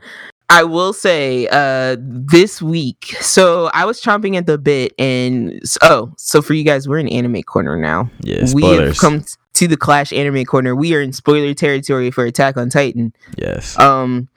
I 0.50 0.64
will 0.64 0.92
say, 0.92 1.48
uh, 1.50 1.96
this 2.00 2.60
week, 2.60 3.16
so 3.20 3.70
I 3.72 3.84
was 3.86 4.00
chomping 4.00 4.36
at 4.36 4.46
the 4.46 4.58
bit, 4.58 4.92
and 4.98 5.60
oh, 5.82 6.12
so 6.18 6.42
for 6.42 6.52
you 6.54 6.64
guys, 6.64 6.86
we're 6.88 6.98
in 6.98 7.08
anime 7.08 7.42
corner 7.42 7.76
now. 7.78 8.10
yeah, 8.20 8.44
We 8.52 8.62
have 8.64 8.98
come. 8.98 9.22
t- 9.22 9.34
to 9.54 9.68
the 9.68 9.76
Clash 9.76 10.12
Anime 10.12 10.44
Corner. 10.44 10.74
We 10.74 10.94
are 10.96 11.00
in 11.00 11.12
spoiler 11.12 11.54
territory 11.54 12.10
for 12.10 12.24
Attack 12.24 12.56
on 12.56 12.68
Titan. 12.70 13.12
Yes. 13.38 13.78
Um, 13.78 14.28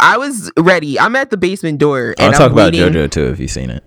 I 0.00 0.16
was 0.16 0.50
ready. 0.56 0.98
I'm 0.98 1.16
at 1.16 1.30
the 1.30 1.36
basement 1.36 1.78
door, 1.78 2.14
I'll 2.18 2.32
talk 2.32 2.40
I'm 2.40 2.52
about 2.52 2.72
waiting. 2.72 2.92
JoJo 2.92 3.10
too 3.10 3.26
if 3.26 3.40
you've 3.40 3.50
seen 3.50 3.70
it. 3.70 3.84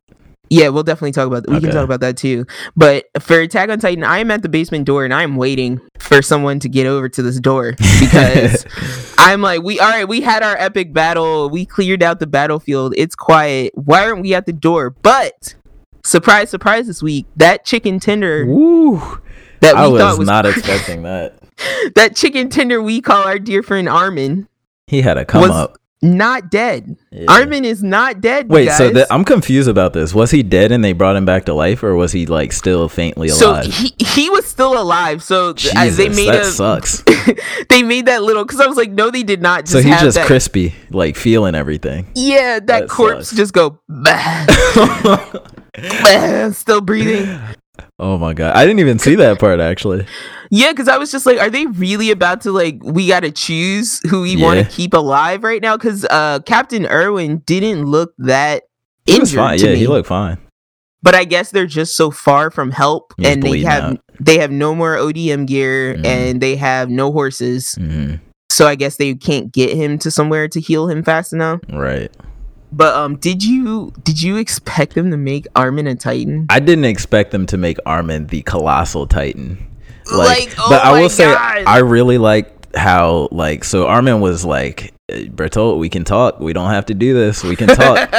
Yeah, 0.50 0.70
we'll 0.70 0.84
definitely 0.84 1.14
talk 1.14 1.26
about. 1.26 1.44
That. 1.44 1.52
We 1.52 1.62
can 1.62 1.72
talk 1.72 1.84
about 1.84 2.02
that 2.02 2.16
too. 2.16 2.46
But 2.76 3.06
for 3.20 3.40
Attack 3.40 3.70
on 3.70 3.80
Titan, 3.80 4.04
I 4.04 4.20
am 4.20 4.30
at 4.30 4.44
the 4.44 4.50
basement 4.50 4.86
door, 4.86 5.04
and 5.04 5.12
I 5.12 5.24
am 5.24 5.36
waiting 5.36 5.82
for 5.98 6.22
someone 6.22 6.60
to 6.60 6.70
get 6.70 6.86
over 6.86 7.10
to 7.10 7.24
this 7.24 7.40
door 7.40 7.72
because 8.00 8.64
I'm 9.18 9.42
like, 9.42 9.64
we 9.64 9.80
all 9.80 9.90
right. 9.90 10.08
We 10.08 10.22
had 10.22 10.44
our 10.44 10.56
epic 10.58 10.94
battle. 10.94 11.50
We 11.50 11.66
cleared 11.66 12.04
out 12.04 12.20
the 12.20 12.28
battlefield. 12.28 12.94
It's 12.98 13.16
quiet. 13.16 13.72
Why 13.74 14.06
aren't 14.06 14.22
we 14.22 14.36
at 14.36 14.46
the 14.46 14.54
door? 14.54 14.92
But 14.92 15.56
surprise, 16.04 16.52
surprise! 16.52 16.86
This 16.86 17.02
week, 17.02 17.26
that 17.38 17.66
chicken 17.66 18.00
tender 18.00 18.46
Woo! 18.46 19.00
that 19.62 19.74
we 19.74 19.82
I 19.82 19.86
thought 19.86 19.92
was 19.92 20.20
was 20.20 20.28
not 20.28 20.46
expecting 20.46 21.02
that. 21.02 21.40
that 21.96 22.16
chicken 22.16 22.50
tender 22.50 22.80
we 22.80 23.02
call 23.02 23.24
our 23.24 23.40
dear 23.40 23.64
friend 23.64 23.90
Armin 23.90 24.48
He 24.88 25.02
had 25.02 25.18
a 25.18 25.26
come 25.26 25.50
up. 25.50 25.78
not 26.02 26.52
dead. 26.52 26.98
Yeah. 27.12 27.26
Armin 27.30 27.64
is 27.64 27.82
not 27.82 28.20
dead. 28.20 28.50
Wait, 28.50 28.66
guys. 28.66 28.78
so 28.78 28.90
that, 28.90 29.08
I'm 29.10 29.24
confused 29.24 29.70
about 29.70 29.94
this. 29.94 30.14
Was 30.14 30.32
he 30.32 30.44
dead 30.44 30.72
and 30.74 30.84
they 30.84 30.92
brought 30.92 31.16
him 31.16 31.24
back 31.26 31.46
to 31.46 31.54
life, 31.54 31.82
or 31.84 31.96
was 31.96 32.12
he 32.12 32.26
like 32.26 32.52
still 32.52 32.90
faintly 32.90 33.30
alive? 33.30 33.64
so 33.66 33.70
he 33.72 33.94
he 33.98 34.30
was 34.30 34.46
still 34.46 34.78
alive. 34.80 35.24
So 35.24 35.54
th- 35.54 35.74
Jesus, 35.74 35.98
they 35.98 36.10
made 36.10 36.28
that 36.34 36.42
a 36.42 36.46
sucks. 36.46 37.02
they 37.70 37.82
made 37.84 38.08
that 38.08 38.22
little 38.22 38.44
because 38.44 38.60
I 38.60 38.68
was 38.68 38.76
like, 38.76 38.92
no, 38.92 39.10
they 39.10 39.24
did 39.24 39.42
not. 39.42 39.62
Just 39.62 39.72
So 39.72 39.82
he's 39.82 40.02
just 40.02 40.16
that, 40.16 40.28
crispy, 40.28 40.76
like 40.92 41.16
feeling 41.16 41.56
everything. 41.56 42.08
Yeah, 42.16 42.60
that, 42.60 42.68
That 42.68 42.90
corpse 42.90 43.30
sucks. 43.30 43.38
just 43.38 43.54
go 43.54 43.80
bah, 43.88 44.46
bah, 45.76 46.50
still 46.52 46.82
breathing. 46.82 47.40
Oh 48.00 48.18
my 48.18 48.34
god, 48.34 48.56
I 48.56 48.66
didn't 48.66 48.80
even 48.80 49.00
see 49.00 49.16
that 49.16 49.40
part 49.40 49.60
actually. 49.60 50.06
Yeah, 50.50 50.72
because 50.72 50.88
I 50.88 50.98
was 50.98 51.12
just 51.12 51.26
like, 51.26 51.40
are 51.40 51.50
they 51.50 51.66
really 51.66 52.12
about 52.12 52.42
to 52.42 52.52
like? 52.52 52.80
We 52.84 53.08
got 53.08 53.22
to 53.22 53.32
choose 53.32 54.00
who 54.10 54.22
we 54.22 54.36
want 54.42 54.60
to 54.66 54.72
keep 54.72 54.94
alive 54.94 55.44
right 55.44 55.62
now 55.62 55.78
because 55.78 56.06
uh, 56.06 56.40
Captain 56.46 56.86
Erwin 56.86 57.40
didn't 57.46 57.86
look 57.86 58.14
that 58.20 58.64
He 59.06 59.16
injured 59.16 59.38
fine. 59.38 59.58
to 59.60 59.66
Yeah, 59.68 59.74
me. 59.74 59.80
he 59.80 59.88
looked 59.88 60.08
fine. 60.08 60.38
but 61.02 61.16
I 61.16 61.24
guess 61.26 61.52
they're 61.52 61.66
just 61.66 61.96
so 61.98 62.12
far 62.12 62.50
from 62.52 62.72
help, 62.72 63.14
He 63.18 63.26
and 63.26 63.42
they 63.44 63.62
have 63.62 63.84
out. 63.94 64.00
they 64.20 64.38
have 64.40 64.52
no 64.52 64.74
more 64.76 64.96
ODM 64.96 65.46
gear, 65.48 65.96
Mhm. 65.96 66.06
and 66.06 66.42
they 66.42 66.56
have 66.56 66.90
no 66.90 67.12
horses. 67.12 67.74
hmm 67.76 68.16
So 68.52 68.68
I 68.68 68.76
guess 68.76 68.98
they 68.98 69.16
can't 69.16 69.52
get 69.52 69.76
him 69.76 69.98
to 70.00 70.12
somewhere 70.12 70.48
to 70.50 70.60
heal 70.62 70.88
him 70.88 71.04
fast 71.04 71.34
enough. 71.34 71.62
Right. 71.72 72.12
But 72.76 72.96
um, 72.96 73.18
did 73.18 73.44
you 73.44 73.94
did 74.04 74.22
you 74.22 74.38
expect 74.38 74.96
them 74.96 75.12
to 75.12 75.18
make 75.18 75.46
Armin 75.56 75.86
a 75.88 75.96
Titan? 75.96 76.48
I 76.50 76.60
didn't 76.60 76.86
expect 76.86 77.32
them 77.32 77.46
to 77.48 77.58
make 77.58 77.78
Armin 77.86 78.28
the 78.28 78.42
colossal 78.42 79.06
titan. 79.08 79.58
Like, 80.12 80.54
oh 80.58 80.68
but 80.70 80.84
I 80.84 80.92
my 80.92 81.02
will 81.02 81.10
say 81.10 81.34
I 81.34 81.78
really 81.80 82.18
liked 82.18 82.76
how 82.76 83.30
like 83.32 83.64
so 83.64 83.88
Armin 83.88 84.20
was 84.22 84.44
like 84.44 84.94
"Eh, 85.10 85.26
Bertolt, 85.26 85.78
we 85.78 85.88
can 85.90 86.04
talk. 86.04 86.40
We 86.40 86.52
don't 86.54 86.72
have 86.72 86.88
to 86.88 86.94
do 86.94 87.14
this. 87.14 87.44
We 87.44 87.56
can 87.56 87.68
talk. 87.70 88.10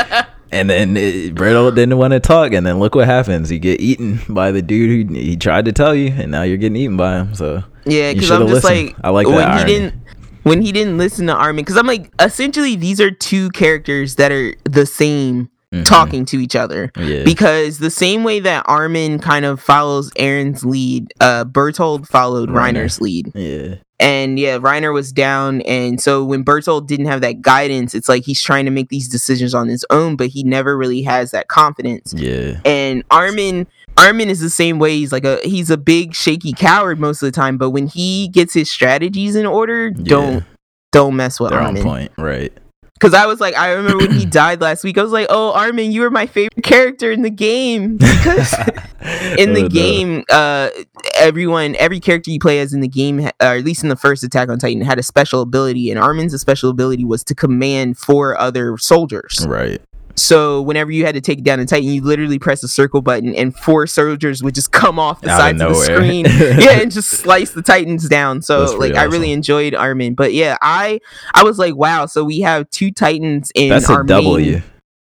and 0.52 0.70
then 0.70 0.96
it, 0.96 1.34
Bertolt 1.34 1.74
didn't 1.74 1.98
want 1.98 2.12
to 2.12 2.20
talk, 2.20 2.52
and 2.52 2.64
then 2.64 2.78
look 2.78 2.94
what 2.94 3.06
happens. 3.06 3.50
You 3.50 3.58
get 3.58 3.80
eaten 3.80 4.20
by 4.28 4.52
the 4.52 4.62
dude 4.62 5.08
who 5.10 5.14
he 5.14 5.36
tried 5.36 5.64
to 5.64 5.72
tell 5.72 5.94
you, 5.94 6.08
and 6.08 6.30
now 6.30 6.42
you're 6.42 6.56
getting 6.58 6.76
eaten 6.76 6.96
by 6.96 7.18
him. 7.18 7.34
So 7.34 7.64
Yeah, 7.84 8.12
because 8.12 8.30
I'm 8.30 8.46
just 8.46 8.64
listened. 8.64 8.86
like 8.92 8.96
I 9.04 9.10
like 9.10 9.26
when 9.26 9.36
that 9.38 9.52
he 9.68 9.74
irony. 9.74 9.90
didn't 9.90 10.13
when 10.44 10.62
he 10.62 10.70
didn't 10.72 10.96
listen 10.96 11.26
to 11.26 11.34
Armin 11.34 11.64
because 11.64 11.76
I'm 11.76 11.86
like 11.86 12.10
essentially 12.20 12.76
these 12.76 13.00
are 13.00 13.10
two 13.10 13.50
characters 13.50 14.14
that 14.16 14.30
are 14.30 14.54
the 14.64 14.86
same 14.86 15.50
mhm. 15.72 15.84
talking 15.84 16.24
to 16.26 16.38
each 16.38 16.54
other 16.54 16.92
Yeah. 16.96 17.24
because 17.24 17.78
the 17.78 17.90
same 17.90 18.22
way 18.22 18.40
that 18.40 18.64
Armin 18.68 19.18
kind 19.18 19.44
of 19.44 19.60
follows 19.60 20.10
Eren's 20.12 20.64
lead, 20.64 21.12
uh, 21.20 21.44
Bertolt 21.44 22.06
followed 22.06 22.48
Reiner. 22.50 22.84
Reiner's 22.84 23.00
lead, 23.00 23.32
yeah. 23.34 23.76
and 23.98 24.38
yeah, 24.38 24.58
Reiner 24.58 24.92
was 24.92 25.12
down, 25.12 25.62
and 25.62 26.00
so 26.00 26.24
when 26.24 26.44
Bertolt 26.44 26.86
didn't 26.86 27.06
have 27.06 27.22
that 27.22 27.42
guidance, 27.42 27.94
it's 27.94 28.08
like 28.08 28.24
he's 28.24 28.40
trying 28.40 28.66
to 28.66 28.70
make 28.70 28.88
these 28.88 29.08
decisions 29.08 29.54
on 29.54 29.68
his 29.68 29.84
own, 29.90 30.16
but 30.16 30.28
he 30.28 30.44
never 30.44 30.76
really 30.76 31.02
has 31.02 31.32
that 31.32 31.48
confidence. 31.48 32.14
Yeah. 32.16 32.60
and 32.64 33.02
Armin 33.10 33.66
Armin 33.96 34.28
is 34.28 34.40
the 34.40 34.50
same 34.50 34.78
way. 34.78 34.96
He's 34.96 35.12
like 35.12 35.24
a 35.24 35.38
he's 35.44 35.70
a 35.70 35.76
big 35.76 36.14
shaky 36.14 36.52
coward 36.52 36.98
most 36.98 37.22
of 37.22 37.26
the 37.26 37.32
time, 37.32 37.58
but 37.58 37.70
when 37.70 37.86
he 37.86 38.28
gets 38.28 38.52
his 38.54 38.70
strategies 38.70 39.36
in 39.36 39.46
order, 39.46 39.90
don't 39.90 40.44
don't 40.92 41.16
mess 41.16 41.38
with 41.40 41.50
They're 41.50 41.60
on 41.60 41.66
Armin. 41.68 41.82
point. 41.82 42.12
Right. 42.18 42.52
Because 42.94 43.12
I 43.12 43.26
was 43.26 43.40
like, 43.40 43.56
I 43.56 43.72
remember 43.72 43.98
when 44.06 44.12
he 44.18 44.24
died 44.24 44.60
last 44.60 44.84
week. 44.84 44.96
I 44.98 45.02
was 45.02 45.10
like, 45.12 45.26
oh 45.28 45.52
Armin, 45.52 45.92
you 45.92 46.00
were 46.02 46.10
my 46.10 46.26
favorite 46.26 46.62
character 46.64 47.10
in 47.10 47.22
the 47.22 47.30
game 47.30 47.96
because 47.98 48.54
in 49.38 49.50
Oh, 49.50 49.54
the 49.54 49.62
no. 49.62 49.68
game, 49.68 50.24
uh, 50.30 50.70
everyone 51.16 51.76
every 51.78 52.00
character 52.00 52.30
you 52.30 52.38
play 52.38 52.60
as 52.60 52.72
in 52.72 52.80
the 52.80 52.88
game, 52.88 53.20
or 53.20 53.32
at 53.40 53.64
least 53.64 53.82
in 53.82 53.88
the 53.90 53.96
first 53.96 54.22
Attack 54.22 54.48
on 54.48 54.58
Titan, 54.58 54.80
had 54.82 54.98
a 54.98 55.02
special 55.02 55.40
ability, 55.42 55.90
and 55.90 55.98
Armin's 56.00 56.38
special 56.40 56.70
ability 56.70 57.04
was 57.04 57.22
to 57.24 57.34
command 57.34 57.98
four 57.98 58.38
other 58.38 58.78
soldiers. 58.78 59.44
Right. 59.46 59.80
So 60.16 60.62
whenever 60.62 60.90
you 60.92 61.04
had 61.04 61.14
to 61.16 61.20
take 61.20 61.42
down 61.42 61.58
a 61.60 61.66
Titan, 61.66 61.88
you 61.88 62.02
literally 62.02 62.38
press 62.38 62.60
the 62.60 62.68
circle 62.68 63.02
button, 63.02 63.34
and 63.34 63.54
four 63.56 63.86
soldiers 63.86 64.42
would 64.42 64.54
just 64.54 64.70
come 64.72 64.98
off 64.98 65.20
the 65.20 65.30
Out 65.30 65.38
sides 65.40 65.60
of 65.60 65.68
the 65.70 65.74
screen, 65.74 66.24
yeah, 66.60 66.80
and 66.80 66.92
just 66.92 67.10
slice 67.10 67.50
the 67.50 67.62
Titans 67.62 68.08
down. 68.08 68.40
So 68.42 68.62
like, 68.62 68.78
pretty 68.78 68.94
I 68.96 69.04
really 69.04 69.32
enjoyed 69.32 69.74
Armin, 69.74 70.14
but 70.14 70.32
yeah, 70.32 70.56
I 70.62 71.00
I 71.34 71.42
was 71.42 71.58
like, 71.58 71.74
wow. 71.76 72.06
So 72.06 72.24
we 72.24 72.40
have 72.40 72.70
two 72.70 72.90
Titans 72.92 73.50
in 73.54 73.70
That's 73.70 73.90
our 73.90 74.02
a 74.02 74.06
W. 74.06 74.52
main- 74.52 74.62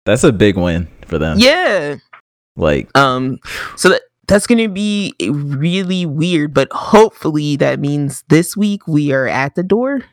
That's 0.06 0.24
a 0.24 0.32
big 0.32 0.56
win 0.58 0.88
for 1.08 1.18
them. 1.18 1.40
Yeah. 1.40 1.96
Like 2.56 2.96
Um. 2.96 3.40
So 3.78 3.90
that 3.90 4.02
that's 4.28 4.46
gonna 4.48 4.70
be 4.70 5.16
really 5.20 6.06
weird, 6.06 6.54
but 6.54 6.68
hopefully 6.72 7.56
that 7.58 7.80
means 7.80 8.24
this 8.30 8.56
week 8.56 8.88
we 8.88 9.12
are 9.12 9.28
at 9.28 9.56
the 9.56 9.64
door. 9.64 10.04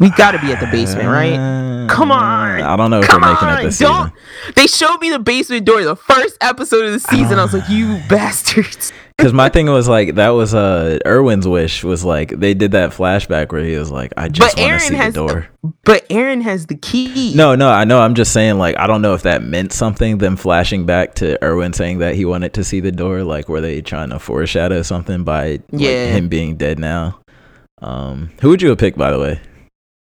We 0.00 0.10
got 0.10 0.32
to 0.32 0.38
be 0.40 0.50
at 0.52 0.58
the 0.58 0.66
basement, 0.66 1.06
right? 1.08 1.86
Come 1.88 2.10
on. 2.10 2.60
I 2.62 2.76
don't 2.76 2.90
know 2.90 3.00
if 3.00 3.06
Come 3.08 3.22
we're 3.22 3.32
making 3.34 3.48
on, 3.48 3.58
it 3.60 3.62
this 3.64 3.78
don't- 3.78 4.12
season. 4.12 4.54
They 4.56 4.66
showed 4.66 4.98
me 5.00 5.10
the 5.10 5.18
basement 5.18 5.66
door 5.66 5.82
the 5.84 5.94
first 5.96 6.36
episode 6.40 6.86
of 6.86 6.92
the 6.92 6.98
season. 7.00 7.38
I 7.38 7.42
was 7.42 7.52
like, 7.52 7.68
you 7.68 8.00
bastards. 8.08 8.92
Because 9.18 9.32
my 9.34 9.48
thing 9.50 9.66
was 9.66 9.86
like 9.88 10.14
that 10.16 10.30
was 10.30 10.54
uh 10.54 10.98
Erwin's 11.06 11.46
wish 11.46 11.84
was 11.84 12.02
like 12.04 12.30
they 12.30 12.54
did 12.54 12.72
that 12.72 12.90
flashback 12.90 13.52
where 13.52 13.62
he 13.62 13.76
was 13.76 13.90
like 13.90 14.12
I 14.16 14.28
just 14.28 14.56
want 14.58 14.80
to 14.80 14.80
see 14.80 14.94
has- 14.94 15.14
the 15.14 15.26
door. 15.26 15.48
But 15.84 16.08
Eren 16.08 16.42
has 16.42 16.66
the 16.66 16.74
key. 16.74 17.34
No, 17.36 17.54
no, 17.54 17.68
I 17.68 17.84
know. 17.84 18.00
I'm 18.00 18.14
just 18.14 18.32
saying 18.32 18.58
like 18.58 18.76
I 18.78 18.86
don't 18.88 19.02
know 19.02 19.14
if 19.14 19.22
that 19.22 19.42
meant 19.44 19.72
something. 19.72 20.18
Them 20.18 20.36
flashing 20.36 20.86
back 20.86 21.14
to 21.16 21.38
Irwin 21.44 21.74
saying 21.74 21.98
that 21.98 22.14
he 22.16 22.24
wanted 22.24 22.54
to 22.54 22.64
see 22.64 22.80
the 22.80 22.90
door. 22.90 23.22
Like 23.22 23.48
were 23.48 23.60
they 23.60 23.82
trying 23.82 24.10
to 24.10 24.18
foreshadow 24.18 24.82
something 24.82 25.22
by 25.22 25.50
like, 25.50 25.62
Yeah. 25.70 26.06
him 26.06 26.28
being 26.28 26.56
dead 26.56 26.78
now? 26.80 27.20
Um, 27.82 28.30
who 28.40 28.48
would 28.48 28.62
you 28.62 28.70
have 28.70 28.78
picked 28.78 28.96
by 28.98 29.10
the 29.12 29.18
way? 29.20 29.40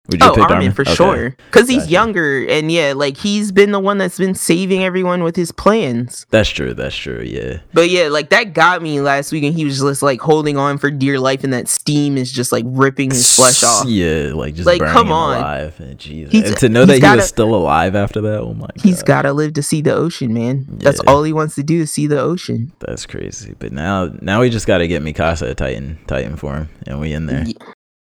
Would 0.09 0.21
you 0.21 0.27
Oh, 0.27 0.29
have 0.29 0.35
picked 0.37 0.51
Armin 0.53 0.73
for 0.73 0.83
Okay. 0.83 0.95
sure. 0.95 1.37
Because 1.51 1.69
he's 1.69 1.79
Gotcha. 1.83 1.91
younger, 1.91 2.47
and 2.49 2.71
yeah, 2.71 2.93
like 2.95 3.17
he's 3.17 3.51
been 3.51 3.73
the 3.73 3.81
one 3.81 3.99
that's 3.99 4.19
been 4.19 4.35
saving 4.35 4.85
everyone 4.85 5.23
with 5.25 5.35
his 5.37 5.51
plans. 5.51 6.27
That's 6.31 6.49
true. 6.49 6.75
That's 6.75 6.95
true. 6.97 7.23
Yeah. 7.25 7.59
But 7.75 7.91
yeah, 7.91 8.09
like 8.09 8.31
that 8.31 8.53
got 8.55 8.83
me 8.83 9.01
last 9.01 9.33
week, 9.33 9.43
and 9.45 9.55
he 9.55 9.65
was 9.65 9.81
just 9.81 10.03
like 10.03 10.21
holding 10.21 10.57
on 10.57 10.79
for 10.79 10.91
dear 10.91 11.19
life, 11.19 11.43
and 11.45 11.53
that 11.53 11.67
steam 11.69 12.17
is 12.17 12.31
just 12.31 12.53
like 12.53 12.65
ripping 12.69 13.11
his 13.11 13.35
flesh 13.35 13.65
off. 13.65 13.87
Yeah, 13.87 14.31
like 14.35 14.55
just 14.55 14.67
Like, 14.67 14.81
come 14.81 15.11
on. 15.11 15.39
alive. 15.39 15.75
And 15.81 15.99
Jesus. 15.99 16.33
He's- 16.33 16.49
and 16.49 16.57
to 16.59 16.69
know 16.69 16.85
that 16.85 16.95
he 16.95 17.01
gotta- 17.01 17.17
was 17.19 17.27
still 17.27 17.55
alive 17.55 17.95
after 17.97 18.21
that. 18.21 18.41
Oh 18.41 18.55
my 18.55 18.67
god. 18.67 18.73
He's 18.83 19.03
got 19.03 19.23
to 19.23 19.33
live 19.33 19.55
to 19.55 19.63
see 19.63 19.81
the 19.81 19.95
ocean, 19.95 20.33
man. 20.33 20.67
That's 20.69 21.01
all 21.01 21.23
he 21.25 21.33
wants 21.33 21.55
to 21.57 21.63
do 21.63 21.81
is 21.83 21.91
see 21.91 22.07
the 22.07 22.21
ocean. 22.21 22.71
That's 22.81 23.07
crazy. 23.07 23.55
But 23.59 23.73
now 23.73 24.11
now 24.21 24.41
we 24.43 24.51
just 24.51 24.67
got 24.67 24.79
to 24.79 24.87
get 24.89 25.03
Mikasa 25.03 25.51
a 25.51 25.55
Titan 25.55 25.99
Titan 26.07 26.37
for 26.37 26.55
him, 26.55 26.69
and 26.87 27.01
we 27.01 27.13
in 27.13 27.27
there. 27.27 27.45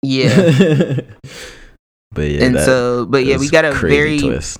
Yeah. 0.02 1.00
but 2.16 2.28
yeah, 2.30 2.44
and 2.44 2.58
so, 2.58 3.06
but 3.06 3.24
yeah, 3.24 3.36
we 3.38 3.48
got 3.48 3.64
a 3.64 3.72
very 3.72 4.18
twist. 4.18 4.58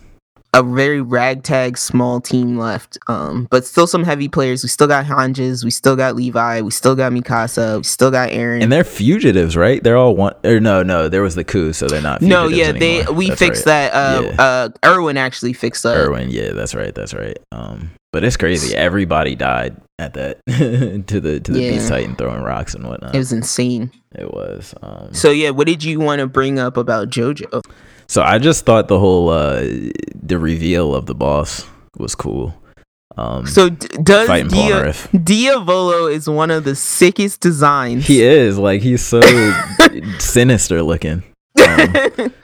a 0.54 0.62
very 0.62 1.00
ragtag 1.02 1.76
small 1.76 2.20
team 2.20 2.56
left. 2.56 2.96
Um, 3.08 3.46
but 3.50 3.64
still 3.66 3.86
some 3.86 4.04
heavy 4.04 4.28
players. 4.28 4.62
We 4.62 4.68
still 4.68 4.86
got 4.86 5.04
Hanges, 5.04 5.64
we 5.64 5.70
still 5.70 5.96
got 5.96 6.14
Levi, 6.16 6.60
we 6.62 6.70
still 6.70 6.94
got 6.94 7.12
Mikasa, 7.12 7.78
we 7.78 7.82
still 7.82 8.10
got 8.10 8.30
Eren. 8.30 8.62
And 8.62 8.70
they're 8.72 8.84
fugitives, 8.84 9.56
right? 9.56 9.82
They're 9.82 9.96
all 9.98 10.14
one. 10.16 10.34
Or 10.44 10.60
no, 10.60 10.82
no, 10.82 11.08
there 11.08 11.22
was 11.22 11.34
the 11.34 11.44
coup, 11.44 11.72
so 11.72 11.88
they're 11.88 12.00
not. 12.00 12.22
no, 12.22 12.46
yeah, 12.48 12.72
they 12.72 13.04
we 13.06 13.28
That's 13.28 13.38
fixed 13.40 13.66
right. 13.66 13.90
that. 13.90 13.94
Uh, 13.94 14.22
Yeah. 14.22 14.42
uh, 14.42 14.68
Erwin 14.84 15.16
actually 15.16 15.52
fixed 15.52 15.82
that. 15.82 15.96
Erwin, 15.96 16.30
yeah, 16.30 16.52
that's 16.52 16.74
right, 16.74 16.94
that's 16.94 17.12
right. 17.12 17.38
Um, 17.52 17.90
but 18.16 18.24
it's 18.24 18.38
crazy. 18.38 18.74
Everybody 18.74 19.34
died 19.34 19.76
at 19.98 20.14
that 20.14 20.38
to 20.46 21.20
the 21.20 21.38
to 21.38 21.52
the 21.52 21.60
Yeah. 21.60 21.72
Beast 21.72 21.88
Titan 21.88 22.16
throwing 22.16 22.40
rocks 22.42 22.74
and 22.74 22.88
whatnot. 22.88 23.14
It 23.14 23.18
was 23.18 23.30
insane. 23.30 23.90
It 24.14 24.32
was. 24.32 24.74
Um, 24.82 25.12
So 25.12 25.30
yeah, 25.30 25.50
what 25.50 25.66
did 25.66 25.84
you 25.84 26.00
want 26.00 26.20
to 26.20 26.26
bring 26.26 26.58
up 26.58 26.78
about 26.78 27.10
JoJo? 27.10 27.60
So 28.06 28.22
I 28.22 28.38
just 28.38 28.64
thought 28.64 28.88
the 28.88 28.98
whole 28.98 29.28
uh 29.28 29.60
the 30.14 30.38
reveal 30.38 30.94
of 30.94 31.04
the 31.04 31.14
boss 31.14 31.66
was 31.98 32.14
cool. 32.14 32.54
Um 33.18 33.46
So 33.46 33.68
d- 33.68 33.86
does 34.02 34.28
Dia. 34.50 34.94
Diavolo 35.22 36.06
is 36.06 36.26
one 36.26 36.50
of 36.50 36.64
the 36.64 36.74
sickest 36.74 37.42
designs. 37.42 38.06
He 38.06 38.22
is 38.22 38.56
like 38.58 38.80
he's 38.80 39.04
so 39.04 39.20
sinister 40.18 40.82
looking. 40.82 41.22
Um, 41.58 41.92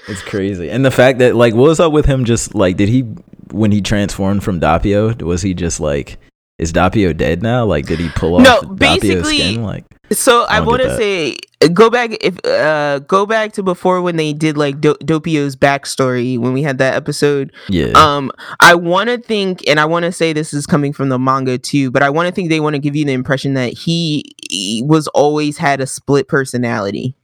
it's 0.09 0.23
crazy. 0.23 0.69
And 0.69 0.85
the 0.85 0.91
fact 0.91 1.19
that 1.21 1.37
like 1.37 1.55
what 1.55 1.69
was 1.69 1.81
up 1.81 1.93
with 1.93 2.07
him 2.07 2.25
just 2.25 2.55
like 2.55 2.77
did 2.77 2.89
he 2.89 3.05
when 3.53 3.71
he 3.73 3.81
transformed 3.81 4.43
from 4.43 4.61
Doppio, 4.61 5.21
was 5.23 5.43
he 5.43 5.55
just 5.55 5.81
like 5.81 6.19
is 6.59 6.73
Doppio 6.73 7.17
dead 7.17 7.43
now? 7.43 7.65
Like, 7.65 7.87
did 7.87 7.99
he 7.99 8.09
pull 8.11 8.37
off 8.37 8.43
No, 8.45 8.63
basically- 8.75 9.39
skin? 9.39 9.63
Like, 9.65 9.85
So 10.13 10.45
I, 10.49 10.59
don't 10.59 10.67
want 10.67 10.83
to 10.83 10.97
say 10.97 11.37
go 11.73 11.91
back 11.91 12.11
if 12.21 12.39
uh 12.45 12.99
go 13.01 13.25
back 13.27 13.53
to 13.55 13.63
before 13.63 14.01
when 14.03 14.17
they 14.17 14.33
did 14.33 14.57
like 14.57 14.81
Do- 14.81 14.97
Doppio's 15.03 15.57
backstory 15.57 16.39
when 16.39 16.53
we 16.53 16.63
had 16.63 16.79
that 16.79 16.95
episode. 16.95 17.53
yeah, 17.69 17.93
Um, 17.97 18.31
I 18.61 18.75
want 18.75 19.09
to 19.09 19.19
think, 19.19 19.67
and 19.67 19.81
I 19.81 19.87
want 19.87 20.05
to 20.05 20.13
say 20.13 20.33
this 20.33 20.53
is 20.55 20.67
coming 20.67 20.93
from 20.93 21.09
the 21.09 21.19
manga 21.19 21.59
too, 21.59 21.91
but 21.91 22.03
I 22.03 22.11
want 22.11 22.29
to 22.29 22.35
think 22.35 22.49
they 22.51 22.61
want 22.61 22.75
to 22.75 22.79
give 22.81 22.95
you 22.95 23.05
the 23.07 23.13
impression 23.13 23.55
that 23.55 23.73
he, 23.73 24.37
he 24.51 24.83
was 24.87 25.09
always 25.09 25.57
had 25.59 25.81
a 25.81 25.87
split 25.87 26.29
personality. 26.29 27.17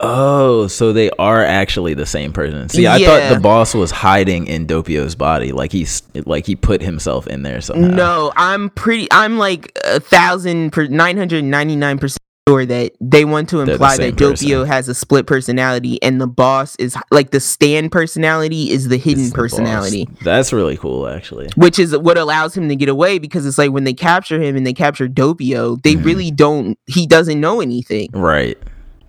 Oh, 0.00 0.66
so 0.66 0.92
they 0.92 1.10
are 1.18 1.44
actually 1.44 1.94
the 1.94 2.06
same 2.06 2.32
person. 2.32 2.68
See, 2.68 2.86
I 2.86 3.04
thought 3.04 3.34
the 3.34 3.40
boss 3.40 3.74
was 3.74 3.90
hiding 3.90 4.46
in 4.46 4.66
Doppio's 4.66 5.14
body, 5.14 5.52
like 5.52 5.72
he's 5.72 6.02
like 6.26 6.46
he 6.46 6.56
put 6.56 6.80
himself 6.80 7.26
in 7.26 7.42
there 7.42 7.60
somehow. 7.60 7.88
No, 7.88 8.32
I'm 8.36 8.70
pretty. 8.70 9.08
I'm 9.10 9.36
like 9.38 9.72
a 9.84 10.00
thousand 10.00 10.70
per 10.72 10.86
nine 10.86 11.16
hundred 11.18 11.44
ninety 11.44 11.76
nine 11.76 11.98
percent 11.98 12.18
sure 12.48 12.64
that 12.66 12.92
they 13.00 13.24
want 13.26 13.48
to 13.50 13.60
imply 13.60 13.96
that 13.98 14.16
person. 14.16 14.66
has 14.66 14.88
a 14.88 14.94
split 14.94 15.26
personality, 15.26 16.02
and 16.02 16.18
the 16.20 16.26
boss 16.26 16.74
is 16.76 16.96
like 17.10 17.30
the 17.30 17.38
stand 17.40 17.92
personality 17.92 18.70
is 18.70 18.88
the 18.88 18.96
hidden 18.96 19.24
the 19.24 19.30
boss. 19.30 19.36
personality. 19.36 20.08
That's 20.22 20.52
really 20.52 20.76
cool, 20.78 21.06
actually. 21.06 21.48
Which 21.56 21.78
is 21.78 21.96
what 21.96 22.16
allows 22.16 22.56
him 22.56 22.68
to 22.70 22.74
get 22.76 22.88
away 22.88 23.18
because 23.18 23.44
it's 23.46 23.58
like 23.58 23.70
when 23.70 23.84
they 23.84 23.92
capture 23.94 24.40
him 24.40 24.56
and 24.56 24.66
they 24.66 24.72
capture 24.72 25.08
Dopio, 25.08 25.80
they 25.82 25.94
Mhm. 25.94 26.04
really 26.04 26.30
don't. 26.30 26.78
He 26.86 27.06
doesn't 27.06 27.38
know 27.38 27.60
anything. 27.60 28.08
Right. 28.12 28.56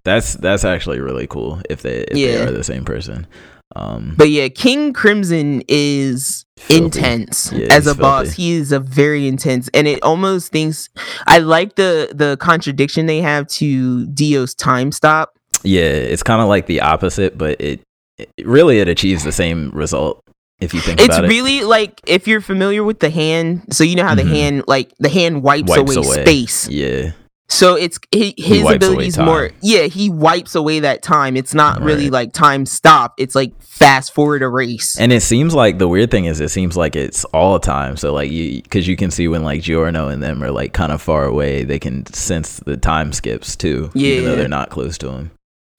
That's 0.03 0.33
that's 0.35 0.65
actually 0.65 0.99
really 0.99 1.27
cool 1.27 1.61
if 1.69 1.81
they 1.81 1.99
if 2.09 2.17
Yeah. 2.17 2.31
they 2.31 2.41
are 2.47 2.51
the 2.51 2.63
same 2.63 2.85
person. 2.85 3.27
Um, 3.73 4.15
But 4.17 4.29
yeah, 4.29 4.49
King 4.49 4.91
Crimson 4.91 5.63
is 5.69 6.43
filthy. 6.57 6.83
intense 6.85 7.51
Yeah, 7.53 7.67
as 7.71 7.87
a 7.87 7.95
boss. 7.95 8.31
He 8.33 8.51
is 8.51 8.71
a 8.73 8.79
very 8.81 9.27
intense, 9.27 9.69
and 9.73 9.87
it 9.87 10.03
almost 10.03 10.51
thinks. 10.51 10.89
I 11.27 11.37
like 11.39 11.75
the 11.75 12.09
the 12.13 12.35
contradiction 12.41 13.05
they 13.05 13.21
have 13.21 13.47
to 13.47 14.05
Dio's 14.07 14.53
time 14.53 14.91
stop. 14.91 15.37
Yeah, 15.63 15.83
it's 15.83 16.23
kind 16.23 16.41
of 16.41 16.49
like 16.49 16.65
the 16.65 16.81
opposite, 16.81 17.37
but 17.37 17.61
it, 17.61 17.81
it 18.17 18.29
really 18.45 18.79
it 18.79 18.89
achieves 18.89 19.23
the 19.23 19.31
same 19.31 19.69
result 19.71 20.21
if 20.59 20.73
you 20.73 20.81
think 20.81 20.99
It's 20.99 21.07
about 21.15 21.25
it. 21.25 21.29
really 21.29 21.61
like 21.63 22.01
if 22.07 22.27
you're 22.27 22.41
familiar 22.41 22.83
with 22.83 22.99
the 22.99 23.09
hand, 23.09 23.61
so 23.71 23.83
you 23.85 23.95
know 23.95 24.03
how 24.03 24.15
Mhm. 24.15 24.23
the 24.23 24.25
hand 24.35 24.63
like 24.67 24.91
the 24.99 25.07
hand 25.09 25.43
wipes, 25.43 25.69
Wipes 25.69 25.95
away, 25.95 26.05
away. 26.07 26.21
space. 26.25 26.67
Yeah, 26.67 27.11
So 27.51 27.75
it's 27.75 27.99
he, 28.11 28.33
his 28.37 28.61
away 28.61 28.75
abilities 28.75 29.17
more. 29.17 29.51
Yeah, 29.61 29.83
he 29.83 30.09
wipes 30.09 30.55
away 30.55 30.79
that 30.79 31.03
time. 31.03 31.35
It's 31.35 31.53
not 31.53 31.81
really 31.81 32.09
like 32.09 32.31
time 32.31 32.65
stop. 32.65 33.13
It's 33.17 33.35
like 33.35 33.61
fast 33.61 34.13
forward 34.13 34.41
a 34.41 34.47
race. 34.47 34.97
and 34.97 35.11
it 35.11 35.21
seems 35.21 35.53
like 35.53 35.77
the 35.77 35.87
weird 35.87 36.11
thing 36.11 36.25
is 36.25 36.39
it 36.39 36.49
seems 36.49 36.77
like 36.77 36.95
it's 36.95 37.25
all 37.25 37.53
the 37.53 37.59
time. 37.65 37.97
So 37.97 38.13
like 38.13 38.31
you, 38.31 38.61
because 38.61 38.87
you 38.87 38.95
can 38.95 39.11
see 39.11 39.27
when 39.27 39.43
like 39.43 39.61
Giorno 39.61 40.07
and 40.07 40.23
them 40.23 40.41
are 40.43 40.49
like 40.51 40.71
kind 40.71 40.93
of 40.93 41.01
far 41.01 41.25
away, 41.25 41.65
they 41.65 41.77
can 41.77 42.05
sense 42.05 42.61
the 42.61 42.77
time 42.77 43.11
skips 43.11 43.57
too, 43.57 43.91
even 43.95 44.23
though 44.23 44.29
Yeah. 44.31 44.35
they're 44.37 44.47
not 44.47 44.69
close 44.69 44.97
to 44.99 45.09
him. 45.11 45.31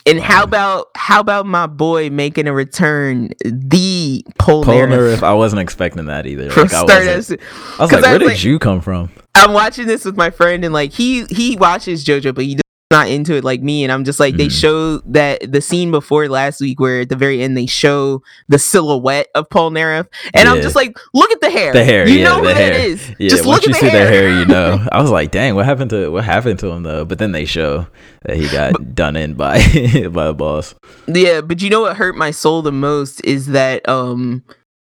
And 0.04 0.20
how 0.20 0.42
Um, 0.42 0.48
about 0.48 0.88
how 0.96 1.20
about 1.20 1.46
my 1.46 1.66
boy 1.68 2.10
making 2.10 2.48
a 2.48 2.52
return, 2.52 3.30
the 3.44 4.22
Polnareff 4.38 4.88
Polnareff, 4.90 5.22
I 5.22 5.32
wasn't 5.32 5.60
expecting 5.62 6.04
that 6.06 6.26
either. 6.26 6.48
Like, 6.50 6.74
I, 6.74 6.80
I 6.80 7.14
was 7.16 7.30
like, 7.30 7.40
I 7.78 7.84
where 7.86 7.88
was 7.88 8.18
did 8.18 8.22
like- 8.26 8.44
you 8.44 8.58
come 8.58 8.80
from? 8.82 9.10
I'm 9.34 9.52
watching 9.52 9.86
this 9.86 10.04
with 10.04 10.16
my 10.16 10.30
friend, 10.30 10.64
and 10.64 10.72
like 10.74 10.92
he 10.92 11.24
he 11.26 11.56
watches 11.56 12.04
JoJo, 12.04 12.34
but 12.34 12.44
he 12.44 12.58
not 12.90 13.08
into 13.08 13.34
it 13.34 13.42
like 13.42 13.62
me. 13.62 13.82
And 13.84 13.90
I'm 13.90 14.04
just 14.04 14.20
like 14.20 14.36
they 14.36 14.48
Mhm. 14.48 14.60
show 14.60 14.98
that 15.06 15.50
the 15.50 15.62
scene 15.62 15.90
before 15.90 16.28
last 16.28 16.60
week 16.60 16.78
where 16.78 17.00
at 17.00 17.08
the 17.08 17.16
very 17.16 17.42
end 17.42 17.56
they 17.56 17.64
show 17.64 18.22
the 18.48 18.58
silhouette 18.58 19.28
of 19.34 19.48
Polnareff, 19.48 20.08
and 20.34 20.46
I'm 20.46 20.60
just 20.60 20.76
like, 20.76 20.98
look 21.14 21.30
at 21.32 21.40
the 21.40 21.48
hair, 21.50 21.72
The 21.72 21.84
hair, 21.84 22.06
you 22.06 22.18
yeah, 22.18 22.24
know 22.24 22.40
who 22.40 22.48
the 22.48 22.54
hair. 22.54 22.74
is. 22.74 23.08
Yeah, 23.18 23.30
just 23.30 23.46
once 23.46 23.66
look 23.66 23.68
you 23.68 23.74
at 23.74 23.80
see 23.80 23.86
the 23.86 23.90
hair. 23.92 24.04
the 24.04 24.10
hair, 24.12 24.38
you 24.40 24.44
know. 24.44 24.86
I 24.92 25.00
was 25.00 25.10
like, 25.10 25.30
dang, 25.30 25.54
what 25.54 25.64
happened 25.64 25.88
to 25.90 26.10
what 26.10 26.24
happened 26.24 26.58
to 26.58 26.66
him 26.68 26.82
though? 26.82 27.06
But 27.06 27.18
then 27.18 27.32
they 27.32 27.46
show 27.46 27.86
that 28.26 28.36
he 28.36 28.46
got 28.50 28.94
done 28.94 29.16
in 29.16 29.34
by 29.36 29.56
by 30.12 30.26
the 30.26 30.34
boss. 30.36 30.74
Yeah, 31.06 31.40
but 31.40 31.62
you 31.62 31.70
know 31.70 31.80
what 31.80 31.96
hurt 31.96 32.14
my 32.14 32.30
soul 32.30 32.60
the 32.60 32.72
most 32.72 33.24
is 33.24 33.46
that 33.46 33.88
um 33.88 34.42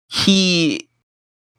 he, 0.10 0.86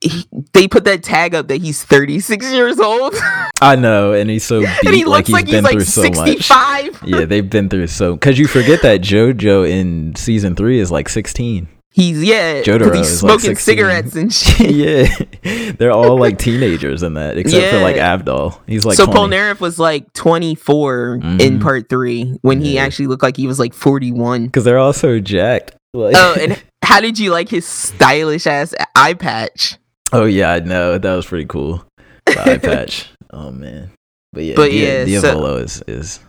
he 0.01 0.25
they 0.53 0.69
put 0.69 0.85
that 0.85 1.03
tag 1.03 1.35
up 1.35 1.49
that 1.49 1.61
he's 1.61 1.83
36 1.85 2.51
years 2.53 2.79
old 2.79 3.15
I 3.61 3.75
know, 3.77 4.13
and 4.13 4.31
he's 4.31 4.45
so 4.45 4.61
beat, 4.61 4.69
and 4.87 4.95
he 4.95 5.05
like 5.05 5.29
looks 5.29 5.29
he's 5.29 5.33
like 5.35 5.47
he's 5.47 5.55
been 5.57 5.65
like 5.65 5.73
through 5.75 5.85
so 5.85 6.03
much. 6.03 6.17
65. 6.17 7.03
Yeah, 7.09 7.25
they've 7.25 7.49
been 7.49 7.69
through 7.69 7.89
so 7.89 8.15
because 8.15 8.39
you 8.39 8.47
forget 8.47 8.83
that 8.83 9.01
JoJo 9.01 9.69
in 9.69 10.15
season 10.15 10.55
three 10.55 10.79
is 10.79 10.91
like 10.93 11.09
sixteen. 11.09 11.69
He's 11.91 12.23
yeah, 12.23 12.63
Jotaro 12.63 12.95
he's 12.95 13.09
is, 13.11 13.23
like, 13.25 13.41
smoking 13.41 13.57
cigarettes 13.57 14.15
and 14.15 14.33
shit. 14.33 14.71
yeah, 14.71 15.73
they're 15.73 15.91
all 15.91 16.17
like 16.21 16.39
teenagers 16.39 17.03
in 17.03 17.15
that, 17.15 17.37
except 17.39 17.73
for 17.75 17.81
like 17.81 17.97
Yeah. 17.97 18.13
Abdul. 18.15 18.61
He's 18.69 18.85
like 18.87 18.97
so 18.97 19.07
20. 19.07 19.19
Polnareff 19.19 19.59
was 19.59 19.81
like 19.81 20.13
24 20.13 21.15
in 21.15 21.21
Mhm. 21.59 21.61
part 21.63 21.89
three 21.89 22.39
when 22.43 22.61
he 22.61 22.79
actually 22.79 23.07
looked 23.09 23.23
like 23.25 23.37
he 23.37 23.49
was 23.49 23.59
like 23.59 23.75
41. 23.75 24.47
because 24.47 24.63
they're 24.65 24.79
all 24.79 24.93
so 24.93 25.19
jacked. 25.19 25.75
Like, 25.93 26.15
Oh, 26.17 26.37
and 26.41 26.63
how 26.85 27.01
did 27.01 27.19
you 27.19 27.33
like 27.33 27.49
his 27.49 27.67
stylish 27.67 28.47
ass 28.47 28.75
eye 28.95 29.15
patch? 29.15 29.77
Oh 30.13 30.25
yeah, 30.25 30.51
I 30.53 30.61
know 30.61 30.99
that 30.99 31.15
was 31.15 31.27
pretty 31.27 31.47
cool. 31.47 31.85
The 32.27 32.41
eye 32.53 32.59
patch. 32.63 33.09
Oh 33.33 33.51
man, 33.51 33.91
but 34.33 34.45
yeah, 34.45 34.55
But 34.57 34.73
yeah, 34.73 35.05
so- 35.21 35.57
is 35.57 35.83
is 35.87 36.21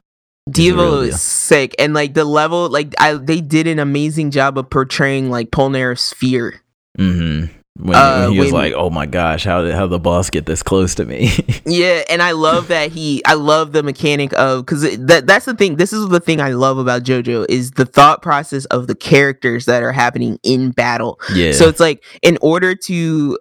Diavolo 0.49 1.01
deal. 1.03 1.13
is 1.13 1.21
sick, 1.21 1.75
and 1.77 1.93
like 1.93 2.13
the 2.15 2.25
level, 2.25 2.69
like 2.69 2.93
I, 2.99 3.13
they 3.13 3.39
did 3.41 3.67
an 3.67 3.77
amazing 3.79 4.31
job 4.31 4.57
of 4.57 4.69
portraying 4.69 5.29
like 5.29 5.51
Polnareff's 5.51 6.11
fear. 6.13 6.61
mm-hmm. 6.97 7.53
When, 7.81 7.95
Uh, 7.95 8.23
when 8.25 8.31
he 8.33 8.39
was 8.39 8.51
when- 8.51 8.61
like, 8.63 8.73
"Oh 8.75 8.89
my 8.89 9.05
gosh, 9.05 9.45
how 9.45 9.61
did 9.61 9.73
how 9.75 9.85
the 9.87 9.99
boss 9.99 10.29
get 10.29 10.45
this 10.47 10.61
close 10.63 10.95
to 10.95 11.05
me?" 11.05 11.31
Yeah, 11.65 12.01
and 12.09 12.21
I 12.21 12.31
love 12.31 12.67
that 12.69 12.91
he. 12.91 13.21
I 13.25 13.35
love 13.35 13.71
the 13.73 13.83
mechanic 13.83 14.33
of 14.33 14.65
because 14.65 14.81
that 14.97 15.27
that's 15.27 15.45
the 15.45 15.53
thing. 15.53 15.75
This 15.77 15.93
is 15.93 16.09
the 16.09 16.19
thing 16.19 16.41
I 16.41 16.49
love 16.53 16.77
about 16.79 17.03
JoJo 17.03 17.45
is 17.47 17.71
the 17.71 17.85
thought 17.85 18.21
process 18.23 18.65
of 18.65 18.87
the 18.87 18.95
characters 18.95 19.65
that 19.65 19.83
are 19.83 19.91
happening 19.93 20.39
in 20.43 20.71
battle. 20.71 21.19
yeah, 21.33 21.51
So 21.53 21.69
it's 21.69 21.79
like 21.79 22.03
in 22.23 22.37
order 22.41 22.73
to 22.75 23.37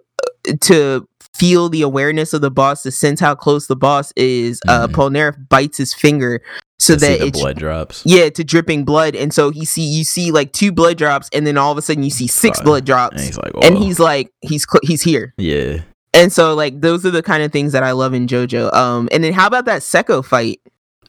to 0.61 1.07
feel 1.35 1.69
the 1.69 1.81
awareness 1.81 2.33
of 2.33 2.41
the 2.41 2.51
boss, 2.51 2.83
to 2.83 2.91
sense 2.91 3.19
how 3.19 3.33
close 3.35 3.67
the 3.67 3.75
boss 3.75 4.11
is, 4.15 4.59
uh, 4.67 4.87
Mhm. 4.87 4.91
Polnareff 4.93 5.49
bites 5.49 5.77
his 5.77 5.93
finger 5.93 6.41
so 6.79 6.93
to 6.95 6.99
that 7.01 7.19
the 7.19 7.25
it's 7.27 7.39
blood 7.39 7.57
drops. 7.57 8.01
yeah 8.05 8.29
to 8.29 8.43
dripping 8.43 8.83
blood, 8.85 9.15
and 9.15 9.33
so 9.33 9.49
he 9.51 9.63
see 9.65 9.81
you 9.83 10.03
see 10.03 10.31
like 10.31 10.51
two 10.53 10.71
blood 10.71 10.97
drops, 10.97 11.29
and 11.33 11.45
then 11.47 11.57
all 11.57 11.71
of 11.71 11.77
a 11.77 11.81
sudden 11.81 12.03
you 12.03 12.09
see 12.09 12.27
six 12.27 12.59
blood 12.61 12.85
drops, 12.85 13.15
And 13.17 13.25
he's 13.25 13.37
like, 13.37 13.51
and 13.61 13.77
he's 13.77 13.99
like 13.99 14.31
he's 14.41 14.65
cl- 14.69 14.81
he's 14.83 15.01
here. 15.01 15.33
yeah, 15.37 15.79
And 16.13 16.31
so 16.33 16.55
like 16.55 16.81
those 16.81 17.05
are 17.05 17.11
the 17.11 17.23
kind 17.23 17.43
of 17.43 17.51
things 17.51 17.71
that 17.73 17.83
I 17.83 17.91
love 17.91 18.13
in 18.13 18.27
JoJo. 18.27 18.73
Um, 18.73 19.07
and 19.11 19.23
then 19.23 19.33
how 19.33 19.47
about 19.47 19.65
that 19.65 19.81
Secco 19.81 20.23
fight? 20.25 20.59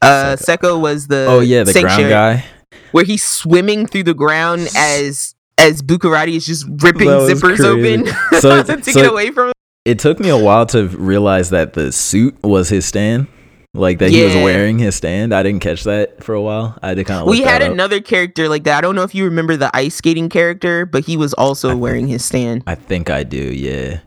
Uh, 0.02 0.36
Secco 0.36 0.80
was 0.80 1.06
the 1.08 1.26
oh 1.28 1.40
yeah, 1.40 1.62
the 1.64 1.72
ground 1.80 2.08
guy. 2.08 2.44
where 2.92 3.04
he's 3.04 3.22
swimming 3.26 3.86
through 3.86 4.04
the 4.04 4.14
ground 4.14 4.68
as 4.76 5.34
as 5.60 5.82
Bucciarati 5.82 6.36
is 6.36 6.46
just 6.46 6.66
ripping 6.68 7.08
zippers 7.08 7.56
crazy. 7.56 8.02
open 8.02 8.40
So- 8.40 8.62
to 8.76 8.82
so- 8.82 8.92
get 9.02 9.10
away 9.10 9.30
from 9.30 9.48
him. 9.48 9.52
It 9.86 9.98
took 9.98 10.20
me 10.20 10.28
a 10.28 10.36
while 10.36 10.66
to 10.66 10.88
realize 10.88 11.50
that 11.50 11.72
the 11.72 11.90
suit 11.90 12.36
was 12.42 12.68
his 12.68 12.84
stand. 12.84 13.28
Like 13.72 13.98
that 14.00 14.10
he 14.10 14.24
was 14.24 14.34
wearing 14.34 14.80
his 14.80 14.96
stand. 14.96 15.32
I 15.32 15.44
didn't 15.44 15.60
catch 15.60 15.84
that 15.84 16.24
for 16.24 16.34
a 16.34 16.42
while. 16.42 16.76
I 16.82 16.88
had 16.88 16.96
to 16.96 17.04
kind 17.04 17.20
of. 17.20 17.28
We 17.28 17.40
had 17.42 17.62
another 17.62 18.00
character 18.00 18.48
like 18.48 18.64
that. 18.64 18.76
I 18.78 18.80
don't 18.80 18.96
know 18.96 19.04
if 19.04 19.14
you 19.14 19.24
remember 19.24 19.56
the 19.56 19.74
ice 19.74 19.94
skating 19.94 20.28
character, 20.28 20.84
but 20.86 21.04
he 21.04 21.16
was 21.16 21.32
also 21.34 21.70
I 21.70 21.74
wearing 21.74 22.08
his 22.08 22.24
stand. 22.24 22.64
I 22.66 22.74
think 22.74 23.10
I 23.10 23.22
do. 23.22 23.38
Yeah, 23.38 24.00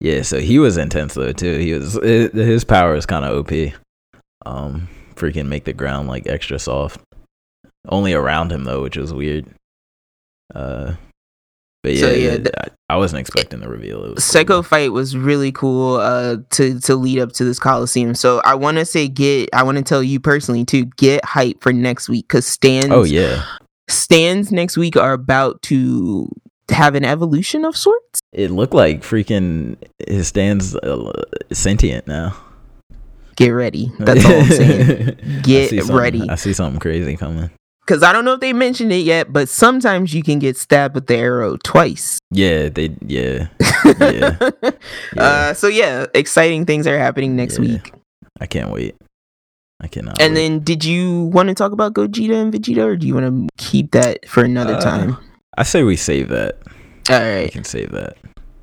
yeah. 0.00 0.22
So 0.22 0.40
he 0.40 0.58
was 0.58 0.78
intense 0.78 1.14
though 1.14 1.32
too. 1.32 1.58
He 1.58 1.74
was 1.74 1.96
it, 1.96 2.32
his 2.32 2.64
power 2.64 2.94
is 2.94 3.04
kind 3.04 3.26
of 3.26 3.36
OP. 3.36 3.74
Um, 4.46 4.88
freaking 5.16 5.48
make 5.48 5.64
the 5.64 5.74
ground 5.74 6.08
like 6.08 6.26
extra 6.26 6.58
soft. 6.58 6.98
Only 7.88 8.14
around 8.14 8.50
him 8.52 8.64
though, 8.64 8.82
which 8.82 8.96
was 8.96 9.12
weird. 9.12 9.46
Uh, 10.54 10.94
but 11.82 11.94
yeah, 11.94 12.00
So, 12.00 12.10
yeah, 12.10 12.36
th- 12.36 12.48
I, 12.58 12.68
I 12.90 12.96
wasn't 12.96 13.20
expecting 13.20 13.60
the 13.60 13.68
reveal. 13.68 14.04
It 14.04 14.14
was 14.16 14.24
Secco 14.24 14.64
fight 14.64 14.92
was 14.92 15.16
really 15.16 15.50
cool 15.52 15.96
uh 15.96 16.36
to 16.50 16.78
to 16.80 16.94
lead 16.96 17.18
up 17.20 17.32
to 17.32 17.44
this 17.44 17.58
Coliseum. 17.58 18.14
So 18.14 18.40
I 18.44 18.54
want 18.54 18.76
to 18.78 18.84
say 18.84 19.08
get 19.08 19.48
I 19.54 19.62
want 19.62 19.78
to 19.78 19.84
tell 19.84 20.02
you 20.02 20.20
personally 20.20 20.64
to 20.66 20.84
get 20.96 21.24
hype 21.24 21.62
for 21.62 21.72
next 21.72 22.08
week 22.08 22.28
cuz 22.28 22.46
stands 22.46 22.88
Oh 22.90 23.04
yeah, 23.04 23.44
stands 23.88 24.52
next 24.52 24.76
week 24.76 24.96
are 24.96 25.12
about 25.14 25.62
to 25.62 26.28
have 26.68 26.94
an 26.94 27.04
evolution 27.04 27.64
of 27.64 27.76
sorts. 27.76 28.20
it 28.32 28.50
looked 28.50 28.74
like 28.74 29.00
freaking 29.02 29.76
his 30.06 30.28
stands 30.28 30.76
uh, 30.76 31.10
sentient 31.52 32.06
now. 32.06 32.36
Get 33.36 33.50
ready. 33.50 33.90
That's 33.98 34.24
all 34.26 34.32
I'm 34.32 34.46
saying. 34.50 35.18
Get 35.42 35.70
something- 35.70 35.96
ready. 35.96 36.28
I 36.28 36.34
see 36.34 36.52
something 36.52 36.78
crazy 36.78 37.16
coming. 37.16 37.50
Cuz 37.90 38.04
I 38.04 38.12
don't 38.12 38.24
know 38.24 38.34
if 38.34 38.40
they 38.40 38.52
mentioned 38.52 38.92
it 38.92 39.02
yet, 39.02 39.32
but 39.32 39.48
sometimes 39.48 40.14
you 40.14 40.22
can 40.22 40.38
get 40.38 40.56
stabbed 40.56 40.94
with 40.94 41.08
the 41.08 41.16
arrow 41.16 41.56
twice. 41.64 42.20
Yeah, 42.30 42.68
they. 42.68 42.94
Yeah, 43.04 43.48
Yeah. 43.98 44.38
yeah. 44.38 44.50
Uh 45.18 45.54
so 45.54 45.66
yeah, 45.66 46.06
exciting 46.14 46.66
things 46.66 46.86
are 46.86 46.96
happening 46.96 47.34
next 47.34 47.58
Yeah. 47.58 47.66
week. 47.82 47.92
I 48.40 48.46
can't 48.46 48.70
wait. 48.70 48.94
I 49.82 49.88
cannot. 49.88 50.20
And 50.22 50.34
wait. 50.34 50.40
then 50.40 50.60
did 50.60 50.84
you 50.84 51.24
want 51.34 51.48
to 51.48 51.54
talk 51.54 51.72
about 51.72 51.94
Gogeta 51.94 52.36
and 52.40 52.54
Vegeta 52.54 52.84
or 52.84 52.96
do 52.96 53.08
you 53.08 53.14
want 53.14 53.26
to 53.26 53.48
keep 53.58 53.90
that 53.90 54.22
for 54.28 54.44
another 54.44 54.74
Uh, 54.74 54.80
time? 54.80 55.16
I 55.58 55.64
say 55.64 55.82
we 55.82 55.96
save 55.96 56.28
that. 56.28 56.58
All 57.10 57.18
We 57.18 57.48
can 57.48 57.64
save 57.64 57.90
that. 57.90 58.14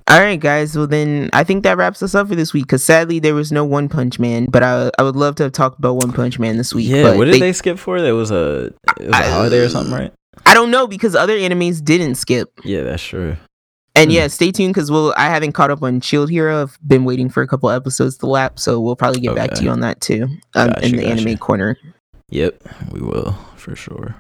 All 0.10 0.20
right, 0.22 0.40
guys. 0.40 0.76
Well, 0.78 0.88
then 0.88 1.30
I 1.34 1.44
think 1.44 1.64
that 1.64 1.76
wraps 1.78 2.02
us 2.02 2.16
up 2.16 2.30
for 2.30 2.36
this 2.36 2.54
week. 2.54 2.64
Because 2.66 2.84
sadly, 2.84 3.20
there 3.20 3.36
was 3.36 3.52
no 3.52 3.66
One 3.66 3.90
Punch 3.90 4.20
Man, 4.20 4.46
but 4.46 4.64
I 4.64 4.90
I 4.98 5.04
would 5.04 5.16
love 5.18 5.36
to 5.36 5.44
have 5.44 5.52
talked 5.52 5.80
about 5.80 5.96
One 5.96 6.14
Punch 6.14 6.40
Man 6.40 6.56
this 6.58 6.74
week. 6.74 6.88
Yeah, 6.88 7.04
but 7.04 7.18
what 7.18 7.26
did 7.26 7.42
they, 7.42 7.52
skip 7.54 7.78
for? 7.78 8.02
There 8.02 8.16
was 8.16 8.32
a 8.32 8.74
it 9.00 9.08
was 9.08 9.10
a 9.10 9.16
I- 9.16 9.30
holiday 9.30 9.60
or 9.60 9.70
something, 9.70 9.94
right? 9.94 10.14
I 10.46 10.54
don't 10.54 10.72
know 10.72 10.88
because 10.88 11.16
other 11.16 11.36
animes 11.38 11.84
didn't 11.84 12.16
skip. 12.16 12.50
Yeah, 12.64 12.84
that's 12.84 13.04
true. 13.04 13.36
And 13.96 14.12
Hmm. 14.12 14.16
yeah, 14.16 14.28
stay 14.28 14.52
tuned 14.52 14.74
because 14.76 14.90
we'll. 14.92 15.14
I 15.18 15.26
haven't 15.26 15.54
caught 15.54 15.72
up 15.72 15.82
on 15.84 16.00
Shield 16.00 16.30
Hero. 16.30 16.62
I've 16.62 16.78
been 16.88 17.04
waiting 17.04 17.28
for 17.30 17.42
a 17.44 17.48
couple 17.48 17.70
episodes 17.70 18.18
to 18.20 18.28
lap, 18.28 18.60
so 18.60 18.80
we'll 18.80 18.96
probably 18.96 19.20
get 19.20 19.36
back 19.36 19.52
to 19.56 19.64
you 19.64 19.70
on 19.72 19.82
that 19.82 20.00
too 20.00 20.24
um, 20.56 20.70
Gotcha, 20.70 20.86
in 20.86 20.92
the 20.96 21.02
gotcha. 21.04 21.12
anime 21.22 21.38
corner. 21.38 21.78
Yep, 22.30 22.64
we 22.92 23.02
will 23.02 23.34
for 23.56 23.76
sure. 23.76 24.16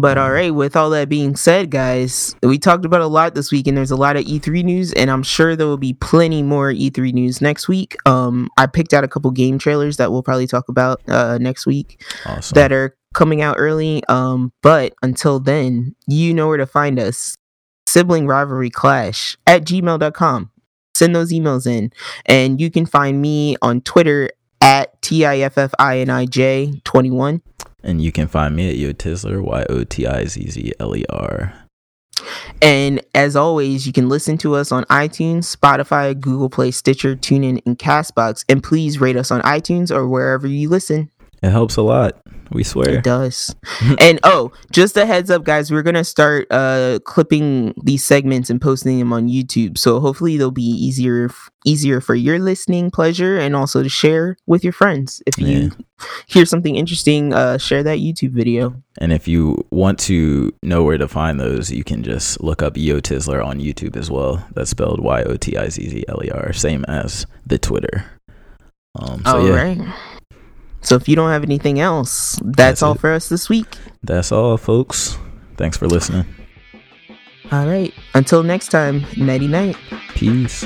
But 0.00 0.16
all 0.16 0.30
right, 0.30 0.54
with 0.54 0.76
all 0.76 0.90
that 0.90 1.08
being 1.08 1.34
said, 1.34 1.70
guys, 1.70 2.36
we 2.42 2.56
talked 2.58 2.84
about 2.84 3.00
a 3.00 3.06
lot 3.08 3.34
this 3.34 3.50
week, 3.50 3.66
and 3.66 3.76
there's 3.76 3.90
a 3.90 3.96
lot 3.96 4.16
of 4.16 4.24
E3 4.24 4.62
news, 4.62 4.92
and 4.92 5.10
I'm 5.10 5.24
sure 5.24 5.56
there 5.56 5.66
will 5.66 5.76
be 5.76 5.94
plenty 5.94 6.40
more 6.42 6.72
E3 6.72 7.12
news 7.12 7.40
next 7.40 7.66
week. 7.66 7.96
Um, 8.06 8.48
I 8.56 8.66
picked 8.66 8.94
out 8.94 9.02
a 9.02 9.08
couple 9.08 9.32
game 9.32 9.58
trailers 9.58 9.96
that 9.96 10.12
we'll 10.12 10.22
probably 10.22 10.46
talk 10.46 10.68
about 10.68 11.00
uh 11.08 11.38
next 11.38 11.66
week 11.66 12.00
Awesome. 12.26 12.54
that 12.54 12.70
are 12.72 12.96
coming 13.14 13.42
out 13.42 13.56
early. 13.58 14.04
Um, 14.08 14.52
but 14.62 14.94
until 15.02 15.40
then, 15.40 15.96
you 16.06 16.32
know 16.32 16.46
where 16.48 16.58
to 16.58 16.66
find 16.66 17.00
us. 17.00 17.34
Sibling 17.88 18.26
rivalry 18.26 18.70
clash 18.70 19.36
at 19.46 19.64
gmail.com. 19.64 20.50
Send 20.94 21.16
those 21.16 21.32
emails 21.32 21.66
in. 21.66 21.90
And 22.26 22.60
you 22.60 22.70
can 22.70 22.84
find 22.86 23.20
me 23.22 23.56
on 23.62 23.80
Twitter 23.80 24.30
at 24.60 25.00
TIFFINIJ21. 25.02 27.40
And 27.82 28.02
you 28.02 28.12
can 28.12 28.28
find 28.28 28.56
me 28.56 28.68
at 28.68 28.76
Yo 28.76 28.92
Tizzler, 28.92 29.42
Y 29.42 29.64
O 29.68 29.84
T 29.84 30.06
I 30.06 30.24
Z 30.24 30.50
Z 30.50 30.72
L 30.78 30.96
E 30.96 31.04
R. 31.10 31.54
And 32.60 33.00
as 33.14 33.36
always, 33.36 33.86
you 33.86 33.92
can 33.92 34.08
listen 34.08 34.38
to 34.38 34.54
us 34.56 34.72
on 34.72 34.84
iTunes, 34.84 35.54
Spotify, 35.54 36.18
Google 36.18 36.50
Play, 36.50 36.70
Stitcher, 36.72 37.14
TuneIn, 37.14 37.64
and 37.64 37.78
Castbox. 37.78 38.44
And 38.48 38.62
please 38.62 39.00
rate 39.00 39.16
us 39.16 39.30
on 39.30 39.40
iTunes 39.42 39.94
or 39.94 40.08
wherever 40.08 40.46
you 40.46 40.68
listen. 40.68 41.10
It 41.42 41.50
helps 41.50 41.76
a 41.76 41.82
lot. 41.82 42.20
We 42.50 42.64
swear. 42.64 42.90
It 42.90 43.04
does. 43.04 43.54
and 44.00 44.18
oh, 44.24 44.52
just 44.72 44.96
a 44.96 45.06
heads 45.06 45.30
up, 45.30 45.44
guys, 45.44 45.70
we're 45.70 45.82
gonna 45.82 46.04
start 46.04 46.46
uh 46.50 46.98
clipping 47.04 47.74
these 47.82 48.04
segments 48.04 48.50
and 48.50 48.60
posting 48.60 48.98
them 48.98 49.12
on 49.12 49.28
YouTube. 49.28 49.78
So 49.78 50.00
hopefully 50.00 50.36
they'll 50.36 50.50
be 50.50 50.62
easier 50.62 51.30
easier 51.64 52.00
for 52.00 52.14
your 52.14 52.38
listening 52.38 52.90
pleasure 52.90 53.38
and 53.38 53.54
also 53.54 53.82
to 53.82 53.88
share 53.88 54.36
with 54.46 54.64
your 54.64 54.72
friends. 54.72 55.22
If 55.26 55.38
you 55.38 55.72
hear 56.26 56.46
something 56.46 56.76
interesting, 56.76 57.34
uh 57.34 57.58
share 57.58 57.82
that 57.82 57.98
YouTube 57.98 58.30
video. 58.30 58.74
And 58.98 59.12
if 59.12 59.28
you 59.28 59.66
want 59.70 59.98
to 60.00 60.52
know 60.62 60.82
where 60.82 60.98
to 60.98 61.08
find 61.08 61.38
those, 61.38 61.70
you 61.70 61.84
can 61.84 62.02
just 62.02 62.40
look 62.42 62.62
up 62.62 62.76
Yo 62.76 63.00
Tizzler 63.00 63.44
on 63.44 63.60
YouTube 63.60 63.96
as 63.96 64.10
well. 64.10 64.46
That's 64.54 64.70
spelled 64.70 65.00
Y 65.00 65.22
O 65.22 65.36
T 65.36 65.56
I 65.56 65.68
Z 65.68 65.88
Z 65.88 66.04
L 66.08 66.20
E 66.24 66.30
R, 66.30 66.52
same 66.52 66.84
as 66.86 67.26
the 67.46 67.58
Twitter. 67.58 68.04
Um, 68.98 69.22
so 69.24 69.38
All 69.38 69.46
yeah, 69.46 69.54
right. 69.54 70.17
So 70.80 70.94
if 70.94 71.08
you 71.08 71.16
don't 71.16 71.30
have 71.30 71.42
anything 71.42 71.80
else, 71.80 72.36
that's, 72.42 72.56
That's 72.56 72.82
all 72.82 72.92
it. 72.94 73.00
for 73.00 73.12
us 73.12 73.28
this 73.28 73.48
week. 73.48 73.76
that's 74.02 74.30
all, 74.32 74.56
folks. 74.56 75.18
Thanks 75.56 75.76
for 75.76 75.86
listening. 75.88 76.24
All 77.50 77.66
right. 77.66 77.92
Until 78.14 78.42
next 78.42 78.68
time, 78.68 79.04
nighty 79.16 79.48
night. 79.48 79.76
Peace. 80.14 80.64